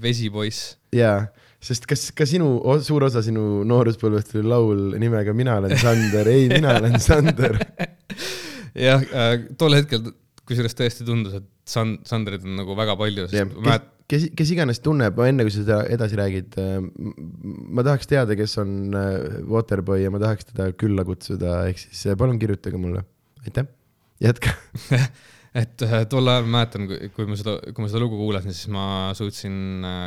Vesipoiss. 0.04 0.76
jaa, 0.94 1.30
sest 1.64 1.88
kas 1.90 2.10
ka 2.14 2.28
sinu, 2.30 2.58
suur 2.86 3.08
osa 3.08 3.24
sinu 3.26 3.64
nooruspõlvest 3.70 4.36
oli 4.36 4.52
laul 4.52 4.84
nimega 5.02 5.34
Mina 5.38 5.58
olen 5.62 5.78
Sander, 5.80 6.30
ei, 6.30 6.50
mina 6.52 6.76
olen 6.82 7.00
Sander. 7.02 7.58
jah, 8.90 9.08
tol 9.58 9.80
hetkel 9.80 10.12
kusjuures 10.44 10.76
tõesti 10.78 11.08
tundus, 11.08 11.40
et 11.40 11.50
San-, 11.68 11.98
Sanderit 12.08 12.44
on 12.48 12.58
nagu 12.60 12.76
väga 12.78 12.96
palju, 13.00 13.28
sest 13.30 13.54
kes 13.54 13.60
mälet-,, 13.64 13.92
kes, 14.12 14.26
kes 14.38 14.52
iganes 14.56 14.82
tunneb, 14.84 15.20
enne 15.26 15.46
kui 15.46 15.54
sa 15.54 15.62
seda 15.64 15.78
edasi 15.92 16.20
räägid, 16.20 16.58
ma 17.44 17.86
tahaks 17.86 18.10
teada, 18.10 18.36
kes 18.40 18.58
on 18.62 18.98
äh, 18.98 19.38
Waterboy 19.50 20.04
ja 20.04 20.12
ma 20.14 20.22
tahaks 20.22 20.50
teda 20.52 20.72
külla 20.80 21.06
kutsuda, 21.08 21.62
ehk 21.70 21.80
siis 21.82 22.04
äh, 22.12 22.18
palun 22.20 22.42
kirjutage 22.42 22.80
mulle, 22.80 23.06
aitäh, 23.46 23.70
jätka. 24.24 24.54
et 25.64 25.86
äh, 25.86 26.04
tol 26.10 26.28
ajal 26.30 26.48
ma 26.48 26.60
mäletan, 26.60 26.90
kui 27.16 27.30
ma 27.30 27.40
seda, 27.40 27.58
kui 27.72 27.86
ma 27.86 27.90
seda 27.92 28.04
lugu 28.04 28.20
kuulasin, 28.20 28.56
siis 28.56 28.70
ma 28.74 28.86
suutsin 29.18 29.88
äh, 29.88 30.06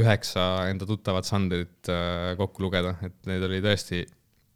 üheksa 0.00 0.46
enda 0.70 0.86
tuttavat 0.86 1.26
Sanderit 1.26 1.90
äh, 1.90 2.32
kokku 2.38 2.66
lugeda, 2.66 2.96
et 3.06 3.16
neid 3.30 3.44
oli 3.46 3.62
tõesti 3.64 4.04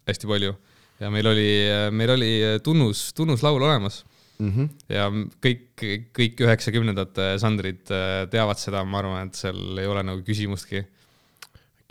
hästi 0.08 0.28
palju. 0.30 0.54
ja 1.00 1.08
meil 1.10 1.26
oli, 1.26 1.48
meil 1.90 2.12
oli 2.14 2.32
tunnus, 2.62 3.08
tunnuslaul 3.16 3.62
olemas 3.64 4.04
Mm 4.38 4.50
-hmm. 4.50 4.68
ja 4.90 5.06
kõik, 5.44 5.84
kõik 6.16 6.40
üheksakümnendate 6.42 7.34
Sanderid 7.38 7.90
äh, 7.94 8.24
teavad 8.30 8.58
seda, 8.58 8.82
ma 8.84 8.98
arvan, 8.98 9.28
et 9.28 9.38
seal 9.38 9.78
ei 9.78 9.86
ole 9.86 10.02
nagu 10.02 10.22
küsimustki. 10.26 10.86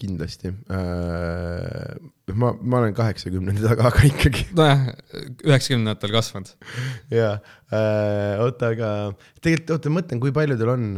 kindlasti 0.03 0.49
äh,. 0.73 2.33
ma, 2.33 2.49
ma 2.61 2.79
olen 2.79 2.95
kaheksakümnendate 2.97 3.67
taga, 3.67 3.83
aga 3.87 4.01
ikkagi 4.09 4.47
nojah, 4.57 4.81
üheksakümnendatel 5.45 6.11
kasvanud. 6.11 6.49
jaa 7.11 7.37
äh,, 7.71 8.41
oota, 8.43 8.73
aga 8.73 8.89
tegelikult 9.39 9.77
oota, 9.77 9.89
mõtlen, 9.89 10.19
kui 10.19 10.31
paljudel 10.35 10.73
on, 10.73 10.89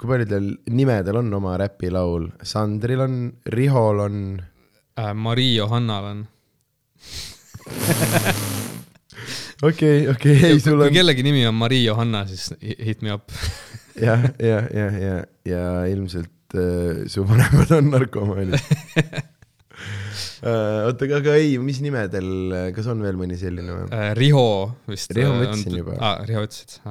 kui 0.00 0.08
paljudel 0.08 0.50
nimedel 0.66 1.20
on 1.20 1.30
oma 1.34 1.54
räpilaul, 1.60 2.30
Sandril 2.42 3.04
on, 3.06 3.20
Rihol 3.46 4.02
on, 4.08 4.18
Äh, 4.98 5.14
Marii 5.14 5.56
Johannal 5.56 6.04
on. 6.04 6.28
okei, 9.62 10.08
okei, 10.10 10.36
ei 10.50 10.60
sul 10.60 10.78
kui 10.80 10.88
on 10.90 10.94
kellegi 10.96 11.22
nimi 11.26 11.46
on 11.48 11.54
Marii 11.58 11.84
Johanna, 11.84 12.26
siis 12.30 12.44
hi- 12.62 12.78
hit 12.90 13.00
me 13.06 13.10
up. 13.14 13.26
jah, 14.06 14.22
jah, 14.42 14.64
jah, 14.74 14.92
ja, 14.98 15.24
ja 15.48 15.86
ilmselt 15.90 16.54
äh, 16.58 16.62
su 17.10 17.20
vanemad 17.28 17.70
on 17.76 17.84
narkomaanid 17.92 18.54
äh,. 18.62 18.64
oota, 20.88 21.02
aga 21.18 21.30
ei, 21.38 21.50
mis 21.62 21.80
nimedel, 21.84 22.28
kas 22.76 22.86
on 22.90 22.98
veel 23.04 23.16
mõni 23.20 23.36
selline 23.40 23.70
või? 23.70 23.86
Äh, 23.94 24.10
Riho 24.18 24.46
vist. 24.90 25.10
Riho 25.14 25.30
ma 25.36 25.42
ütlesin 25.46 25.74
juba. 25.78 25.94
aa, 26.00 26.16
Riho 26.28 26.40
ütlesid 26.48 26.70
uh. 26.84 26.88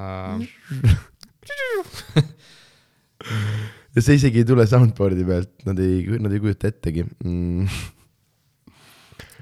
ja 3.94 4.02
see 4.04 4.18
isegi 4.20 4.42
ei 4.42 4.48
tule 4.48 4.66
soundboard'i 4.70 5.26
pealt, 5.28 5.52
nad 5.68 5.78
ei, 5.84 5.96
nad 6.22 6.32
ei 6.34 6.42
kujuta 6.44 6.70
ettegi 6.72 7.02
mm.. 7.06 7.62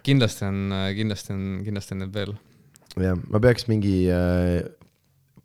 kindlasti 0.06 0.42
on, 0.50 0.58
kindlasti 0.98 1.30
on, 1.36 1.44
kindlasti 1.68 1.92
on 1.96 2.00
neid 2.04 2.14
veel. 2.16 2.34
jah, 3.00 3.18
ma 3.32 3.42
peaks 3.44 3.68
mingi 3.70 4.10
äh, 4.12 4.62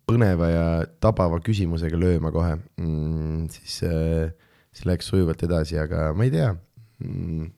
põneva 0.07 0.49
ja 0.51 0.65
tabava 1.03 1.39
küsimusega 1.43 1.99
lööma 1.99 2.31
kohe 2.35 2.55
mm,, 2.57 3.47
siis 3.53 3.81
äh,, 3.87 4.33
siis 4.71 4.87
läheks 4.87 5.09
sujuvalt 5.11 5.43
edasi, 5.47 5.77
aga 5.81 6.11
ma 6.15 6.27
ei 6.27 6.33
tea 6.33 6.51
mm,. 7.03 7.49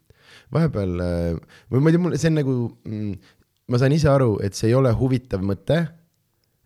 vahepeal 0.55 1.03
äh,, 1.05 1.59
või 1.71 1.83
ma 1.83 1.91
ei 1.91 1.97
tea, 1.97 2.03
mul 2.05 2.17
see 2.17 2.31
on 2.31 2.39
nagu 2.41 2.55
mm,, 2.85 3.13
ma 3.69 3.81
saan 3.81 3.95
ise 3.95 4.09
aru, 4.11 4.35
et 4.45 4.57
see 4.57 4.71
ei 4.71 4.77
ole 4.77 4.93
huvitav 4.97 5.45
mõte. 5.45 5.85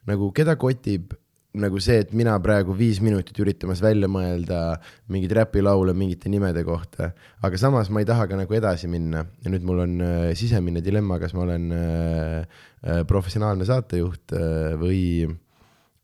nagu 0.07 0.31
keda 0.35 0.57
kotib 0.59 1.13
nagu 1.53 1.77
see, 1.83 1.99
et 2.01 2.13
mina 2.17 2.33
praegu 2.41 2.73
viis 2.77 2.97
minutit 3.03 3.37
üritamas 3.43 3.81
välja 3.83 4.07
mõelda 4.09 4.79
mingeid 5.13 5.35
räpilaule 5.37 5.93
mingite 5.97 6.31
nimede 6.33 6.63
kohta, 6.65 7.11
aga 7.45 7.59
samas 7.61 7.91
ma 7.93 8.01
ei 8.01 8.07
taha 8.09 8.25
ka 8.31 8.39
nagu 8.39 8.55
edasi 8.57 8.89
minna 8.89 9.21
ja 9.43 9.51
nüüd 9.53 9.65
mul 9.67 9.83
on 9.85 9.93
äh, 10.01 10.29
sisemine 10.37 10.81
dilemma, 10.85 11.19
kas 11.21 11.35
ma 11.37 11.43
olen 11.45 11.67
äh, 11.77 12.39
äh, 12.81 13.03
professionaalne 13.09 13.67
saatejuht 13.69 14.33
äh, 14.33 14.73
või, 14.81 15.03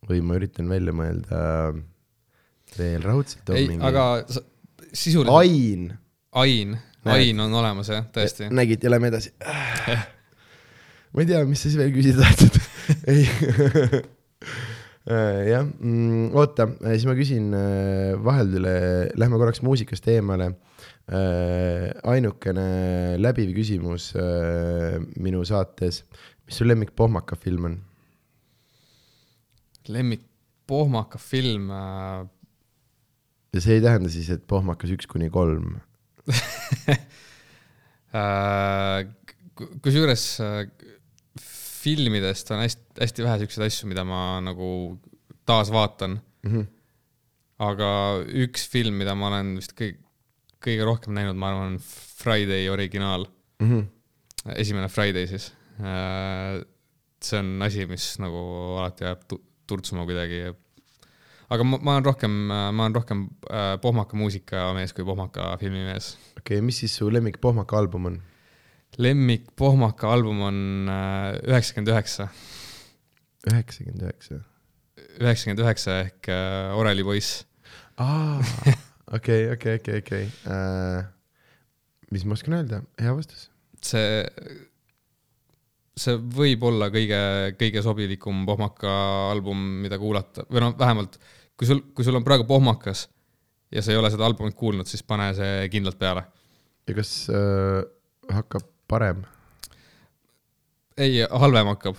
või 0.09 0.21
ma 0.21 0.37
üritan 0.37 0.69
välja 0.69 0.93
mõelda 0.93 1.41
veel 2.77 3.01
raudselt. 3.01 3.49
ei, 3.57 3.71
aga 3.81 4.05
sa- 4.29 4.45
sisuliselt. 4.93 5.33
Ain. 5.33 5.89
Ain, 6.37 6.77
Ain 7.09 7.39
on 7.41 7.53
olemas 7.57 7.89
jah, 7.89 8.05
tõesti. 8.13 8.51
nägid 8.53 8.83
ja 8.85 8.91
lähme 8.93 9.09
edasi. 9.09 9.33
ma 11.09 11.23
ei 11.23 11.29
tea, 11.29 11.41
mis 11.49 11.57
sa 11.63 11.71
siis 11.71 11.79
veel 11.81 11.89
küsida 11.95 12.21
tahtsid. 12.21 12.61
ei. 13.15 13.25
jah, 15.09 15.65
oota, 16.37 16.67
siis 16.93 17.05
ma 17.09 17.15
küsin 17.17 17.49
äh, 17.57 18.13
vaheldule, 18.23 18.73
lähme 19.17 19.39
korraks 19.41 19.63
muusikast 19.65 20.07
eemale. 20.11 20.51
ainukene 22.05 22.65
läbiv 23.17 23.49
küsimus 23.55 24.11
äh, 24.13 24.99
minu 25.17 25.41
saates, 25.47 26.03
mis 26.45 26.59
su 26.59 26.67
lemmik 26.67 26.91
pohmakafilm 26.95 27.65
on? 27.65 27.77
lemmik 29.89 30.21
pohmaka 30.69 31.17
film 31.17 31.71
äh,. 31.73 32.27
ja 33.55 33.61
see 33.65 33.79
ei 33.79 33.81
tähenda 33.81 34.11
siis, 34.13 34.29
et 34.29 34.45
pohmakas 34.45 34.93
üks 34.93 35.09
kuni 35.09 35.31
kolm. 35.33 35.79
Äh, 38.09 39.03
ku- 39.53 39.67
kusjuures 39.85 40.23
äh, 40.41 40.63
filmidest 41.79 42.51
on 42.51 42.59
hästi, 42.63 42.83
hästi 43.01 43.23
vähe 43.25 43.39
siukseid 43.43 43.65
asju, 43.67 43.87
mida 43.91 44.03
ma 44.07 44.39
nagu 44.43 44.67
taas 45.47 45.71
vaatan. 45.73 46.19
Mhm. 46.47 46.67
aga 47.59 47.87
üks 48.45 48.63
film, 48.71 48.95
mida 49.01 49.11
ma 49.19 49.27
olen 49.27 49.49
vist 49.57 49.73
kõige, 49.75 49.97
kõige 50.63 50.85
rohkem 50.87 51.11
näinud, 51.17 51.35
ma 51.35 51.49
arvan, 51.49 51.73
on 51.73 51.79
Friday 51.83 52.69
originaal, 52.71 53.25
Mhm. 53.59 53.81
esimene 54.55 54.87
Friday 54.87 55.27
siis. 55.27 55.49
see 57.21 57.39
on 57.39 57.61
asi, 57.61 57.85
mis 57.89 58.05
nagu 58.23 58.39
alati 58.79 59.03
jääb 59.03 59.25
tu- 59.27 59.41
turtsuma 59.67 60.05
kuidagi. 60.07 60.55
aga 61.49 61.63
ma, 61.65 61.77
ma 61.81 61.95
olen 61.97 62.05
rohkem, 62.05 62.31
ma 62.47 62.83
olen 62.85 62.95
rohkem 62.95 63.23
äh, 63.49 63.75
pohmaka 63.81 64.15
muusikamees 64.15 64.93
kui 64.93 65.03
pohmaka 65.05 65.57
filmimees. 65.59 66.13
okei 66.37 66.57
okay,, 66.57 66.61
mis 66.65 66.79
siis 66.79 66.95
su 66.95 67.09
lemmik 67.11 67.41
pohmaka 67.41 67.77
album 67.77 68.05
on? 68.05 68.21
Lemmik 68.97 69.51
Pohmaka 69.55 70.09
album 70.13 70.41
on 70.41 70.89
äh, 70.91 71.37
üheksakümmend 71.47 71.91
üheksa, 71.93 72.29
üheksakümmend 73.51 74.07
üheksa. 74.07 74.41
üheksakümmend 75.19 75.63
üheksa 75.63 75.99
ehk 76.05 76.29
äh, 76.33 76.77
Oreli 76.77 77.03
poiss. 77.03 77.45
aa, 77.97 78.41
okei, 79.17 79.51
okei, 79.53 79.75
okei, 79.79 80.01
okei. 80.03 80.25
Äh, 80.47 81.05
mis 82.11 82.25
ma 82.25 82.37
oskan 82.37 82.59
öelda, 82.59 82.81
hea 82.99 83.13
vastus. 83.15 83.49
see, 83.85 84.23
see 85.99 86.17
võib 86.35 86.63
olla 86.67 86.89
kõige, 86.93 87.21
kõige 87.59 87.83
sobilikum 87.85 88.45
Pohmaka 88.49 88.95
album, 89.29 89.61
mida 89.85 89.99
kuulata 90.01 90.47
või 90.49 90.65
noh, 90.65 90.75
vähemalt 90.79 91.19
kui 91.59 91.67
sul, 91.67 91.83
kui 91.93 92.07
sul 92.07 92.17
on 92.17 92.25
praegu 92.25 92.47
Pohmakas 92.47 93.05
ja 93.71 93.83
sa 93.83 93.93
ei 93.93 93.99
ole 93.99 94.09
seda 94.11 94.25
albumit 94.27 94.55
kuulnud, 94.57 94.87
siis 94.89 95.03
pane 95.05 95.29
see 95.37 95.69
kindlalt 95.73 95.99
peale. 95.99 96.23
ja 96.87 96.95
kas 96.97 97.11
äh, 97.29 97.83
hakkab 98.33 98.65
parem? 98.89 99.23
ei, 100.97 101.21
halvem 101.29 101.71
hakkab 101.73 101.95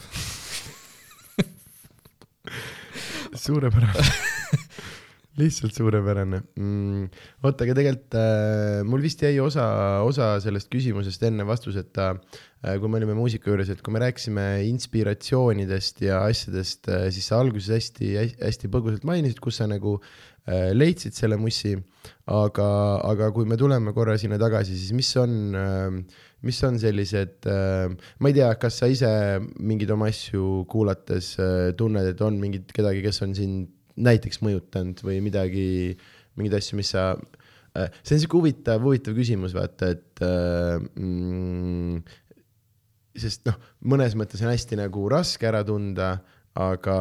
suurepärane 3.47 4.11
lihtsalt 5.41 5.77
suurepärane 5.77 6.41
mm,. 6.59 7.05
oota, 7.45 7.65
aga 7.65 7.75
tegelikult 7.79 8.17
äh, 8.19 8.81
mul 8.87 9.03
vist 9.05 9.23
jäi 9.25 9.37
osa, 9.43 9.65
osa 10.07 10.33
sellest 10.43 10.71
küsimusest 10.73 11.23
enne 11.29 11.47
vastuseta 11.49 12.11
äh,, 12.15 12.77
kui 12.81 12.91
me 12.91 13.01
olime 13.01 13.17
muusika 13.19 13.53
juures, 13.53 13.71
et 13.73 13.83
kui 13.85 13.95
me 13.95 14.03
rääkisime 14.03 14.47
inspiratsioonidest 14.69 16.03
ja 16.07 16.25
asjadest 16.27 16.91
äh,, 16.91 17.07
siis 17.15 17.31
sa 17.31 17.41
alguses 17.41 17.71
hästi, 17.77 18.13
hästi 18.43 18.73
põgusalt 18.73 19.07
mainisid, 19.09 19.41
kus 19.43 19.61
sa 19.63 19.69
nagu 19.71 19.97
äh, 20.01 20.71
leidsid 20.77 21.17
selle 21.17 21.41
mussi. 21.41 21.77
aga, 22.31 22.67
aga 23.05 23.31
kui 23.35 23.47
me 23.49 23.57
tuleme 23.61 23.93
korra 23.93 24.17
sinna 24.19 24.39
tagasi, 24.41 24.77
siis 24.79 24.93
mis 24.97 25.11
on 25.21 25.57
äh, 25.57 26.19
mis 26.47 26.61
on 26.67 26.79
sellised 26.81 27.49
äh,, 27.51 27.91
ma 28.19 28.31
ei 28.31 28.37
tea, 28.39 28.49
kas 28.61 28.81
sa 28.81 28.89
ise 28.91 29.11
mingeid 29.59 29.93
oma 29.95 30.09
asju 30.13 30.65
kuulates 30.71 31.35
äh, 31.43 31.69
tunned, 31.79 32.13
et 32.13 32.25
on 32.25 32.41
mingid 32.41 32.73
kedagi, 32.77 33.05
kes 33.05 33.21
on 33.27 33.37
sind 33.37 33.71
näiteks 34.01 34.41
mõjutanud 34.45 35.03
või 35.05 35.21
midagi, 35.25 35.69
mingeid 36.39 36.57
asju, 36.61 36.79
mis 36.81 36.95
sa 36.95 37.13
äh,, 37.77 37.91
see 38.03 38.17
on 38.17 38.25
sihuke 38.25 38.41
huvitav, 38.41 38.81
huvitav 38.87 39.17
küsimus, 39.19 39.55
vaata, 39.57 39.93
et 39.97 40.25
äh, 40.25 40.81
mm, 40.97 42.01
sest 43.21 43.45
noh, 43.49 43.59
mõnes 43.93 44.17
mõttes 44.17 44.41
on 44.45 44.53
hästi 44.53 44.79
nagu 44.81 45.09
raske 45.13 45.49
ära 45.49 45.65
tunda 45.67 46.15
aga, 46.59 46.95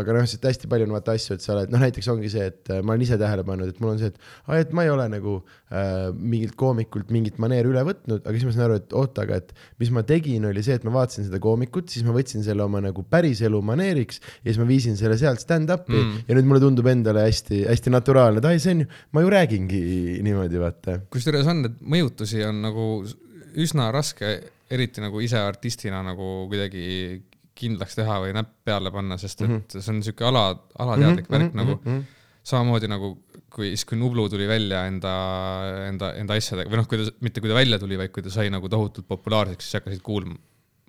aga 0.00 0.14
noh, 0.16 0.26
sest 0.28 0.46
hästi 0.48 0.68
palju 0.70 0.86
on 0.88 0.94
vaata 0.94 1.12
asju, 1.12 1.36
et 1.36 1.44
sa 1.44 1.52
oled, 1.52 1.72
noh 1.72 1.82
näiteks 1.82 2.06
ongi 2.08 2.30
see, 2.32 2.46
et 2.48 2.70
äh, 2.72 2.78
ma 2.80 2.94
olen 2.94 3.04
ise 3.04 3.18
tähele 3.20 3.44
pannud, 3.44 3.68
et 3.68 3.80
mul 3.82 3.92
on 3.92 4.00
see, 4.00 4.08
et 4.08 4.16
aa, 4.46 4.60
et 4.62 4.72
ma 4.76 4.86
ei 4.86 4.92
ole 4.92 5.04
nagu 5.12 5.34
äh, 5.68 6.08
mingilt 6.16 6.56
koomikult 6.60 7.12
mingit 7.12 7.36
maneeri 7.42 7.68
üle 7.68 7.84
võtnud, 7.84 8.24
aga 8.24 8.32
siis 8.32 8.48
ma 8.48 8.54
saan 8.54 8.66
aru, 8.70 8.78
et 8.80 8.96
oota, 8.96 9.26
aga 9.28 9.42
et 9.42 9.52
mis 9.82 9.92
ma 9.92 10.04
tegin, 10.08 10.48
oli 10.48 10.64
see, 10.64 10.78
et 10.80 10.88
ma 10.88 10.94
vaatasin 10.96 11.28
seda 11.28 11.42
koomikut, 11.44 11.92
siis 11.92 12.06
ma 12.06 12.16
võtsin 12.16 12.46
selle 12.46 12.64
oma 12.64 12.80
nagu 12.84 13.04
päriselu 13.12 13.60
maneeriks 13.72 14.22
ja 14.24 14.48
siis 14.48 14.60
ma 14.62 14.68
viisin 14.70 14.96
selle 15.00 15.20
sealt 15.20 15.44
stand-up'i 15.44 15.98
mm. 16.00 16.26
ja 16.30 16.38
nüüd 16.38 16.48
mulle 16.48 16.64
tundub 16.64 16.88
endale 16.88 17.26
hästi-hästi 17.28 17.92
naturaalne, 17.92 18.40
et 18.40 18.48
ai, 18.48 18.62
see 18.62 18.78
on 18.78 18.86
ju, 18.86 18.92
ma 19.12 19.26
ju 19.26 19.34
räägingi 19.36 19.82
niimoodi, 20.24 20.64
vaata. 20.64 21.02
kusjuures 21.12 21.52
on, 21.52 21.66
et 21.68 21.76
mõjutusi 21.84 22.40
on 22.48 22.64
nagu 22.64 22.86
üsna 23.60 23.92
raske, 23.92 24.38
eriti 24.70 25.02
nagu 25.02 25.20
ise 25.20 25.36
artistina 25.42 26.00
nagu 26.06 26.46
kuidagi 26.48 26.86
kindlaks 27.60 27.98
teha 27.98 28.20
või 28.24 28.34
näpp 28.36 28.54
peale 28.64 28.92
panna, 28.94 29.18
sest 29.20 29.42
et 29.42 29.48
mm 29.48 29.58
-hmm. 29.58 29.82
see 29.84 29.92
on 29.92 30.00
niisugune 30.00 30.30
ala, 30.30 30.44
alateadlik 30.78 31.28
mm 31.28 31.34
-hmm. 31.34 31.42
värk 31.44 31.54
nagu 31.60 31.76
mm 31.76 31.98
-hmm. 31.98 32.02
samamoodi 32.52 32.88
nagu 32.88 33.16
kui 33.50 33.72
siis, 33.74 33.84
kui 33.84 33.98
Nublu 33.98 34.28
tuli 34.30 34.46
välja 34.48 34.84
enda, 34.86 35.12
enda, 35.88 36.12
enda 36.20 36.36
asjadega 36.38 36.70
või 36.70 36.80
noh, 36.80 36.88
kui 36.88 37.00
ta, 37.00 37.12
mitte 37.20 37.42
kui 37.42 37.50
ta 37.50 37.58
välja 37.58 37.78
tuli, 37.82 37.98
vaid 37.98 38.12
kui 38.14 38.22
ta 38.22 38.30
sai 38.30 38.50
nagu 38.50 38.68
tohutult 38.70 39.08
populaarseks, 39.10 39.66
siis 39.66 39.80
hakkasid 39.80 40.02
kuulma, 40.06 40.36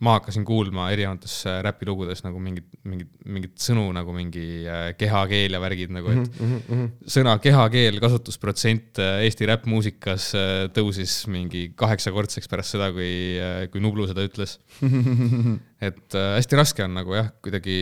ma 0.02 0.16
hakkasin 0.18 0.46
kuulma 0.46 0.88
erinevates 0.94 1.34
äh, 1.46 1.60
räpilugudes 1.66 2.24
nagu 2.26 2.40
mingit, 2.42 2.66
mingit, 2.90 3.10
mingit 3.30 3.54
sõnu 3.62 3.84
nagu 3.94 4.14
mingi 4.16 4.64
äh, 4.66 4.88
kehakeel 4.98 5.54
ja 5.54 5.62
värgid 5.62 5.94
nagu, 5.94 6.10
et 6.10 6.40
mm 6.42 6.56
-hmm. 6.58 6.88
sõna 7.16 7.36
kehakeel 7.42 8.00
kasutusprotsent 8.02 9.02
äh, 9.02 9.22
Eesti 9.28 9.46
räppmuusikas 9.52 10.32
tõusis 10.74 11.14
mingi 11.30 11.68
kaheksakordseks 11.78 12.50
pärast 12.50 12.74
seda, 12.78 12.90
kui, 12.96 13.38
kui 13.72 13.84
Nublu 13.84 14.08
seda 14.10 14.26
ütles 14.26 14.58
et 15.88 16.18
hästi 16.18 16.58
raske 16.58 16.84
on 16.84 16.98
nagu 16.98 17.14
jah, 17.14 17.30
kuidagi 17.42 17.78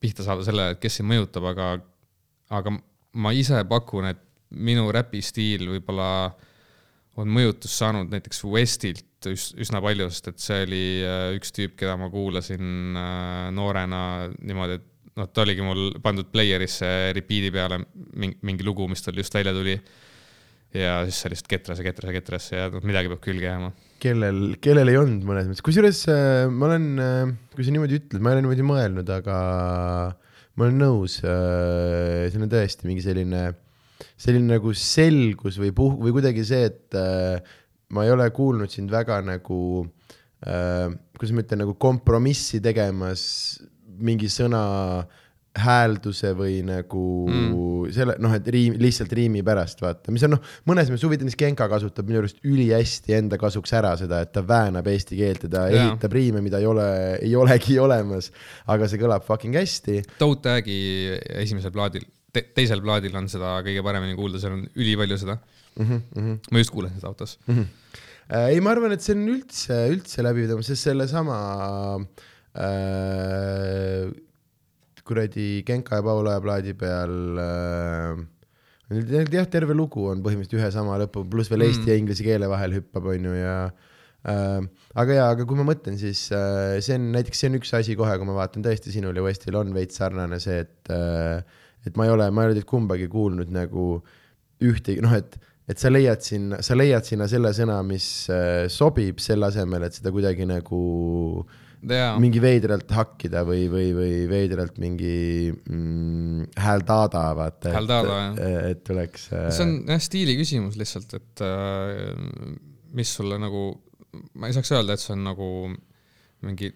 pihta 0.00 0.26
saada 0.26 0.42
sellele, 0.46 0.74
et 0.74 0.82
kes 0.82 0.98
sind 0.98 1.10
mõjutab, 1.10 1.46
aga, 1.54 1.70
aga 2.50 2.74
ma 3.14 3.32
ise 3.32 3.62
pakun, 3.70 4.10
et 4.10 4.22
minu 4.50 4.90
räpistiil 4.94 5.68
võib-olla 5.76 6.10
on 7.16 7.30
mõjutust 7.32 7.78
saanud 7.80 8.10
näiteks 8.12 8.42
Westilt 8.44 9.15
üs, 9.30 9.50
üsna 9.62 9.80
palju, 9.84 10.08
sest 10.12 10.30
et 10.32 10.42
see 10.42 10.64
oli 10.66 10.82
äh, 11.04 11.30
üks 11.36 11.54
tüüp, 11.56 11.76
keda 11.80 11.96
ma 12.00 12.08
kuulasin 12.12 12.98
äh, 12.98 13.46
noorena 13.56 14.00
niimoodi, 14.36 14.78
et 14.80 15.16
noh, 15.16 15.28
ta 15.32 15.44
oligi 15.44 15.64
mul 15.64 15.96
pandud 16.04 16.28
player'isse 16.32 16.90
repeat'i 17.16 17.52
peale 17.54 17.80
mingi, 18.18 18.38
mingi 18.46 18.66
lugu, 18.66 18.88
mis 18.90 19.04
tal 19.04 19.16
just 19.16 19.34
välja 19.36 19.54
tuli. 19.56 19.78
ja 20.76 20.98
siis 21.06 21.22
see 21.22 21.30
lihtsalt 21.32 21.48
ketras 21.48 21.78
ja 21.80 21.84
ketras 21.86 22.10
ja 22.10 22.14
ketras 22.18 22.46
ja 22.52 22.64
noh, 22.72 22.82
midagi 22.84 23.08
peab 23.08 23.22
külge 23.24 23.46
jääma. 23.46 23.70
kellel, 24.02 24.40
kellel 24.60 24.92
ei 24.92 24.98
olnud 25.00 25.22
mõnes 25.24 25.46
mõttes, 25.48 25.64
kusjuures 25.64 26.02
äh, 26.12 26.46
ma 26.52 26.70
olen, 26.70 26.88
kui 27.54 27.64
sa 27.64 27.74
niimoodi 27.74 28.00
ütled, 28.00 28.20
ma 28.20 28.32
ei 28.32 28.38
ole 28.38 28.46
niimoodi 28.46 28.66
mõelnud, 28.66 29.12
aga 29.16 29.36
ma 30.56 30.66
olen 30.66 30.82
nõus, 30.82 31.20
see 31.20 32.40
on 32.40 32.50
tõesti 32.52 32.88
mingi 32.88 33.04
selline, 33.04 33.46
selline 34.20 34.56
nagu 34.56 34.72
selgus 34.76 35.56
või 35.60 35.72
puh- 35.76 35.96
või 36.00 36.14
kuidagi 36.16 36.44
see, 36.48 36.68
et 36.72 37.00
ma 37.94 38.06
ei 38.06 38.14
ole 38.14 38.30
kuulnud 38.34 38.72
sind 38.72 38.90
väga 38.90 39.20
nagu 39.26 39.60
äh,, 40.46 40.90
kuidas 41.16 41.34
ma 41.34 41.44
ütlen, 41.44 41.62
nagu 41.64 41.76
kompromissi 41.80 42.60
tegemas 42.64 43.22
mingi 43.96 44.28
sõna 44.32 45.06
häälduse 45.56 46.32
või 46.36 46.58
nagu 46.66 47.02
mm. 47.30 47.92
selle 47.94 48.16
noh, 48.20 48.32
et 48.36 48.48
riim, 48.52 48.76
lihtsalt 48.80 49.12
riimi 49.16 49.40
pärast 49.46 49.80
vaata, 49.80 50.12
mis 50.12 50.24
on 50.26 50.34
noh, 50.36 50.50
mõnes 50.68 50.90
mõttes 50.90 51.06
huvitav, 51.06 51.28
mis 51.28 51.38
Genka 51.40 51.68
kasutab 51.72 52.08
minu 52.08 52.20
arust 52.20 52.42
ülihästi 52.44 53.16
enda 53.16 53.38
kasuks 53.40 53.72
ära 53.76 53.94
seda, 53.96 54.20
et 54.24 54.34
ta 54.34 54.44
väänab 54.46 54.88
eesti 54.92 55.16
keelt 55.18 55.46
ja 55.46 55.52
ta 55.52 55.64
yeah. 55.70 55.86
ehitab 55.86 56.16
riime, 56.16 56.42
mida 56.44 56.60
ei 56.60 56.68
ole, 56.68 56.88
ei 57.22 57.32
olegi 57.38 57.78
olemas. 57.80 58.28
aga 58.72 58.88
see 58.90 59.00
kõlab 59.00 59.24
fucking 59.24 59.56
hästi. 59.56 60.02
Toe 60.20 60.36
Tag'i 60.44 60.78
esimesel 61.40 61.72
plaadil 61.74 62.04
te, 62.32 62.44
teisel 62.56 62.82
plaadil 62.84 63.16
on 63.16 63.30
seda 63.32 63.56
kõige 63.64 63.84
paremini 63.86 64.16
kuulda, 64.18 64.42
seal 64.42 64.58
on 64.58 64.66
ülipalju 64.76 65.20
seda 65.24 65.40
mm. 65.76 66.02
-hmm. 66.14 66.38
ma 66.50 66.62
just 66.62 66.74
kuulasin 66.74 67.00
seda 67.00 67.12
autos 67.12 67.38
mm. 67.46 67.54
-hmm. 67.54 67.66
Äh, 68.26 68.48
ei, 68.56 68.60
ma 68.60 68.72
arvan, 68.74 68.90
et 68.90 69.02
see 69.04 69.14
on 69.14 69.20
üldse, 69.30 69.74
üldse 69.86 70.22
läbiv, 70.26 70.50
sest 70.66 70.82
sellesama 70.88 71.36
äh, 72.58 74.08
kuradi 75.06 75.62
Genka 75.62 76.00
ja 76.00 76.02
Paulaja 76.02 76.42
plaadi 76.42 76.74
peal 76.74 77.38
äh, 77.38 78.24
jah, 79.30 79.46
terve 79.50 79.74
lugu 79.78 80.08
on 80.10 80.22
põhimõtteliselt 80.24 80.58
ühe 80.58 80.70
sama 80.74 80.98
lõpu, 81.02 81.22
pluss 81.30 81.50
veel 81.52 81.68
eesti 81.68 81.84
mm. 81.84 81.92
ja 81.92 82.00
inglise 82.00 82.26
keele 82.26 82.50
vahel 82.50 82.74
hüppab, 82.80 83.06
on 83.14 83.30
ju, 83.30 83.34
ja 83.38 83.56
äh, 84.26 84.60
aga 84.98 85.18
jaa, 85.20 85.30
aga 85.34 85.46
kui 85.46 85.58
ma 85.58 85.66
mõtlen, 85.70 85.98
siis 86.00 86.26
äh, 86.34 86.76
see 86.82 86.98
on 86.98 87.10
näiteks, 87.14 87.42
see 87.44 87.50
on 87.52 87.60
üks 87.60 87.74
asi 87.78 87.94
kohe, 87.98 88.14
kui 88.18 88.26
ma 88.26 88.40
vaatan 88.40 88.66
tõesti 88.66 88.94
sinul 88.94 89.14
ja 89.18 89.24
Westil 89.26 89.58
on 89.58 89.74
veits 89.76 90.02
sarnane 90.02 90.38
see, 90.42 90.64
et 90.66 90.94
äh, 90.94 91.42
et 91.86 91.98
ma 91.98 92.06
ei 92.06 92.14
ole, 92.14 92.30
ma 92.34 92.42
ei 92.42 92.50
ole 92.50 92.58
teid 92.58 92.66
kumbagi 92.66 93.06
kuulnud 93.10 93.50
nagu 93.54 94.00
ühtegi, 94.66 95.02
noh, 95.04 95.14
et 95.14 95.36
et 95.66 95.82
sa 95.82 95.90
leiad 95.90 96.22
sinna, 96.22 96.60
sa 96.62 96.76
leiad 96.78 97.06
sinna 97.06 97.26
selle 97.30 97.52
sõna, 97.56 97.80
mis 97.86 98.06
äh, 98.32 98.66
sobib, 98.72 99.18
selle 99.22 99.48
asemel, 99.50 99.88
et 99.88 99.98
seda 99.98 100.12
kuidagi 100.14 100.46
nagu 100.48 100.80
yeah. 101.82 102.14
mingi 102.22 102.40
veidralt 102.42 102.92
hakkida 102.94 103.42
või, 103.46 103.66
või, 103.72 103.90
või 103.96 104.14
veidralt 104.30 104.78
mingi 104.82 105.50
mm, 105.50 106.52
hääldaada, 106.62 107.24
vaata. 107.38 107.74
hääldaada, 107.74 108.16
jah. 108.22 108.40
et 108.70 108.86
tuleks 108.86 109.28
äh.... 109.32 109.50
see 109.54 109.66
on 109.66 109.76
jah, 109.90 110.02
stiili 110.06 110.38
küsimus 110.38 110.78
lihtsalt, 110.80 111.18
et 111.18 111.44
äh, 111.44 112.56
mis 112.96 113.12
sulle 113.18 113.40
nagu, 113.42 113.68
ma 114.38 114.50
ei 114.50 114.56
saaks 114.56 114.74
öelda, 114.76 114.96
et 114.96 115.02
see 115.02 115.14
on 115.16 115.26
nagu 115.26 115.50
mingi 116.46 116.70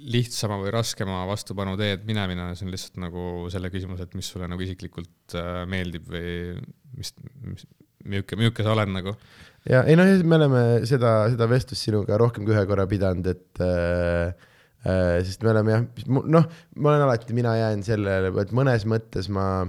lihtsama 0.00 0.56
või 0.62 0.72
raskema 0.72 1.22
vastupanu 1.28 1.76
teed 1.76 2.06
minemine, 2.08 2.50
see 2.56 2.66
on 2.66 2.72
lihtsalt 2.72 2.96
nagu 3.02 3.24
selle 3.52 3.70
küsimuse, 3.72 4.06
et 4.06 4.16
mis 4.16 4.30
sulle 4.32 4.48
nagu 4.50 4.64
isiklikult 4.64 5.36
äh, 5.36 5.62
meeldib 5.70 6.08
või 6.10 6.32
mis, 6.96 7.12
mis, 7.44 7.66
milline, 8.04 8.38
milline 8.38 8.66
sa 8.66 8.74
oled 8.74 8.92
nagu. 8.94 9.16
ja 9.68 9.82
ei 9.88 9.98
noh, 9.98 10.12
me 10.24 10.38
oleme 10.38 10.62
seda, 10.88 11.14
seda 11.32 11.48
vestlust 11.50 11.88
sinuga 11.88 12.18
rohkem 12.20 12.46
kui 12.46 12.56
ühe 12.56 12.64
korra 12.68 12.86
pidanud, 12.90 13.26
et 13.30 13.64
äh, 13.64 14.32
äh, 14.84 15.18
sest 15.26 15.44
me 15.44 15.52
oleme 15.54 15.76
jah, 15.76 15.84
noh, 16.08 16.48
ma 16.76 16.94
olen 16.94 17.06
alati, 17.08 17.36
mina 17.36 17.56
jään 17.58 17.84
sellele, 17.86 18.32
et 18.42 18.54
mõnes 18.56 18.86
mõttes 18.88 19.28
ma, 19.32 19.66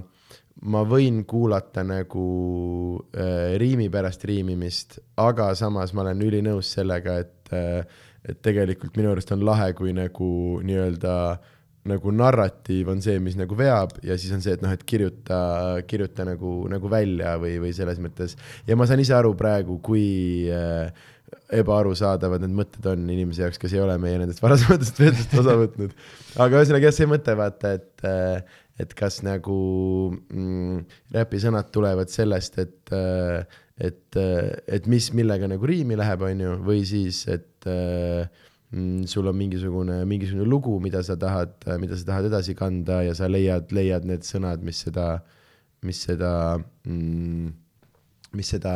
ma 0.62 0.86
võin 0.88 1.24
kuulata 1.30 1.84
nagu 1.88 2.30
äh, 3.16 3.58
riimi 3.62 3.90
pärast 3.94 4.24
riimimist, 4.30 5.02
aga 5.20 5.52
samas 5.60 5.95
ma 5.95 6.06
olen 6.06 6.24
ülinõus 6.30 6.72
sellega, 6.78 7.20
et 7.26 7.56
äh, 7.56 8.08
et 8.28 8.38
tegelikult 8.45 8.98
minu 8.99 9.12
arust 9.16 9.32
on 9.34 9.44
lahe, 9.45 9.72
kui 9.78 9.94
nagu 9.98 10.30
nii-öelda 10.66 11.16
nagu 11.90 12.12
narratiiv 12.14 12.91
on 12.94 12.99
see, 13.02 13.18
mis 13.24 13.38
nagu 13.40 13.56
veab 13.58 13.95
ja 14.06 14.18
siis 14.20 14.34
on 14.36 14.44
see, 14.44 14.53
et 14.58 14.62
noh, 14.62 14.74
et 14.74 14.84
kirjuta, 14.86 15.40
kirjuta 15.90 16.26
nagu, 16.28 16.60
nagu 16.70 16.91
välja 16.91 17.34
või, 17.41 17.56
või 17.64 17.72
selles 17.74 18.02
mõttes. 18.03 18.36
ja 18.68 18.78
ma 18.78 18.86
saan 18.90 19.02
ise 19.02 19.16
aru 19.18 19.34
praegu, 19.38 19.80
kui 19.82 20.06
äh, 20.53 20.91
ebaarusaadavad 21.62 22.44
need 22.44 22.53
mõtted 22.56 22.86
on 22.91 23.08
inimese 23.10 23.45
jaoks, 23.45 23.60
kes 23.62 23.74
ei 23.76 23.82
ole 23.84 23.98
meie 24.02 24.20
nendest 24.22 24.44
varasematest 24.44 25.02
veedest 25.02 25.34
osa 25.41 25.58
võtnud. 25.60 25.95
aga 26.38 26.60
ühesõnaga 26.60 26.90
jah, 26.90 26.95
see 26.95 27.10
mõte 27.10 27.36
vaata, 27.40 27.74
et, 27.80 28.06
et 28.86 28.94
kas 28.98 29.22
nagu 29.26 29.58
mm, 30.14 30.86
räpi 31.18 31.41
sõnad 31.41 31.74
tulevad 31.74 32.14
sellest, 32.14 32.62
et, 32.62 32.94
et, 33.90 34.22
et 34.22 34.91
mis 34.91 35.10
millega 35.18 35.49
nagu 35.49 35.72
riimi 35.74 35.98
läheb, 35.99 36.30
on 36.30 36.45
ju, 36.45 36.56
või 36.68 36.86
siis, 36.88 37.26
et 37.32 37.68
mm, 37.68 38.48
sul 39.11 39.27
on 39.27 39.35
mingisugune, 39.35 39.98
mingisugune 40.07 40.48
lugu, 40.48 40.77
mida 40.80 41.02
sa 41.03 41.18
tahad, 41.19 41.57
mida 41.81 41.98
sa 41.99 42.07
tahad 42.14 42.30
edasi 42.30 42.56
kanda 42.56 43.02
ja 43.03 43.15
sa 43.18 43.27
leiad, 43.27 43.73
leiad 43.76 44.07
need 44.07 44.23
sõnad, 44.23 44.64
mis 44.64 44.80
seda, 44.85 45.18
mis 45.84 45.99
seda 46.07 46.31
mm, 46.88 47.52
mis 48.38 48.52
seda 48.53 48.76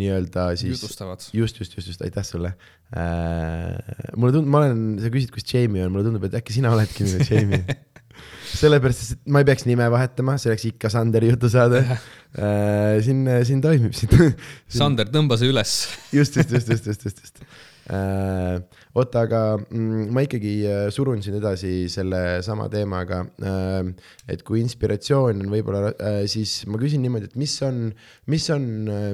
nii-öelda 0.00 0.50
siis. 0.56 0.78
jutustavad. 0.78 1.20
just, 1.32 1.58
just, 1.60 1.76
just, 1.76 1.88
just, 1.88 2.02
aitäh 2.02 2.24
sulle 2.24 2.54
äh,. 2.96 3.76
mulle 4.16 4.32
tundub, 4.32 4.48
ma 4.52 4.62
olen, 4.62 4.84
sa 5.02 5.10
küsid, 5.12 5.32
kus 5.34 5.44
Jamie 5.50 5.84
on, 5.84 5.92
mulle 5.92 6.06
tundub, 6.06 6.24
et 6.28 6.38
äkki 6.40 6.56
sina 6.56 6.72
oledki 6.72 7.04
nüüd 7.04 7.28
Jamie 7.28 7.60
sellepärast, 8.60 9.16
et 9.16 9.32
ma 9.34 9.42
ei 9.42 9.48
peaks 9.48 9.66
nime 9.68 9.90
vahetama, 9.92 10.38
see 10.40 10.52
oleks 10.52 10.64
ikka 10.70 10.92
Sanderi 10.92 11.32
jutusaade 11.34 11.82
äh,. 11.90 12.96
siin, 13.04 13.26
siin 13.44 13.60
toimib 13.64 13.96
siin 13.98 14.32
Sander, 14.80 15.10
tõmba 15.12 15.38
see 15.40 15.52
üles 15.52 15.76
just, 16.14 16.40
just, 16.40 16.56
just, 16.56 16.72
just, 16.72 16.88
just, 16.88 17.04
just, 17.04 17.22
just 17.26 17.44
äh,. 17.92 18.62
Oota, 18.94 19.24
aga 19.26 19.40
mm, 19.58 20.10
ma 20.14 20.22
ikkagi 20.24 20.52
äh, 20.70 20.82
surun 20.94 21.22
siin 21.24 21.38
edasi 21.40 21.88
sellesama 21.92 22.68
teemaga 22.72 23.24
äh,. 23.42 23.90
et 24.30 24.44
kui 24.46 24.60
inspiratsioon 24.62 25.42
on 25.44 25.50
võib-olla 25.52 25.94
äh,, 25.94 26.20
siis 26.30 26.62
ma 26.70 26.78
küsin 26.80 27.02
niimoodi, 27.04 27.32
et 27.32 27.38
mis 27.40 27.56
on, 27.66 27.88
mis 28.30 28.46
on 28.54 28.68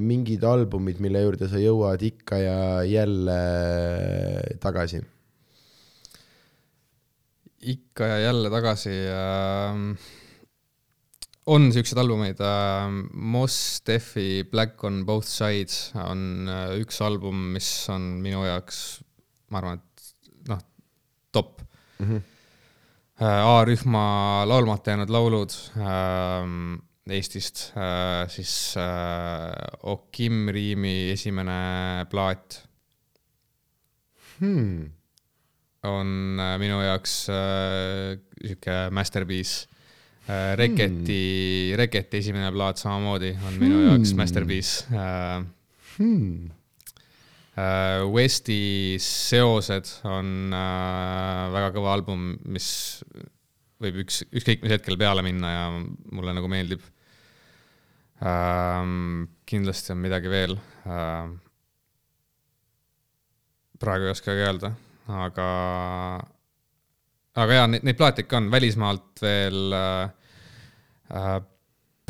mingid 0.05 0.45
albumid, 0.45 1.01
mille 1.01 1.25
juurde 1.25 1.49
sa 1.51 1.63
jõuad 1.63 2.05
ikka 2.11 2.43
ja 2.45 2.61
jälle 2.89 3.41
tagasi? 4.61 5.03
ikka 7.61 8.07
ja 8.09 8.19
jälle 8.29 8.51
tagasi 8.53 8.97
äh, 9.13 10.09
on 11.51 11.73
siukseid 11.73 11.99
albumeid 12.01 12.41
äh,, 12.41 12.89
Mos 13.13 13.83
Defi 13.87 14.45
Black 14.51 14.85
on 14.85 15.05
both 15.07 15.29
sides 15.29 15.91
on 15.97 16.49
äh, 16.49 16.77
üks 16.81 17.01
album, 17.05 17.51
mis 17.55 17.69
on 17.93 18.21
minu 18.25 18.45
jaoks, 18.47 19.01
ma 19.51 19.61
arvan, 19.61 19.81
et 19.81 20.49
noh, 20.49 20.61
top 21.33 21.63
mm. 21.99 22.07
-hmm. 22.07 22.29
Äh, 23.21 23.45
A-rühma 23.45 24.47
laulmata 24.49 24.91
jäänud 24.91 25.11
laulud 25.11 25.53
äh, 25.77 27.13
Eestist 27.13 27.73
äh,, 27.77 28.29
siis 28.29 28.77
äh, 28.77 29.53
Okim 29.83 30.49
Riimi 30.49 31.11
esimene 31.13 32.07
plaat 32.11 32.69
hmm. 34.39 34.91
on 35.83 36.41
äh, 36.41 36.59
minu 36.59 36.81
jaoks 36.81 37.29
äh, 37.29 38.17
sihuke 38.41 38.91
masterpiece 38.91 39.69
Äh, 40.31 40.55
Reketi 40.57 41.71
hmm., 41.71 41.79
Reketi 41.81 42.21
esimene 42.21 42.51
plaat 42.55 42.79
samamoodi 42.79 43.33
on 43.49 43.57
minu 43.59 43.79
hmm. 43.79 43.87
jaoks 43.89 44.15
masterpiece 44.19 44.87
uh,. 44.93 45.43
Hmm. 45.97 46.51
Uh, 47.61 48.07
Westi 48.15 48.97
Seosed 49.03 49.89
on 50.09 50.55
uh, 50.55 51.51
väga 51.53 51.73
kõva 51.75 51.93
album, 51.93 52.31
mis 52.49 52.69
võib 53.83 53.99
üks, 54.05 54.23
ükskõik 54.31 54.63
mis 54.65 54.73
hetkel 54.73 54.97
peale 55.01 55.25
minna 55.27 55.51
ja 55.53 55.67
mulle 56.15 56.33
nagu 56.37 56.49
meeldib 56.53 56.83
uh,. 58.23 58.85
kindlasti 59.51 59.93
on 59.93 60.01
midagi 60.01 60.33
veel 60.33 60.57
uh,. 60.57 61.33
praegu 63.83 64.09
ei 64.09 64.15
oskagi 64.15 64.47
öelda, 64.47 64.73
aga 65.21 65.49
aga 67.39 67.59
jaa, 67.61 67.69
neid, 67.71 67.87
neid 67.87 67.99
plaate 67.99 68.25
ikka 68.25 68.41
on, 68.41 68.51
välismaalt 68.53 69.23
veel 69.25 69.77
äh, 69.77 70.11
äh, 71.15 71.37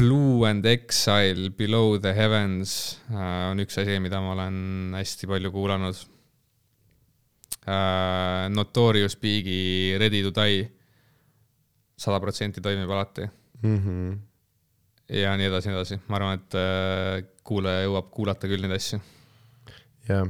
Blue 0.01 0.49
and 0.49 0.65
Exile, 0.65 1.51
Below 1.51 1.99
the 1.99 2.15
Heavens 2.17 3.01
äh, 3.13 3.51
on 3.51 3.59
üks 3.61 3.77
asi, 3.83 3.99
mida 4.01 4.17
ma 4.25 4.31
olen 4.33 4.95
hästi 4.97 5.29
palju 5.29 5.51
kuulanud 5.53 5.99
äh,. 7.69 8.49
Notorious 8.49 9.19
Big'i 9.21 9.99
Ready 10.01 10.23
to 10.25 10.33
Die, 10.39 10.65
sada 12.01 12.17
protsenti 12.25 12.65
toimib 12.65 12.89
alati 12.89 13.29
mm. 13.61 13.77
-hmm. 13.77 14.17
ja 15.21 15.37
nii 15.37 15.51
edasi, 15.51 15.69
nii 15.69 15.77
edasi, 15.77 16.01
ma 16.09 16.17
arvan, 16.17 16.41
et 16.41 16.53
äh, 16.57 17.29
kuulaja 17.45 17.85
jõuab 17.85 18.09
kuulata 18.17 18.49
küll 18.49 18.65
neid 18.65 18.73
asju. 18.79 18.97
jah 20.09 20.25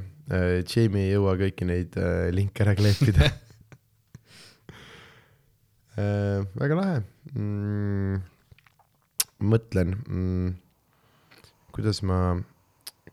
Jamie 0.74 1.06
ei 1.06 1.14
jõua 1.14 1.38
kõiki 1.38 1.64
neid 1.66 1.94
linke 2.34 2.62
ära 2.66 2.74
kleepida 2.78 3.30
väga 6.60 6.74
lahe 6.82 6.98
mm,. 7.34 8.39
Mõtlen 9.40 9.94
mm,, 9.98 10.52
kuidas 11.74 12.02
ma, 12.06 12.20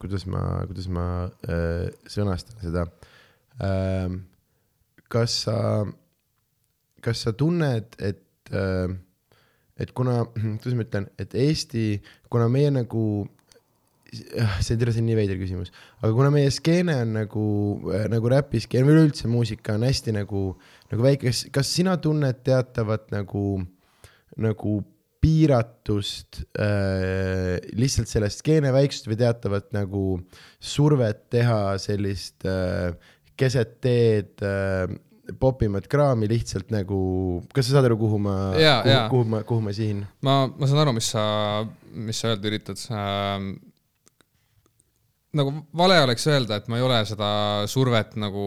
kuidas 0.01 0.27
ma, 0.29 0.43
kuidas 0.69 0.89
ma 0.93 1.07
äh, 1.47 1.87
sõnastan 2.09 2.59
seda 2.63 2.87
äh,. 3.63 4.11
kas 5.07 5.41
sa, 5.45 5.57
kas 7.03 7.23
sa 7.25 7.35
tunned, 7.37 7.95
et 7.99 8.53
äh,, 8.53 8.95
et 9.77 9.93
kuna, 9.93 10.23
kuidas 10.59 10.77
ma 10.77 10.85
ütlen, 10.87 11.09
et 11.21 11.35
Eesti, 11.37 11.87
kuna 12.33 12.49
meie 12.51 12.71
nagu 12.73 13.03
see, 14.11 14.77
tere, 14.79 14.93
see 14.93 15.03
on 15.03 15.09
nii 15.09 15.17
veider 15.17 15.39
küsimus, 15.39 15.71
aga 15.99 16.11
kuna 16.15 16.31
meie 16.33 16.51
skeene 16.53 16.95
on 17.03 17.15
nagu, 17.17 17.45
nagu 18.11 18.31
räpiskeene 18.31 18.87
või 18.87 18.95
üleüldse 18.95 19.31
muusika 19.31 19.75
on 19.77 19.85
hästi 19.87 20.15
nagu, 20.15 20.43
nagu 20.91 21.07
väike, 21.07 21.27
kas, 21.27 21.43
kas 21.53 21.73
sina 21.75 21.97
tunned 22.01 22.39
teatavat 22.47 23.09
nagu, 23.13 23.43
nagu 24.39 24.77
piiratust 25.23 26.43
äh, 26.59 27.57
lihtsalt 27.77 28.11
sellest 28.11 28.43
skeene 28.43 28.71
väiksust 28.75 29.09
või 29.09 29.19
teatavat 29.19 29.71
nagu 29.75 30.03
survet 30.59 31.25
teha 31.33 31.77
sellist 31.81 32.45
äh, 32.47 32.93
keset 33.37 33.77
teed 33.83 34.45
äh, 34.45 34.85
popimat 35.39 35.87
kraami 35.91 36.29
lihtsalt 36.31 36.69
nagu, 36.71 36.99
kas 37.53 37.67
sa 37.67 37.77
saad 37.77 37.89
aru, 37.89 37.97
kuhu 37.99 38.19
ma, 38.23 38.35
kuhu, 38.55 38.99
kuhu 39.11 39.31
ma, 39.33 39.41
kuhu 39.47 39.65
ma 39.65 39.73
sihin? 39.75 40.05
ma, 40.23 40.45
ma 40.47 40.69
saan 40.69 40.85
aru, 40.85 40.93
mis 40.95 41.09
sa, 41.11 41.23
mis 41.91 42.21
sa 42.21 42.31
öelda 42.31 42.51
üritad 42.51 42.83
äh, 42.93 43.49
nagu 45.37 45.53
vale 45.77 45.99
oleks 46.05 46.27
öelda, 46.29 46.59
et 46.59 46.69
ma 46.71 46.79
ei 46.79 46.85
ole 46.85 47.01
seda 47.09 47.29
survet 47.69 48.15
nagu, 48.19 48.45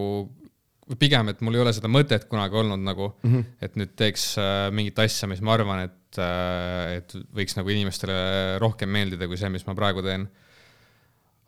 pigem, 0.99 1.31
et 1.31 1.41
mul 1.45 1.55
ei 1.55 1.63
ole 1.65 1.73
seda 1.77 1.91
mõtet 1.93 2.27
kunagi 2.31 2.57
olnud 2.63 2.83
nagu 2.83 3.11
mm, 3.13 3.33
-hmm. 3.33 3.45
et 3.67 3.77
nüüd 3.79 3.95
teeks 3.99 4.27
äh, 4.43 4.69
mingit 4.75 4.99
asja, 4.99 5.29
mis 5.31 5.43
ma 5.45 5.55
arvan, 5.55 5.85
et 5.87 6.19
äh,, 6.19 6.97
et 6.99 7.15
võiks 7.37 7.57
nagu 7.59 7.71
inimestele 7.71 8.59
rohkem 8.63 8.91
meeldida 8.91 9.29
kui 9.31 9.39
see, 9.41 9.51
mis 9.53 9.67
ma 9.67 9.75
praegu 9.79 10.03
teen. 10.03 10.29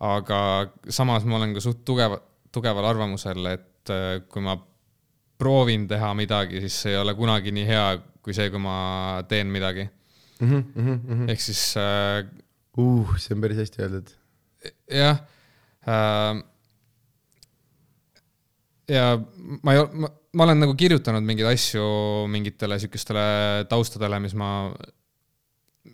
aga 0.02 0.38
samas 0.88 1.24
ma 1.24 1.36
olen 1.38 1.54
ka 1.54 1.60
suht 1.62 1.84
tugev, 1.86 2.18
tugeval 2.52 2.86
arvamusel, 2.90 3.46
et 3.46 3.90
äh, 3.90 4.20
kui 4.28 4.42
ma 4.42 4.56
proovin 5.38 5.88
teha 5.90 6.12
midagi, 6.14 6.60
siis 6.60 6.80
see 6.84 6.94
ei 6.94 7.00
ole 7.00 7.14
kunagi 7.18 7.52
nii 7.54 7.66
hea 7.66 7.86
kui 8.22 8.34
see, 8.36 8.50
kui 8.50 8.62
ma 8.62 9.22
teen 9.28 9.50
midagi 9.50 9.88
mm. 10.40 10.64
-hmm. 10.76 11.30
ehk 11.30 11.40
siis 11.40 11.74
äh,. 11.76 12.26
uh, 12.76 13.16
see 13.18 13.34
on 13.34 13.40
päris 13.40 13.58
hästi 13.58 13.82
öeldud 13.82 14.14
jah 14.90 15.22
äh,. 15.88 16.51
Ja 18.90 19.16
ma 19.62 19.74
ei, 19.76 19.84
ma, 19.92 20.10
ma 20.10 20.46
olen 20.46 20.62
nagu 20.64 20.76
kirjutanud 20.78 21.24
mingeid 21.26 21.50
asju 21.52 21.84
mingitele 22.32 22.78
sihukestele 22.82 23.26
taustadele, 23.70 24.22
mis 24.24 24.34
ma, 24.38 24.48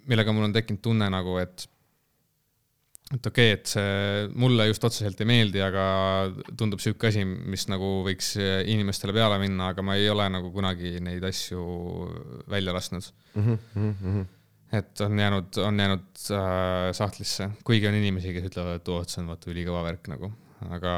millega 0.09 0.35
mul 0.35 0.49
on 0.49 0.57
tekkinud 0.57 0.85
tunne 0.85 1.11
nagu, 1.13 1.37
et 1.43 1.67
et 3.09 3.25
okei 3.25 3.53
okay,, 3.55 3.57
et 3.57 3.71
see 3.71 4.25
mulle 4.37 4.67
just 4.69 4.85
otseselt 4.85 5.21
ei 5.25 5.29
meeldi, 5.31 5.63
aga 5.65 5.85
tundub 6.61 6.83
sihuke 6.85 7.09
asi, 7.09 7.23
mis 7.25 7.65
nagu 7.73 8.03
võiks 8.05 8.35
inimestele 8.69 9.15
peale 9.17 9.39
minna, 9.41 9.71
aga 9.73 9.85
ma 9.85 9.97
ei 9.97 10.11
ole 10.13 10.27
nagu 10.33 10.53
kunagi 10.53 10.99
neid 11.05 11.25
asju 11.25 11.63
välja 12.53 12.77
lasknud. 12.77 13.09
Mm. 13.35 13.57
-hmm 13.79 14.27
et 14.73 15.01
on 15.01 15.19
jäänud, 15.19 15.57
on 15.65 15.79
jäänud 15.81 16.07
äh, 16.31 16.93
sahtlisse, 16.93 17.51
kuigi 17.65 17.89
on 17.89 17.95
inimesi, 17.95 18.35
kes 18.35 18.51
ütlevad, 18.51 18.81
et 18.81 18.89
oo, 18.93 19.01
et 19.01 19.09
see 19.09 19.23
on 19.23 19.31
vaata 19.33 19.49
ülikõva 19.49 19.81
värk 19.87 20.11
nagu, 20.13 20.29
aga, 20.67 20.95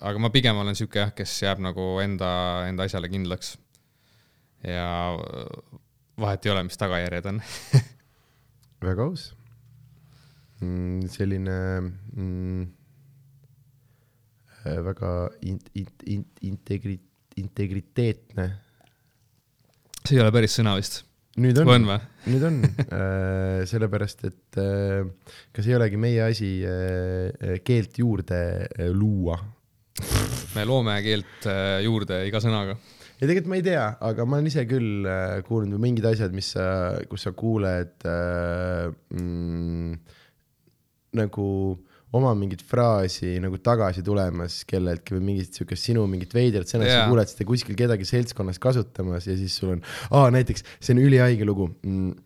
aga 0.00 0.20
ma 0.20 0.30
pigem 0.34 0.58
olen 0.60 0.76
sihuke 0.76 1.00
jah, 1.00 1.14
kes 1.16 1.32
jääb 1.44 1.62
nagu 1.64 1.86
enda, 2.02 2.30
enda 2.68 2.84
asjale 2.88 3.10
kindlaks. 3.12 3.56
ja 4.66 5.16
vahet 6.18 6.46
ei 6.46 6.52
ole, 6.52 6.64
mis 6.66 6.80
tagajärjed 6.80 7.28
on 7.30 7.42
väga 8.88 9.06
aus 9.06 9.28
mm,. 10.60 11.08
selline 11.14 11.58
mm, 11.80 12.62
äh, 14.66 14.80
väga 14.84 15.12
int-, 15.46 15.70
int-, 15.78 16.06
int-, 16.06 16.42
integri-, 16.42 17.02
integriteetne. 17.38 18.48
see 20.04 20.18
ei 20.18 20.24
ole 20.24 20.34
päris 20.34 20.58
sõna 20.58 20.74
vist 20.78 21.04
nüüd 21.38 21.60
on, 21.62 21.70
on 21.70 21.86
nüüd 22.28 22.44
on. 22.48 22.58
Äh,, 22.88 23.62
sellepärast 23.68 24.24
et 24.28 24.58
äh, 24.60 25.06
kas 25.54 25.68
ei 25.68 25.76
olegi 25.78 26.00
meie 26.00 26.26
asi 26.26 26.50
äh, 26.66 27.58
keelt 27.64 27.98
juurde 28.00 28.40
luua? 28.94 29.38
Me 30.54 30.64
loome 30.66 30.94
keelt 31.02 31.48
juurde 31.82 32.22
iga 32.28 32.40
sõnaga. 32.42 32.76
ja 33.18 33.26
tegelikult 33.26 33.50
ma 33.50 33.58
ei 33.58 33.66
tea, 33.66 33.86
aga 34.10 34.26
ma 34.26 34.38
olen 34.38 34.50
ise 34.50 34.62
küll 34.70 35.08
kuulnud 35.48 35.82
mingid 35.82 36.06
asjad, 36.10 36.34
mis 36.34 36.52
sa, 36.54 36.68
kus 37.10 37.26
sa 37.26 37.34
kuuled 37.38 38.06
äh, 38.06 38.86
mm, 39.14 39.98
nagu 41.18 41.48
oma 42.16 42.32
mingit 42.38 42.62
fraasi 42.64 43.34
nagu 43.42 43.58
tagasi 43.60 44.02
tulemas 44.04 44.62
kelleltki 44.68 45.16
või 45.16 45.24
mingit 45.32 45.58
siukest 45.58 45.90
sinu 45.90 46.06
mingit 46.08 46.32
veidrat 46.36 46.70
sõna, 46.70 46.86
sa 46.88 47.02
Jaa. 47.02 47.10
kuuled 47.10 47.28
seda 47.28 47.46
kuskil 47.48 47.76
kedagi 47.78 48.08
seltskonnas 48.08 48.60
kasutamas 48.62 49.28
ja 49.28 49.36
siis 49.36 49.58
sul 49.60 49.74
on, 49.76 49.84
aa 50.16 50.30
näiteks 50.32 50.64
see 50.78 50.94
on 50.96 51.02
ülihaige 51.04 51.48
lugu 51.48 51.68
mm,. 51.82 52.16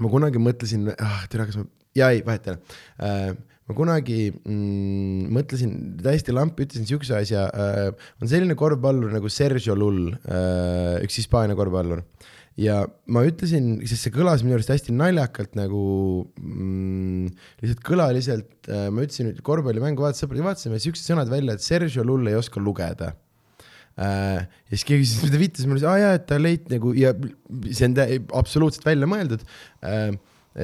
ma 0.00 0.12
kunagi 0.12 0.40
mõtlesin 0.40 0.88
ah,, 0.96 1.22
tere, 1.32 1.50
kas 1.50 1.60
ma, 1.60 1.68
jaa 2.00 2.10
ei, 2.16 2.24
vahet 2.24 2.48
ei 2.48 2.54
ole 2.54 2.60
äh, 3.04 3.36
ma 3.68 3.76
kunagi 3.76 4.18
mm, 4.32 5.28
mõtlesin 5.36 5.76
täiesti 6.00 6.34
lampi, 6.34 6.64
ütlesin 6.66 6.88
siukse 6.88 7.18
asja 7.20 7.44
äh,, 7.52 8.10
on 8.22 8.30
selline 8.30 8.56
korvpallur 8.58 9.12
nagu 9.12 9.28
Sergio 9.32 9.76
Lull 9.76 10.14
äh,, 10.16 10.96
üks 11.04 11.20
Hispaania 11.20 11.58
korvpallur 11.58 12.06
ja 12.58 12.80
ma 13.10 13.22
ütlesin, 13.28 13.78
sest 13.86 14.06
see 14.06 14.14
kõlas 14.14 14.42
minu 14.44 14.56
arust 14.56 14.72
hästi 14.72 14.94
naljakalt 14.96 15.54
nagu 15.58 15.82
mm, 16.40 17.30
lihtsalt 17.62 17.82
kõlaliselt 17.86 18.70
äh,, 18.70 18.88
ma 18.92 19.06
ütlesin 19.06 19.32
korvpallimängu 19.46 20.04
vaatasin, 20.04 20.26
sõpradega 20.26 20.50
vaatasime 20.50 20.80
siuksed 20.82 21.12
sõnad 21.12 21.30
välja, 21.30 21.54
et 21.54 21.64
Sergio 21.64 22.04
Lull 22.06 22.30
ei 22.30 22.38
oska 22.38 22.62
lugeda 22.62 23.12
äh,. 23.94 24.42
ja 24.42 24.72
siis 24.74 24.86
keegi 24.88 25.06
küsis, 25.06 25.22
mida 25.26 25.42
vittu, 25.42 25.62
siis 25.62 25.70
ma 25.70 25.78
ütlesin, 25.78 25.92
aa 25.92 26.02
jaa, 26.02 26.18
et 26.18 26.26
ta 26.30 26.40
leiti 26.40 26.74
nagu 26.74 26.94
ja 26.98 27.14
see 27.70 27.90
on 27.90 27.98
absoluutselt 28.42 28.88
välja 28.88 29.10
mõeldud 29.10 29.46
äh,. 29.86 30.16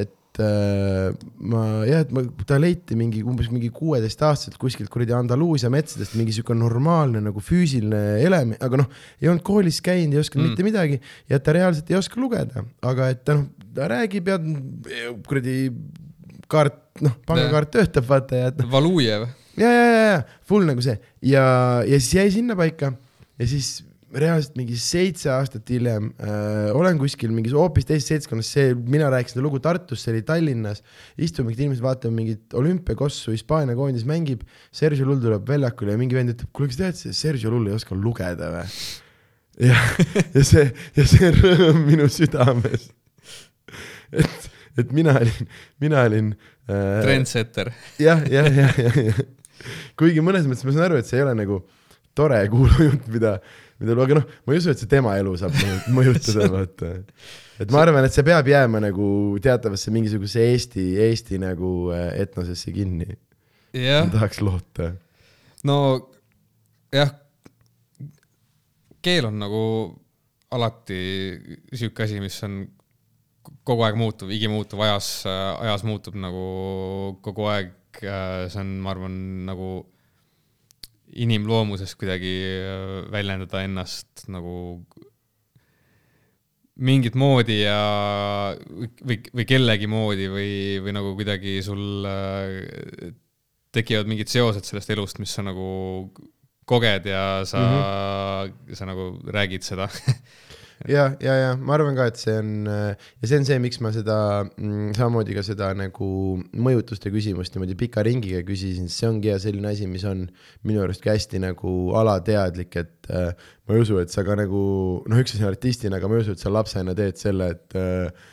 et 0.02 0.15
ma 0.42 1.62
jah, 1.88 2.02
et 2.04 2.12
ma, 2.14 2.22
ta 2.48 2.58
leiti 2.60 2.96
mingi 2.98 3.22
umbes 3.26 3.48
mingi 3.52 3.70
kuueteistaastaselt 3.74 4.58
kuskilt 4.60 4.90
kuradi 4.92 5.14
Andaluusia 5.16 5.70
metsadest 5.72 6.16
mingi 6.18 6.34
sihuke 6.36 6.56
normaalne 6.56 7.22
nagu 7.24 7.42
füüsiline 7.44 8.20
element, 8.24 8.60
aga 8.62 8.82
noh, 8.82 8.90
ei 9.22 9.30
olnud 9.32 9.44
koolis 9.46 9.80
käinud, 9.84 10.16
ei 10.16 10.22
osanud 10.22 10.42
mm. 10.42 10.52
Mitte 10.52 10.66
midagi 10.66 11.00
ja 11.32 11.40
ta 11.40 11.54
reaalselt 11.56 11.90
ei 11.92 11.98
oska 11.98 12.20
lugeda, 12.20 12.64
aga 12.86 13.10
et 13.14 13.24
ta 13.26 13.38
noh, 13.38 13.48
ta 13.76 13.88
räägib 13.92 14.30
ja 14.32 14.38
kuradi 15.26 15.56
kaart, 16.52 16.78
noh, 17.04 17.16
pangakaart 17.26 17.74
töötab, 17.78 18.06
vaata 18.08 18.40
ja 18.40 18.52
et 18.52 18.62
noh, 18.62 18.70
Valujev, 18.72 19.26
ja, 19.56 19.72
ja, 19.72 19.84
ja, 19.90 20.06
ja 20.12 20.22
full 20.46 20.68
nagu 20.68 20.84
see. 20.84 20.96
Ja, 21.24 21.44
ja 21.86 22.00
siis 22.00 22.14
jäi 22.18 22.28
sinnapaika 22.38 22.92
ja 23.40 23.48
siis 23.48 23.80
reaalselt 24.14 24.54
mingi 24.58 24.76
seitse 24.78 25.30
aastat 25.34 25.66
hiljem 25.70 26.12
äh, 26.22 26.68
olen 26.76 26.98
kuskil 27.00 27.32
mingis 27.34 27.54
hoopis 27.56 27.88
teises 27.88 28.06
seltskonnas, 28.12 28.50
see, 28.54 28.74
mina 28.76 29.08
rääkisin 29.10 29.36
seda 29.36 29.44
lugu 29.46 29.58
Tartus, 29.62 30.04
see 30.04 30.12
oli 30.14 30.22
Tallinnas, 30.26 30.82
istume 31.18 31.50
mingid 31.50 31.64
inimesed, 31.64 31.82
vaatame 31.84 32.14
mingit 32.20 32.54
olümpiakossu, 32.56 33.34
Hispaania 33.34 33.74
koondis 33.78 34.06
mängib, 34.08 34.44
Sergio 34.74 35.08
Lull 35.08 35.24
tuleb 35.24 35.48
väljakule 35.48 35.96
ja 35.96 36.00
mingi 36.00 36.18
vend 36.18 36.36
ütleb, 36.36 36.52
kuule, 36.54 36.70
kas 36.70 36.78
tead, 36.78 37.00
see 37.00 37.16
Sergio 37.18 37.50
Lull 37.54 37.70
ei 37.70 37.74
oska 37.76 37.98
lugeda 37.98 38.52
või? 38.54 38.66
ja, 39.66 39.80
ja 40.36 40.44
see, 40.46 40.68
ja 40.96 41.06
see 41.08 41.32
rõõm 41.40 41.82
minu 41.88 42.06
südames. 42.12 42.90
et, 44.12 44.50
et 44.78 44.92
mina 44.94 45.16
olin, 45.18 45.50
mina 45.82 46.06
olin 46.06 46.34
äh, 46.70 47.00
trendsetter. 47.02 47.72
jah, 48.02 48.22
jah, 48.30 48.52
jah, 48.54 48.78
jah, 48.86 49.02
jah. 49.10 49.24
kuigi 49.98 50.22
mõnes 50.22 50.46
mõttes 50.46 50.66
ma 50.68 50.76
saan 50.76 50.92
aru, 50.92 51.02
et 51.02 51.10
see 51.10 51.18
ei 51.18 51.26
ole 51.26 51.34
nagu 51.38 51.64
tore 52.16 52.38
kuulujutt, 52.52 53.08
mida, 53.12 53.36
mida, 53.80 53.96
aga 54.06 54.18
noh, 54.20 54.26
ma 54.46 54.54
ei 54.54 54.60
usu, 54.62 54.70
et 54.72 54.80
see 54.80 54.88
tema 54.90 55.14
elu 55.20 55.34
saab 55.40 55.54
mõju- 55.58 55.92
mõjutada, 55.98 56.48
vaata. 56.52 56.92
et 57.62 57.72
ma 57.74 57.82
arvan, 57.84 58.06
et 58.08 58.14
see 58.16 58.24
peab 58.26 58.48
jääma 58.50 58.80
nagu 58.86 59.08
teatavasse 59.44 59.92
mingisuguse 59.94 60.44
Eesti, 60.52 60.86
Eesti 61.08 61.40
nagu 61.42 61.72
äh, 61.94 62.08
etnosesse 62.24 62.72
kinni. 62.76 63.10
ma, 63.76 64.06
tahaks 64.12 64.40
loota. 64.44 64.92
no 65.68 65.76
jah, 66.94 67.12
keel 69.04 69.28
on 69.28 69.38
nagu 69.42 69.62
alati 70.56 71.00
sihuke 71.74 72.06
asi, 72.06 72.20
mis 72.22 72.38
on 72.46 72.62
kogu 73.66 73.82
aeg 73.86 73.96
muutuv, 73.98 74.30
igimuutuv 74.34 74.80
ajas, 74.86 75.08
ajas 75.26 75.82
muutub 75.86 76.14
nagu 76.18 76.46
kogu 77.22 77.48
aeg. 77.50 77.74
see 77.96 78.60
on, 78.60 78.74
ma 78.84 78.90
arvan, 78.92 79.14
nagu 79.48 79.68
inimloomuses 81.14 81.94
kuidagi 81.98 82.32
äh, 82.60 83.10
väljendada 83.12 83.62
ennast 83.66 84.26
nagu 84.32 84.86
mingit 86.76 87.14
moodi 87.16 87.62
ja 87.62 87.76
või, 88.52 89.20
või 89.32 89.46
kellegi 89.48 89.88
moodi 89.88 90.26
või, 90.28 90.50
või 90.84 90.96
nagu 90.96 91.14
kuidagi 91.16 91.60
sul 91.64 92.04
äh, 92.08 93.12
tekivad 93.76 94.08
mingid 94.10 94.32
seosed 94.32 94.66
sellest 94.66 94.92
elust, 94.92 95.20
mis 95.20 95.32
sa 95.36 95.44
nagu 95.46 95.66
koged 96.66 97.06
ja 97.06 97.44
sa 97.46 97.60
mm, 97.62 97.76
-hmm. 97.78 98.74
sa 98.74 98.88
nagu 98.88 99.10
räägid 99.30 99.62
seda. 99.62 99.88
ja, 100.94 101.06
ja, 101.22 101.34
ja 101.40 101.50
ma 101.56 101.76
arvan 101.76 101.96
ka, 101.96 102.08
et 102.10 102.20
see 102.20 102.34
on 102.36 102.68
ja 102.68 103.28
see 103.28 103.38
on 103.40 103.46
see, 103.48 103.58
miks 103.62 103.80
ma 103.84 103.92
seda 103.94 104.16
mm, 104.44 104.92
samamoodi 104.98 105.36
ka 105.36 105.44
seda 105.46 105.70
nagu 105.76 106.08
mõjutuste 106.52 107.12
küsimust 107.14 107.56
niimoodi 107.56 107.78
pika 107.80 108.04
ringiga 108.06 108.42
küsisin, 108.46 108.90
see 108.92 109.08
ongi 109.08 109.32
ja 109.32 109.38
selline 109.42 109.72
asi, 109.72 109.88
mis 109.90 110.04
on 110.08 110.26
minu 110.68 110.84
arust 110.84 111.04
ka 111.04 111.14
hästi 111.16 111.40
nagu 111.46 111.76
alateadlik, 111.96 112.76
et 112.82 113.10
äh, 113.10 113.32
ma 113.66 113.76
ei 113.76 113.84
usu, 113.86 114.00
et 114.02 114.12
sa 114.12 114.24
ka 114.26 114.36
nagu 114.38 114.62
noh, 115.08 115.22
üks 115.22 115.36
asi 115.36 115.44
on 115.44 115.52
artistina, 115.52 116.00
aga 116.00 116.10
ma 116.10 116.18
ei 116.18 116.26
usu, 116.26 116.36
et 116.36 116.44
sa 116.44 116.52
lapsena 116.52 116.96
teed 116.98 117.20
selle, 117.20 117.50
et 117.56 117.78
äh, 117.80 118.32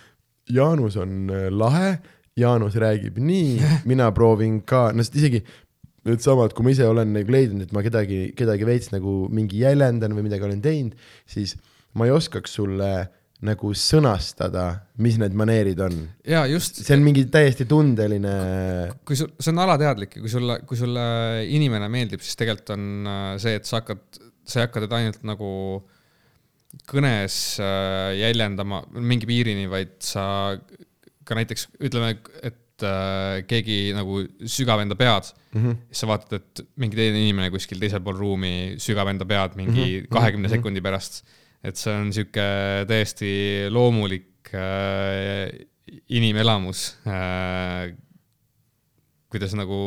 Jaanus 0.52 1.00
on 1.00 1.32
äh, 1.32 1.48
lahe, 1.54 1.98
Jaanus 2.40 2.76
räägib 2.82 3.20
nii, 3.22 3.60
mina 3.90 4.12
proovin 4.16 4.62
ka, 4.68 4.90
no 4.92 5.06
sest 5.06 5.20
isegi 5.22 5.44
needsamad, 6.04 6.52
kui 6.56 6.66
ma 6.66 6.74
ise 6.74 6.88
olen 6.88 7.14
nagu 7.16 7.32
leidnud, 7.32 7.64
et 7.64 7.76
ma 7.76 7.84
kedagi, 7.86 8.26
kedagi 8.38 8.68
veits 8.68 8.92
nagu 8.92 9.24
mingi 9.32 9.62
jäljendan 9.64 10.16
või 10.18 10.28
midagi 10.28 10.48
olen 10.50 10.60
teinud, 10.64 10.98
siis 11.30 11.56
ma 11.94 12.08
ei 12.08 12.14
oskaks 12.16 12.58
sulle 12.60 12.94
nagu 13.44 13.74
sõnastada, 13.76 14.66
mis 15.04 15.18
need 15.20 15.34
maneerid 15.36 15.82
on. 15.84 15.98
ja 16.28 16.46
just, 16.48 16.80
see 16.80 16.96
on 16.96 17.04
mingi 17.04 17.26
täiesti 17.32 17.68
tundeline, 17.68 18.36
kui 19.04 19.18
sul, 19.20 19.34
see 19.36 19.52
on 19.52 19.60
alateadlik 19.66 20.16
ja 20.18 20.24
kui 20.24 20.32
sulle, 20.32 20.62
kui 20.70 20.80
sulle 20.80 21.04
inimene 21.52 21.90
meeldib, 21.92 22.24
siis 22.24 22.40
tegelikult 22.40 22.72
on 22.78 23.12
äh, 23.12 23.26
see, 23.44 23.58
et 23.60 23.68
sa 23.68 23.82
hakkad, 23.82 24.22
sa 24.48 24.62
ei 24.62 24.68
hakka 24.68 24.86
teda 24.86 25.02
ainult 25.02 25.28
nagu 25.28 25.52
kõnes 26.90 27.38
äh, 27.62 28.16
jäljendama 28.22 28.84
mingi 28.96 29.28
piirini, 29.30 29.68
vaid 29.72 29.98
sa 30.04 30.26
ka 31.28 31.36
näiteks 31.38 31.68
ütleme, 31.84 32.16
et 32.48 32.88
äh, 32.88 33.44
keegi 33.48 33.92
nagu 33.96 34.24
sügab 34.48 34.82
enda 34.84 34.96
pead 35.00 35.28
mm, 35.28 35.44
Mhm. 35.54 35.70
-hmm. 35.70 35.78
siis 35.92 36.00
sa 36.00 36.08
vaatad, 36.08 36.34
et 36.40 36.68
mingi 36.82 36.98
teine 36.98 37.20
inimene 37.20 37.52
kuskil 37.54 37.78
teisel 37.78 38.02
pool 38.02 38.18
ruumi 38.18 38.76
sügab 38.82 39.12
enda 39.12 39.26
pead 39.26 39.56
mingi 39.60 40.08
kahekümne 40.10 40.48
mm 40.48 40.52
-hmm. 40.52 40.58
sekundi 40.58 40.82
pärast. 40.82 41.24
Et 41.64 41.80
see 41.80 41.94
on 41.96 42.12
sihuke 42.16 42.46
täiesti 42.90 43.30
loomulik 43.72 44.52
äh, 44.56 45.48
inimelamus 46.10 46.98
äh,. 47.08 47.94
kuidas 49.34 49.56
nagu, 49.58 49.78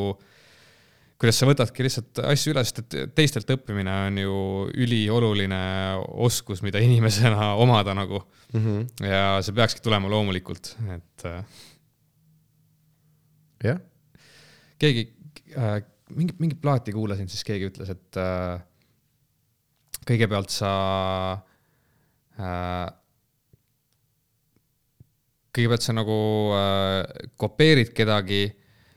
kuidas 1.21 1.39
sa 1.39 1.47
võtadki 1.47 1.85
lihtsalt 1.87 2.21
asju 2.33 2.51
üle, 2.55 2.65
sest 2.67 2.81
et 2.83 3.15
teistelt 3.15 3.51
õppimine 3.55 3.93
on 4.09 4.21
ju 4.21 4.39
ülioluline 4.87 5.61
oskus, 6.27 6.65
mida 6.67 6.83
inimesena 6.89 7.55
omada 7.63 7.95
nagu 7.95 8.23
mm. 8.53 8.61
-hmm. 8.61 9.11
ja 9.11 9.27
see 9.43 9.55
peakski 9.57 9.85
tulema 9.85 10.11
loomulikult, 10.11 10.75
et 10.97 11.29
äh, 11.29 11.61
jah, 13.71 13.83
keegi 14.79 15.11
äh,, 15.57 15.83
mingit, 16.15 16.41
mingit 16.41 16.61
plaati 16.63 16.95
kuulasin, 16.97 17.29
siis 17.29 17.45
keegi 17.45 17.71
ütles, 17.71 17.93
et 17.93 18.21
äh, 18.21 18.65
kõigepealt 20.07 20.53
sa 20.55 20.73
kõigepealt 25.57 25.85
sa 25.87 25.95
nagu 25.97 26.17
äh, 26.53 27.29
kopeerid 27.41 27.95
kedagi, 27.97 28.45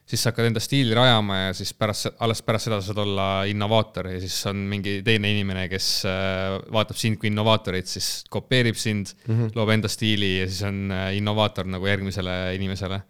siis 0.09 0.23
sa 0.23 0.33
hakkad 0.33 0.49
enda 0.49 0.61
stiili 0.63 0.95
rajama 0.97 1.37
ja 1.37 1.53
siis 1.55 1.71
pärast, 1.77 2.09
alles 2.19 2.41
pärast 2.43 2.67
seda 2.67 2.81
saad 2.83 2.99
olla 3.05 3.27
innovaator 3.47 4.09
ja 4.11 4.19
siis 4.19 4.35
on 4.49 4.65
mingi 4.67 4.97
teine 5.05 5.31
inimene, 5.31 5.69
kes 5.71 5.87
äh, 6.09 6.57
vaatab 6.73 6.99
sind 6.99 7.21
kui 7.21 7.29
innovaatorit, 7.31 7.87
siis 7.87 8.25
kopeerib 8.29 8.75
sind 8.75 9.13
mm, 9.13 9.33
-hmm. 9.33 9.55
loob 9.55 9.69
enda 9.77 9.87
stiili 9.87 10.39
ja 10.41 10.49
siis 10.49 10.63
on 10.67 10.91
äh, 10.91 11.15
innovaator 11.17 11.69
nagu 11.69 11.87
järgmisele 11.87 12.55
inimesele 12.57 13.01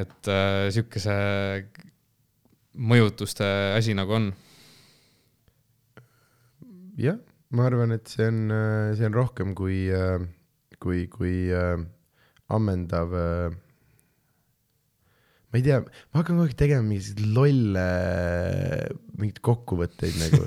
et 0.00 0.30
äh, 0.30 0.66
sihuke 0.74 1.00
see 1.02 1.62
mõjutuste 2.76 3.46
asi 3.76 3.94
nagu 3.96 4.16
on. 4.16 4.26
jah, 7.00 7.18
ma 7.54 7.68
arvan, 7.68 7.94
et 7.94 8.08
see 8.10 8.26
on, 8.26 8.50
see 8.98 9.06
on 9.06 9.14
rohkem 9.14 9.54
kui, 9.58 9.86
kui, 10.82 11.04
kui 11.12 11.36
äh, 11.54 11.78
ammendav 12.52 13.14
äh, 13.14 13.54
ma 15.50 15.60
ei 15.60 15.64
tea, 15.64 15.80
ma 15.80 16.20
hakkan 16.20 16.36
kogu 16.36 16.46
aeg 16.48 16.58
tegema 16.58 16.84
mingeid 16.84 17.22
lolle, 17.32 17.88
mingeid 19.16 19.40
kokkuvõtteid 19.46 20.18
nagu. 20.20 20.42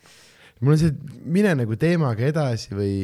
mul 0.62 0.76
on 0.76 0.80
see, 0.80 0.94
mine 1.28 1.52
nagu 1.58 1.76
teemaga 1.80 2.26
edasi 2.30 2.76
või 2.76 2.96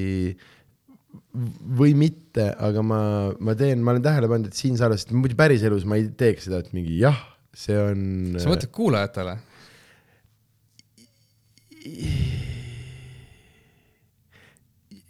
või 1.33 1.93
mitte, 1.97 2.47
aga 2.61 2.81
ma, 2.85 3.03
ma 3.41 3.55
teen, 3.57 3.83
ma 3.85 3.93
olen 3.93 4.05
tähele 4.05 4.29
pannud, 4.29 4.49
et 4.49 4.57
siin 4.57 4.79
salvestusel, 4.81 5.19
muidu 5.21 5.37
päriselus 5.37 5.85
ma 5.89 5.99
ei 6.01 6.09
teeks 6.17 6.49
seda, 6.49 6.63
et 6.65 6.73
mingi 6.77 6.99
jah, 7.01 7.19
see 7.57 7.77
on. 7.77 8.03
sa 8.41 8.49
mõtled 8.53 8.73
kuulajatele? 8.73 9.37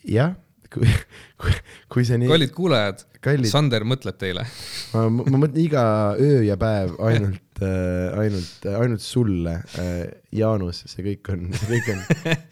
jah, 0.09 0.35
kui, 0.73 0.89
kui, 1.41 1.55
kui 1.93 2.05
see 2.09 2.21
nii, 2.23 2.31
kallid 2.31 2.53
kuulajad, 2.57 3.05
Sander 3.53 3.85
mõtleb 3.87 4.19
teile. 4.19 4.45
ma, 4.95 5.07
ma 5.11 5.41
mõtlen 5.45 5.61
iga 5.63 5.85
öö 6.19 6.43
ja 6.47 6.57
päev 6.61 6.97
ainult 7.09 7.63
äh,, 7.63 8.21
ainult, 8.23 8.69
ainult 8.73 9.05
sulle 9.05 9.59
äh,, 9.79 10.07
Jaanus, 10.35 10.85
see 10.91 11.07
kõik 11.07 11.33
on, 11.35 11.51
see 11.55 11.71
kõik 11.71 11.93
on, 11.95 12.07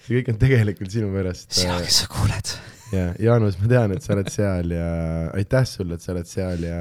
see 0.04 0.18
kõik 0.18 0.34
on 0.34 0.42
tegelikult 0.42 0.94
sinu 0.94 1.10
pärast 1.14 1.58
äh,. 1.64 1.80
kes 1.86 2.02
sa 2.04 2.10
kuuled. 2.12 2.54
ja 2.94 3.08
Jaanus, 3.30 3.58
ma 3.62 3.72
tean, 3.72 3.96
et 3.96 4.06
sa 4.06 4.14
oled 4.16 4.30
seal 4.32 4.76
ja 4.76 4.90
aitäh 5.34 5.66
sulle, 5.68 5.98
et 5.98 6.06
sa 6.06 6.14
oled 6.14 6.30
seal 6.30 6.68
ja 6.68 6.80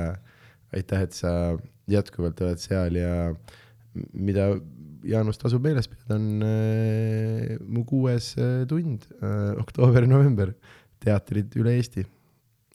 aitäh, 0.76 1.08
et 1.08 1.18
sa 1.18 1.34
jätkuvalt 1.90 2.42
oled 2.46 2.62
seal 2.62 3.00
ja 3.00 3.14
mida 4.14 4.52
Jaanus 5.08 5.40
tasub 5.42 5.64
meeles 5.64 5.88
pidada, 5.88 6.18
on 6.20 6.46
äh, 6.46 7.58
mu 7.66 7.86
kuues 7.88 8.34
äh, 8.38 8.64
tund 8.70 9.06
äh,, 9.20 9.54
oktoober-november, 9.62 10.54
teatrid 11.04 11.56
üle 11.60 11.78
Eesti. 11.80 12.06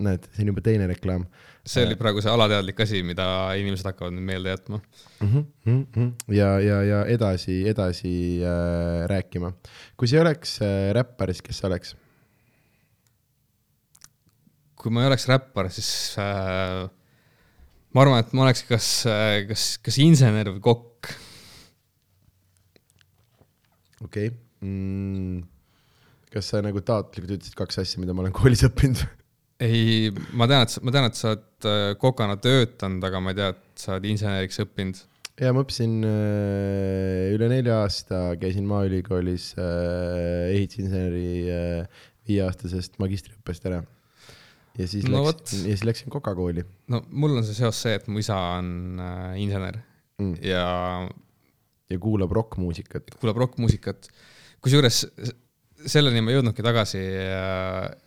näed, 0.05 0.25
see 0.35 0.43
on 0.43 0.49
juba 0.51 0.63
teine 0.65 0.89
reklaam 0.91 1.23
see 1.65 1.85
oli 1.87 1.97
praegu 1.97 2.23
see 2.23 2.33
alateadlik 2.33 2.81
asi, 2.85 3.01
mida 3.07 3.27
inimesed 3.57 3.89
hakkavad 3.89 4.15
nüüd 4.15 4.27
meelde 4.29 4.53
jätma. 4.53 4.81
mm. 5.21 5.45
-hmm. 5.65 6.11
ja, 6.37 6.59
ja, 6.61 6.83
ja 6.83 7.05
edasi, 7.07 7.63
edasi 7.69 8.43
äh, 8.45 9.09
rääkima. 9.09 9.53
kui 9.97 10.09
see 10.09 10.21
oleks 10.21 10.59
äh, 10.63 10.93
räppar, 10.93 11.33
siis 11.33 11.43
kes 11.43 11.59
see 11.59 11.69
oleks? 11.69 11.97
kui 14.77 14.93
ma 14.93 15.03
ei 15.03 15.09
oleks 15.09 15.29
räppar, 15.29 15.71
siis 15.73 16.17
äh, 16.21 16.91
ma 17.95 18.03
arvan, 18.03 18.21
et 18.21 18.33
ma 18.33 18.45
oleks 18.45 18.63
kas, 18.69 18.89
kas, 19.49 19.79
kas 19.81 19.99
insener 19.99 20.53
või 20.53 20.61
kokk. 20.61 20.91
Okei 24.05 24.31
okay. 24.31 24.39
mm,. 24.64 25.43
kas 26.35 26.52
sa 26.52 26.62
nagu 26.64 26.82
taotlikult 26.85 27.36
ütlesid 27.39 27.59
kaks 27.59 27.82
asja, 27.85 28.02
mida 28.02 28.16
ma 28.16 28.24
olen 28.24 28.35
koolis 28.36 28.64
õppinud? 28.68 29.05
ei, 29.62 30.12
ma 30.35 30.48
tean, 30.51 30.66
et, 30.66 30.76
ma 30.85 30.94
tean, 30.94 31.09
et 31.09 31.18
sa 31.18 31.32
oled 31.32 31.68
äh, 31.70 31.89
kokana 32.01 32.39
töötanud, 32.43 33.05
aga 33.06 33.20
ma 33.22 33.35
ei 33.35 33.40
tea, 33.40 33.51
et 33.55 33.85
sa 33.85 33.94
oled 33.94 34.09
inseneriks 34.10 34.60
õppinud. 34.64 35.02
ja 35.43 35.55
ma 35.55 35.64
õppisin 35.64 35.98
äh, 36.09 37.35
üle 37.36 37.51
nelja 37.52 37.82
aasta, 37.85 38.24
käisin 38.40 38.68
Maaülikoolis 38.70 39.52
äh, 39.59 40.55
ehitusinseneri 40.55 41.26
viieaastasest 42.28 42.98
magistriõppest 43.02 43.66
ära. 43.70 43.82
ja 44.78 44.86
siis 44.90 45.06
No 45.06 45.20
läksin 45.20 45.28
vot., 45.28 45.43
ja 45.55 45.64
siis 45.64 45.85
läksin 45.86 46.12
kokakooli 46.12 46.64
no 46.90 47.05
mul 47.10 47.39
on 47.39 47.47
see 47.47 47.56
seos 47.56 47.78
see, 47.85 47.94
et 48.01 48.09
mu 48.10 48.22
isa 48.22 48.39
on 48.59 49.02
äh, 49.02 49.35
insener 49.43 49.78
mm. 50.18 50.35
ja 50.43 50.64
ja 51.95 52.03
kuulab 52.03 52.33
rokkmuusikat. 52.35 53.15
kuulab 53.21 53.41
rokkmuusikat. 53.45 54.09
kusjuures 54.65 55.05
selleni 55.85 56.23
ma 56.25 56.33
ei 56.33 56.39
jõudnudki 56.39 56.65
tagasi, 56.65 57.03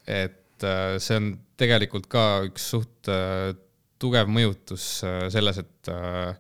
et 0.07 0.65
äh, 0.65 0.97
see 1.03 1.19
on 1.19 1.31
tegelikult 1.59 2.07
ka 2.09 2.26
üks 2.47 2.69
suht 2.73 3.09
äh, 3.11 3.51
tugev 4.01 4.30
mõjutus 4.31 4.85
äh, 5.05 5.26
selles, 5.34 5.61
et 5.61 5.91
äh, 5.93 6.31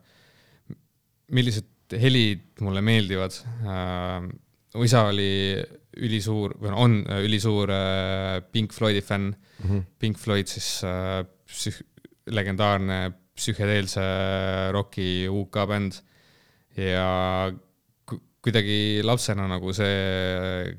millised 1.33 1.97
helid 1.97 2.59
mulle 2.63 2.81
meeldivad. 2.83 3.35
mu 4.75 4.83
isa 4.83 5.05
oli 5.07 5.55
ülisuur 5.97 6.57
või 6.61 6.73
no 6.73 6.81
on 6.83 6.97
äh, 7.05 7.23
ülisuur 7.25 7.71
äh, 7.73 8.41
Pink 8.51 8.73
Floydi 8.75 9.01
fänn. 9.01 9.31
Mm 9.63 9.69
-hmm. 9.69 9.85
Pink 9.99 10.17
Floyd 10.17 10.47
siis 10.47 10.83
äh, 10.83 11.23
psüh-, 11.47 11.83
legendaarne 12.27 13.13
psühhedeelse 13.37 14.03
roki 14.73 15.27
UK 15.29 15.63
bänd 15.69 16.01
ja 16.77 17.51
ku- 18.07 18.21
kuidagi 18.43 19.01
lapsena 19.05 19.47
nagu 19.49 19.73
see, 19.73 20.75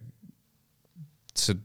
see 1.35 1.59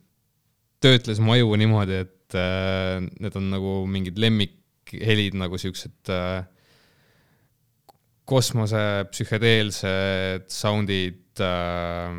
töötles 0.83 1.21
mu 1.23 1.35
aju 1.35 1.55
niimoodi, 1.61 2.01
et 2.05 2.37
äh, 2.37 2.99
need 3.21 3.37
on 3.39 3.49
nagu 3.53 3.75
mingid 3.89 4.19
lemmikhelid 4.19 5.37
nagu 5.39 5.59
siuksed 5.61 6.11
äh, 6.11 6.43
kosmose 8.27 8.83
psühhedeelsed 9.11 10.47
sound'id 10.51 11.43
äh,, 11.43 12.11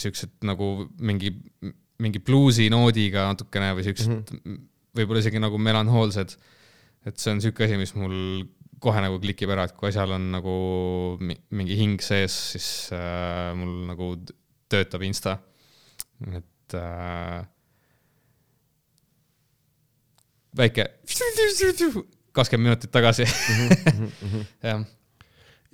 siuksed 0.00 0.44
nagu 0.48 0.88
mingi, 1.00 1.32
mingi 2.02 2.20
bluusi 2.24 2.68
noodiga 2.72 3.28
natukene 3.30 3.72
või 3.76 3.86
siuksed 3.86 4.10
mm 4.10 4.24
-hmm. 4.26 4.60
võib-olla 4.98 5.22
isegi 5.22 5.40
nagu 5.42 5.58
melanhoolsed. 5.58 6.36
et 7.04 7.18
see 7.20 7.32
on 7.34 7.40
siuke 7.40 7.64
asi, 7.66 7.76
mis 7.76 7.92
mul 7.94 8.46
kohe 8.84 9.00
nagu 9.04 9.16
klikib 9.22 9.50
ära, 9.54 9.64
et 9.68 9.74
kui 9.78 9.88
asjal 9.90 10.12
on 10.16 10.28
nagu 10.34 10.54
mi- 11.24 11.40
mingi 11.56 11.76
hing 11.80 12.00
sees, 12.04 12.36
siis 12.54 12.68
äh, 12.94 13.50
mul 13.58 13.74
nagu 13.90 14.12
töötab 14.72 15.02
insta. 15.06 15.38
et 16.30 16.74
äh, 16.78 17.42
väike 20.56 20.86
kakskümmend 22.34 22.68
minutit 22.68 22.90
tagasi 22.94 23.26
jah, 24.64 24.84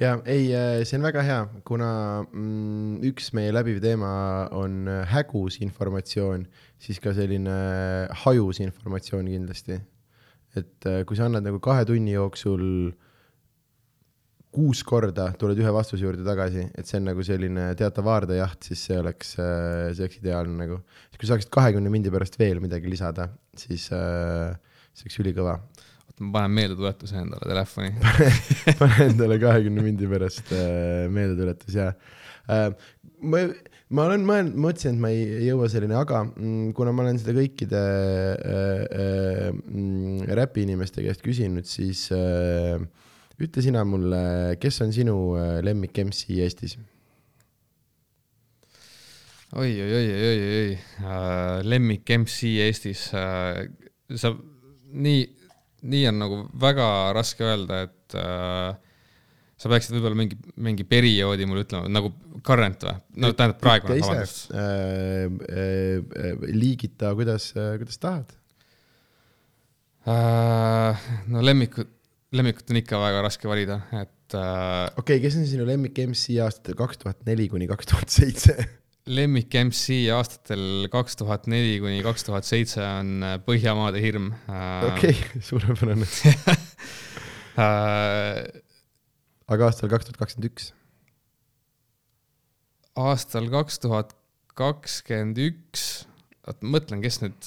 ja 0.00 0.14
ei, 0.24 0.48
see 0.88 0.96
on 0.98 1.04
väga 1.04 1.22
hea, 1.26 1.38
kuna 1.68 1.90
mm, 2.24 2.98
üks 3.10 3.30
meie 3.36 3.52
läbiv 3.52 3.80
teema 3.84 4.10
on 4.56 4.88
äh, 4.88 5.02
hägus 5.12 5.60
informatsioon, 5.64 6.46
siis 6.80 7.00
ka 7.04 7.12
selline 7.16 7.54
hajus 8.24 8.60
informatsioon 8.64 9.28
kindlasti. 9.28 9.76
Et 10.58 10.88
äh, 10.88 11.02
kui 11.06 11.18
sa 11.18 11.28
annad 11.28 11.46
nagu 11.46 11.60
kahe 11.62 11.84
tunni 11.88 12.16
jooksul 12.16 12.64
kuus 14.50 14.82
korda 14.86 15.28
tuled 15.38 15.58
ühe 15.62 15.72
vastuse 15.74 16.02
juurde 16.02 16.24
tagasi, 16.26 16.64
et 16.74 16.88
see 16.88 16.98
on 16.98 17.06
nagu 17.12 17.22
selline 17.26 17.68
teatav 17.78 18.06
vaardejaht, 18.08 18.66
siis 18.66 18.82
see 18.88 18.96
oleks, 18.98 19.36
see 19.36 20.02
oleks 20.02 20.18
ideaalne 20.18 20.56
nagu. 20.58 20.80
kui 21.14 21.28
sa 21.28 21.36
saaksid 21.36 21.52
kahekümne 21.54 21.92
mindi 21.92 22.10
pärast 22.10 22.38
veel 22.40 22.58
midagi 22.62 22.90
lisada, 22.90 23.28
siis 23.54 23.86
äh, 23.94 24.56
see 24.90 25.06
oleks 25.06 25.20
ülikõva. 25.22 25.54
oota 26.08 26.26
ma 26.26 26.32
panen 26.38 26.56
meeldetuletuse 26.58 27.20
endale 27.22 27.46
telefoni. 27.46 27.92
pane 28.80 29.06
endale 29.06 29.38
kahekümne 29.42 29.86
mindi 29.86 30.10
pärast 30.10 30.50
äh, 30.56 31.06
meeldetuletus 31.14 31.78
ja 31.78 31.92
äh, 32.50 32.72
ma, 33.22 33.46
ma 33.96 34.06
olen 34.06 34.24
mõelnud, 34.26 34.58
mõtlesin, 34.66 34.96
et 34.96 35.02
ma 35.02 35.10
ei 35.14 35.46
jõua 35.48 35.68
selleni, 35.70 35.96
aga 35.98 36.22
mm, 36.28 36.70
kuna 36.78 36.92
ma 36.94 37.04
olen 37.04 37.18
seda 37.18 37.34
kõikide 37.36 37.80
äh, 37.80 38.84
äh, 38.86 39.48
mm, 39.50 40.28
räpiinimeste 40.38 41.04
käest 41.06 41.24
küsinud, 41.26 41.66
siis 41.66 42.06
äh, 42.14 42.78
ütle 43.40 43.64
sina 43.64 43.82
mulle, 43.88 44.22
kes 44.62 44.80
on 44.84 44.94
sinu 44.94 45.16
äh, 45.40 45.58
lemmik 45.66 45.98
MC 46.04 46.38
Eestis? 46.44 46.76
oi, 49.58 49.72
oi, 49.74 49.90
oi, 49.90 50.06
oi, 50.14 50.22
oi, 50.28 50.60
oi, 50.60 51.64
lemmik 51.66 52.14
MC 52.20 52.54
Eestis 52.68 53.08
äh,. 53.18 53.64
sa, 54.14 54.30
nii, 54.90 55.24
nii 55.90 56.06
on 56.12 56.22
nagu 56.22 56.38
väga 56.62 56.86
raske 57.16 57.46
öelda, 57.48 57.82
et 57.88 58.18
äh, 58.18 58.89
sa 59.60 59.68
peaksid 59.68 59.92
võib-olla 59.96 60.16
mingi, 60.16 60.36
mingi 60.64 60.84
perioodi 60.88 61.44
mulle 61.48 61.66
ütlema, 61.66 61.88
nagu 61.92 62.14
current 62.46 62.84
või? 62.86 62.94
no 63.20 63.32
tähendab 63.36 63.58
praegune, 63.60 63.98
vabandust 64.00 64.54
äh, 64.56 65.26
äh, 65.28 66.00
äh, 66.00 66.46
liigita, 66.54 67.12
kuidas 67.18 67.50
äh,, 67.56 67.74
kuidas 67.82 68.00
tahad. 68.00 68.32
äh,. 70.08 71.04
no 71.28 71.44
lemmikut, 71.44 71.90
lemmikut 72.36 72.72
on 72.72 72.80
ikka 72.80 73.00
väga 73.02 73.20
raske 73.26 73.50
valida, 73.50 73.76
et 73.92 74.36
äh, 74.38 74.86
okei 74.96 75.18
okay,, 75.18 75.24
kes 75.26 75.36
on 75.42 75.48
sinu 75.50 75.64
lemmik 75.68 76.00
MC 76.08 76.38
aastatel 76.46 76.78
kaks 76.80 76.96
tuhat 77.04 77.20
neli 77.28 77.50
kuni 77.52 77.68
kaks 77.68 77.86
tuhat 77.92 78.16
seitse? 78.16 78.56
lemmik 79.20 79.52
MC 79.66 80.00
aastatel 80.16 80.88
kaks 80.92 81.20
tuhat 81.20 81.44
neli 81.52 81.76
kuni 81.84 82.00
kaks 82.06 82.24
tuhat 82.30 82.44
seitse 82.48 82.80
on 82.80 83.20
äh, 83.26 83.36
Põhjamaade 83.44 84.00
hirm 84.00 84.32
okei 84.88 85.14
suurepärane. 85.50 86.08
äh, 89.50 89.54
aga 89.54 89.70
aastal 89.70 89.90
kaks 89.92 90.08
tuhat 90.08 90.20
kakskümmend 90.20 90.50
üks, 90.50 90.70
aastal 93.00 93.50
kaks 93.52 93.82
tuhat 93.82 94.14
kakskümmend 94.58 95.40
üks, 95.42 95.86
oot 96.46 96.64
ma 96.64 96.76
mõtlen, 96.78 97.02
kes 97.04 97.20
nüüd, 97.22 97.38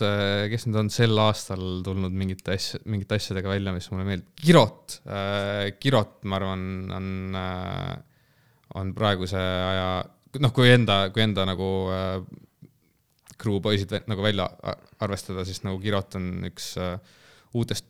kes 0.53 0.67
nüüd 0.67 0.80
on 0.84 0.93
sel 0.93 1.17
aastal 1.23 1.63
tulnud 1.85 2.13
mingite 2.15 2.55
asja, 2.55 2.80
mingite 2.85 3.17
asjadega 3.19 3.51
välja, 3.51 3.73
mis 3.75 3.89
mulle 3.91 4.05
meeldib. 4.07 4.30
Kirot, 4.39 4.99
Kirot, 5.84 6.19
ma 6.30 6.39
arvan, 6.39 6.65
on, 6.95 7.09
on 8.80 8.93
praeguse 8.95 9.39
aja, 9.39 9.88
noh, 10.39 10.53
kui 10.55 10.71
enda, 10.71 11.05
kui 11.13 11.25
enda 11.25 11.45
nagu 11.49 11.69
äh, 11.93 12.17
crew 13.43 13.59
poisid 13.63 13.93
nagu 14.09 14.23
välja 14.23 14.47
arvestada, 15.03 15.45
siis 15.47 15.63
nagu 15.65 15.80
Kirot 15.84 16.15
on 16.19 16.30
üks 16.47 16.73
äh, 16.81 16.95
uutest 17.57 17.88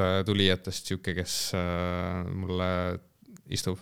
äh, 0.00 0.22
tulijatest 0.26 0.90
sihuke, 0.90 1.14
kes 1.18 1.36
äh, 1.58 2.22
mulle 2.30 2.70
istub. 3.52 3.80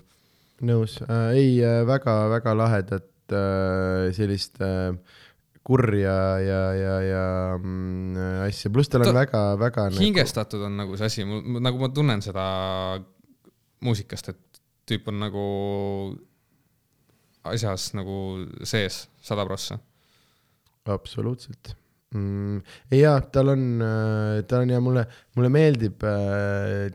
nõus 0.63 0.99
äh,, 1.03 1.33
ei 1.39 1.51
äh, 1.65 1.83
väga-väga 1.89 2.55
lahedat 2.59 3.35
äh, 3.35 4.11
sellist 4.17 4.61
äh, 4.63 4.95
kurja 5.63 6.15
ja, 6.43 6.63
ja, 6.75 6.95
ja 7.07 7.25
mm, 7.59 8.47
asja, 8.49 8.71
pluss 8.75 8.91
tal 8.91 9.05
on 9.05 9.11
Ta- 9.11 9.17
väga, 9.21 9.43
nagu, 9.91 10.03
hingestatud 10.03 10.65
on 10.67 10.81
nagu 10.81 10.99
see 10.99 11.11
asi, 11.11 11.27
nagu 11.27 11.79
ma 11.79 11.91
tunnen 11.95 12.23
seda 12.25 12.47
muusikast, 13.83 14.33
et 14.35 14.63
tüüp 14.91 15.07
on 15.11 15.23
nagu 15.23 15.45
asjas 17.47 17.93
nagu 17.99 18.17
sees 18.67 19.07
sada 19.23 19.47
prossa. 19.47 19.79
absoluutselt 20.87 21.77
mm,. 22.15 22.59
jaa, 22.97 23.17
tal 23.35 23.53
on, 23.55 23.65
tal 24.49 24.65
on 24.65 24.73
ja 24.73 24.81
mulle, 24.85 25.05
mulle 25.39 25.53
meeldib, 25.53 26.05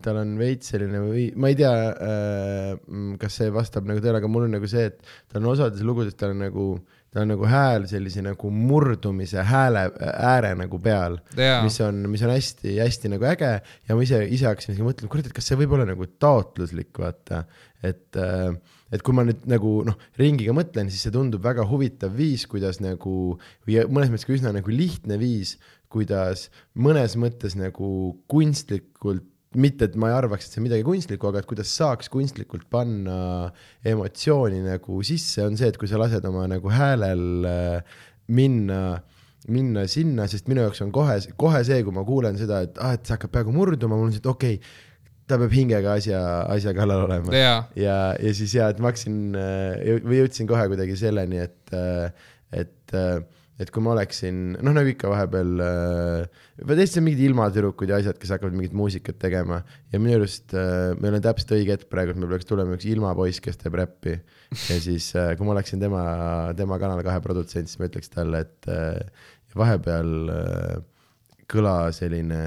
tal 0.04 0.22
on 0.22 0.36
veits 0.40 0.74
selline 0.74 1.02
või 1.04 1.28
ma 1.40 1.52
ei 1.52 1.58
tea, 1.60 1.74
kas 3.22 3.42
see 3.42 3.50
vastab 3.54 3.90
nagu 3.90 4.04
tõele, 4.04 4.22
aga 4.22 4.32
mul 4.32 4.48
on 4.48 4.56
nagu 4.58 4.70
see, 4.70 4.88
et 4.92 5.02
tal 5.32 5.44
on 5.44 5.52
osades 5.56 5.84
lugudes, 5.86 6.18
tal 6.20 6.36
on 6.36 6.46
nagu, 6.46 6.70
tal 7.14 7.26
on 7.26 7.34
nagu 7.34 7.50
hääl 7.50 7.88
sellise 7.90 8.24
nagu 8.26 8.52
murdumise 8.54 9.44
hääle 9.48 9.88
ääre 9.98 10.54
nagu 10.60 10.80
peal 10.84 11.20
jaa, 11.38 11.62
mis 11.66 11.80
on, 11.86 12.04
mis 12.12 12.24
on 12.28 12.34
hästi-hästi 12.36 13.14
nagu 13.16 13.30
äge 13.34 13.54
ja 13.58 13.98
ma 13.98 14.06
ise, 14.06 14.24
ise 14.26 14.50
hakkasin 14.50 14.82
mõtlema, 14.84 15.12
kurat, 15.12 15.30
et 15.30 15.38
kas 15.38 15.50
see 15.50 15.60
võib 15.60 15.78
olla 15.78 15.88
nagu 15.90 16.10
taotluslik, 16.22 16.94
vaata. 17.02 17.46
et, 17.86 18.10
et 18.94 19.04
kui 19.04 19.16
ma 19.16 19.26
nüüd 19.28 19.48
nagu 19.50 19.80
noh, 19.88 19.98
ringiga 20.20 20.56
mõtlen, 20.56 20.92
siis 20.92 21.08
see 21.08 21.16
tundub 21.16 21.44
väga 21.44 21.66
huvitav 21.68 22.14
viis, 22.18 22.46
kuidas 22.50 22.82
nagu 22.84 23.38
või 23.68 23.80
mõnes 23.92 24.12
mõttes 24.14 24.28
ka 24.28 24.36
üsna 24.36 24.54
nagu 24.56 24.74
lihtne 24.74 25.20
viis, 25.22 25.58
kuidas 25.92 26.48
mõnes 26.76 27.18
mõttes 27.20 27.58
nagu 27.60 27.90
kunstlikult 28.32 29.28
mitte, 29.58 29.88
et 29.88 29.96
ma 29.98 30.12
ei 30.12 30.18
arvaks, 30.18 30.46
et 30.46 30.54
see 30.54 30.62
on 30.62 30.68
midagi 30.68 30.86
kunstlikku, 30.86 31.30
aga 31.30 31.42
et 31.42 31.48
kuidas 31.50 31.72
saaks 31.80 32.12
kunstlikult 32.14 32.68
panna 32.72 33.50
emotsiooni 33.88 34.60
nagu 34.66 35.00
sisse, 35.08 35.46
on 35.46 35.56
see, 35.58 35.72
et 35.72 35.80
kui 35.80 35.90
sa 35.90 36.00
lased 36.02 36.26
oma 36.28 36.44
nagu 36.52 36.72
häälel 36.72 37.48
äh, 37.48 38.02
minna 38.28 39.00
minna 39.48 39.86
sinna, 39.88 40.26
sest 40.28 40.50
minu 40.52 40.66
jaoks 40.66 40.82
on 40.84 40.90
kohe, 40.92 41.16
kohe 41.40 41.62
see, 41.64 41.80
kui 41.86 41.96
ma 41.96 42.04
kuulen 42.08 42.36
seda, 42.40 42.60
et 42.68 42.80
ah, 42.84 42.98
et 42.98 43.08
see 43.08 43.16
hakkab 43.16 43.32
peaaegu 43.32 43.54
murduma, 43.56 43.96
mul 43.96 44.10
on 44.10 44.16
see, 44.16 44.20
et 44.20 44.28
okei 44.28 44.58
okay,, 44.60 44.74
ta 45.28 45.40
peab 45.42 45.54
hingega 45.54 45.96
asja, 46.00 46.20
asja 46.54 46.74
kallal 46.78 47.06
olema. 47.06 47.34
jaa, 47.36 47.64
ja, 47.80 47.98
ja 48.24 48.36
siis 48.36 48.54
ja, 48.58 48.70
et 48.72 48.82
ma 48.84 48.92
hakkasin 48.92 49.38
äh, 49.38 49.98
või 50.06 50.22
jõudsin 50.22 50.50
kohe 50.50 50.68
kuidagi 50.72 50.96
selleni, 51.00 51.42
et, 51.44 51.76
et, 52.56 52.98
et 53.60 53.72
kui 53.74 53.84
ma 53.84 53.94
oleksin, 53.96 54.58
noh, 54.58 54.76
nagu 54.76 54.92
ikka 54.92 55.12
vahepeal, 55.12 55.54
teised 56.64 57.02
on 57.02 57.08
mingid 57.10 57.26
ilmatüdrukud 57.28 57.92
ja 57.92 58.02
asjad, 58.02 58.20
kes 58.22 58.36
hakkavad 58.36 58.56
mingit 58.56 58.76
muusikat 58.78 59.20
tegema. 59.20 59.62
Ja 59.92 60.00
minu 60.02 60.20
arust 60.22 60.56
äh, 60.56 60.94
meil 61.02 61.20
on 61.20 61.26
täpselt 61.26 61.56
õige 61.58 61.76
hetk 61.76 61.92
praegu, 61.92 62.16
et 62.16 62.22
meil 62.22 62.36
peaks 62.36 62.48
tulema 62.50 62.78
üks 62.78 62.88
ilmapoiss, 62.88 63.44
kes 63.44 63.60
teeb 63.64 63.80
räppi. 63.82 64.20
Ja 64.70 64.78
siis, 64.80 65.10
kui 65.12 65.48
ma 65.48 65.58
oleksin 65.58 65.82
tema, 65.84 66.04
tema 66.56 66.80
Kanal 66.80 67.04
kahe 67.04 67.20
produtsent, 67.26 67.68
siis 67.68 67.82
ma 67.82 67.90
ütleks 67.90 68.14
talle, 68.14 68.46
et 68.48 68.72
äh, 68.72 69.34
vahepeal 69.58 70.32
äh, 70.32 70.78
kõla 71.52 71.78
selline 71.96 72.42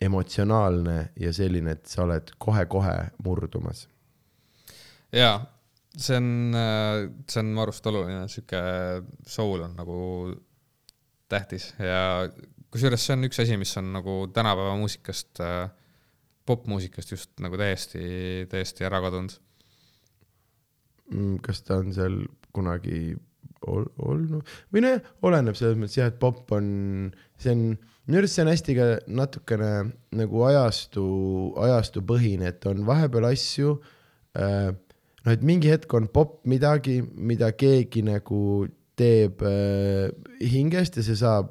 emotsionaalne 0.00 0.96
ja 1.20 1.32
selline, 1.32 1.76
et 1.76 1.86
sa 1.88 2.04
oled 2.04 2.32
kohe-kohe 2.38 2.96
murdumas 3.24 3.86
jaa, 5.14 5.38
see 5.96 6.18
on, 6.18 6.58
see 7.28 7.40
on 7.42 7.54
mu 7.54 7.62
arust 7.64 7.86
oluline, 7.88 8.26
sihuke 8.32 8.60
soul 9.28 9.64
on 9.66 9.76
nagu 9.78 9.98
tähtis 11.30 11.72
ja 11.80 12.28
kusjuures 12.72 13.06
see 13.06 13.16
on 13.16 13.28
üks 13.28 13.40
asi, 13.42 13.56
mis 13.60 13.72
on 13.80 13.92
nagu 13.94 14.18
tänapäeva 14.34 14.76
muusikast, 14.80 15.42
popmuusikast 16.46 17.14
just 17.14 17.32
nagu 17.42 17.58
täiesti, 17.58 18.02
täiesti 18.50 18.86
ära 18.86 19.00
kadunud. 19.04 19.34
Mm, 21.14 21.36
kas 21.42 21.62
ta 21.62 21.78
on 21.78 21.92
seal 21.94 22.18
kunagi 22.54 23.14
ol, 23.70 23.86
olnud 24.02 24.48
või 24.74 24.82
nojah, 24.82 25.04
oleneb 25.26 25.58
selles 25.58 25.78
mõttes 25.78 26.00
jah, 26.00 26.10
et 26.10 26.18
popp 26.18 26.50
on, 26.56 26.66
see 27.38 27.54
on, 27.54 27.68
minu 28.06 28.20
arust 28.20 28.38
see 28.38 28.44
on 28.44 28.52
hästi 28.52 28.76
ka 28.78 28.88
natukene 29.18 29.70
nagu 30.16 30.42
ajastu, 30.46 31.04
ajastupõhine, 31.66 32.52
et 32.52 32.66
on 32.70 32.84
vahepeal 32.86 33.28
asju 33.32 33.76
äh,, 34.38 34.70
noh, 34.72 35.32
et 35.34 35.46
mingi 35.46 35.72
hetk 35.72 35.92
on 35.98 36.08
popp 36.12 36.44
midagi, 36.48 37.00
mida 37.02 37.50
keegi 37.58 38.04
nagu 38.06 38.40
teeb 38.96 39.42
äh, 39.44 40.08
hingest 40.40 40.96
ja 40.96 41.04
see 41.04 41.18
saab 41.18 41.50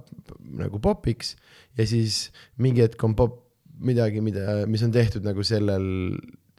nagu 0.56 0.80
popiks 0.82 1.36
ja 1.78 1.86
siis 1.88 2.30
mingi 2.62 2.86
hetk 2.86 3.04
on 3.06 3.18
popp 3.18 3.42
midagi, 3.76 4.22
mida, 4.24 4.64
mis 4.72 4.84
on 4.86 4.94
tehtud 4.96 5.26
nagu 5.28 5.44
sellel 5.44 5.86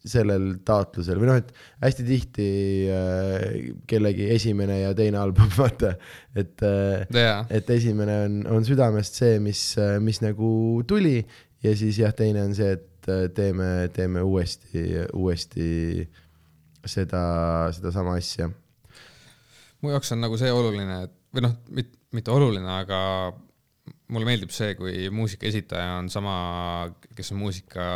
sellel 0.07 0.57
taotlusel 0.67 1.19
või 1.21 1.31
noh, 1.31 1.41
et 1.41 1.53
hästi 1.83 2.07
tihti 2.07 2.49
äh, 2.93 3.73
kellegi 3.91 4.29
esimene 4.35 4.81
ja 4.83 4.93
teine 4.99 5.21
album, 5.23 5.51
vaata, 5.61 5.95
et 6.37 6.63
äh, 6.67 7.07
jaa, 7.17 7.41
et 7.51 7.71
esimene 7.75 8.21
on, 8.27 8.39
on 8.59 8.69
südamest 8.69 9.19
see, 9.19 9.41
mis, 9.43 9.63
mis 10.05 10.23
nagu 10.25 10.51
tuli 10.89 11.19
ja 11.65 11.75
siis 11.77 11.99
jah, 12.01 12.15
teine 12.17 12.45
on 12.47 12.55
see, 12.57 12.77
et 12.77 13.11
äh, 13.11 13.27
teeme, 13.35 13.89
teeme 13.97 14.23
uuesti, 14.23 14.87
uuesti 15.17 16.07
seda, 16.87 17.25
sedasama 17.75 18.17
asja. 18.21 18.51
mu 19.83 19.93
jaoks 19.93 20.15
on 20.15 20.23
nagu 20.23 20.39
see 20.41 20.53
oluline, 20.53 21.03
et 21.09 21.17
või 21.35 21.49
noh, 21.49 21.59
mitte, 21.75 21.99
mitte 22.17 22.33
oluline, 22.33 22.71
aga 22.85 23.01
mulle 24.13 24.29
meeldib 24.29 24.53
see, 24.55 24.75
kui 24.79 25.09
muusika 25.13 25.49
esitaja 25.49 25.99
on 26.01 26.09
sama, 26.13 26.37
kes 27.17 27.33
on 27.35 27.43
muusika 27.43 27.89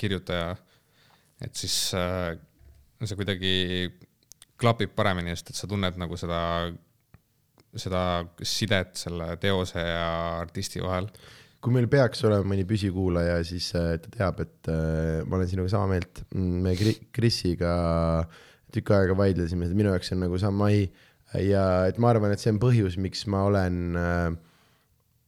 kirjutaja. 0.00 0.56
Et 1.44 1.54
siis 1.58 1.76
äh, 1.96 2.34
see 3.04 3.18
kuidagi 3.18 3.54
klapib 4.58 4.94
paremini, 4.98 5.34
sest 5.36 5.52
et 5.52 5.60
sa 5.60 5.70
tunned 5.70 5.98
nagu 6.00 6.18
seda, 6.18 6.40
seda 7.78 8.02
sidet 8.42 8.98
selle 8.98 9.34
teose 9.42 9.82
ja 9.84 10.08
artisti 10.40 10.82
vahel. 10.82 11.06
kui 11.62 11.74
meil 11.74 11.88
peaks 11.90 12.20
olema 12.26 12.46
mõni 12.46 12.62
püsikuulaja, 12.66 13.40
siis 13.46 13.72
äh, 13.78 13.96
ta 14.02 14.12
teab, 14.14 14.44
et 14.44 14.70
äh, 14.70 15.24
ma 15.26 15.38
olen 15.38 15.50
sinuga 15.50 15.72
sama 15.72 15.94
meelt. 15.94 16.22
me 16.34 16.74
Kri- 16.78 17.10
Krisiga 17.12 17.74
tükk 18.74 18.92
aega 18.94 19.16
vaidlesime, 19.18 19.70
minu 19.74 19.94
jaoks 19.94 20.12
on 20.14 20.26
nagu 20.26 20.38
sama 20.38 20.68
ai 20.68 20.88
ja 21.44 21.64
et 21.88 21.98
ma 22.00 22.12
arvan, 22.12 22.32
et 22.32 22.40
see 22.40 22.52
on 22.54 22.60
põhjus, 22.62 22.96
miks 23.00 23.26
ma 23.28 23.44
olen 23.48 23.98
äh, 23.98 24.28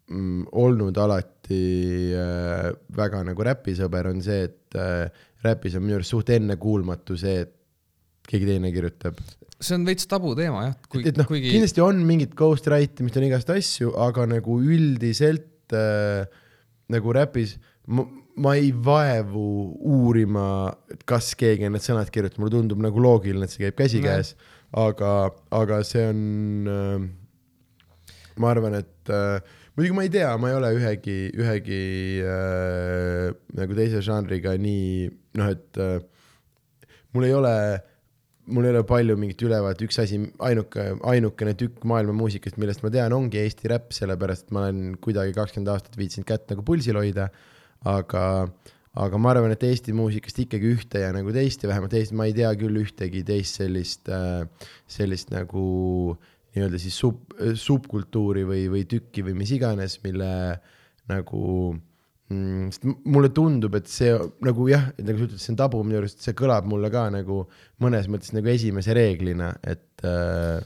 mm, 0.08 0.46
olnud 0.62 0.98
alati 1.00 1.62
äh, 2.16 2.70
väga 2.96 3.22
nagu 3.28 3.46
räpisõber, 3.46 4.08
on 4.12 4.22
see, 4.24 4.48
et 4.48 4.78
äh, 4.80 5.26
räpis 5.44 5.76
on 5.78 5.86
minu 5.86 5.98
arust 5.98 6.14
suht 6.14 6.32
ennekuulmatu 6.34 7.16
see, 7.20 7.44
et 7.44 7.54
keegi 8.30 8.48
teine 8.48 8.72
kirjutab. 8.74 9.18
see 9.60 9.76
on 9.76 9.84
veits 9.88 10.08
tabuteema 10.08 10.66
jah, 10.68 10.76
kui, 10.88 11.04
et 11.08 11.18
noh, 11.20 11.28
kuigi 11.28 11.52
kindlasti 11.52 11.82
on 11.84 12.00
mingit 12.08 12.36
ghost 12.38 12.68
write 12.70 13.04
imist, 13.04 13.18
on 13.20 13.26
igast 13.28 13.50
asju, 13.52 13.92
aga 14.08 14.26
nagu 14.30 14.60
üldiselt 14.60 15.76
äh, 15.76 16.24
nagu 16.90 17.14
räpis 17.16 17.56
ma, 17.90 18.06
ma 18.40 18.54
ei 18.56 18.70
vaevu 18.72 19.46
uurima, 19.98 20.46
et 20.92 21.04
kas 21.08 21.34
keegi 21.38 21.68
on 21.68 21.76
need 21.76 21.84
sõnad 21.84 22.10
kirjutanud, 22.12 22.44
mulle 22.44 22.56
tundub 22.56 22.82
nagu 22.84 23.02
loogiline, 23.02 23.46
et 23.46 23.52
see 23.52 23.64
käib 23.66 23.78
käsikäes, 23.80 24.34
aga, 24.80 25.14
aga 25.56 25.80
see 25.86 26.06
on 26.08 26.70
äh,, 26.70 27.08
ma 28.40 28.52
arvan, 28.54 28.78
et 28.80 29.12
äh, 29.12 29.58
muidugi 29.76 29.96
ma 29.96 30.04
ei 30.06 30.12
tea, 30.12 30.30
ma 30.40 30.50
ei 30.50 30.56
ole 30.58 30.70
ühegi, 30.76 31.18
ühegi 31.38 31.82
äh, 32.26 33.28
nagu 33.58 33.76
teise 33.78 34.02
žanriga 34.04 34.56
nii 34.58 35.10
noh, 35.38 35.52
et 35.52 35.80
äh, 35.80 36.00
mul 37.14 37.26
ei 37.26 37.34
ole, 37.34 37.54
mul 38.50 38.66
ei 38.66 38.74
ole 38.74 38.82
palju 38.88 39.16
mingit 39.20 39.44
ülevaadet, 39.46 39.84
üks 39.86 40.00
asi, 40.02 40.18
ainuke, 40.46 40.90
ainukene 41.12 41.54
tükk 41.58 41.86
maailma 41.88 42.14
muusikast, 42.16 42.58
millest 42.60 42.84
ma 42.84 42.92
tean, 42.94 43.14
ongi 43.16 43.40
Eesti 43.42 43.70
räpp, 43.72 43.94
sellepärast 43.96 44.48
et 44.48 44.56
ma 44.56 44.66
olen 44.66 44.98
kuidagi 45.02 45.34
kakskümmend 45.36 45.72
aastat 45.74 45.98
viitsinud 46.00 46.28
kätt 46.28 46.50
nagu 46.52 46.66
pulsil 46.66 46.98
hoida. 47.00 47.30
aga, 47.88 48.22
aga 49.00 49.18
ma 49.22 49.30
arvan, 49.32 49.54
et 49.54 49.62
Eesti 49.64 49.94
muusikast 49.96 50.42
ikkagi 50.44 50.74
ühte 50.74 51.00
ja 51.00 51.14
nagu 51.16 51.32
teist 51.32 51.62
ja 51.64 51.70
vähemalt 51.70 51.94
Eesti, 51.96 52.18
ma 52.18 52.26
ei 52.28 52.34
tea 52.36 52.50
küll 52.60 52.82
ühtegi 52.82 53.22
teist 53.24 53.62
sellist, 53.62 54.10
sellist 54.90 55.32
nagu 55.32 56.18
nii-öelda 56.54 56.80
siis 56.82 56.96
sub, 56.98 57.22
subkultuuri 57.38 58.42
või, 58.48 58.64
või 58.72 58.86
tükki 58.90 59.24
või 59.26 59.36
mis 59.38 59.52
iganes, 59.54 59.98
mille 60.04 60.32
nagu 61.10 61.44
mm,, 62.30 62.72
sest 62.74 62.88
mulle 63.04 63.30
tundub, 63.34 63.76
et 63.78 63.90
see 63.90 64.12
nagu 64.46 64.66
jah, 64.70 64.90
nagu 64.98 65.22
sa 65.22 65.28
ütled, 65.28 65.42
see 65.42 65.54
on 65.54 65.60
tabu, 65.60 65.82
minu 65.86 66.00
arust 66.02 66.24
see 66.24 66.36
kõlab 66.38 66.68
mulle 66.70 66.90
ka 66.92 67.06
nagu 67.14 67.44
mõnes 67.82 68.10
mõttes 68.10 68.34
nagu 68.36 68.50
esimese 68.52 68.96
reeglina, 68.96 69.52
et 69.62 70.06
äh, 70.06 70.58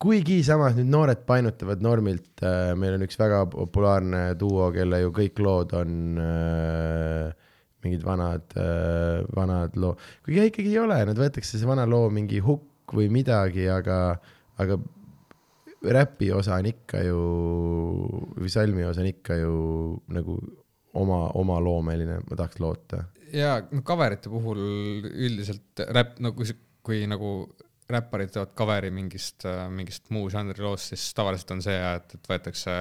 kuigi 0.00 0.40
samas 0.46 0.76
nüüd 0.78 0.90
noored 0.92 1.22
painutavad 1.28 1.84
normilt 1.84 2.42
äh,, 2.46 2.72
meil 2.78 2.96
on 2.96 3.06
üks 3.06 3.18
väga 3.20 3.44
populaarne 3.52 4.24
duo, 4.40 4.70
kelle 4.74 5.04
ju 5.04 5.14
kõik 5.16 5.42
lood 5.44 5.76
on 5.78 6.18
äh, 6.24 7.30
mingid 7.84 8.04
vanad 8.04 8.58
äh,, 8.58 9.22
vanad 9.36 9.78
loo, 9.80 9.94
kuigi 10.26 10.50
ikkagi 10.50 10.74
ei 10.74 10.82
ole, 10.82 11.00
nad 11.08 11.20
võetakse 11.20 11.56
see 11.56 11.68
vana 11.68 11.86
loo 11.88 12.10
mingi 12.12 12.42
hukk 12.44 12.94
või 12.96 13.10
midagi, 13.12 13.68
aga, 13.70 14.18
aga 14.60 14.78
räpi 15.80 16.30
osa 16.36 16.58
on 16.60 16.68
ikka 16.68 17.02
ju, 17.06 17.20
või 18.36 18.52
salmi 18.52 18.84
osa 18.84 19.02
on 19.04 19.10
ikka 19.10 19.38
ju 19.40 19.54
nagu 20.12 20.36
oma, 21.00 21.22
omaloomeline, 21.40 22.20
ma 22.26 22.36
tahaks 22.36 22.60
loota. 22.60 23.04
ja 23.32 23.60
no 23.70 23.82
cover'ite 23.86 24.30
puhul 24.32 24.60
üldiselt 25.08 25.84
räpp, 25.88 26.18
no 26.20 26.34
kui, 26.36 26.50
kui 26.84 27.04
nagu 27.08 27.34
räpparid 27.90 28.32
teevad 28.34 28.54
cover'i 28.58 28.90
mingist, 28.94 29.46
mingist 29.74 30.10
muu 30.14 30.28
žanri 30.30 30.62
loost, 30.62 30.92
siis 30.92 31.10
tavaliselt 31.16 31.56
on 31.56 31.62
see, 31.64 31.78
et, 31.78 32.14
et 32.18 32.30
võetakse 32.30 32.74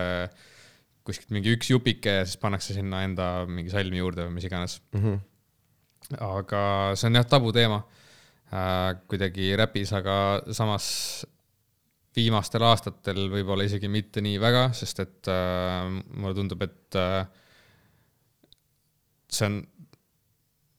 kuskilt 1.07 1.34
mingi 1.34 1.56
üks 1.56 1.72
jupike 1.72 2.19
ja 2.19 2.27
siis 2.27 2.38
pannakse 2.41 2.76
sinna 2.76 3.01
enda 3.07 3.30
mingi 3.49 3.72
salmi 3.73 4.01
juurde 4.01 4.27
või 4.27 4.35
mis 4.38 4.45
iganes 4.49 4.77
mm. 4.93 5.01
-hmm. 5.01 6.19
aga 6.27 6.61
see 6.99 7.10
on 7.10 7.18
jah 7.18 7.26
tabuteema 7.30 7.80
äh, 7.81 8.99
kuidagi 9.10 9.53
räpis, 9.57 9.93
aga 9.97 10.15
samas 10.53 10.89
viimastel 12.20 12.66
aastatel 12.68 13.28
võib-olla 13.32 13.66
isegi 13.68 13.90
mitte 13.91 14.24
nii 14.26 14.40
väga, 14.41 14.70
sest 14.78 15.04
et 15.06 15.32
äh, 15.32 15.88
mulle 15.90 16.36
tundub, 16.38 16.68
et 16.68 17.00
äh, 17.00 17.24
see 19.32 19.48
on, 19.48 19.62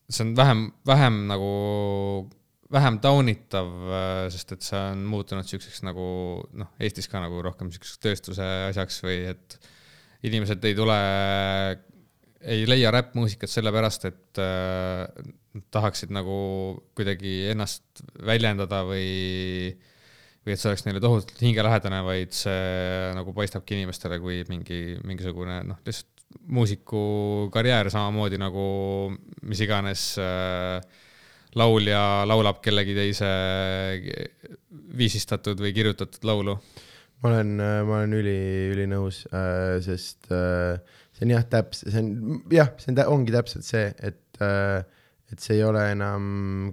see 0.07 0.27
on 0.27 0.35
vähem, 0.37 0.67
vähem 0.87 1.25
nagu 1.31 1.51
vähem 2.71 2.99
taunitav, 3.03 3.69
äh, 3.91 4.25
sest 4.31 4.55
et 4.55 4.65
see 4.65 4.79
on 4.93 5.03
muutunud 5.11 5.47
siukseks 5.47 5.83
nagu 5.87 6.05
noh, 6.57 6.71
Eestis 6.81 7.09
ka 7.11 7.21
nagu 7.23 7.41
rohkem 7.43 7.71
siukseks 7.73 7.99
tööstuse 8.03 8.47
asjaks 8.69 9.01
või 9.03 9.17
et 9.33 9.57
inimesed 10.27 10.63
ei 10.69 10.77
tule, 10.77 10.97
ei 12.41 12.65
leia 12.69 12.93
räppmuusikat 12.93 13.51
sellepärast, 13.51 14.07
et 14.11 14.41
äh, 14.41 15.03
tahaksid 15.73 16.13
nagu 16.15 16.35
kuidagi 16.95 17.51
ennast 17.51 18.03
väljendada 18.27 18.83
või, 18.87 19.73
või 20.41 20.55
et 20.55 20.61
see 20.61 20.71
oleks 20.71 20.85
neile 20.87 21.01
tohutult 21.03 21.43
hingelähedane, 21.43 22.01
vaid 22.05 22.33
see 22.33 23.11
nagu 23.17 23.33
paistabki 23.37 23.77
inimestele 23.77 24.17
kui 24.23 24.41
mingi, 24.49 24.81
mingisugune 25.05 25.61
noh, 25.69 25.81
lihtsalt 25.85 26.09
muusikukarjäär 26.55 27.89
samamoodi 27.91 28.39
nagu 28.39 28.65
mis 29.43 29.61
iganes 29.65 30.05
äh, 30.21 30.79
laulja 31.59 32.23
laulab 32.29 32.61
kellegi 32.63 32.95
teise 32.95 33.29
viisistatud 34.97 35.59
või 35.59 35.73
kirjutatud 35.75 36.25
laulu? 36.27 36.55
ma 37.21 37.29
olen, 37.29 37.51
ma 37.85 37.99
olen 37.99 38.15
üli, 38.17 38.39
ülinõus 38.71 39.25
äh,, 39.29 39.77
sest 39.85 40.31
äh, 40.33 40.79
see 41.13 41.27
on 41.27 41.35
jah, 41.35 41.45
täpselt, 41.51 41.91
see 41.93 42.01
on 42.01 42.41
jah, 42.49 42.71
see 42.81 42.95
on, 42.95 43.03
ongi 43.13 43.35
täpselt 43.35 43.67
see, 43.67 43.91
et 44.01 44.41
äh,, 44.41 44.81
et 45.31 45.39
see 45.39 45.59
ei 45.59 45.63
ole 45.63 45.83
enam 45.93 46.23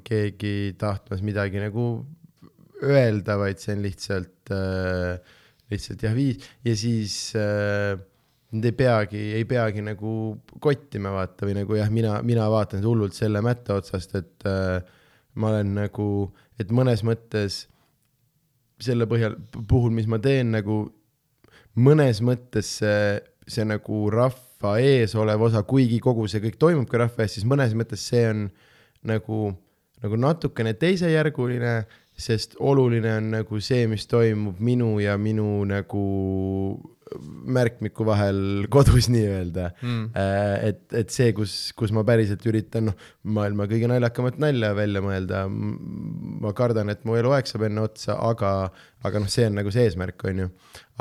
keegi 0.07 0.73
tahtmas 0.81 1.21
midagi 1.23 1.61
nagu 1.63 1.91
öelda, 2.85 3.39
vaid 3.41 3.63
see 3.63 3.75
on 3.77 3.83
lihtsalt 3.87 4.53
äh,, 4.55 5.19
lihtsalt 5.73 6.05
jah, 6.07 6.15
viis. 6.17 6.47
Ja 6.65 6.77
siis 6.79 7.19
äh, 7.39 7.99
Nad 8.49 8.65
ei 8.65 8.73
peagi, 8.73 9.19
ei 9.37 9.45
peagi 9.45 9.83
nagu 9.85 10.11
kottima 10.65 11.11
vaata 11.13 11.45
või 11.45 11.59
nagu 11.59 11.75
jah, 11.77 11.91
mina, 11.93 12.15
mina 12.25 12.47
vaatan 12.49 12.81
hullult 12.81 13.13
selle 13.13 13.43
mätta 13.45 13.77
otsast, 13.77 14.15
et 14.17 14.47
äh, 14.49 14.79
ma 15.37 15.51
olen 15.51 15.75
nagu, 15.77 16.07
et 16.57 16.73
mõnes 16.73 17.03
mõttes 17.05 17.67
selle 18.81 19.05
põhjal, 19.11 19.37
puhul, 19.69 19.93
mis 19.93 20.09
ma 20.09 20.17
teen 20.23 20.55
nagu 20.55 20.81
mõnes 21.77 22.23
mõttes 22.25 22.71
see, 22.81 23.19
see 23.45 23.67
nagu 23.69 24.01
rahva 24.15 24.79
ees 24.81 25.13
olev 25.19 25.45
osa, 25.51 25.61
kuigi 25.69 26.01
kogu 26.01 26.25
see 26.31 26.41
kõik 26.47 26.57
toimub 26.57 26.89
ka 26.89 27.03
rahva 27.05 27.27
ees, 27.27 27.37
siis 27.37 27.47
mõnes 27.49 27.77
mõttes 27.77 28.09
see 28.09 28.25
on 28.31 28.47
nagu, 29.13 29.53
nagu 30.01 30.23
natukene 30.25 30.73
teisejärguline, 30.79 31.83
sest 32.19 32.57
oluline 32.59 33.13
on 33.21 33.33
nagu 33.37 33.61
see, 33.63 33.87
mis 33.91 34.07
toimub 34.11 34.59
minu 34.65 34.97
ja 35.03 35.17
minu 35.21 35.63
nagu 35.69 36.05
märkmiku 37.49 38.05
vahel 38.07 38.67
kodus 38.73 39.09
nii-öelda 39.13 39.69
mm.. 39.81 40.03
et, 40.67 40.83
et 41.01 41.15
see, 41.15 41.31
kus, 41.37 41.55
kus 41.79 41.93
ma 41.95 42.05
päriselt 42.09 42.45
üritan, 42.51 42.91
noh, 42.91 43.07
maailma 43.37 43.69
kõige 43.71 43.89
naljakamat 43.91 44.41
nalja 44.43 44.75
välja 44.77 45.03
mõelda. 45.05 45.45
ma 45.49 46.53
kardan, 46.57 46.93
et 46.93 47.07
mu 47.09 47.17
eluaeg 47.19 47.49
saab 47.49 47.69
enne 47.69 47.87
otsa, 47.87 48.19
aga, 48.29 48.53
aga 49.07 49.25
noh, 49.25 49.31
see 49.33 49.49
on 49.49 49.59
nagu 49.61 49.73
see 49.75 49.87
eesmärk, 49.89 50.27
on 50.29 50.45
ju. 50.45 50.51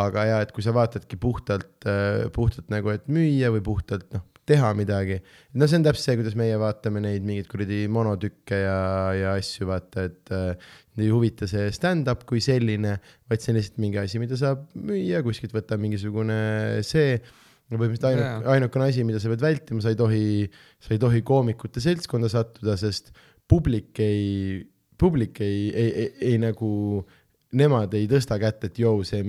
aga 0.04 0.26
ja, 0.30 0.40
et 0.46 0.54
kui 0.56 0.66
sa 0.66 0.76
vaatadki 0.78 1.20
puhtalt, 1.22 1.90
puhtalt 2.36 2.72
nagu, 2.74 2.94
et 2.94 3.08
müüa 3.12 3.52
või 3.58 3.66
puhtalt 3.66 4.08
noh, 4.16 4.26
teha 4.48 4.70
midagi. 4.78 5.18
no 5.60 5.68
see 5.68 5.80
on 5.80 5.86
täpselt 5.88 6.06
see, 6.06 6.20
kuidas 6.22 6.38
meie 6.40 6.60
vaatame 6.62 7.02
neid 7.04 7.26
mingeid 7.28 7.50
kuradi 7.52 7.82
monotükke 7.92 8.62
ja, 8.62 8.78
ja 9.18 9.34
asju, 9.40 9.68
vaata, 9.72 10.08
et 10.08 10.32
äh, 10.36 10.70
ei 10.98 11.10
huvita 11.14 11.50
see 11.50 11.68
stand-up 11.76 12.24
kui 12.30 12.40
selline, 12.44 12.96
vaid 13.30 13.44
see 13.44 13.54
on 13.54 13.60
lihtsalt 13.60 13.82
mingi 13.84 14.02
asi, 14.02 14.22
mida 14.24 14.40
saab 14.40 14.64
müüa, 14.78 15.22
kuskilt 15.26 15.54
võtta 15.56 15.80
mingisugune 15.82 16.40
see 16.88 17.20
põhimõtteliselt 17.68 18.08
ainuke 18.08 18.32
yeah., 18.32 18.50
ainukene 18.56 18.88
asi, 18.88 19.04
mida 19.04 19.20
sa 19.20 19.32
pead 19.34 19.44
vältima, 19.44 19.84
sa 19.84 19.92
ei 19.92 20.00
tohi, 20.00 20.26
sa 20.80 20.96
ei 20.96 21.02
tohi 21.04 21.22
koomikute 21.28 21.84
seltskonda 21.84 22.30
sattuda, 22.32 22.78
sest 22.80 23.12
publik 23.50 24.00
ei, 24.04 24.62
publik 25.00 25.42
ei, 25.44 25.68
ei, 25.74 25.90
ei, 25.92 26.12
ei 26.32 26.38
nagu 26.40 26.70
nemad 27.58 27.94
ei 27.96 28.08
tõsta 28.12 28.38
kätt, 28.40 28.66
et 28.68 28.80
jõu, 28.80 29.04
see 29.08 29.24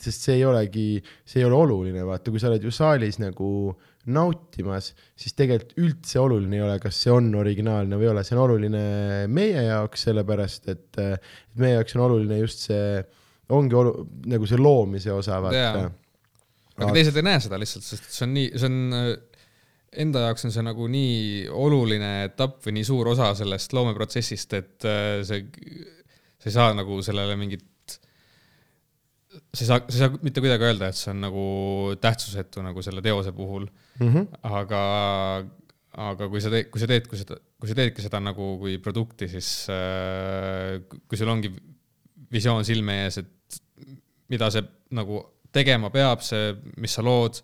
sest 0.00 0.26
see 0.28 0.38
ei 0.40 0.46
olegi, 0.48 0.86
see 1.28 1.42
ei 1.42 1.48
ole 1.48 1.56
oluline, 1.56 2.04
vaata, 2.08 2.32
kui 2.32 2.40
sa 2.40 2.50
oled 2.50 2.64
ju 2.64 2.72
saalis 2.72 3.20
nagu 3.20 3.48
nautimas, 4.10 4.90
siis 5.18 5.36
tegelikult 5.38 5.76
üldse 5.78 6.20
oluline 6.22 6.58
ei 6.58 6.64
ole, 6.66 6.76
kas 6.82 6.98
see 7.04 7.12
on 7.14 7.28
originaalne 7.38 7.98
või 7.98 8.08
ei 8.08 8.12
ole, 8.12 8.24
see 8.26 8.36
on 8.36 8.44
oluline 8.44 8.84
meie 9.30 9.66
jaoks, 9.68 10.06
sellepärast 10.08 10.70
et, 10.72 10.88
et 10.98 11.60
meie 11.62 11.76
jaoks 11.76 11.98
on 11.98 12.06
oluline 12.08 12.40
just 12.40 12.66
see, 12.66 13.02
ongi 13.54 13.78
olu-, 13.78 14.06
nagu 14.32 14.48
see 14.50 14.58
loomise 14.58 15.14
osa, 15.14 15.38
vaata. 15.44 15.84
aga 16.80 16.94
teised 16.96 17.20
ei 17.20 17.28
näe 17.28 17.42
seda 17.44 17.60
lihtsalt, 17.62 17.86
sest 17.86 18.10
see 18.10 18.26
on 18.26 18.34
nii, 18.38 18.50
see 18.58 18.72
on 18.72 19.16
enda 20.02 20.26
jaoks 20.26 20.48
on 20.48 20.54
see 20.54 20.64
nagu 20.64 20.86
nii 20.90 21.48
oluline 21.52 22.12
etapp 22.26 22.62
või 22.66 22.78
nii 22.78 22.88
suur 22.88 23.12
osa 23.12 23.32
sellest 23.38 23.74
loomeprotsessist, 23.76 24.56
et 24.58 24.88
see 25.28 25.42
sa 26.42 26.50
ei 26.50 26.54
saa 26.56 26.72
nagu 26.74 26.98
sellele 27.06 27.36
mingit, 27.38 27.98
sa 29.30 29.62
ei 29.62 29.68
saa, 29.68 29.78
sa 29.86 29.94
ei 29.94 30.00
saa 30.00 30.22
mitte 30.24 30.42
kuidagi 30.42 30.66
öelda, 30.66 30.90
et 30.90 30.98
see 30.98 31.12
on 31.12 31.22
nagu 31.22 31.44
tähtsusetu 32.02 32.64
nagu 32.66 32.82
selle 32.82 33.04
teose 33.04 33.34
puhul 33.36 33.68
mm. 34.00 34.08
-hmm. 34.08 34.26
aga, 34.42 34.82
aga 36.06 36.28
kui 36.28 36.40
sa 36.40 36.52
teed, 36.52 36.70
kui 36.72 36.80
sa 36.80 36.88
teed, 36.90 37.08
kui 37.10 37.20
sa, 37.20 37.38
kui 37.60 37.70
sa 37.70 37.78
teedki 37.78 38.04
seda 38.04 38.20
nagu 38.20 38.56
kui 38.60 38.78
produkti, 38.78 39.28
siis 39.28 39.68
äh, 39.72 40.80
kui 41.08 41.18
sul 41.18 41.32
ongi 41.32 41.52
visioon 42.32 42.64
silme 42.64 43.02
ees, 43.04 43.18
et 43.18 43.60
mida 44.32 44.50
see 44.50 44.64
nagu 44.96 45.20
tegema 45.52 45.90
peab, 45.90 46.22
see, 46.24 46.54
mis 46.80 46.94
sa 46.96 47.04
lood, 47.04 47.42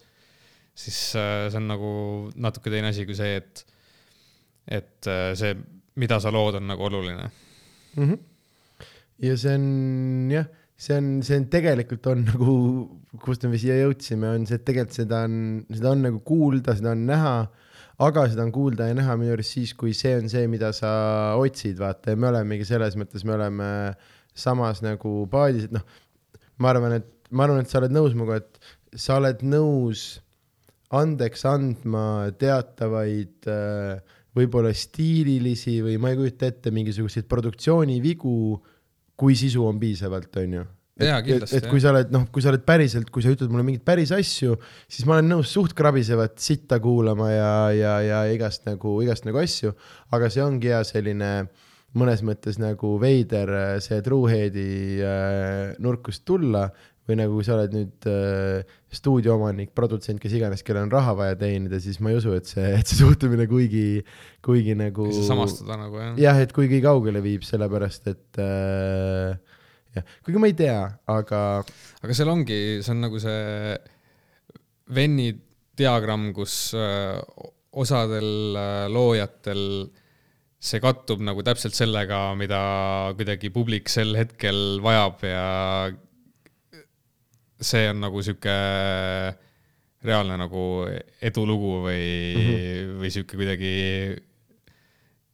siis 0.75 1.15
äh, 1.17 1.49
see 1.51 1.61
on 1.61 1.69
nagu 1.69 1.91
natuke 2.37 2.71
teine 2.73 2.95
asi 2.95 3.05
kui 3.05 3.17
see, 3.19 3.37
et, 3.43 3.67
et 4.67 5.07
äh, 5.07 5.35
see, 5.37 5.55
mida 5.97 6.21
sa 6.21 6.33
lood, 6.33 6.55
on 6.55 6.67
nagu 6.67 6.89
oluline 6.89 7.31
mm. 7.97 8.05
-hmm 8.05 8.19
ja 9.23 9.37
see 9.39 9.55
on 9.59 10.31
jah, 10.31 10.47
see 10.79 10.95
on, 10.95 11.09
see 11.27 11.39
on 11.41 11.47
tegelikult 11.51 12.07
on 12.13 12.25
nagu, 12.31 12.53
kust 13.25 13.47
me 13.51 13.59
siia 13.61 13.81
jõudsime, 13.81 14.31
on 14.37 14.47
see, 14.49 14.61
et 14.61 14.67
tegelikult 14.67 15.01
seda 15.01 15.25
on, 15.27 15.41
seda 15.75 15.95
on 15.95 16.05
nagu 16.07 16.23
kuulda, 16.27 16.77
seda 16.79 16.95
on 16.95 17.03
näha, 17.09 17.35
aga 18.07 18.27
seda 18.31 18.47
on 18.47 18.55
kuulda 18.55 18.87
ja 18.91 18.97
näha 18.99 19.17
minu 19.19 19.35
arust 19.35 19.57
siis, 19.57 19.75
kui 19.79 19.95
see 19.97 20.15
on 20.21 20.31
see, 20.31 20.47
mida 20.51 20.71
sa 20.77 20.91
otsid, 21.41 21.79
vaata, 21.81 22.15
ja 22.15 22.21
me 22.21 22.31
olemegi 22.31 22.69
selles 22.69 22.95
mõttes, 23.01 23.27
me 23.27 23.35
oleme 23.35 23.71
samas 24.39 24.85
nagu 24.87 25.25
paadis, 25.33 25.67
et 25.67 25.75
noh, 25.75 25.85
ma 26.63 26.71
arvan, 26.73 27.01
et 27.01 27.11
ma 27.35 27.49
arvan, 27.49 27.65
et 27.65 27.71
sa 27.71 27.83
oled 27.83 27.95
nõus 27.95 28.15
minuga, 28.15 28.39
et 28.39 28.99
sa 28.99 29.19
oled 29.19 29.43
nõus 29.45 30.07
andeks 30.95 31.43
andma 31.49 32.31
teatavaid 32.41 33.49
äh, 33.51 34.17
võib-olla 34.39 34.71
stiililisi 34.73 35.81
või 35.85 35.99
ma 36.01 36.13
ei 36.13 36.21
kujuta 36.21 36.49
ette 36.49 36.73
mingisuguseid 36.73 37.27
produktsioonivigu 37.29 38.39
kui 39.19 39.37
sisu 39.39 39.65
on 39.67 39.79
piisavalt, 39.81 40.31
on 40.43 40.59
ju. 40.59 40.65
et, 40.99 41.31
et, 41.37 41.53
et 41.61 41.69
kui 41.71 41.83
sa 41.83 41.93
oled, 41.93 42.11
noh, 42.15 42.27
kui 42.35 42.43
sa 42.43 42.51
oled 42.53 42.65
päriselt, 42.67 43.11
kui 43.15 43.23
sa 43.23 43.31
ütled 43.35 43.51
mulle 43.53 43.67
mingeid 43.67 43.85
päris 43.87 44.11
asju, 44.15 44.57
siis 44.91 45.07
ma 45.07 45.17
olen 45.19 45.31
nõus 45.35 45.53
suht 45.55 45.75
krabisevat 45.79 46.39
sitta 46.43 46.81
kuulama 46.83 47.31
ja, 47.31 47.55
ja, 47.75 47.95
ja 48.03 48.21
igast 48.35 48.67
nagu, 48.67 48.97
igast 49.05 49.27
nagu 49.29 49.39
asju, 49.43 49.75
aga 50.15 50.31
see 50.33 50.43
ongi 50.43 50.73
hea 50.73 50.83
selline 50.87 51.33
mõnes 51.99 52.21
mõttes 52.27 52.59
nagu 52.61 52.97
veider 53.01 53.51
see 53.85 54.03
Trueheadi 54.05 54.69
äh, 55.01 55.77
nurkust 55.83 56.27
tulla 56.29 56.67
või 57.09 57.17
nagu 57.23 57.41
sa 57.45 57.55
oled 57.57 57.73
nüüd 57.73 58.09
äh, 58.11 58.73
stuudioomanik, 58.93 59.73
produtsent, 59.77 60.21
kes 60.21 60.35
iganes, 60.37 60.63
kellel 60.67 60.87
on 60.87 60.93
raha 60.93 61.15
vaja 61.17 61.37
teenida, 61.41 61.81
siis 61.81 62.01
ma 62.05 62.13
ei 62.13 62.19
usu, 62.21 62.35
et 62.37 62.49
see, 62.51 62.67
et 62.77 62.89
see 62.89 63.01
suhtumine 63.01 63.49
kuigi, 63.49 64.03
kuigi 64.45 64.77
nagu. 64.79 65.09
samastuda 65.25 65.79
nagu 65.81 66.01
jah. 66.03 66.17
jah, 66.21 66.41
et 66.45 66.53
kuigi 66.57 66.83
kaugele 66.85 67.23
viib, 67.25 67.47
sellepärast 67.49 68.11
et 68.13 68.43
äh, 68.45 69.37
jah, 69.97 70.17
kuigi 70.27 70.43
ma 70.43 70.51
ei 70.51 70.57
tea, 70.59 70.83
aga. 71.09 71.45
aga 72.05 72.17
seal 72.17 72.33
ongi, 72.33 72.59
see 72.83 72.97
on 72.97 73.07
nagu 73.09 73.23
see 73.23 73.79
Venni 74.97 75.31
diagramm, 75.77 76.31
kus 76.37 76.73
äh, 76.77 77.17
osadel 77.77 78.57
äh, 78.57 78.85
loojatel 78.93 79.65
see 80.59 80.81
kattub 80.83 81.23
nagu 81.23 81.45
täpselt 81.47 81.77
sellega, 81.79 82.33
mida 82.39 82.61
kuidagi 83.17 83.51
publik 83.55 83.91
sel 83.93 84.17
hetkel 84.19 84.81
vajab 84.83 85.23
ja 85.29 85.47
see 87.61 87.89
on 87.91 88.01
nagu 88.05 88.23
sihuke 88.23 88.55
reaalne 90.07 90.37
nagu 90.39 90.63
edulugu 91.25 91.73
või 91.89 92.07
mm, 92.07 92.49
-hmm. 92.49 92.97
või 93.01 93.11
sihuke 93.11 93.39
kuidagi 93.39 93.73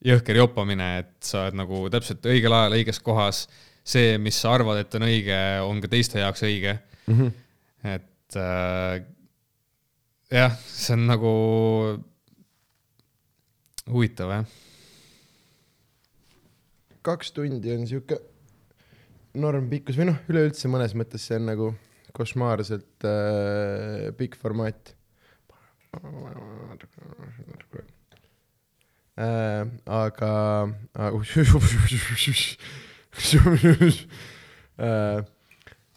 jõhker 0.04 0.40
joppamine, 0.40 0.88
et 1.02 1.14
sa 1.24 1.44
oled 1.44 1.58
nagu 1.60 1.84
täpselt 1.92 2.24
õigel 2.28 2.52
ajal 2.52 2.76
õiges 2.78 3.00
kohas, 3.04 3.44
see, 3.84 4.18
mis 4.20 4.36
sa 4.40 4.54
arvad, 4.56 4.82
et 4.82 4.96
on 4.96 5.06
õige, 5.06 5.38
on 5.64 5.80
ka 5.84 5.90
teiste 5.92 6.20
jaoks 6.20 6.44
õige 6.44 6.76
mm. 7.06 7.14
-hmm. 7.14 7.32
et 7.94 8.36
äh, 8.40 9.04
jah, 10.32 10.58
see 10.64 10.96
on 10.96 11.06
nagu 11.08 11.32
huvitav 13.92 14.32
jah. 14.32 14.46
kaks 17.04 17.32
tundi 17.36 17.72
on 17.76 17.86
sihuke 17.88 18.20
normpikkus 19.34 19.98
või 20.00 20.08
noh, 20.08 20.20
üleüldse 20.30 20.70
mõnes 20.72 20.94
mõttes 20.96 21.26
see 21.28 21.36
on 21.36 21.50
nagu 21.52 21.74
košmaarselt 22.14 23.06
äh, 23.08 24.10
pikk 24.18 24.36
formaat 24.40 24.94
äh,. 29.18 29.66
aga 29.86 30.32
äh, 34.78 35.24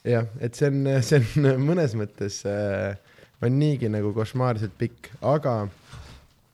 jah, 0.05 0.27
et 0.39 0.55
see 0.55 0.69
on, 0.69 0.85
see 1.01 1.21
on 1.21 1.65
mõnes 1.65 1.95
mõttes 1.97 2.43
äh, 2.49 2.95
on 3.41 3.59
niigi 3.59 3.89
nagu 3.91 4.13
košmaarselt 4.15 4.73
pikk, 4.79 5.11
aga 5.21 5.67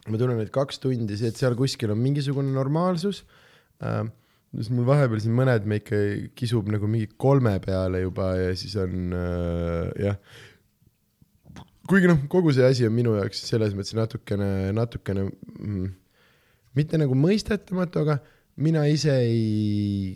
ma 0.08 0.20
tunnen, 0.20 0.42
et 0.44 0.52
kaks 0.52 0.82
tundi, 0.84 1.16
see, 1.20 1.32
et 1.32 1.40
seal 1.40 1.56
kuskil 1.60 1.94
on 1.96 2.04
mingisugune 2.04 2.52
normaalsus 2.56 3.24
äh,. 3.84 4.04
Siis 4.54 4.70
mul 4.74 4.86
vahepeal 4.88 5.22
siin 5.24 5.34
mõned 5.38 5.66
me 5.70 5.80
ikka 5.82 6.00
kisub 6.38 6.70
nagu 6.72 6.90
mingi 6.90 7.10
kolme 7.18 7.56
peale 7.64 8.04
juba 8.04 8.34
ja 8.38 8.52
siis 8.58 8.76
on 8.82 9.16
äh, 9.18 9.90
jah. 10.04 10.20
kuigi 11.90 12.10
noh, 12.12 12.22
kogu 12.32 12.54
see 12.54 12.68
asi 12.68 12.86
on 12.88 12.94
minu 12.96 13.16
jaoks 13.18 13.42
selles 13.50 13.74
mõttes 13.78 13.98
natukene, 13.98 14.70
natukene 14.78 15.26
mm, 15.26 15.90
mitte 16.78 17.02
nagu 17.02 17.18
mõistetamatu, 17.18 18.06
aga 18.06 18.20
mina 18.62 18.86
ise 18.90 19.16
ei, 19.26 20.14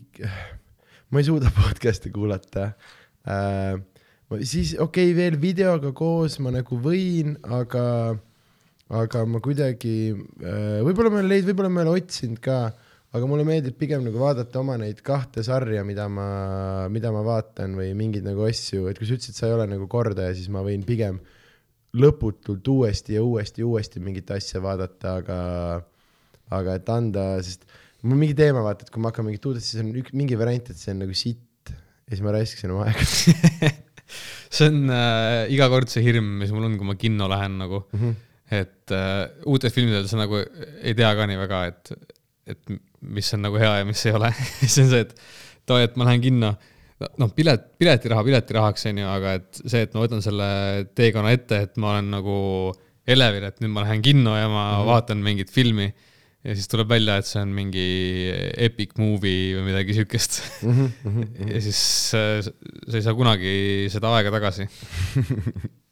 ma 1.10 1.22
ei 1.22 1.28
suuda 1.28 1.52
podcast'e 1.62 2.14
kuulata 2.14 2.72
äh,. 3.26 3.78
siis 4.44 4.76
okei 4.78 5.12
okay,, 5.12 5.18
veel 5.18 5.42
videoga 5.42 5.94
koos 5.98 6.38
ma 6.46 6.54
nagu 6.54 6.78
võin, 6.78 7.40
aga, 7.42 7.86
aga 9.02 9.26
ma 9.26 9.42
kuidagi 9.42 9.98
äh,, 10.14 10.84
võib-olla 10.86 11.10
ma 11.10 11.24
olen 11.24 11.32
leidnud, 11.34 11.56
võib-olla 11.56 11.74
ma 11.74 11.82
ei 11.82 11.90
ole 11.90 12.04
otsinud 12.04 12.44
ka, 12.46 12.68
aga 13.16 13.30
mulle 13.30 13.46
meeldib 13.48 13.78
pigem 13.80 14.04
nagu 14.06 14.20
vaadata 14.20 14.60
oma 14.60 14.76
neid 14.82 15.00
kahte 15.06 15.44
sarja, 15.46 15.84
mida 15.88 16.08
ma, 16.12 16.28
mida 16.92 17.12
ma 17.16 17.24
vaatan 17.26 17.78
või 17.80 17.94
mingeid 17.98 18.28
nagu 18.28 18.44
asju, 18.48 18.90
et 18.92 19.00
kui 19.00 19.08
sa 19.08 19.18
ütlesid, 19.18 19.38
sa 19.38 19.48
ei 19.48 19.56
ole 19.56 19.68
nagu 19.72 19.88
kordaja, 19.92 20.36
siis 20.36 20.52
ma 20.54 20.64
võin 20.66 20.84
pigem 20.88 21.22
lõputult 21.98 22.68
uuesti 22.68 23.16
ja 23.16 23.24
uuesti 23.24 23.64
ja 23.64 23.70
uuesti 23.70 24.04
mingit 24.04 24.30
asja 24.36 24.62
vaadata, 24.62 25.18
aga, 25.22 25.40
aga 26.60 26.78
et 26.78 26.92
anda, 26.94 27.28
sest 27.46 27.64
mul 28.04 28.20
mingi 28.20 28.36
teema, 28.38 28.62
vaata, 28.66 28.86
et 28.86 28.94
kui 28.94 29.02
ma 29.02 29.12
hakkan 29.12 29.26
mingit 29.30 29.48
uudist, 29.50 29.72
siis 29.72 29.84
on 29.84 29.96
üks 29.98 30.14
mingi 30.18 30.38
variant, 30.40 30.70
et 30.70 30.80
see 30.80 30.94
on 30.94 31.02
nagu 31.06 31.16
sitt 31.18 31.72
ja 31.72 32.14
siis 32.14 32.24
ma 32.24 32.36
raiskaksin 32.36 32.76
oma 32.76 32.88
aega 32.88 33.72
see 34.58 34.70
on 34.70 34.92
äh, 34.94 35.48
iga 35.54 35.68
kord 35.72 35.92
see 35.92 36.04
hirm, 36.06 36.38
mis 36.42 36.54
mul 36.56 36.68
on, 36.70 36.78
kui 36.80 36.88
ma 36.88 36.96
kinno 37.00 37.28
lähen 37.32 37.58
nagu 37.60 37.82
mm. 37.88 38.00
-hmm. 38.00 38.14
et 38.60 38.96
äh, 38.96 39.24
uutes 39.46 39.74
filmides 39.74 40.12
sa 40.12 40.20
nagu 40.22 40.40
ei 40.40 40.96
tea 40.96 41.16
ka 41.16 41.28
nii 41.28 41.40
väga, 41.42 41.66
et, 41.72 42.14
et 42.48 42.74
mis 43.02 43.34
on 43.36 43.46
nagu 43.46 43.60
hea 43.62 43.76
ja 43.82 43.86
mis 43.88 44.06
ei 44.08 44.16
ole 44.18 44.32
siis 44.62 44.80
on 44.84 44.90
see, 44.92 45.06
et 45.06 45.14
too, 45.68 45.80
et 45.84 45.96
ma 46.00 46.08
lähen 46.08 46.24
kinno, 46.24 46.52
noh, 47.22 47.32
pilet, 47.36 47.70
piletiraha 47.80 48.26
piletirahaks 48.26 48.90
onju, 48.92 49.08
aga 49.12 49.38
et 49.42 49.62
see, 49.64 49.86
et 49.86 49.96
ma 49.96 50.04
võtan 50.06 50.24
selle 50.26 50.50
teekonna 50.98 51.34
ette, 51.36 51.64
et 51.68 51.80
ma 51.82 51.96
olen 51.96 52.12
nagu 52.18 52.38
elevil, 53.08 53.48
et 53.48 53.64
nüüd 53.64 53.74
ma 53.74 53.86
lähen 53.86 54.04
kinno 54.04 54.36
ja 54.36 54.48
ma 54.48 54.64
mm 54.64 54.76
-hmm. 54.76 54.92
vaatan 54.92 55.24
mingit 55.24 55.52
filmi 55.54 55.88
ja 56.48 56.56
siis 56.56 56.70
tuleb 56.72 56.90
välja, 56.90 57.18
et 57.20 57.28
see 57.28 57.42
on 57.44 57.52
mingi 57.56 57.88
epic 58.68 58.96
movie 59.02 59.58
või 59.58 59.66
midagi 59.72 59.98
siukest 59.98 60.42
Mm 60.64 60.92
-hmm. 61.04 61.52
ja 61.54 61.62
siis 61.62 61.82
äh, 62.16 62.42
sa 62.44 62.96
ei 62.96 63.02
saa 63.02 63.14
kunagi 63.14 63.88
seda 63.90 64.14
aega 64.16 64.32
tagasi. 64.32 64.68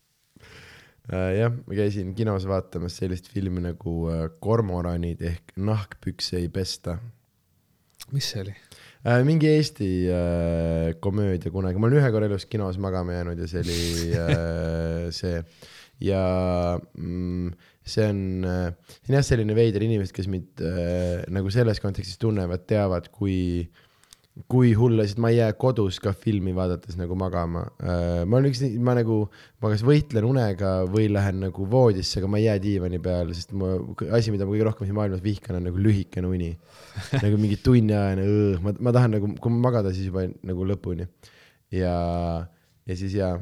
Äh, 1.06 1.32
jah, 1.38 1.52
ma 1.54 1.76
käisin 1.78 2.16
kinos 2.18 2.48
vaatamas 2.50 2.96
sellist 2.98 3.30
filmi 3.30 3.62
nagu 3.62 4.08
äh, 4.10 4.26
Kormoranid 4.42 5.22
ehk 5.22 5.54
Nahkpükse 5.62 6.40
ei 6.40 6.50
pesta 6.50 6.98
mis 8.14 8.32
see 8.32 8.42
oli? 8.42 8.56
äh,. 9.06 9.22
mingi 9.26 9.50
Eesti 9.50 9.90
äh, 10.10 10.96
komöödia 11.00 11.52
kunagi, 11.54 11.80
ma 11.80 11.90
olen 11.90 12.02
ühe 12.02 12.12
korra 12.14 12.30
elus 12.30 12.48
kinos 12.50 12.80
magama 12.82 13.16
jäänud 13.16 13.42
ja 13.42 13.48
see 13.50 13.64
oli 13.64 13.80
äh, 14.18 15.08
see 15.20 15.40
ja 16.04 16.22
mm, 16.98 17.54
see 17.86 18.10
on 18.10 18.22
äh,, 18.50 18.68
see 19.00 19.14
on 19.14 19.20
jah 19.20 19.26
selline 19.26 19.58
veider 19.58 19.86
inimesed, 19.86 20.14
kes 20.16 20.30
mind 20.32 20.62
äh, 20.66 21.24
nagu 21.34 21.54
selles 21.54 21.82
kontekstis 21.84 22.20
tunnevad, 22.22 22.66
teavad, 22.70 23.10
kui 23.14 23.38
kui 24.52 24.74
hull, 24.76 24.98
lihtsalt 25.00 25.22
ma 25.24 25.30
ei 25.32 25.38
jää 25.38 25.54
kodus 25.56 25.98
ka 26.04 26.12
filmi 26.12 26.52
vaadates 26.56 26.98
nagu 27.00 27.16
magama 27.16 27.62
äh,. 27.80 28.24
ma 28.28 28.36
olen 28.36 28.50
üks, 28.50 28.62
ma 28.84 28.92
nagu, 28.98 29.22
ma 29.64 29.70
kas 29.72 29.84
võitlen 29.88 30.26
unega 30.28 30.74
või 30.92 31.06
lähen 31.08 31.40
nagu 31.46 31.68
voodisse, 31.72 32.20
aga 32.20 32.28
ma 32.32 32.42
ei 32.42 32.50
jää 32.50 32.58
diivani 32.66 33.00
peale, 33.04 33.36
sest 33.38 33.54
ma, 33.56 33.78
asi, 34.12 34.34
mida 34.36 34.44
ma 34.44 34.52
kõige 34.52 34.66
rohkem 34.68 34.90
siin 34.90 34.98
maailmas 34.98 35.24
vihkan, 35.24 35.62
on 35.62 35.70
nagu 35.70 35.80
lühikene 35.80 36.28
uni. 36.28 36.50
nagu 37.24 37.40
mingi 37.40 37.56
tunniajane, 37.64 38.26
ma, 38.66 38.74
ma 38.76 38.94
tahan 38.98 39.16
nagu, 39.16 39.30
kui 39.40 39.56
magada, 39.56 39.94
siis 39.96 40.10
juba 40.10 40.26
nagu 40.28 40.68
lõpuni. 40.68 41.08
ja, 41.72 41.94
ja 42.86 42.98
siis 43.00 43.16
jaa, 43.16 43.38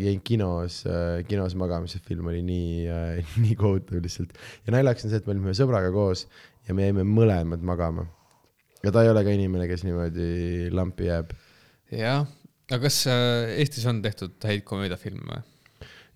jäin 0.00 0.22
kinos, 0.24 0.80
kinos 1.28 1.56
magama, 1.60 1.90
see 1.90 2.00
film 2.06 2.32
oli 2.32 2.40
nii, 2.46 2.88
nii 3.44 3.58
kohutav 3.60 4.00
lihtsalt. 4.00 4.32
ja 4.64 4.72
naljakas 4.72 5.04
on 5.04 5.12
see, 5.12 5.20
et 5.20 5.28
me 5.28 5.36
olime 5.36 5.52
sõbraga 5.58 5.92
koos 5.92 6.24
ja 6.64 6.72
me 6.72 6.88
jäime 6.88 7.04
mõlemad 7.04 7.60
magama 7.60 8.08
ja 8.84 8.92
ta 8.94 9.04
ei 9.04 9.12
ole 9.12 9.24
ka 9.26 9.34
inimene, 9.34 9.68
kes 9.70 9.84
niimoodi 9.86 10.70
lampi 10.74 11.08
jääb. 11.10 11.34
jah, 11.92 12.24
aga 12.70 12.82
kas 12.86 13.02
äh, 13.10 13.56
Eestis 13.60 13.86
on 13.90 14.02
tehtud 14.04 14.36
häid 14.46 14.64
komöödiafilme 14.68 15.26
või 15.26 15.46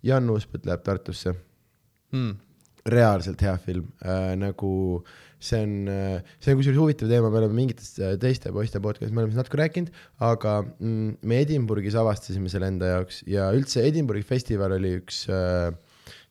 Jan 0.05 0.29
Uuspõld 0.29 0.67
läheb 0.69 0.83
Tartusse, 0.85 1.33
hmm.? 2.13 2.35
reaalselt 2.85 3.41
hea 3.41 3.55
film 3.57 3.87
äh,, 4.05 4.35
nagu 4.37 5.01
see 5.41 5.61
on 5.65 5.89
äh,, 5.89 6.35
see 6.37 6.53
on 6.53 6.59
kusjuures 6.59 6.77
huvitav 6.77 7.09
teema, 7.09 7.31
me 7.33 7.41
oleme 7.41 7.57
mingitest 7.57 7.97
äh, 8.01 8.13
teiste 8.21 8.53
poiste 8.53 8.81
podcast'is, 8.81 9.13
me 9.13 9.23
oleme 9.23 9.33
sellest 9.33 9.47
natuke 9.47 9.61
rääkinud, 9.63 9.95
aga 10.27 10.59
mm, 10.65 11.15
me 11.25 11.41
Edinburghis 11.41 11.97
avastasime 11.97 12.51
selle 12.53 12.69
enda 12.73 12.93
jaoks 12.93 13.23
ja 13.29 13.49
üldse 13.57 13.85
Edinburghi 13.89 14.25
festival 14.25 14.77
oli 14.77 14.95
üks 14.99 15.23
äh, 15.33 15.73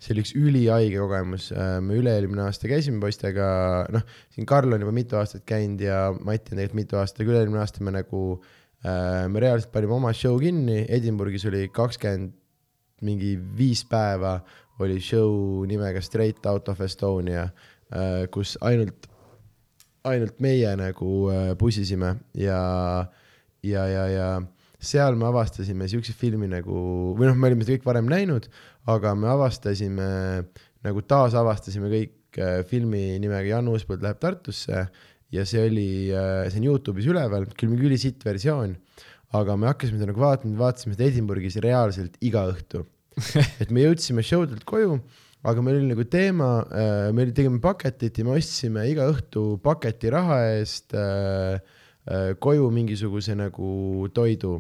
see 0.05 0.13
oli 0.13 0.25
üks 0.25 0.35
ülihaige 0.37 1.01
kogemus, 1.01 1.49
me 1.81 1.97
üle-eelmine 1.97 2.45
aasta 2.45 2.69
käisime 2.69 3.01
poistega, 3.01 3.47
noh, 3.95 4.05
siin 4.35 4.49
Karl 4.49 4.77
on 4.77 4.85
juba 4.85 4.93
mitu 4.93 5.17
aastat 5.17 5.47
käinud 5.49 5.81
ja 5.81 6.11
Mati 6.13 6.53
on 6.53 6.61
tegelikult 6.61 6.81
mitu 6.83 7.01
aastat, 7.01 7.25
aga 7.25 7.33
üle-eelmine 7.33 7.63
aasta 7.63 7.85
me 7.87 7.95
nagu 7.97 8.23
äh,, 8.85 9.25
me 9.33 9.43
reaalselt 9.43 9.73
panime 9.73 9.97
oma 9.97 10.13
show 10.13 10.37
kinni, 10.43 10.83
Edinburghis 10.93 11.49
oli 11.49 11.67
kakskümmend 11.73 12.37
mingi 13.05 13.35
viis 13.57 13.83
päeva 13.89 14.39
oli 14.83 15.01
show 15.01 15.65
nimega 15.69 16.03
Straight 16.03 16.47
Out 16.47 16.69
of 16.69 16.81
Estonia, 16.83 17.49
kus 18.35 18.57
ainult, 18.65 19.07
ainult 20.09 20.41
meie 20.43 20.73
nagu 20.79 21.11
äh, 21.31 21.53
pusisime 21.59 22.17
ja, 22.39 22.59
ja, 23.63 23.85
ja, 23.87 24.07
ja 24.11 24.29
seal 24.85 25.17
me 25.17 25.29
avastasime 25.31 25.87
siukse 25.89 26.13
filmi 26.19 26.49
nagu, 26.51 26.77
või 27.17 27.31
noh, 27.31 27.39
me 27.39 27.49
olime 27.49 27.65
seda 27.65 27.79
kõik 27.79 27.87
varem 27.89 28.11
näinud, 28.11 28.51
aga 28.91 29.15
me 29.17 29.31
avastasime 29.33 30.07
nagu 30.85 31.03
taasavastasime 31.09 31.91
kõik 31.93 32.39
äh, 32.41 32.63
filmi 32.69 33.19
nimega 33.23 33.55
Jan 33.55 33.71
Uuspõld 33.73 34.05
läheb 34.05 34.21
Tartusse 34.23 34.87
ja 35.35 35.45
see 35.49 35.65
oli, 35.67 35.89
see 36.13 36.61
on 36.61 36.67
Youtube'is 36.69 37.09
üleval, 37.11 37.49
küll 37.59 37.73
mingi 37.73 37.89
ülisitt 37.89 38.23
versioon, 38.23 38.77
aga 39.35 39.57
me 39.59 39.67
hakkasime 39.67 39.99
seda 39.99 40.13
nagu 40.13 40.23
vaatama, 40.23 40.55
vaatasime 40.61 40.95
seda 40.95 41.09
Edinburghis 41.09 41.57
reaalselt 41.65 42.21
iga 42.23 42.45
õhtu. 42.53 42.85
et 43.63 43.73
me 43.75 43.83
jõudsime 43.83 44.23
show 44.27 44.45
delt 44.47 44.63
koju, 44.69 45.01
aga 45.45 45.65
meil 45.65 45.79
oli 45.81 45.91
nagu 45.91 46.05
teema, 46.09 46.51
me 47.15 47.27
tegime 47.37 47.61
paketit 47.63 48.19
ja 48.19 48.27
me 48.27 48.37
ostsime 48.39 48.87
iga 48.91 49.07
õhtu 49.13 49.59
paketi 49.65 50.13
raha 50.15 50.39
eest 50.55 50.95
äh, 50.97 51.59
äh, 52.09 52.31
koju 52.41 52.71
mingisuguse 52.75 53.37
nagu 53.39 54.09
toidu 54.17 54.57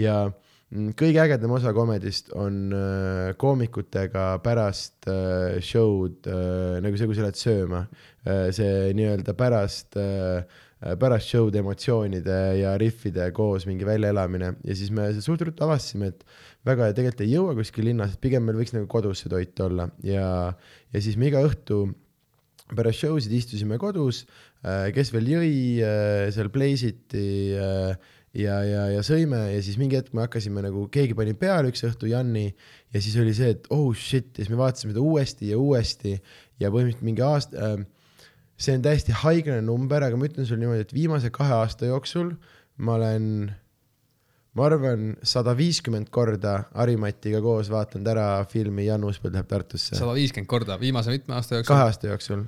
ja 0.00 0.24
kõige 0.72 1.20
ägedam 1.20 1.52
osa 1.52 1.72
komedist 1.76 2.30
on 2.38 2.72
äh, 2.72 3.32
koomikutega 3.40 4.38
pärast 4.44 5.08
äh, 5.10 5.58
show'd 5.60 6.28
äh, 6.30 6.78
nagu 6.84 6.96
see, 6.96 7.08
kui 7.10 7.18
sa 7.18 7.26
lähed 7.26 7.40
sööma. 7.40 7.86
See 8.22 8.92
nii-öelda 8.94 9.32
pärast 9.34 9.96
pärast 9.98 11.32
show'd 11.32 11.56
emotsioonide 11.58 12.36
ja 12.60 12.76
riffide 12.78 13.24
koos 13.34 13.66
mingi 13.66 13.82
väljaelamine. 13.86 14.52
Ja 14.62 14.76
siis 14.78 14.92
me 14.94 15.08
suht 15.16 15.42
ruttu 15.42 15.66
avastasime, 15.66 16.12
et 16.12 16.22
väga 16.62 16.92
tegelikult 16.94 17.24
ei 17.26 17.32
jõua 17.32 17.56
kuskil 17.58 17.88
linnas, 17.90 18.14
pigem 18.22 18.46
meil 18.46 18.60
võiks 18.60 18.76
nagu 18.76 18.86
kodus 18.90 19.24
see 19.24 19.32
toit 19.32 19.58
olla. 19.66 19.88
Ja, 20.06 20.28
ja 20.94 21.02
siis 21.02 21.18
me 21.18 21.32
iga 21.32 21.42
õhtu 21.42 21.80
pärast 22.78 23.02
show 23.02 23.18
sid 23.18 23.34
istusime 23.34 23.74
kodus, 23.82 24.22
kes 24.94 25.10
veel 25.16 25.32
jõi, 25.34 25.52
seal 26.38 26.54
Place'iti 26.54 27.26
ja, 28.38 28.58
ja, 28.64 28.84
ja 28.94 29.02
sõime 29.06 29.40
ja 29.52 29.62
siis 29.64 29.78
mingi 29.80 29.98
hetk 29.98 30.14
me 30.16 30.24
hakkasime 30.24 30.64
nagu, 30.64 30.86
keegi 30.92 31.16
pani 31.18 31.34
peale 31.38 31.72
üks 31.72 31.84
õhtu 31.88 32.10
Janni 32.10 32.46
ja 32.48 33.00
siis 33.02 33.16
oli 33.20 33.34
see, 33.36 33.52
et 33.56 33.68
oh 33.74 33.90
shit 33.96 34.32
ja 34.36 34.44
siis 34.44 34.52
me 34.52 34.60
vaatasime 34.60 34.94
seda 34.94 35.04
uuesti 35.04 35.50
ja 35.52 35.58
uuesti 35.60 36.16
ja 36.62 36.70
põhimõtteliselt 36.72 37.08
mingi 37.08 37.24
aasta 37.26 37.72
äh, 37.72 37.82
see 38.62 38.76
on 38.78 38.84
täiesti 38.84 39.14
haigene 39.22 39.62
number, 39.66 40.04
aga 40.06 40.18
ma 40.18 40.28
ütlen 40.28 40.46
sulle 40.46 40.62
niimoodi, 40.62 40.86
et 40.86 40.94
viimase 40.94 41.32
kahe 41.34 41.54
aasta 41.58 41.88
jooksul 41.90 42.32
ma 42.82 42.96
olen 42.96 43.26
ma 44.56 44.66
arvan, 44.68 45.12
sada 45.26 45.54
viiskümmend 45.56 46.10
korda 46.12 46.58
Harimatiga 46.76 47.40
koos 47.44 47.70
vaatanud 47.72 48.08
ära 48.12 48.26
filmi 48.48 48.86
Jan 48.86 49.04
Uuspõld 49.08 49.36
läheb 49.36 49.48
Tartusse 49.50 49.96
sada 49.96 50.16
viiskümmend 50.16 50.50
korda 50.50 50.78
viimase 50.80 51.14
mitme 51.14 51.36
aasta 51.38 51.60
jooksul 51.60 51.74
kahe 51.74 51.86
aasta 51.88 52.10
jooksul. 52.12 52.44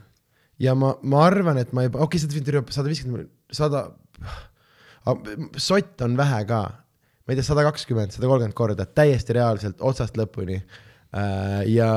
ja 0.60 0.76
ma, 0.78 0.94
ma 1.02 1.24
arvan, 1.26 1.60
et 1.60 1.72
ma 1.76 1.86
juba, 1.88 2.02
okei 2.04 2.20
okay,, 2.20 2.24
sada 2.24 2.40
viiskümmend, 2.40 2.74
sada 2.76 2.92
viiskümmend, 2.92 3.32
sada, 3.52 3.86
sott 5.60 6.00
on 6.04 6.16
vähe 6.16 6.44
ka. 6.48 6.62
ma 7.24 7.32
ei 7.32 7.38
tea, 7.38 7.46
sada 7.46 7.64
kakskümmend, 7.64 8.12
sada 8.12 8.28
kolmkümmend 8.28 8.56
korda, 8.56 8.86
täiesti 8.86 9.36
reaalselt 9.36 9.80
otsast 9.80 10.18
lõpuni. 10.20 10.60
ja 11.70 11.88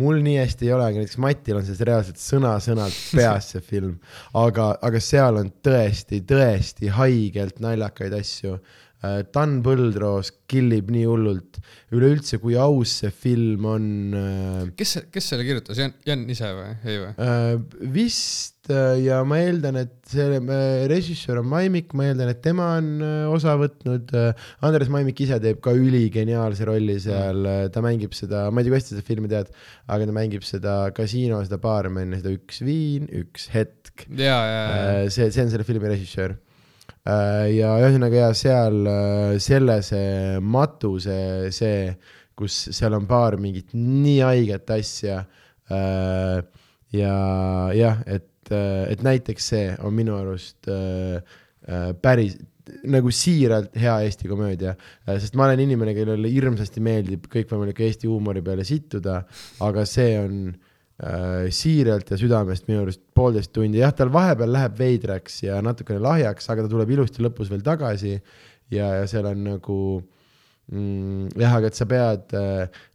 mul 0.00 0.22
nii 0.24 0.38
hästi 0.40 0.66
ei 0.66 0.72
ole, 0.74 0.88
aga 0.88 1.02
näiteks 1.02 1.20
Matil 1.22 1.60
on 1.60 1.66
selles 1.66 1.84
reaalselt 1.86 2.20
sõna-sõnalt 2.20 2.96
peas 3.18 3.52
see 3.54 3.62
film, 3.64 3.98
aga, 4.34 4.72
aga 4.82 5.02
seal 5.04 5.38
on 5.38 5.52
tõesti, 5.64 6.22
tõesti 6.26 6.90
haigelt 6.96 7.60
naljakaid 7.62 8.16
asju. 8.18 8.58
Dan 9.00 9.60
Põldroos 9.64 10.28
killib 10.50 10.90
nii 10.92 11.06
hullult, 11.08 11.56
üleüldse, 11.96 12.36
kui 12.42 12.56
aus 12.60 12.98
see 13.00 13.12
film 13.14 13.64
on 13.70 13.84
äh, 14.16 14.64
kes, 14.76 14.98
kes 15.12 15.30
selle 15.32 15.46
kirjutas, 15.46 15.78
Jan, 15.80 15.94
Jan 16.04 16.26
ise 16.28 16.50
või, 16.52 16.74
ei 16.84 16.98
või? 17.00 17.12
Äh, 17.24 17.86
vist 17.94 18.68
äh, 18.68 18.98
ja 19.00 19.22
ma 19.24 19.38
eeldan, 19.40 19.78
et 19.80 19.94
see 20.10 20.26
äh, 20.36 20.84
režissöör 20.92 21.40
on 21.40 21.48
Maimik, 21.48 21.94
ma 21.96 22.10
eeldan, 22.10 22.34
et 22.34 22.42
tema 22.44 22.74
on 22.76 22.90
äh, 23.06 23.22
osa 23.32 23.56
võtnud. 23.60 24.12
Andres 24.66 24.92
Maimik 24.92 25.24
ise 25.24 25.40
teeb 25.40 25.62
ka 25.64 25.72
üligeniaalse 25.76 26.68
rolli 26.68 26.98
seal, 27.00 27.48
ta 27.72 27.84
mängib 27.84 28.12
seda, 28.18 28.48
ma 28.52 28.60
ei 28.60 28.68
tea, 28.68 28.76
kas 28.76 28.90
sa 28.90 28.96
seda 28.98 29.06
filmi 29.08 29.32
tead, 29.32 29.48
aga 29.88 30.10
ta 30.10 30.18
mängib 30.20 30.44
seda 30.44 30.76
kasiino, 30.96 31.40
seda 31.46 31.60
baarmeni, 31.62 32.20
seda 32.20 32.36
Üks 32.36 32.60
viin, 32.68 33.08
üks 33.24 33.48
hetk. 33.56 34.04
see, 35.08 35.32
see 35.32 35.48
on 35.48 35.56
selle 35.56 35.64
filmi 35.64 35.88
režissöör. 35.88 36.36
Ja 37.06 37.74
ühesõnaga 37.80 38.26
ja 38.26 38.30
seal 38.36 38.80
äh, 38.88 39.36
selle 39.42 39.80
see 39.86 40.40
matuse, 40.44 41.50
see, 41.54 41.94
kus 42.36 42.66
seal 42.76 42.96
on 42.98 43.08
paar 43.08 43.38
mingit 43.40 43.74
nii 43.76 44.20
haiget 44.24 44.76
asja. 44.76 45.24
ja 46.90 47.16
jah, 47.76 47.98
et, 48.10 48.50
et 48.50 49.02
näiteks 49.06 49.50
see 49.52 49.66
on 49.86 49.94
minu 49.94 50.16
arust 50.18 50.66
äh, 50.66 51.20
äh, 51.68 51.92
päris 51.94 52.34
nagu 52.90 53.10
siiralt 53.14 53.74
hea 53.78 53.96
Eesti 54.06 54.28
komöödia, 54.30 54.74
sest 55.06 55.34
ma 55.38 55.46
olen 55.46 55.62
inimene, 55.64 55.94
kellele 55.94 56.30
hirmsasti 56.30 56.82
meeldib 56.82 57.24
kõikvõimaliku 57.30 57.82
Eesti 57.86 58.10
huumori 58.10 58.42
peale 58.46 58.66
sittuda, 58.66 59.20
aga 59.66 59.86
see 59.88 60.12
on 60.20 60.36
äh, 60.50 60.69
siiralt 61.54 62.10
ja 62.12 62.18
südamest 62.20 62.66
minu 62.68 62.84
arust 62.84 63.00
poolteist 63.16 63.52
tundi, 63.56 63.80
jah, 63.80 63.92
tal 63.96 64.12
vahepeal 64.12 64.52
läheb 64.52 64.78
veidraks 64.78 65.42
ja 65.46 65.60
natukene 65.64 66.02
lahjaks, 66.04 66.50
aga 66.52 66.66
ta 66.66 66.72
tuleb 66.72 66.90
ilusti 66.92 67.24
lõpus 67.24 67.48
veel 67.52 67.62
tagasi 67.64 68.12
ja, 68.12 68.90
ja 69.00 69.06
seal 69.08 69.28
on 69.30 69.44
nagu 69.46 69.78
mm, 70.70 71.30
jah, 71.40 71.56
aga 71.56 71.70
et 71.70 71.78
sa 71.78 71.86
pead, 71.88 72.34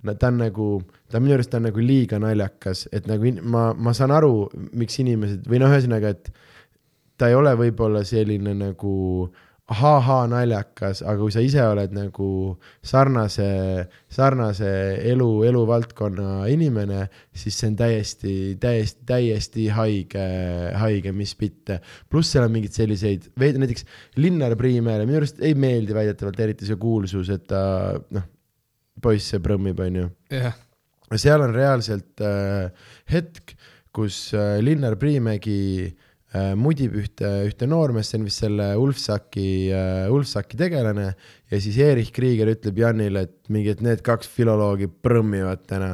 no 0.05 0.15
ta 0.21 0.29
on 0.29 0.41
nagu, 0.43 0.69
ta 1.11 1.21
minu 1.23 1.37
arust 1.37 1.57
on 1.57 1.65
nagu 1.65 1.81
liiga 1.81 2.19
naljakas, 2.21 2.85
et 2.95 3.09
nagu 3.09 3.33
ma, 3.41 3.71
ma 3.73 3.95
saan 3.97 4.13
aru, 4.15 4.45
miks 4.77 4.99
inimesed 5.01 5.49
või 5.49 5.63
noh, 5.63 5.73
ühesõnaga, 5.73 6.13
et 6.13 6.29
ta 7.17 7.31
ei 7.31 7.37
ole 7.37 7.55
võib-olla 7.57 8.03
selline 8.05 8.53
nagu 8.59 8.93
ahaa 9.73 10.27
naljakas, 10.29 10.99
aga 11.01 11.17
kui 11.17 11.33
sa 11.33 11.41
ise 11.41 11.63
oled 11.65 11.93
nagu 11.95 12.27
sarnase, 12.85 13.47
sarnase 14.13 14.69
elu, 15.09 15.29
eluvaldkonna 15.49 16.45
inimene, 16.53 17.07
siis 17.33 17.57
see 17.57 17.71
on 17.71 17.79
täiesti, 17.79 18.35
täiesti, 18.61 19.01
täiesti 19.09 19.65
haige, 19.73 20.27
haige, 20.77 21.15
mis 21.17 21.33
mitte. 21.41 21.79
pluss 22.09 22.35
seal 22.35 22.45
on 22.45 22.53
mingeid 22.53 22.77
selliseid, 22.77 23.31
näiteks 23.41 23.87
Linnar 24.21 24.53
Priimäele 24.59 25.09
minu 25.09 25.23
arust 25.23 25.41
ei 25.41 25.57
meeldi 25.57 25.97
väidetavalt 25.97 26.45
eriti 26.45 26.69
see 26.69 26.77
kuulsus, 26.77 27.33
et 27.33 27.49
ta 27.49 27.65
noh, 28.13 28.29
poiss 29.01 29.33
prõmmib, 29.41 29.81
onju 29.81 30.11
jah, 30.29 30.53
seal 31.17 31.41
on 31.41 31.57
reaalselt 31.57 32.21
äh, 32.21 32.69
hetk, 33.09 33.57
kus 33.95 34.27
äh, 34.37 34.59
Linnar 34.61 34.99
Priimägi 35.01 35.61
äh, 35.89 36.04
mudib 36.59 36.95
ühte, 36.99 37.27
ühte 37.47 37.67
noormeest, 37.69 38.11
see 38.11 38.19
on 38.19 38.25
vist 38.27 38.41
selle 38.43 38.69
Ulfsaki 38.81 39.49
äh,, 39.71 40.07
Ulfsaki 40.11 40.57
tegelane 40.59 41.09
ja 41.51 41.59
siis 41.61 41.77
Erich 41.81 42.11
Krieger 42.15 42.49
ütleb 42.51 42.79
Janile, 42.81 43.27
et 43.27 43.51
mingi, 43.53 43.71
et 43.75 43.83
need 43.85 44.01
kaks 44.05 44.29
filoloogi 44.31 44.89
prõmmivad 44.89 45.63
täna. 45.69 45.93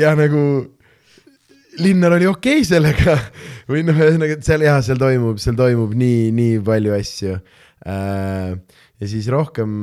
ja 0.00 0.14
nagu 0.18 0.44
Linnar 1.80 2.16
oli 2.18 2.28
okei 2.28 2.60
okay 2.60 2.68
sellega 2.68 3.16
või 3.70 3.84
noh, 3.86 3.96
ühesõnaga, 3.96 4.38
seal 4.44 4.64
jah, 4.66 4.78
seal 4.84 5.00
toimub, 5.00 5.42
seal 5.42 5.58
toimub 5.58 5.92
nii, 5.96 6.30
nii 6.36 6.62
palju 6.64 6.96
asju 6.96 7.34
äh,. 7.36 8.56
ja 9.02 9.10
siis 9.10 9.28
rohkem 9.32 9.76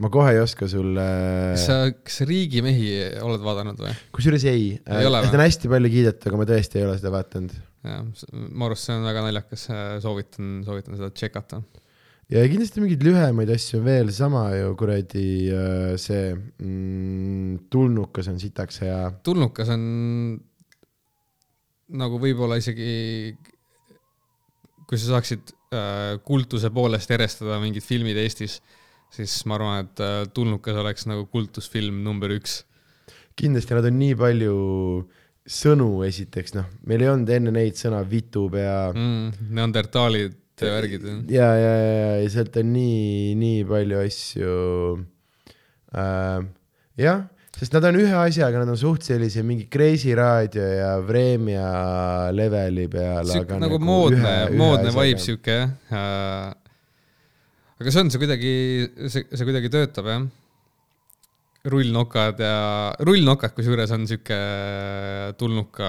ma 0.00 0.12
kohe 0.14 0.36
ei 0.36 0.40
oska 0.40 0.70
sulle 0.70 1.04
kas 1.52 1.68
sa, 1.68 1.78
kas 2.00 2.22
Riigimehi 2.28 3.20
oled 3.24 3.44
vaadanud 3.44 3.84
või? 3.88 3.94
kusjuures 4.14 4.48
ei, 4.52 4.74
seda 4.80 5.24
on 5.26 5.46
hästi 5.46 5.72
palju 5.76 5.94
kiidetud, 5.98 6.28
aga 6.30 6.42
ma 6.44 6.50
tõesti 6.54 6.80
ei 6.80 6.88
ole 6.88 6.98
seda 7.00 7.12
vaadanud. 7.18 7.56
jah, 7.84 8.04
mu 8.32 8.66
arust 8.66 8.88
see 8.88 8.96
on 8.96 9.06
väga 9.06 9.24
naljakas, 9.26 9.66
soovitan, 10.04 10.60
soovitan 10.66 10.98
seda 10.98 11.10
tšekata. 11.12 11.60
ja 12.32 12.44
kindlasti 12.48 12.82
mingeid 12.82 13.04
lühemaid 13.04 13.52
asju 13.54 13.80
on 13.80 13.88
veel, 13.88 14.12
sama 14.16 14.46
ju 14.56 14.74
kuradi 14.80 15.26
äh, 15.52 15.94
see 16.00 16.32
mm, 16.34 17.66
tulnukas 17.72 18.30
on 18.32 18.40
sitaks 18.42 18.80
hea. 18.84 19.00
tulnukas 19.26 19.72
on 19.74 19.84
nagu 21.94 22.20
võib-olla 22.20 22.56
isegi, 22.58 23.34
kui 24.88 25.00
sa 25.00 25.14
saaksid 25.14 25.52
äh, 25.74 26.14
kultuse 26.24 26.70
poolest 26.74 27.12
erestada 27.12 27.60
mingid 27.62 27.84
filmid 27.84 28.18
Eestis, 28.22 28.60
siis 29.14 29.34
ma 29.48 29.58
arvan, 29.58 29.84
et 29.84 30.02
äh, 30.02 30.22
tulnukas 30.34 30.80
oleks 30.80 31.04
nagu 31.10 31.28
kultusfilm 31.32 32.00
number 32.06 32.32
üks. 32.34 32.62
kindlasti 33.36 33.74
nad 33.76 33.86
on 33.90 33.98
nii 33.98 34.16
palju 34.16 34.56
sõnu 35.44 35.88
esiteks, 36.06 36.54
noh, 36.56 36.70
meil 36.88 37.04
ei 37.04 37.10
olnud 37.12 37.30
enne 37.34 37.52
neid 37.52 37.76
sõna 37.76 38.00
vitupea 38.08 38.78
mm,. 38.94 39.50
Neandertaalid 39.52 40.38
ja 40.62 40.72
värgid. 40.78 41.04
ja, 41.28 41.48
ja, 41.58 41.72
ja, 41.76 42.10
ja 42.22 42.30
sealt 42.32 42.56
on 42.60 42.72
nii, 42.72 43.34
nii 43.38 43.62
palju 43.68 44.00
asju 44.00 44.54
äh,. 45.92 46.46
jah, 47.02 47.24
sest 47.58 47.76
nad 47.76 47.88
on 47.90 47.98
ühe 48.00 48.14
asjaga, 48.22 48.62
nad 48.62 48.72
on 48.72 48.78
suht 48.80 49.04
sellise 49.04 49.44
mingi 49.46 49.66
Kreisi 49.68 50.14
raadio 50.16 50.64
ja 50.64 50.94
Vremja 51.04 51.66
leveli 52.32 52.86
peal, 52.92 53.34
aga 53.40 53.60
nagu 53.66 53.80
moodne, 53.82 54.36
moodne 54.56 54.94
vibe. 54.94 55.20
sihuke 55.26 55.58
jah 55.58 55.74
äh,. 55.92 56.54
aga 57.82 57.92
see 57.92 58.06
on, 58.06 58.14
see 58.14 58.22
kuidagi, 58.22 58.54
see, 59.10 59.28
see 59.28 59.50
kuidagi 59.50 59.72
töötab 59.76 60.08
jah. 60.08 60.24
Rullnokad 61.64 62.40
ja, 62.44 62.56
rullnokad 63.06 63.54
kusjuures 63.56 63.92
on 63.96 64.04
sihuke 64.08 64.38
tulnuka 65.40 65.88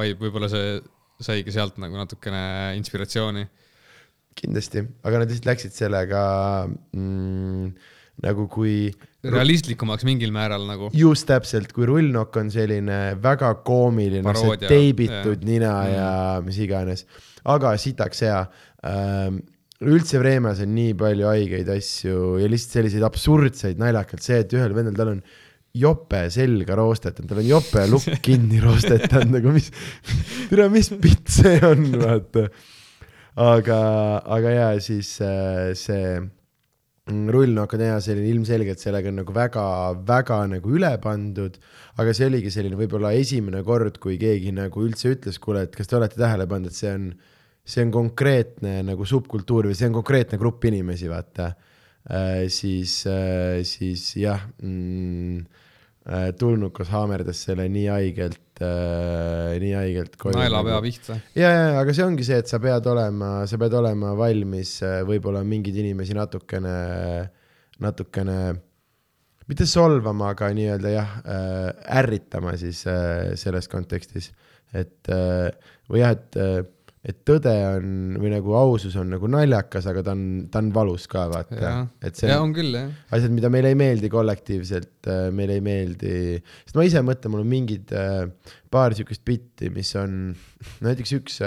vibe, 0.00 0.26
võib-olla 0.26 0.50
see 0.50 0.78
saigi 1.22 1.54
sealt 1.54 1.78
nagu 1.82 1.96
natukene 1.98 2.74
inspiratsiooni. 2.80 3.46
kindlasti, 4.34 4.82
aga 5.06 5.20
nad 5.20 5.30
lihtsalt 5.30 5.46
läksid 5.46 5.76
sellega 5.76 6.20
mm, 6.66 7.68
nagu 8.24 8.48
kui 8.50 8.88
realistlikumaks 9.22 10.02
mingil 10.06 10.34
määral 10.34 10.66
nagu. 10.66 10.90
just 10.94 11.28
täpselt, 11.30 11.70
kui 11.74 11.86
rullnokk 11.86 12.36
on 12.42 12.50
selline 12.50 12.98
väga 13.22 13.52
koomiline, 13.66 14.34
see 14.34 14.58
teibitud 14.66 15.38
jah. 15.38 15.46
nina 15.46 15.74
ja 15.88 16.10
mis 16.44 16.58
iganes, 16.66 17.06
aga 17.44 17.76
sitaks 17.78 18.26
hea 18.26 18.44
ähm,. 18.82 19.42
Üldse 19.82 20.20
Vreemas 20.22 20.60
on 20.62 20.70
nii 20.76 20.92
palju 20.98 21.26
haigeid 21.26 21.70
asju 21.74 22.36
ja 22.42 22.50
lihtsalt 22.50 22.78
selliseid 22.78 23.06
absurdseid 23.06 23.80
naljakalt, 23.82 24.22
see, 24.22 24.38
et 24.44 24.54
ühel 24.54 24.76
vendel, 24.76 24.94
tal 24.98 25.10
on 25.16 25.24
jope 25.74 26.20
selga 26.30 26.76
roostetanud, 26.78 27.30
tal 27.30 27.42
on 27.42 27.48
jope 27.48 27.82
lukk 27.90 28.20
kinni 28.28 28.62
roostetanud, 28.62 29.34
nagu 29.34 29.56
mis, 29.56 29.72
tere, 30.52 30.68
mis 30.70 30.92
pitt 31.02 31.32
see 31.34 31.58
on, 31.66 31.88
vaata. 31.98 32.46
aga, 33.42 33.80
aga 34.36 34.54
ja 34.54 34.70
siis 34.84 35.16
äh, 35.26 35.74
see 35.74 36.20
mm, 37.10 37.58
hea 37.82 37.98
selline 38.06 38.30
ilmselgelt 38.30 38.78
sellega 38.78 39.10
on 39.10 39.18
nagu 39.24 39.34
väga-väga 39.34 40.40
nagu 40.54 40.76
üle 40.78 40.94
pandud, 41.02 41.58
aga 41.98 42.14
see 42.14 42.30
oligi 42.30 42.54
selline 42.54 42.78
võib-olla 42.78 43.10
esimene 43.18 43.66
kord, 43.66 43.98
kui 43.98 44.20
keegi 44.22 44.54
nagu 44.54 44.86
üldse 44.86 45.16
ütles, 45.16 45.42
kuule, 45.42 45.66
et 45.66 45.74
kas 45.74 45.90
te 45.90 45.98
olete 45.98 46.20
tähele 46.20 46.46
pannud, 46.46 46.70
et 46.70 46.78
see 46.78 46.94
on, 46.94 47.10
see 47.64 47.84
on 47.86 47.92
konkreetne 47.92 48.78
nagu 48.84 49.06
subkultuur 49.08 49.70
või 49.70 49.76
see 49.78 49.88
on 49.88 49.96
konkreetne 49.96 50.38
grupp 50.40 50.66
inimesi, 50.68 51.08
vaata 51.08 51.48
äh,. 51.48 52.44
siis 52.52 53.00
äh,, 53.08 53.62
siis 53.64 54.10
jah 54.20 54.42
mm,, 54.60 55.38
äh, 56.04 56.26
tulnukas 56.38 56.92
haamerdas 56.92 57.40
selle 57.48 57.66
nii 57.72 57.86
haigelt 57.88 58.60
äh,, 58.60 59.56
nii 59.62 59.72
haigelt 59.78 60.20
naelapea 60.36 60.82
pihta. 60.84 61.18
ja, 61.32 61.48
ja, 61.48 61.64
aga 61.80 61.96
see 61.96 62.04
ongi 62.04 62.28
see, 62.28 62.42
et 62.44 62.52
sa 62.52 62.60
pead 62.60 62.92
olema, 62.92 63.32
sa 63.48 63.60
pead 63.60 63.80
olema 63.80 64.12
valmis 64.18 64.76
äh, 64.84 65.00
võib-olla 65.08 65.40
mingeid 65.48 65.80
inimesi 65.80 66.16
natukene, 66.16 66.76
natukene 67.80 68.38
mitte 69.48 69.66
solvama, 69.68 70.34
aga 70.36 70.52
nii-öelda 70.56 70.92
jah 70.92 71.18
äh,, 71.24 71.98
ärritama 72.02 72.58
siis 72.60 72.84
äh, 72.92 73.32
selles 73.40 73.72
kontekstis. 73.72 74.34
et 74.74 75.08
äh, 75.08 75.48
või 75.88 76.04
jah, 76.04 76.16
et 76.16 76.40
äh, 76.40 76.64
et 77.04 77.18
tõde 77.28 77.52
on 77.68 78.16
või 78.20 78.30
nagu 78.32 78.54
ausus 78.56 78.94
on 79.00 79.10
nagu 79.12 79.28
naljakas, 79.28 79.86
aga 79.90 80.04
ta 80.06 80.14
on, 80.16 80.24
ta 80.52 80.62
on 80.62 80.70
valus 80.72 81.04
ka 81.10 81.26
vaata 81.28 81.74
et 82.00 82.16
see 82.16 82.30
ja 82.30 82.38
on 82.40 82.54
küll 82.56 82.72
jah. 82.78 82.88
asjad, 83.12 83.34
mida 83.34 83.50
meile 83.52 83.74
ei 83.74 83.78
meeldi 83.78 84.08
kollektiivselt, 84.12 85.10
meile 85.36 85.58
ei 85.58 85.64
meeldi, 85.64 86.14
sest 86.64 86.78
ma 86.78 86.86
ise 86.88 87.04
mõtlen, 87.04 87.34
mul 87.34 87.44
on 87.44 87.50
mingid 87.50 87.92
äh, 87.92 88.24
paar 88.72 88.96
siukest 88.96 89.24
bitti, 89.26 89.68
mis 89.74 89.92
on, 90.00 90.32
näiteks 90.86 91.16
üks, 91.20 91.40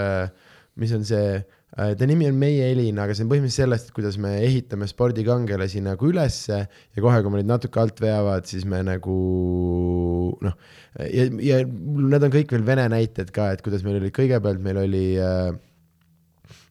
mis 0.77 0.93
on 0.93 1.07
see, 1.09 1.39
ta 1.77 2.07
nimi 2.09 2.25
on 2.25 2.37
Meie 2.41 2.71
Elin, 2.71 2.97
aga 3.03 3.13
see 3.13 3.25
on 3.25 3.29
põhimõtteliselt 3.29 3.67
sellest, 3.67 3.91
kuidas 3.93 4.15
me 4.21 4.31
ehitame 4.41 4.87
spordikangelasi 4.89 5.83
nagu 5.85 6.09
ülesse 6.09 6.63
ja 6.65 7.03
kohe, 7.03 7.19
kui 7.21 7.33
me 7.33 7.41
neid 7.43 7.51
natuke 7.51 7.81
alt 7.81 8.01
veavad, 8.01 8.47
siis 8.49 8.65
me 8.65 8.79
nagu 8.85 9.17
noh, 10.41 10.57
ja, 10.97 11.27
ja 11.45 11.61
need 11.67 12.25
on 12.25 12.33
kõik 12.33 12.55
veel 12.55 12.65
vene 12.65 12.87
näited 12.95 13.29
ka, 13.35 13.51
et 13.53 13.61
kuidas 13.65 13.85
meil 13.85 13.99
oli 14.01 14.09
kõigepealt, 14.15 14.63
meil 14.63 14.81
oli 14.87 15.05
äh, 15.21 15.51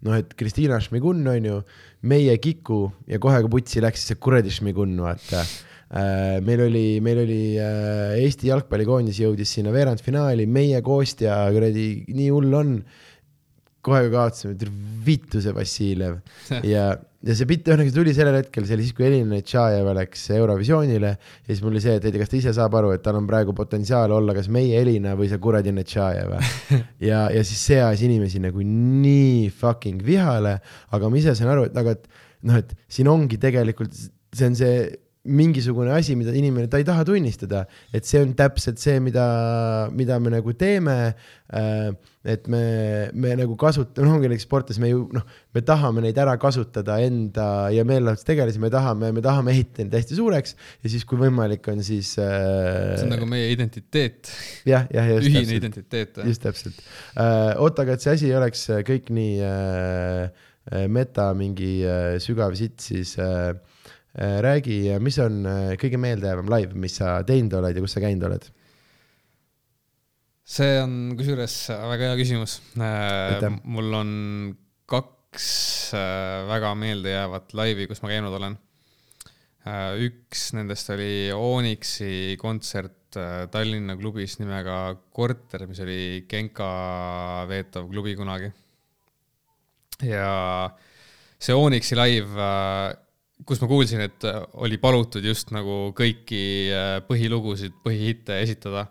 noh, 0.06 0.18
et 0.18 0.34
Kristiina 0.38 0.80
Šmigun 0.82 1.22
on 1.30 1.48
ju, 1.52 1.60
meie 2.10 2.36
Kiku 2.42 2.86
ja 3.10 3.22
kohe, 3.22 3.38
kui 3.44 3.58
putsi 3.58 3.82
läks, 3.84 4.02
siis 4.02 4.14
see 4.14 4.20
kuradi 4.22 4.52
Šmigun, 4.54 4.98
vaata 5.06 5.42
äh,. 5.42 6.42
meil 6.42 6.66
oli, 6.66 6.86
meil 7.04 7.22
oli 7.22 7.40
äh, 7.62 8.18
Eesti 8.24 8.50
jalgpallikoondis 8.50 9.22
jõudis 9.22 9.54
sinna 9.54 9.70
veerandfinaali, 9.74 10.48
meie 10.50 10.82
Kostja 10.86 11.44
kuradi, 11.54 11.88
nii 12.10 12.32
hull 12.34 12.58
on. 12.58 12.78
Kohe 13.86 14.02
kui 14.06 14.12
kaotasime, 14.14 14.56
vittu 15.06 15.42
see 15.42 15.54
Vassiljev 15.54 16.18
ja, 16.66 16.88
ja 16.96 17.36
see 17.38 17.48
bitt 17.48 17.68
ühesõnaga 17.68 17.94
tuli 17.94 18.14
sellel 18.16 18.38
hetkel, 18.40 18.66
see 18.66 18.76
oli 18.76 18.86
siis, 18.86 18.96
kui 18.96 19.06
Elina 19.08 19.38
Tšajeva 19.42 19.94
läks 20.00 20.26
Eurovisioonile 20.36 21.12
ja 21.12 21.48
siis 21.48 21.62
mul 21.64 21.76
oli 21.76 21.84
see, 21.84 21.96
et 22.00 22.06
ei 22.06 22.14
tea, 22.14 22.22
kas 22.24 22.32
ta 22.32 22.38
ise 22.40 22.54
saab 22.56 22.76
aru, 22.80 22.92
et 22.96 23.04
tal 23.06 23.20
on 23.20 23.28
praegu 23.30 23.54
potentsiaal 23.56 24.14
olla 24.16 24.34
kas 24.36 24.50
meie 24.52 24.82
Elina 24.82 25.14
või 25.18 25.30
see 25.30 25.40
kuradi 25.42 25.74
Netšajeva. 25.76 26.42
ja, 27.10 27.24
ja 27.32 27.46
siis 27.46 27.62
see 27.70 27.80
ajas 27.80 28.04
inimesi 28.06 28.42
nagu 28.42 28.66
nii 28.66 29.48
fucking 29.54 30.04
vihale, 30.06 30.58
aga 30.96 31.10
ma 31.10 31.22
ise 31.22 31.34
saan 31.38 31.54
aru, 31.54 31.70
et 31.70 31.82
aga 31.82 31.96
et 31.96 32.06
noh, 32.46 32.60
et 32.60 32.76
siin 32.92 33.10
ongi 33.10 33.40
tegelikult, 33.42 33.94
see 34.36 34.50
on 34.50 34.58
see 34.58 34.78
mingisugune 35.26 35.90
asi, 35.90 36.14
mida 36.18 36.34
inimene, 36.36 36.68
ta 36.70 36.78
ei 36.78 36.86
taha 36.86 37.04
tunnistada, 37.06 37.64
et 37.94 38.06
see 38.06 38.22
on 38.22 38.34
täpselt 38.38 38.78
see, 38.82 39.00
mida, 39.02 39.26
mida 39.94 40.20
me 40.22 40.36
nagu 40.38 40.54
teeme 40.58 40.98
äh,. 41.50 41.90
Et 42.26 42.48
me, 42.50 42.60
me 43.14 43.34
nagu 43.38 43.54
kasutame, 43.60 44.06
noh, 44.08 44.16
ongi 44.18 44.30
näiteks 44.30 44.46
sportlased, 44.48 44.82
me 44.82 44.90
ju 44.90 45.04
noh, 45.14 45.22
me 45.54 45.62
tahame 45.66 46.02
neid 46.02 46.16
ära 46.18 46.34
kasutada 46.42 46.98
enda 47.04 47.46
ja 47.74 47.84
meelelahutustegelasi, 47.86 48.60
me 48.62 48.70
tahame, 48.74 49.12
me 49.14 49.22
tahame 49.24 49.54
ehitada 49.54 49.86
neid 49.86 49.94
hästi 50.00 50.18
suureks 50.18 50.56
ja 50.56 50.90
siis, 50.90 51.06
kui 51.06 51.20
võimalik 51.20 51.68
on, 51.70 51.84
siis 51.86 52.16
äh,. 52.22 52.96
see 52.96 53.06
on 53.06 53.14
nagu 53.14 53.30
meie 53.30 53.52
identiteet, 53.54 54.32
jah, 54.66 54.88
jah, 54.90 55.12
just 55.14 55.30
ühine 55.30 55.44
täpselt 55.44 55.60
identiteet. 55.60 56.20
just 56.26 56.42
täpselt 56.42 56.82
uh,. 56.82 57.54
oota, 57.62 57.86
aga 57.86 57.94
et 57.94 58.04
see 58.04 58.18
asi 58.18 58.30
ei 58.32 58.36
oleks 58.40 58.66
äh, 58.74 58.82
kõik 58.86 59.14
nii 59.14 59.38
uh, 59.46 60.44
meta 60.90 61.30
mingi 61.38 61.72
uh, 61.86 62.18
sügav 62.22 62.58
sitt, 62.58 62.80
siis 62.82 63.14
uh, 63.22 63.54
uh, 63.54 64.38
räägi, 64.42 64.82
mis 64.98 65.22
on 65.22 65.44
uh, 65.46 65.72
kõige 65.78 66.02
meeldejäävam 66.02 66.50
live, 66.58 66.74
mis 66.74 66.98
sa 66.98 67.20
teinud 67.28 67.54
oled 67.60 67.78
ja 67.78 67.86
kus 67.86 67.94
sa 67.94 68.02
käinud 68.02 68.26
oled? 68.26 68.50
See 70.46 70.76
on 70.78 70.92
kusjuures 71.18 71.54
väga 71.74 72.12
hea 72.12 72.18
küsimus 72.20 72.60
Aitäh.. 72.78 73.56
mul 73.66 73.96
on 73.98 74.10
kaks 74.86 75.48
äh, 75.98 76.44
väga 76.46 76.70
meeldejäävat 76.78 77.54
laivi, 77.58 77.88
kus 77.90 78.02
ma 78.04 78.12
käinud 78.12 78.36
olen. 78.38 78.54
üks 80.06 80.52
nendest 80.54 80.92
oli 80.94 81.32
Onyxi 81.34 82.36
kontsert 82.38 83.18
äh, 83.18 83.48
Tallinna 83.50 83.96
klubis 83.98 84.38
nimega 84.38 84.94
Korter, 85.10 85.66
mis 85.66 85.80
oli 85.82 86.26
Genka 86.30 86.68
veetav 87.50 87.88
klubi 87.90 88.14
kunagi. 88.14 88.52
ja 90.06 90.70
see 91.42 91.58
Onyxi 91.58 91.98
live, 91.98 92.52
kus 93.44 93.58
ma 93.64 93.70
kuulsin, 93.72 94.04
et 94.06 94.28
oli 94.62 94.78
palutud 94.78 95.26
just 95.26 95.50
nagu 95.50 95.90
kõiki 95.98 96.44
äh, 96.70 96.94
põhilugusid, 97.10 97.82
põhihitte 97.82 98.38
esitada 98.46 98.86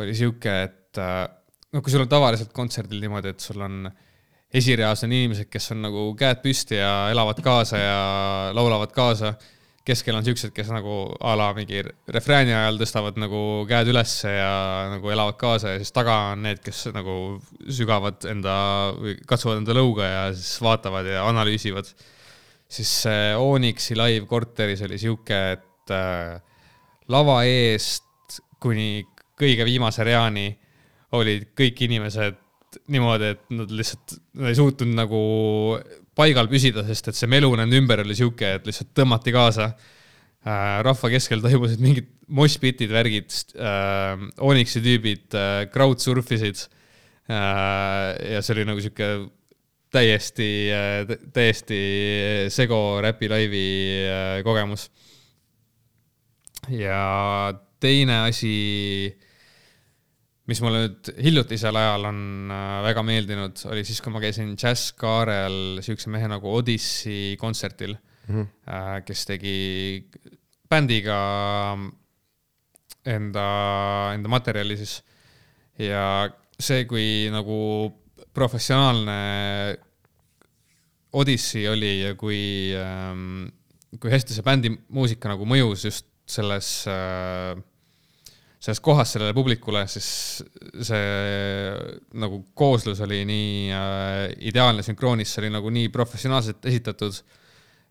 oli 0.00 0.14
sihuke, 0.16 0.54
et 0.68 1.00
äh, 1.00 1.26
noh, 1.72 1.82
kui 1.82 1.92
sul 1.92 2.04
on 2.04 2.10
tavaliselt 2.10 2.52
kontserdil 2.56 3.02
niimoodi, 3.02 3.32
et 3.32 3.44
sul 3.44 3.60
on 3.64 3.86
esireas 4.52 5.04
on 5.06 5.12
inimesed, 5.12 5.48
kes 5.52 5.72
on 5.72 5.82
nagu 5.86 6.04
käed 6.18 6.42
püsti 6.44 6.78
ja 6.78 7.08
elavad 7.12 7.40
kaasa 7.44 7.80
ja 7.80 7.98
laulavad 8.56 8.92
kaasa. 8.94 9.34
keskel 9.82 10.14
on 10.14 10.22
siuksed, 10.22 10.52
kes 10.54 10.68
nagu 10.70 11.08
a 11.26 11.32
la 11.34 11.48
mingi 11.56 11.80
refrääni 12.14 12.52
ajal 12.54 12.76
tõstavad 12.78 13.16
nagu 13.18 13.64
käed 13.66 13.88
ülesse 13.90 14.30
ja 14.30 14.52
nagu 14.92 15.10
elavad 15.10 15.34
kaasa 15.40 15.72
ja 15.72 15.80
siis 15.80 15.90
taga 15.90 16.14
on 16.34 16.44
need, 16.46 16.60
kes 16.62 16.84
nagu 16.94 17.40
sügavad 17.66 18.22
enda 18.30 18.54
või 18.94 19.16
katsuvad 19.26 19.58
enda 19.58 19.74
lõuga 19.74 20.06
ja 20.06 20.22
siis 20.36 20.60
vaatavad 20.62 21.08
ja 21.10 21.24
analüüsivad. 21.26 21.90
siis 22.68 22.92
see 23.02 23.34
Onyxi 23.34 23.98
live 23.98 24.26
korteris 24.30 24.84
oli 24.86 25.00
sihuke, 25.02 25.40
et 25.56 25.90
äh, 25.90 26.38
lava 27.08 27.42
eest 27.44 28.38
kuni 28.62 29.02
kõige 29.38 29.66
viimase 29.66 30.04
reani 30.06 30.50
olid 31.16 31.50
kõik 31.58 31.84
inimesed 31.86 32.38
niimoodi, 32.92 33.32
et 33.34 33.42
nad 33.52 33.72
lihtsalt, 33.72 34.14
nad 34.38 34.52
ei 34.52 34.56
suutnud 34.56 34.94
nagu 34.96 35.22
paigal 36.16 36.48
püsida, 36.50 36.84
sest 36.86 37.10
et 37.10 37.18
see 37.18 37.30
melu 37.30 37.50
nende 37.58 37.78
ümber 37.80 38.02
oli 38.04 38.16
sihuke, 38.16 38.56
et 38.58 38.68
lihtsalt 38.68 38.92
tõmmati 38.96 39.34
kaasa 39.34 39.68
äh,. 39.72 40.80
rahva 40.84 41.10
keskel 41.12 41.42
toimusid 41.44 41.82
mingid 41.84 42.08
moshpitid, 42.32 42.92
värgid 42.92 43.32
äh,, 43.56 44.24
Onyxi 44.40 44.82
tüübid 44.84 45.36
äh, 45.36 45.52
crowdsurfisid 45.72 46.64
äh,. 47.28 48.34
ja 48.36 48.42
see 48.42 48.56
oli 48.56 48.66
nagu 48.68 48.84
sihuke 48.84 49.12
täiesti, 49.92 50.48
täiesti 51.36 51.78
sego 52.52 53.02
räpi 53.04 53.28
laivi 53.28 53.66
äh, 54.08 54.38
kogemus. 54.46 54.88
ja 56.72 57.52
teine 57.82 58.22
asi 58.30 58.56
mis 60.52 60.60
mulle 60.60 60.84
nüüd 60.84 61.10
hiljutisel 61.24 61.76
ajal 61.80 62.10
on 62.10 62.20
äh, 62.52 62.76
väga 62.84 63.04
meeldinud, 63.06 63.64
oli 63.72 63.84
siis, 63.88 64.02
kui 64.04 64.12
ma 64.12 64.20
käisin 64.20 64.52
Jazz 64.52 64.92
Kaarel 64.98 65.80
siukse 65.84 66.12
mehe 66.12 66.28
nagu 66.28 66.52
Odissi 66.52 67.38
kontserdil 67.40 67.96
mm, 67.96 68.34
-hmm. 68.36 69.00
kes 69.06 69.24
tegi 69.30 69.56
bändiga 70.68 71.16
enda, 73.04 73.46
enda 74.14 74.28
materjali 74.28 74.76
siis. 74.76 75.00
ja 75.78 76.28
see, 76.60 76.84
kui 76.84 77.30
nagu 77.32 77.56
professionaalne 78.34 79.78
Odissi 81.12 81.66
oli 81.68 82.00
ja 82.00 82.14
kui, 82.14 82.72
kui 84.00 84.12
hästi 84.12 84.36
see 84.36 84.44
bändi 84.46 84.70
muusika 84.88 85.28
nagu 85.32 85.44
mõjus 85.48 85.84
just 85.84 86.06
selles 86.28 86.86
äh, 86.88 87.58
selles 88.62 88.78
kohas 88.80 89.16
sellele 89.16 89.34
publikule, 89.34 89.82
siis 89.90 90.08
see 90.86 91.04
nagu 92.22 92.42
kooslus 92.58 93.00
oli 93.02 93.22
nii 93.26 93.54
äh, 93.74 94.26
ideaalne 94.52 94.84
sünkroonis, 94.86 95.32
see 95.34 95.42
oli 95.42 95.50
nagu 95.56 95.72
nii 95.74 95.90
professionaalselt 95.94 96.68
esitatud. 96.70 97.22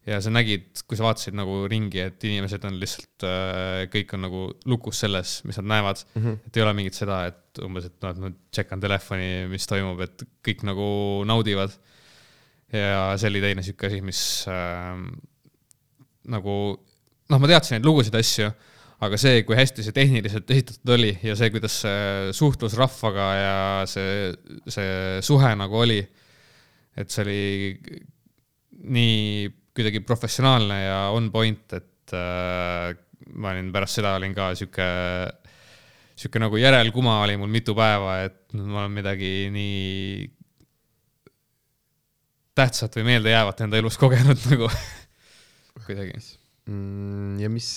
ja 0.07 0.17
sa 0.23 0.31
nägid, 0.33 0.79
kui 0.89 0.97
sa 0.97 1.03
vaatasid 1.05 1.35
nagu 1.37 1.59
ringi, 1.69 1.99
et 2.01 2.23
inimesed 2.25 2.63
on 2.65 2.79
lihtsalt 2.81 3.25
äh,, 3.27 3.83
kõik 3.93 4.15
on 4.15 4.23
nagu 4.25 4.45
lukus 4.65 5.03
selles, 5.03 5.35
mis 5.45 5.59
nad 5.59 5.67
näevad 5.75 6.01
mm. 6.15 6.23
-hmm. 6.23 6.39
et 6.47 6.57
ei 6.57 6.63
ole 6.63 6.73
mingit 6.73 6.97
seda, 6.97 7.19
et 7.29 7.61
umbes, 7.61 7.85
et 7.85 7.97
noh, 8.01 8.15
et 8.15 8.23
ma 8.23 8.31
tšekan 8.55 8.81
telefoni, 8.81 9.29
mis 9.51 9.67
toimub, 9.67 10.01
et 10.01 10.23
kõik 10.47 10.63
nagu 10.65 10.87
naudivad. 11.27 11.75
ja 12.71 13.11
see 13.17 13.29
oli 13.29 13.41
teine 13.43 13.61
sihuke 13.61 13.91
asi, 13.91 14.01
mis 14.01 14.47
äh, 14.47 14.95
nagu 16.31 16.57
noh, 17.29 17.39
ma 17.39 17.47
teadsin 17.47 17.75
neid 17.75 17.85
lugusid, 17.85 18.15
asju 18.15 18.53
aga 19.01 19.17
see, 19.17 19.41
kui 19.47 19.57
hästi 19.57 19.85
see 19.85 19.95
tehniliselt 19.95 20.49
esitatud 20.53 20.93
oli 20.95 21.11
ja 21.25 21.35
see, 21.37 21.49
kuidas 21.53 21.79
see 21.83 22.33
suhtlus 22.37 22.75
rahvaga 22.77 23.27
ja 23.37 23.55
see, 23.89 24.31
see 24.69 25.21
suhe 25.25 25.53
nagu 25.57 25.79
oli, 25.81 26.01
et 26.97 27.13
see 27.13 27.23
oli 27.25 27.41
nii 28.81 29.49
kuidagi 29.75 30.01
professionaalne 30.05 30.77
ja 30.83 30.99
on 31.15 31.31
point, 31.33 31.65
et 31.77 32.13
äh, 32.17 32.91
ma 33.37 33.53
olin 33.53 33.71
pärast 33.73 33.99
seda 33.99 34.15
olin 34.19 34.35
ka 34.35 34.51
sihuke, 34.57 34.87
sihuke 36.17 36.41
nagu 36.43 36.59
järelkuma 36.59 37.21
oli 37.23 37.39
mul 37.41 37.51
mitu 37.53 37.75
päeva, 37.77 38.19
et 38.27 38.53
ma 38.57 38.83
olen 38.83 38.93
midagi 38.99 39.31
nii 39.53 40.27
tähtsat 42.57 42.99
või 42.99 43.07
meeldejäävat 43.13 43.65
enda 43.65 43.79
elus 43.79 43.97
kogenud 44.01 44.45
nagu 44.51 44.69
kuidagi. 45.87 46.40
Ja 46.67 47.49
mis, 47.49 47.69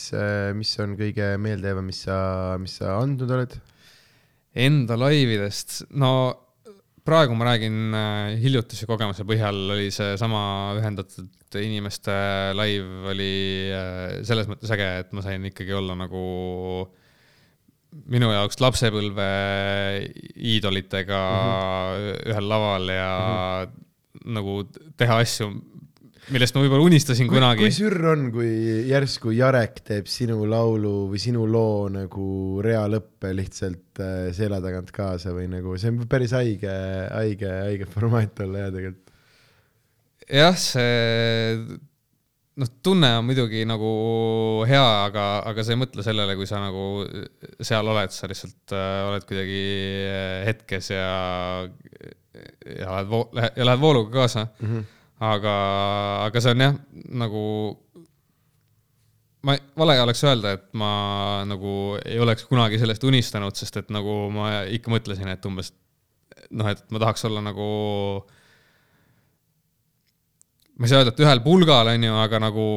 mis 0.55 0.73
on 0.83 0.97
kõige 0.99 1.35
meeldejäävam, 1.41 1.87
mis 1.89 2.03
sa, 2.05 2.17
mis 2.61 2.77
sa 2.81 2.99
andnud 3.01 3.31
oled? 3.33 3.55
Enda 4.55 4.99
laividest, 5.01 5.81
no 5.99 6.11
praegu 7.05 7.37
ma 7.37 7.51
räägin 7.51 7.95
äh, 7.95 8.35
hiljutise 8.41 8.89
kogemuse 8.89 9.27
põhjal, 9.29 9.57
oli 9.75 9.91
seesama 9.93 10.75
ühendatud 10.79 11.59
inimeste 11.61 12.15
laiv 12.57 13.09
oli 13.13 13.35
äh, 13.71 14.21
selles 14.27 14.49
mõttes 14.51 14.73
äge, 14.75 14.89
et 15.03 15.13
ma 15.15 15.25
sain 15.25 15.45
ikkagi 15.51 15.77
olla 15.77 15.97
nagu 15.99 16.23
minu 18.11 18.31
jaoks 18.33 18.59
lapsepõlve 18.59 19.29
iidolitega 20.35 21.21
mm 21.21 21.45
-hmm. 21.45 22.33
ühel 22.33 22.49
laval 22.51 22.89
ja 22.91 23.11
mm 23.21 23.37
-hmm. 23.37 24.33
nagu 24.39 24.57
teha 24.97 25.21
asju, 25.23 25.53
millest 26.33 26.57
ma 26.57 26.65
võib-olla 26.65 26.87
unistasin 26.89 27.29
kui, 27.29 27.39
kunagi. 27.39 27.67
kui 27.67 27.75
sürr 27.75 28.09
on, 28.15 28.29
kui 28.35 28.51
järsku 28.89 29.35
Jarek 29.37 29.83
teeb 29.85 30.09
sinu 30.11 30.41
laulu 30.49 31.09
või 31.13 31.21
sinu 31.23 31.47
loo 31.51 31.89
nagu 31.93 32.27
rea 32.65 32.85
lõppe 32.91 33.35
lihtsalt 33.37 34.03
äh, 34.05 34.29
selja 34.37 34.61
tagant 34.65 34.93
kaasa 34.95 35.35
või 35.37 35.49
nagu 35.53 35.77
see 35.81 35.93
on 35.93 36.05
päris 36.11 36.37
haige, 36.37 36.75
haige, 37.13 37.51
haige 37.69 37.91
formaat 37.91 38.45
olla 38.47 38.67
jah 38.67 38.77
tegelikult. 38.77 39.17
jah, 40.41 40.57
see 40.61 41.83
noh, 42.61 42.71
tunne 42.85 43.11
on 43.19 43.27
muidugi 43.27 43.65
nagu 43.69 43.93
hea, 44.69 44.85
aga, 45.09 45.27
aga 45.51 45.65
sa 45.65 45.75
ei 45.75 45.81
mõtle 45.81 46.05
sellele, 46.07 46.37
kui 46.39 46.49
sa 46.49 46.61
nagu 46.63 47.05
seal 47.65 47.93
oled, 47.93 48.15
sa 48.15 48.31
lihtsalt 48.31 48.75
äh, 48.77 48.99
oled 49.11 49.29
kuidagi 49.29 49.63
äh, 50.09 50.41
hetkes 50.49 50.93
ja, 50.95 51.09
ja 52.71 53.01
lähed 53.01 53.57
ja 53.59 53.69
lähed 53.69 53.83
vooluga 53.83 54.23
kaasa 54.23 54.47
mm. 54.47 54.69
-hmm. 54.69 54.93
Aga, 55.23 55.55
aga 56.27 56.43
see 56.43 56.55
on 56.55 56.65
jah, 56.65 56.77
nagu 57.23 57.45
ma, 59.47 59.57
vale 59.79 59.99
oleks 60.03 60.25
öelda, 60.27 60.55
et 60.59 60.69
ma 60.79 60.91
nagu 61.49 61.95
ei 62.03 62.19
oleks 62.23 62.47
kunagi 62.51 62.81
sellest 62.81 63.05
unistanud, 63.07 63.57
sest 63.59 63.83
et 63.83 63.93
nagu 63.95 64.25
ma 64.35 64.65
ikka 64.75 64.93
mõtlesin, 64.93 65.31
et 65.33 65.51
umbes 65.51 65.73
noh, 66.55 66.71
et 66.71 66.83
ma 66.93 67.03
tahaks 67.03 67.27
olla 67.29 67.43
nagu 67.45 67.69
ma 70.75 70.87
ei 70.87 70.91
saa 70.91 71.03
öelda, 71.03 71.15
et 71.15 71.25
ühel 71.25 71.43
pulgal, 71.45 71.93
on 71.95 72.09
ju, 72.09 72.15
aga 72.25 72.41
nagu 72.43 72.69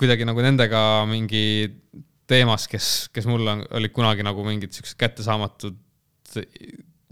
kuidagi 0.00 0.26
nagu 0.26 0.42
nendega 0.44 0.80
mingi 1.08 1.44
teemas, 2.28 2.66
kes, 2.70 2.90
kes 3.14 3.28
mul 3.28 3.46
on, 3.52 3.62
olid 3.78 3.92
kunagi 3.94 4.24
nagu 4.26 4.44
mingid 4.46 4.72
siuksed 4.74 4.96
kättesaamatud 5.00 5.76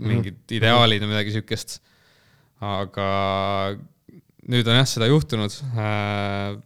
mingid 0.03 0.39
mm. 0.39 0.55
ideaalid 0.57 1.05
või 1.05 1.13
midagi 1.13 1.35
siukest. 1.37 1.79
Aga 2.63 3.09
nüüd 4.51 4.69
on 4.69 4.79
jah 4.79 4.89
seda 4.89 5.09
juhtunud. 5.11 5.55
Äh, 5.79 6.59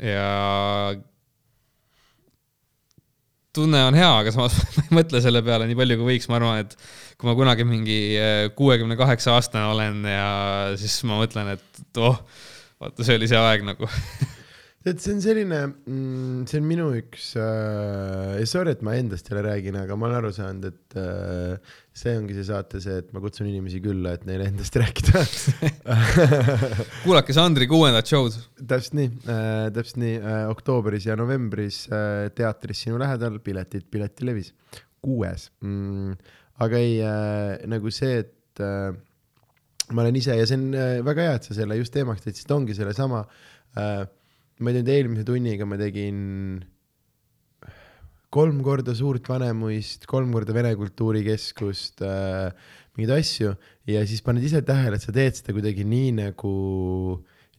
ja 0.00 0.28
tunne 3.56 3.82
on 3.88 3.98
hea, 3.98 4.10
aga 4.22 4.32
samas 4.34 4.56
ma 4.76 4.84
ei 4.84 4.98
mõtle 5.00 5.22
selle 5.24 5.42
peale 5.46 5.68
nii 5.68 5.78
palju, 5.78 5.98
kui 6.00 6.12
võiks, 6.12 6.28
ma 6.30 6.38
arvan, 6.38 6.64
et 6.64 6.76
kui 7.20 7.28
ma 7.28 7.36
kunagi 7.38 7.66
mingi 7.68 8.00
äh, 8.20 8.44
kuuekümne 8.56 8.98
kaheksa 9.00 9.34
aastane 9.36 9.72
olen 9.72 10.04
ja 10.08 10.28
siis 10.80 11.00
ma 11.08 11.18
mõtlen, 11.20 11.54
et 11.56 12.00
oh, 12.00 12.20
vaata, 12.80 13.04
see 13.04 13.18
oli 13.20 13.30
see 13.30 13.40
aeg 13.40 13.66
nagu 13.66 13.90
tead, 14.80 15.00
see 15.02 15.12
on 15.12 15.20
selline 15.20 15.58
mm,, 15.68 16.44
see 16.48 16.60
on 16.60 16.66
minu 16.68 16.86
üks 16.96 17.30
äh,, 17.36 18.40
sorry, 18.48 18.72
et 18.72 18.84
ma 18.86 18.94
endast 18.96 19.28
jälle 19.28 19.42
räägin, 19.44 19.76
aga 19.76 19.96
ma 19.98 20.08
olen 20.08 20.18
aru 20.20 20.30
saanud, 20.32 20.70
et 20.70 20.96
äh, 21.00 21.74
see 21.96 22.14
ongi 22.16 22.36
see 22.36 22.46
saate 22.48 22.80
see, 22.80 22.96
et 23.02 23.10
ma 23.12 23.20
kutsun 23.20 23.48
inimesi 23.50 23.82
külla, 23.84 24.14
et 24.16 24.24
neile 24.28 24.46
endast 24.48 24.78
rääkida. 24.80 25.24
Kuulake 27.04 27.36
Sandri 27.36 27.68
kuuendat 27.70 28.08
show'd. 28.08 28.38
täpselt 28.60 28.96
nii 28.96 29.10
äh,, 29.26 29.66
täpselt 29.76 30.00
nii 30.00 30.14
äh,, 30.20 30.44
oktoobris 30.54 31.10
ja 31.10 31.18
novembris 31.20 31.82
äh, 31.92 32.30
teatris 32.36 32.86
sinu 32.86 33.00
lähedal, 33.02 33.36
piletid 33.44 33.84
Piletilevis, 33.92 34.54
kuues. 35.04 35.50
Mm, 35.60 36.16
aga 36.64 36.80
ei 36.80 36.96
äh, 37.04 37.68
nagu 37.68 37.92
see, 37.92 38.22
et 38.24 38.64
äh, 38.64 38.94
ma 39.92 40.06
olen 40.06 40.16
ise 40.20 40.40
ja 40.40 40.48
see 40.48 40.56
on 40.56 40.72
äh, 40.72 40.94
väga 41.04 41.28
hea, 41.28 41.36
et 41.36 41.50
sa 41.50 41.58
selle 41.58 41.76
just 41.80 41.92
teemaks 41.92 42.24
tõid, 42.24 42.40
sest 42.40 42.56
ongi 42.56 42.76
sellesama 42.76 43.26
äh,, 43.76 44.08
ma 44.60 44.72
ei 44.72 44.82
tea, 44.84 45.00
eelmise 45.00 45.24
tunniga 45.24 45.66
ma 45.68 45.78
tegin 45.80 46.20
kolm 48.30 48.60
korda 48.62 48.94
Suurt 48.94 49.26
Vanemuist, 49.26 50.06
kolm 50.06 50.30
korda 50.34 50.54
Vene 50.54 50.74
Kultuurikeskust 50.78 52.04
äh,, 52.06 52.52
mingeid 52.94 53.16
asju. 53.16 53.54
Ja 53.90 54.04
siis 54.06 54.22
paned 54.22 54.44
ise 54.46 54.62
tähele, 54.66 55.00
et 55.00 55.06
sa 55.06 55.14
teed 55.14 55.38
seda 55.38 55.54
kuidagi 55.56 55.86
nii 55.88 56.12
nagu, 56.20 56.52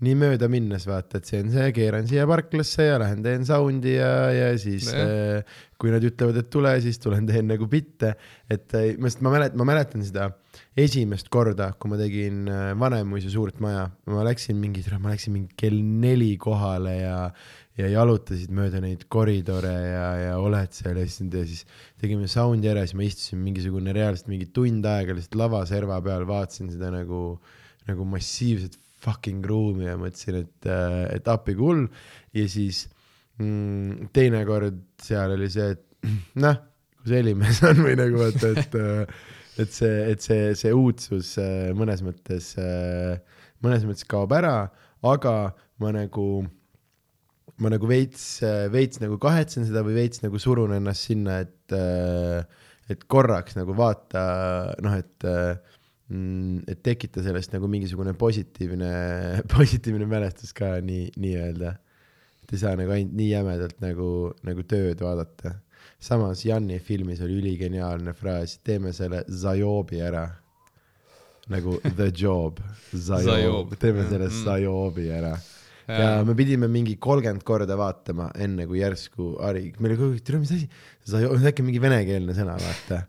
nii 0.02 0.16
mööda 0.18 0.50
minnes 0.50 0.88
vaata, 0.90 1.20
et 1.20 1.30
see 1.30 1.42
on 1.44 1.52
see, 1.54 1.68
keeran 1.78 2.08
siia 2.10 2.26
parklasse 2.30 2.88
ja 2.88 2.98
lähen 3.02 3.22
teen 3.26 3.46
sound'i 3.48 3.96
ja, 4.00 4.14
ja 4.34 4.48
siis 4.60 4.90
äh, 4.98 5.46
kui 5.82 5.94
nad 5.94 6.04
ütlevad, 6.06 6.40
et 6.42 6.50
tule, 6.54 6.74
siis 6.82 6.98
tulen 7.02 7.28
teen 7.30 7.48
nagu 7.52 7.68
bitte, 7.70 8.16
et 8.50 8.78
äh, 8.78 8.96
ma 8.98 9.36
mäletan, 9.36 9.60
ma 9.62 9.68
mäletan 9.70 10.06
seda 10.06 10.32
esimest 10.78 11.30
korda, 11.34 11.72
kui 11.78 11.94
ma 11.94 12.02
tegin 12.02 12.44
äh, 12.50 12.72
Vanemuise 12.82 13.30
suurt 13.34 13.62
maja, 13.64 13.88
ma 14.10 14.26
läksin 14.26 14.58
mingi, 14.62 14.84
ma 14.98 15.14
läksin 15.14 15.38
mingi 15.38 15.54
kell 15.60 15.78
neli 15.82 16.34
kohale 16.42 16.98
ja 17.04 17.18
ja 17.80 17.88
jalutasid 17.88 18.52
mööda 18.54 18.82
neid 18.84 19.06
koridore 19.12 19.72
ja, 19.72 20.08
ja 20.20 20.34
oled 20.42 20.74
seal 20.76 20.98
ja 21.00 21.06
siis, 21.08 21.22
ja 21.32 21.44
siis 21.48 21.64
tegime 22.02 22.28
sound'i 22.30 22.70
ära, 22.72 22.84
siis 22.84 22.98
ma 23.00 23.06
istusin 23.08 23.42
mingisugune 23.42 23.94
reaalselt 23.96 24.28
mingi 24.32 24.50
tund 24.54 24.86
aega 24.86 25.16
lihtsalt 25.16 25.38
lavaserva 25.40 26.02
peal, 26.04 26.26
vaatasin 26.30 26.72
seda 26.74 26.92
nagu, 26.94 27.22
nagu 27.88 28.08
massiivset 28.12 28.76
fucking 29.02 29.46
ruumi 29.48 29.88
ja 29.88 29.98
mõtlesin, 30.00 30.42
et, 30.44 30.70
äh, 30.70 31.06
et 31.18 31.30
appi 31.32 31.56
kui 31.58 31.68
hull. 31.68 31.88
ja 32.38 32.48
siis 32.52 32.86
mm, 33.42 34.12
teinekord 34.16 34.82
seal 35.02 35.36
oli 35.38 35.50
see, 35.52 35.74
et 35.76 36.10
noh, 36.46 36.62
kus 37.02 37.16
helimees 37.18 37.62
on 37.70 37.84
või 37.86 37.98
nagu 38.00 38.22
vaata, 38.22 38.54
et, 38.56 38.78
äh, 38.78 39.28
et 39.62 39.76
see, 39.76 39.98
et 40.14 40.26
see, 40.26 40.54
see 40.58 40.74
uudsus 40.76 41.36
äh, 41.42 41.70
mõnes 41.78 42.04
mõttes, 42.06 42.54
mõnes 43.62 43.86
mõttes 43.88 44.08
kaob 44.10 44.34
ära, 44.38 44.56
aga 45.06 45.36
ma 45.82 45.94
nagu 45.96 46.28
ma 47.62 47.70
nagu 47.70 47.86
veits, 47.86 48.24
veits 48.74 48.98
nagu 49.02 49.20
kahetsen 49.22 49.68
seda 49.68 49.84
või 49.86 50.00
veits 50.00 50.24
nagu 50.24 50.40
surun 50.42 50.74
ennast 50.74 51.12
sinna, 51.12 51.44
et, 51.44 51.76
et 52.90 53.04
korraks 53.12 53.54
nagu 53.60 53.76
vaata 53.78 54.24
noh, 54.82 54.96
et, 54.98 55.28
et 56.12 56.82
tekita 56.84 57.24
sellest 57.24 57.54
nagu 57.56 57.70
mingisugune 57.72 58.14
positiivne, 58.20 58.92
positiivne 59.56 60.08
mälestus 60.10 60.54
ka 60.58 60.74
nii, 60.84 61.12
nii-öelda. 61.22 61.76
et 62.44 62.54
ei 62.56 62.62
saa 62.62 62.76
nagu 62.80 62.92
ainult 62.92 63.16
nii 63.18 63.30
jämedalt 63.32 63.80
nagu, 63.84 64.10
nagu 64.48 64.66
tööd 64.68 65.02
vaadata. 65.04 65.56
samas 66.00 66.46
Janni 66.46 66.80
filmis 66.80 67.22
oli 67.22 67.40
üligeniaalne 67.40 68.14
fraas, 68.14 68.58
teeme 68.64 68.94
selle 68.94 69.24
Zajobi 69.30 70.02
ära 70.02 70.28
nagu 71.52 71.80
the 71.96 72.12
job, 72.16 72.60
Zajob, 73.08 73.76
teeme 73.80 74.08
selle 74.10 74.28
mm. 74.28 74.44
Zajobi 74.44 75.10
ära 75.12 75.36
ja 75.88 76.12
me 76.26 76.36
pidime 76.38 76.70
mingi 76.72 76.98
kolmkümmend 77.02 77.44
korda 77.48 77.76
vaatama, 77.80 78.30
enne 78.40 78.68
kui 78.70 78.82
järsku 78.82 79.34
Ari, 79.44 79.72
meil 79.80 79.94
oli 79.94 80.00
kogu 80.00 80.16
aeg, 80.16 80.24
tere, 80.28 80.40
mis 80.44 80.54
asi, 80.56 81.50
äkki 81.52 81.66
mingi 81.66 81.82
venekeelne 81.84 82.36
sõna, 82.38 82.56
vaata. 82.62 83.04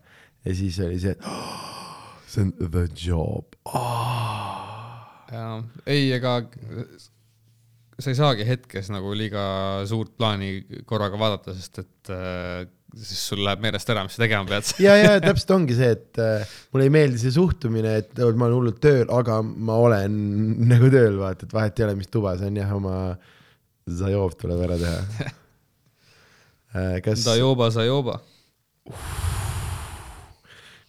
ja 0.46 0.56
siis 0.56 0.78
oli 0.82 0.98
see, 1.02 1.14
et 1.14 1.28
oh, 1.28 1.81
see 2.32 2.46
on 2.46 2.52
the 2.58 2.86
job 2.96 3.56
oh.. 3.68 5.00
jaa, 5.32 5.56
ei, 5.86 6.10
ega 6.16 6.40
sa 8.02 8.12
ei 8.12 8.18
saagi 8.18 8.46
hetkes 8.46 8.90
nagu 8.92 9.12
liiga 9.16 9.42
suurt 9.88 10.14
plaani 10.18 10.82
korraga 10.88 11.18
vaadata, 11.20 11.54
sest 11.56 11.82
et 11.82 12.12
äh, 12.12 12.62
siis 12.92 13.20
sul 13.30 13.42
läheb 13.44 13.62
meelest 13.64 13.90
ära, 13.92 14.04
mis 14.06 14.16
sa 14.16 14.24
tegema 14.24 14.46
pead. 14.48 14.72
ja, 14.86 14.96
ja 14.98 15.12
täpselt 15.22 15.54
ongi 15.56 15.76
see, 15.78 15.92
et 15.96 16.22
äh, 16.22 16.56
mulle 16.72 16.88
ei 16.88 16.94
meeldi 16.94 17.20
see 17.22 17.34
suhtumine, 17.34 17.94
et 18.02 18.16
ma 18.18 18.48
olen 18.48 18.58
hullult 18.58 18.80
tööl, 18.82 19.06
aga 19.12 19.40
ma 19.42 19.78
olen 19.86 20.18
nagu 20.72 20.90
tööl, 20.92 21.20
vaata, 21.20 21.48
et 21.48 21.54
vahet 21.56 21.78
ei 21.78 21.88
ole, 21.88 21.98
mis 22.00 22.10
tuba 22.12 22.36
see 22.40 22.50
on, 22.52 22.58
jah, 22.62 22.74
oma 22.78 22.96
Zajov 23.82 24.36
tuleb 24.38 24.60
ära 24.68 24.78
teha 24.78 24.98
äh,. 26.76 26.98
kas. 27.04 27.24
Zajoba, 27.26 27.72
Zajoba. 27.74 28.20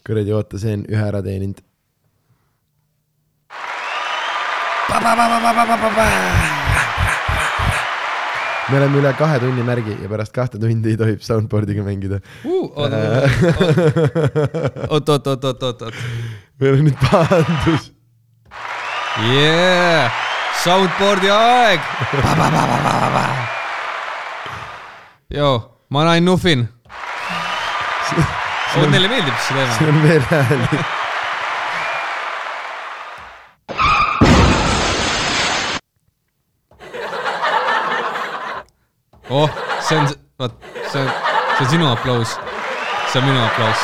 Kuradi, 0.08 0.34
oota, 0.36 0.60
see 0.60 0.74
on 0.80 0.88
ühe 0.90 1.06
ära 1.10 1.22
teeninud 1.24 1.62
me 8.70 8.78
oleme 8.78 8.98
üle 9.00 9.12
kahe 9.18 9.40
tunni 9.40 9.64
märgi 9.66 9.96
ja 10.02 10.10
pärast 10.12 10.34
kahte 10.36 10.60
tundi 10.62 10.96
tohib 11.00 11.24
soundboard'iga 11.26 11.84
mängida 11.86 12.20
uh,. 12.44 12.70
oot, 14.90 15.10
oot, 15.10 15.28
oot, 15.28 15.44
oot, 15.44 15.64
oot, 15.64 15.82
oot. 15.82 15.96
meil 16.60 16.78
on 16.78 16.86
nüüd 16.88 17.00
pahandus. 17.02 17.90
Yeah, 19.30 20.12
soundboard'i 20.64 21.30
aeg. 21.34 21.80
joo, 25.40 25.58
ma 25.90 26.02
olen 26.06 26.26
Nuffin. 26.26 26.68
oh, 28.78 28.90
neile 28.90 29.08
meeldib 29.08 29.38
see 29.46 29.56
teema. 29.56 29.74
see 29.78 29.88
on 29.88 30.04
veel 30.04 30.24
hääli 30.30 30.68
oh, 39.30 39.50
see 39.88 39.98
on, 39.98 40.08
vot, 40.40 40.54
see 40.92 41.02
on, 41.02 41.10
see 41.58 41.66
on 41.66 41.70
sinu 41.70 41.90
aplaus. 41.92 42.38
see 43.12 43.22
on 43.22 43.26
minu 43.30 43.42
aplaus 43.46 43.80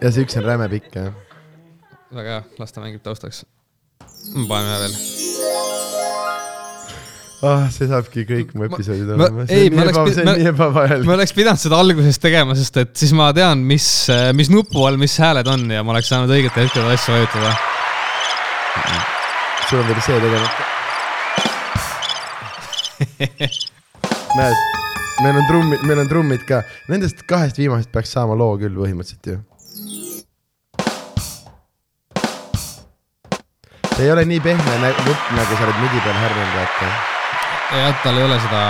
ja 0.00 0.12
see 0.12 0.24
üks 0.24 0.36
on 0.40 0.46
räme 0.48 0.68
pikk, 0.72 0.92
jah. 0.96 1.12
väga 2.14 2.38
hea, 2.38 2.44
las 2.58 2.72
ta 2.72 2.84
mängib 2.84 3.04
taustaks 3.04 3.44
ühe 4.30 4.46
veel 4.48 5.19
ah, 7.46 7.66
see 7.72 7.88
saabki 7.88 8.24
kõik 8.28 8.50
mu 8.58 8.66
episoodid 8.68 9.08
ma- 9.14 9.28
olema. 9.28 9.46
ei, 9.48 9.70
ma 9.72 9.86
oleks 9.86 9.98
ma- 10.24 10.36
ma 11.08 11.14
oleks 11.16 11.34
pidanud 11.36 11.62
seda 11.62 11.78
alguses 11.80 12.20
tegema, 12.22 12.56
sest 12.58 12.76
et 12.82 12.92
siis 13.00 13.12
ma 13.16 13.30
tean, 13.36 13.62
mis, 13.66 13.86
mis 14.36 14.50
nupu 14.52 14.84
all, 14.86 14.98
mis 15.00 15.16
hääled 15.20 15.48
on 15.50 15.64
ja 15.72 15.84
ma 15.86 15.94
oleks 15.96 16.10
saanud 16.12 16.32
õigetel 16.36 16.66
hetkedel 16.68 16.90
asju 16.94 17.16
vajutada. 17.16 17.54
sul 19.68 19.78
on 19.80 19.86
veel 19.88 20.02
see 20.04 20.20
tegemata. 20.26 20.68
näed, 24.38 24.56
meil 25.24 25.38
on 25.40 25.46
trummid, 25.48 25.86
meil 25.88 26.02
on 26.02 26.10
trummid 26.10 26.42
ka, 26.48 26.60
nendest 26.92 27.24
kahest 27.30 27.56
viimasest 27.60 27.92
peaks 27.94 28.12
saama 28.16 28.36
loo 28.38 28.58
küll 28.60 28.76
põhimõtteliselt 28.76 29.32
ju. 29.32 29.38
see 34.00 34.04
ei 34.08 34.12
ole 34.12 34.24
nii 34.24 34.40
pehme 34.40 34.76
nupp, 34.82 35.24
nagu 35.36 35.56
sa 35.56 35.64
oled 35.66 35.80
midi 35.82 36.04
peal 36.04 36.20
härjanud, 36.24 36.54
vaata. 36.56 37.19
jah, 37.70 37.96
tal 38.04 38.18
ei 38.18 38.24
ole 38.26 38.36
seda 38.42 38.60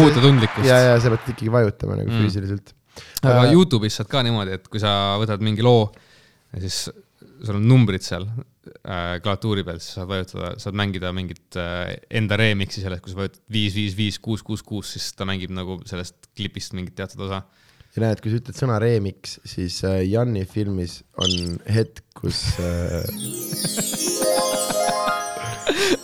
puututundlikkust 0.00 0.66
ja, 0.68 0.78
ja 0.90 0.98
sa 1.02 1.12
pead 1.14 1.32
ikkagi 1.34 1.52
vajutama 1.52 1.98
nagu 2.00 2.10
Mm. 2.10 2.24
füüsiliselt. 2.24 2.72
aga 3.22 3.42
Äh, 3.44 3.52
Youtube'is 3.52 3.96
saad 4.00 4.08
ka 4.08 4.22
niimoodi, 4.24 4.56
et 4.56 4.68
kui 4.72 4.80
sa 4.80 4.90
võtad 5.20 5.42
mingi 5.44 5.62
loo 5.64 5.90
ja 6.54 6.60
siis 6.64 6.86
sul 7.44 7.58
on 7.58 7.66
numbrid 7.68 8.00
seal 8.06 8.24
äh, 8.24 9.18
klaviatuuri 9.20 9.64
peal, 9.66 9.78
siis 9.82 9.98
saad 9.98 10.08
vajutada, 10.08 10.54
saad 10.62 10.74
mängida 10.78 11.12
mingit 11.16 11.58
äh, 11.60 11.92
enda 12.10 12.38
remix'i 12.40 12.80
sellest, 12.84 13.02
kui 13.04 13.12
sa 13.12 13.20
vajutad 13.20 13.42
viis, 13.52 13.74
viis, 13.76 13.96
viis, 13.98 14.18
kuus, 14.22 14.42
kuus, 14.46 14.62
kuus, 14.64 14.94
siis 14.96 15.10
ta 15.18 15.28
mängib 15.28 15.52
nagu 15.54 15.76
sellest 15.88 16.30
klipist 16.36 16.72
mingit 16.78 16.96
teatud 16.96 17.20
osa. 17.28 17.42
ja 17.96 18.02
näed, 18.06 18.20
kui 18.24 18.32
sa 18.32 18.40
ütled 18.40 18.56
sõna 18.56 18.80
remix, 18.80 19.36
siis 19.44 19.82
äh, 19.84 20.00
Janni 20.08 20.46
filmis 20.48 21.02
on 21.20 21.58
hetk, 21.68 22.00
kus 22.16 22.40
äh, 22.64 23.04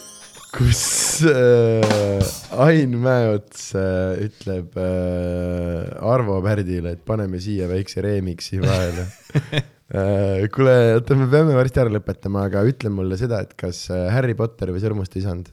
kus 0.52 1.22
äh, 1.24 2.60
Ain 2.60 2.96
Mäeots 3.00 3.72
äh, 3.74 4.26
ütleb 4.26 4.76
äh, 4.76 6.04
Arvo 6.04 6.40
Pärdile, 6.44 6.92
et 6.96 7.04
paneme 7.08 7.40
siia 7.40 7.68
väikse 7.70 8.04
remix'i 8.04 8.60
vahele 8.60 9.06
äh,. 9.96 10.44
kuule, 10.52 10.76
oota, 10.98 11.16
me 11.16 11.30
peame 11.32 11.56
varsti 11.56 11.80
ära 11.80 11.94
lõpetama, 11.94 12.44
aga 12.50 12.66
ütle 12.68 12.92
mulle 12.92 13.16
seda, 13.20 13.40
et 13.46 13.56
kas 13.56 13.86
äh, 13.92 14.10
Harry 14.12 14.36
Potter 14.36 14.74
või 14.74 14.84
Sõrmuste 14.84 15.22
isand? 15.22 15.48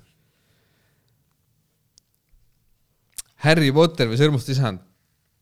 Harry 3.46 3.72
Potter 3.72 4.12
või 4.12 4.20
Sõrmuste 4.20 4.52
isand, 4.52 4.84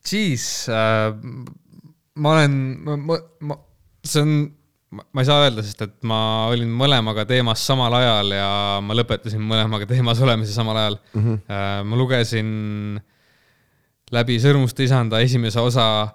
siis 0.06 0.46
äh, 0.70 1.10
ma 2.22 2.36
olen, 2.38 2.62
ma, 2.86 3.00
ma, 3.10 3.20
ma, 3.50 3.58
see 4.06 4.22
on, 4.22 4.38
ma 4.88 5.20
ei 5.20 5.28
saa 5.28 5.42
öelda, 5.44 5.64
sest 5.66 5.82
et 5.84 5.96
ma 6.08 6.48
olin 6.48 6.70
mõlemaga 6.80 7.26
teemas 7.28 7.64
samal 7.68 7.92
ajal 7.98 8.32
ja 8.38 8.52
ma 8.84 8.96
lõpetasin 8.96 9.42
mõlemaga 9.44 9.88
teemas 9.90 10.22
olemise 10.24 10.54
samal 10.56 10.80
ajal 10.80 10.96
mm. 11.12 11.26
-hmm. 11.26 11.90
ma 11.90 12.00
lugesin 12.00 12.52
läbi 14.16 14.38
Sõrmuste 14.40 14.86
isanda 14.88 15.20
esimese 15.20 15.60
osa. 15.60 16.08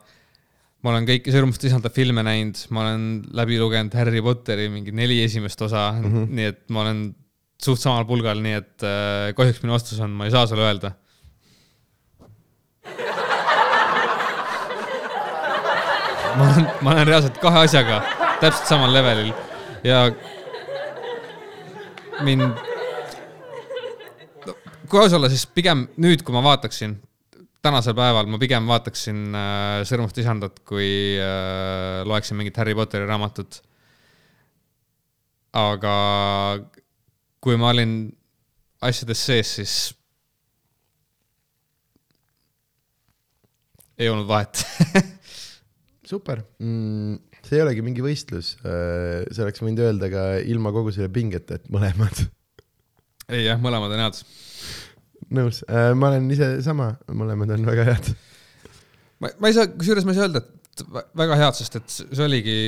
ma 0.83 0.91
olen 0.91 1.05
kõiki 1.07 1.35
Sõrmuste 1.35 1.69
isanda 1.69 1.93
filme 1.93 2.25
näinud, 2.25 2.57
ma 2.71 2.87
olen 2.87 3.05
läbi 3.37 3.59
lugenud 3.61 3.93
Harry 3.95 4.23
Potteri 4.23 4.71
mingi 4.73 4.93
neli 4.93 5.21
esimest 5.23 5.61
osa 5.63 5.93
mm, 5.93 6.09
-hmm. 6.09 6.33
nii 6.33 6.45
et 6.55 6.65
ma 6.71 6.81
olen 6.81 7.15
suht 7.63 7.81
samal 7.81 8.09
pulgal, 8.09 8.41
nii 8.41 8.57
et 8.57 8.83
äh, 8.83 9.35
kahjuks 9.37 9.63
minu 9.63 9.77
vastus 9.77 10.01
on, 10.01 10.11
ma 10.11 10.25
ei 10.25 10.31
saa 10.33 10.47
sulle 10.47 10.65
öelda 10.65 10.97
ma 16.37 16.43
olen, 16.49 16.67
ma 16.81 16.91
olen 16.97 17.07
reaalselt 17.07 17.39
kahe 17.39 17.69
asjaga 17.69 18.22
täpselt 18.43 18.67
samal 18.67 18.91
levelil. 18.91 19.31
Ja 19.87 20.09
mind 22.27 22.43
no,, 24.47 24.55
kui 24.91 24.99
aus 25.03 25.15
olla, 25.15 25.31
siis 25.31 25.47
pigem 25.47 25.87
nüüd, 26.03 26.25
kui 26.27 26.35
ma 26.35 26.43
vaataksin, 26.45 26.97
tänasel 27.63 27.95
päeval 27.99 28.27
ma 28.31 28.41
pigem 28.43 28.67
vaataksin 28.71 29.25
äh, 29.39 29.77
Sõrmuste 29.87 30.25
isandat, 30.25 30.59
kui 30.67 30.89
äh, 31.23 32.03
loeksin 32.09 32.39
mingit 32.41 32.59
Harry 32.59 32.75
Potteri 32.79 33.07
raamatut. 33.07 33.63
aga 35.53 35.95
kui 37.45 37.59
ma 37.61 37.71
olin 37.71 37.97
asjades 38.83 39.27
sees, 39.27 39.57
siis 39.59 39.75
ei 44.01 44.09
olnud 44.11 44.27
vahet. 44.27 44.65
Super. 46.11 46.43
Mm,, 46.59 47.21
see 47.47 47.59
ei 47.59 47.65
olegi 47.65 47.85
mingi 47.85 48.05
võistlus, 48.05 48.55
sa 48.63 49.45
oleks 49.45 49.63
võinud 49.63 49.83
öelda 49.85 50.11
ka 50.13 50.25
ilma 50.49 50.73
kogu 50.75 50.95
selle 50.95 51.11
pingeta, 51.13 51.59
et 51.59 51.71
mõlemad. 51.73 52.25
ei 53.35 53.47
jah, 53.47 53.61
mõlemad 53.63 53.95
on 53.95 54.05
head. 54.05 54.23
nõus, 55.39 55.63
ma 55.69 56.13
olen 56.13 56.31
ise 56.35 56.55
sama, 56.67 56.93
mõlemad 57.11 57.55
on 57.57 57.69
väga 57.69 57.87
head. 57.93 58.13
ma, 59.23 59.33
ma 59.39 59.51
ei 59.51 59.59
saa, 59.59 59.71
kusjuures 59.75 60.07
ma 60.07 60.15
ei 60.15 60.21
saa 60.21 60.29
öelda, 60.29 60.45
et 60.45 60.85
vä- 60.87 61.07
väga 61.25 61.39
head, 61.43 61.59
sest 61.59 61.79
et 61.81 61.97
see 61.99 62.25
oligi 62.25 62.59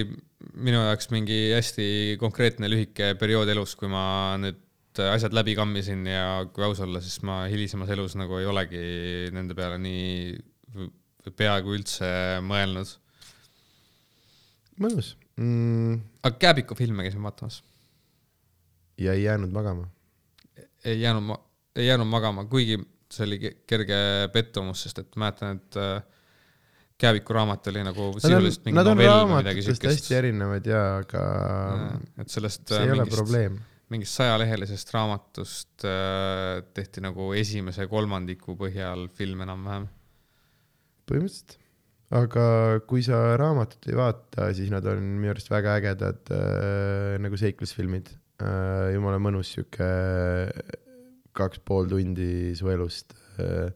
minu 0.55 0.83
jaoks 0.83 1.09
mingi 1.15 1.39
hästi 1.55 1.87
konkreetne 2.21 2.69
lühike 2.71 3.15
periood 3.21 3.49
elus, 3.55 3.75
kui 3.79 3.89
ma 3.91 4.05
nüüd 4.41 4.61
asjad 5.03 5.35
läbi 5.35 5.57
kammisin 5.59 6.05
ja 6.07 6.45
kui 6.55 6.65
aus 6.67 6.83
olla, 6.85 7.01
siis 7.03 7.23
ma 7.27 7.45
hilisemas 7.51 7.91
elus 7.91 8.15
nagu 8.19 8.39
ei 8.39 8.47
olegi 8.47 8.85
nende 9.35 9.57
peale 9.59 9.79
nii 9.83 10.37
peaaegu 11.33 11.75
üldse 11.79 12.11
mõelnud. 12.45 12.93
Mõnus 14.81 15.15
mm, 15.37 16.01
aga 16.25 16.39
Kääbiku 16.47 16.75
filme 16.79 17.07
käisin 17.07 17.23
vaatamas, 17.23 17.61
ja 18.99 19.13
ei 19.13 19.23
jäänud 19.27 19.53
magama. 19.55 19.89
ei 20.85 21.01
jäänud 21.01 21.23
ma, 21.31 21.39
ei 21.77 21.87
jäänud 21.87 22.07
magama, 22.11 22.45
kuigi 22.51 22.79
see 23.15 23.27
oli 23.29 23.39
ke- 23.39 23.55
kerge 23.71 23.97
pettumus, 24.33 24.83
sest 24.87 24.99
et 25.05 25.17
mäletan, 25.21 25.61
et 25.61 25.79
äh, 25.81 26.03
Kääbiku 26.99 27.35
raamat 27.35 27.67
oli 27.73 27.83
nagu 27.83 28.05
sisuliselt 28.23 28.69
mingi 28.69 28.79
novell 28.87 29.25
või 29.27 29.41
midagi 29.41 29.65
siukest 29.67 29.99
hästi. 29.99 30.15
erinevad 30.15 30.67
ja, 30.71 30.83
aga 31.03 31.23
et 32.23 32.31
sellest 32.31 32.69
see 32.71 32.79
äh, 32.79 32.85
ei 32.87 32.93
ole 32.95 33.03
mingist- 33.03 33.19
probleem. 33.19 33.57
mingist 33.91 34.15
sajalehelisest 34.21 34.93
raamatust 34.95 35.87
äh, 35.91 36.63
tehti 36.75 37.03
nagu 37.05 37.33
esimese 37.37 37.89
kolmandiku 37.91 38.55
põhjal 38.61 39.09
film 39.19 39.43
enam-vähem. 39.47 39.89
põhimõtteliselt. 41.11 41.59
Aga 42.15 42.45
kui 42.89 43.03
sa 43.07 43.35
raamatut 43.41 43.89
ei 43.91 43.97
vaata, 43.99 44.51
siis 44.57 44.71
nad 44.73 44.87
on 44.91 45.03
minu 45.19 45.33
arust 45.33 45.51
väga 45.51 45.79
ägedad 45.81 46.35
äh, 46.35 47.17
nagu 47.23 47.39
seiklusfilmid 47.41 48.13
äh,. 48.43 48.95
jumala 48.95 49.19
mõnus 49.23 49.55
sihuke 49.55 49.89
kaks 51.35 51.63
pool 51.67 51.91
tundi 51.91 52.55
su 52.59 52.71
elust 52.71 53.17
äh, 53.43 53.73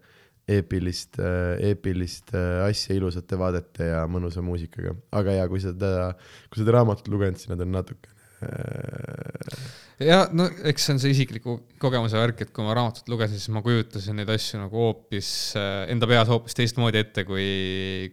eepilist 0.49 1.19
äh,, 1.19 1.57
eepilist 1.71 2.33
äh, 2.37 2.63
asja 2.69 2.97
ilusate 2.99 3.39
vaadete 3.41 3.91
ja 3.91 4.05
mõnusa 4.11 4.45
muusikaga. 4.45 4.95
aga 5.19 5.41
ja 5.41 5.51
kui 5.51 5.63
sa 5.65 5.75
teda, 5.75 6.13
kui 6.49 6.61
sa 6.61 6.65
seda 6.65 6.79
raamatut 6.79 7.11
lugenud, 7.13 7.41
siis 7.41 7.51
nad 7.51 7.67
on 7.67 7.75
natukene 7.75 8.15
äh, 8.47 9.69
ja 10.03 10.21
no 10.37 10.47
eks 10.71 10.87
see 10.87 10.95
on 10.95 11.01
see 11.03 11.15
isikliku 11.15 11.57
kogemuse 11.83 12.19
värk, 12.21 12.45
et 12.45 12.53
kui 12.55 12.67
ma 12.67 12.77
raamatut 12.77 13.09
lugesin, 13.11 13.41
siis 13.41 13.53
ma 13.55 13.63
kujutasin 13.65 14.19
neid 14.21 14.31
asju 14.33 14.61
nagu 14.63 14.85
hoopis 14.85 15.31
äh, 15.59 15.89
enda 15.93 16.09
peas 16.11 16.31
hoopis 16.31 16.57
teistmoodi 16.59 17.03
ette, 17.03 17.25
kui, 17.29 17.49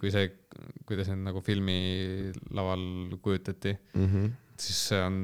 kui 0.02 0.14
see, 0.14 0.32
kuidas 0.90 1.12
need 1.12 1.24
nagu 1.28 1.44
filmilaval 1.46 2.84
kujutati, 3.22 3.78
mm. 3.94 4.10
-hmm. 4.10 4.36
siis 4.58 4.82
see 4.90 5.02
on 5.04 5.18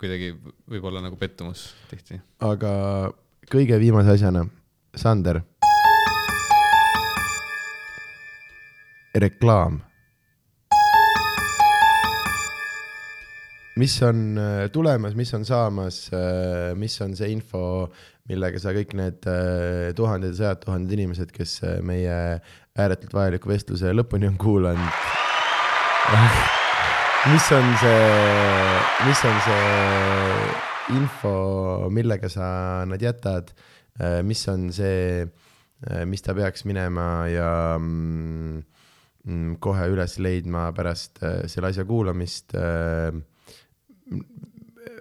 kuidagi 0.00 0.34
võib-olla 0.68 1.00
nagu 1.04 1.16
pettumus 1.16 1.70
tihti. 1.90 2.20
aga 2.40 2.70
kõige 3.50 3.78
viimase 3.80 4.18
asjana, 4.18 4.46
Sander. 4.96 5.42
reklaam. 9.14 9.78
Mis 13.76 13.94
on 14.06 14.38
äh, 14.38 14.66
tulemas, 14.72 15.14
mis 15.18 15.32
on 15.34 15.44
saamas, 15.44 16.08
mis 16.78 16.94
on 17.02 17.16
see 17.18 17.32
info, 17.34 17.90
millega 18.30 18.60
sa 18.60 18.72
kõik 18.76 18.94
need 18.96 19.26
äh, 19.28 19.92
tuhanded 19.96 20.32
ja 20.32 20.40
sajad 20.40 20.62
tuhanded 20.64 20.96
inimesed, 20.96 21.32
kes 21.34 21.58
äh, 21.66 21.78
meie 21.84 22.16
ääretult 22.74 23.14
vajaliku 23.14 23.50
vestluse 23.50 23.92
lõpuni 23.94 24.30
on 24.30 24.38
kuulanud. 24.40 25.00
mis 27.32 27.48
on 27.56 27.70
see, 27.80 28.04
mis 29.08 29.24
on 29.28 29.40
see 29.46 30.98
info, 30.98 31.34
millega 31.92 32.28
sa 32.28 32.46
nad 32.88 33.00
jätad, 33.00 33.54
mis 34.26 34.42
on 34.50 34.68
see, 34.74 35.24
mis 36.10 36.24
ta 36.24 36.34
peaks 36.36 36.66
minema 36.68 37.06
ja 37.30 37.48
mm, 37.78 38.58
mm, 39.24 39.54
kohe 39.64 39.86
üles 39.92 40.18
leidma 40.22 40.68
pärast 40.76 41.22
äh, 41.24 41.44
selle 41.50 41.72
asja 41.72 41.86
kuulamist 41.88 42.54
äh, 42.58 43.12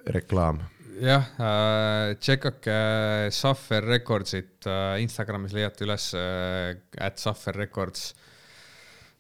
reklaam. 0.05 0.61
jah 1.03 1.25
äh,, 1.41 2.15
tšekkake 2.19 3.31
Suffer 3.33 3.83
Recordsit 3.83 4.67
äh,, 4.67 5.01
Instagramis 5.01 5.55
leiate 5.55 5.87
üles 5.87 6.11
äh, 6.13 6.75
at 6.97 7.19
Suffer 7.19 7.55
Records. 7.57 8.13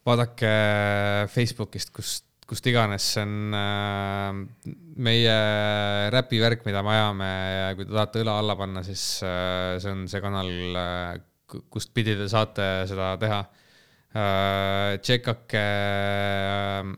vaadake 0.05 0.53
Facebookist, 1.31 1.93
kust 1.95 2.27
kust 2.47 2.65
iganes, 2.67 3.05
see 3.15 3.23
on 3.23 3.53
äh, 3.55 4.73
meie 5.01 5.35
räpivärk, 6.13 6.65
mida 6.67 6.83
me 6.83 6.91
ajame 6.91 7.29
ja 7.29 7.69
kui 7.77 7.87
te 7.87 7.95
tahate 7.95 8.23
õla 8.23 8.35
alla 8.41 8.57
panna, 8.59 8.83
siis 8.85 9.05
äh, 9.25 9.79
see 9.81 9.93
on 9.95 10.03
see 10.11 10.21
kanal 10.23 10.51
äh,, 10.77 11.15
kust 11.71 11.93
pidi 11.95 12.17
te 12.19 12.27
saate 12.31 12.67
seda 12.89 13.13
teha 13.21 13.39
äh,. 14.13 14.99
tšekkake 15.01 15.63
äh, 15.63 16.93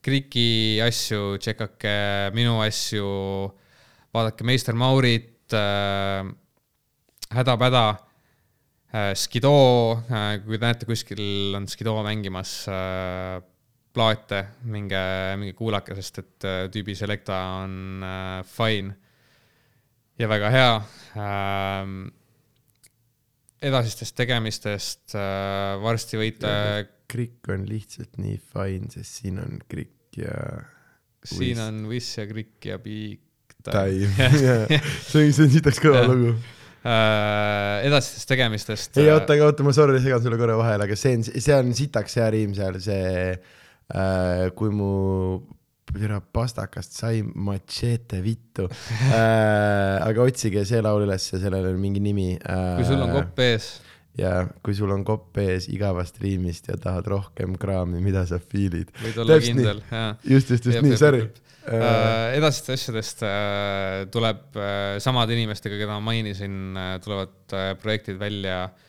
Kriki 0.00 0.80
asju, 0.80 1.36
tšekkake 1.36 2.30
minu 2.32 2.56
asju, 2.64 3.08
vaadake 4.16 4.46
Meister 4.48 4.76
Maurit 4.78 5.52
äh,, 5.52 6.24
Häda-päda 7.36 7.84
äh,, 8.94 9.12
Skido 9.12 9.52
äh,, 10.08 10.38
kui 10.40 10.56
te 10.56 10.64
näete, 10.64 10.88
kuskil 10.88 11.52
on 11.58 11.68
Skido 11.68 11.98
mängimas 12.06 12.54
äh, 12.72 13.42
plaate, 13.92 14.40
minge, 14.72 15.02
minge 15.36 15.52
kuulake, 15.58 15.92
sest 15.98 16.22
et 16.22 16.48
äh, 16.48 16.62
tüübi 16.72 16.96
Selecta 16.96 17.42
on 17.60 18.00
äh, 18.00 18.40
fine 18.48 18.96
ja 20.20 20.32
väga 20.32 20.54
hea 20.56 20.72
ähm,. 21.16 22.08
Edasistest 23.62 24.16
tegemistest 24.18 25.16
äh, 25.18 25.76
varsti 25.82 26.20
võite. 26.20 26.52
Krikk 27.10 27.50
on 27.52 27.66
lihtsalt 27.68 28.20
nii 28.22 28.36
fine, 28.38 28.90
sest 28.92 29.20
siin 29.22 29.40
on 29.42 29.58
Krikk 29.70 30.20
ja. 30.20 30.62
siin 31.26 31.60
on 31.64 31.84
Wiss 31.90 32.18
ja 32.18 32.26
Krikk 32.30 32.70
ja 32.70 32.78
Big 32.82 33.20
Time, 33.66 34.08
see 35.10 35.26
on, 35.26 35.32
see 35.34 35.44
on 35.44 35.50
sitaks 35.52 35.82
kõva 35.82 36.04
lugu 36.08 36.32
äh, 36.32 37.86
edasistest 37.88 38.30
tegemistest. 38.30 39.00
ei 39.02 39.10
oota, 39.12 39.34
aga 39.34 39.50
oota, 39.50 39.66
ma 39.66 39.74
sorry, 39.76 39.98
segan 40.00 40.22
sulle 40.24 40.38
korra 40.40 40.56
vahele, 40.60 40.86
aga 40.86 40.96
see 40.96 41.18
on, 41.18 41.26
see 41.28 41.56
on 41.56 41.74
sitaks 41.76 42.16
hea 42.20 42.30
riim 42.36 42.54
seal, 42.56 42.78
see 42.80 43.10
Äh, 43.90 44.50
kui 44.54 44.70
mu 44.70 45.42
türa 45.94 46.20
pastakast 46.20 46.96
sai 46.98 47.22
machete 47.22 48.20
vittu 48.24 48.66
äh,. 48.68 50.00
aga 50.06 50.26
otsige 50.26 50.64
see 50.68 50.80
laul 50.84 51.06
ülesse, 51.06 51.40
sellel 51.42 51.70
on 51.72 51.78
mingi 51.82 52.02
nimi 52.02 52.32
äh,. 52.38 52.74
kui 52.78 52.88
sul 52.88 53.04
on 53.04 53.14
kopp 53.14 53.42
ees. 53.44 53.68
ja 54.18 54.34
kui 54.64 54.76
sul 54.76 54.92
on 54.94 55.04
kopp 55.06 55.38
ees 55.42 55.68
igavast 55.72 56.20
riimist 56.22 56.70
ja 56.70 56.78
tahad 56.80 57.08
rohkem 57.10 57.56
kraami, 57.60 58.02
mida 58.04 58.26
sa 58.28 58.40
feel'id. 58.42 58.90
võid 59.02 59.22
olla 59.22 59.38
Täpselt 59.38 59.56
kindel, 59.56 59.84
jaa. 59.90 60.10
just, 60.24 60.52
just, 60.56 60.68
just 60.70 60.84
nii, 60.86 60.98
sorry. 61.00 61.24
Uh, 61.70 62.32
edasistest 62.34 62.72
asjadest 62.72 63.20
uh, 63.22 64.06
tuleb 64.10 64.56
uh, 64.56 64.96
samade 65.02 65.36
inimestega, 65.36 65.76
keda 65.78 65.98
ma 65.98 66.10
mainisin, 66.10 66.54
tulevad 67.04 67.54
projektid 67.82 68.16
välja 68.18 68.62
uh, 68.70 68.86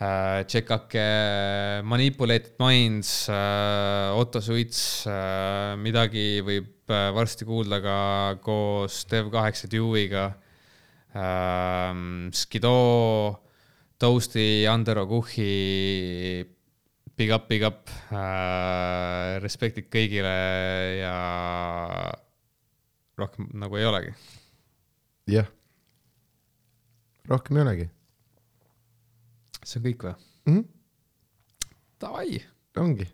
tšekake 0.00 1.82
Manipulated 1.84 2.54
Minds, 2.58 3.28
äh, 3.28 4.16
Otto 4.16 4.40
Suits, 4.40 5.04
äh, 5.04 5.76
midagi 5.76 6.40
võib 6.40 6.88
varsti 6.88 7.44
kuulda 7.44 7.78
ka 7.84 7.98
koos 8.42 9.04
Dev8 9.10 9.68
Dewiga. 9.70 10.30
Skido, 12.32 12.72
Toasty, 13.98 14.64
Andero 14.70 15.04
Kuhhi, 15.10 16.46
big 17.18 17.32
up, 17.34 17.48
big 17.50 17.66
up, 17.66 17.90
respektid 19.42 19.90
kõigile 19.90 20.34
ja 21.02 21.14
rohkem 23.18 23.50
nagu 23.58 23.76
ei 23.76 23.90
olegi. 23.90 24.14
jah, 25.34 25.50
rohkem 27.26 27.58
ei 27.58 27.66
olegi 27.66 27.90
see 29.70 29.80
on 29.80 29.86
kõik 29.86 30.04
või 30.08 30.14
mm 30.14 30.52
-hmm.? 30.52 30.64
Davai. 32.00 32.42
ongi. 32.76 33.08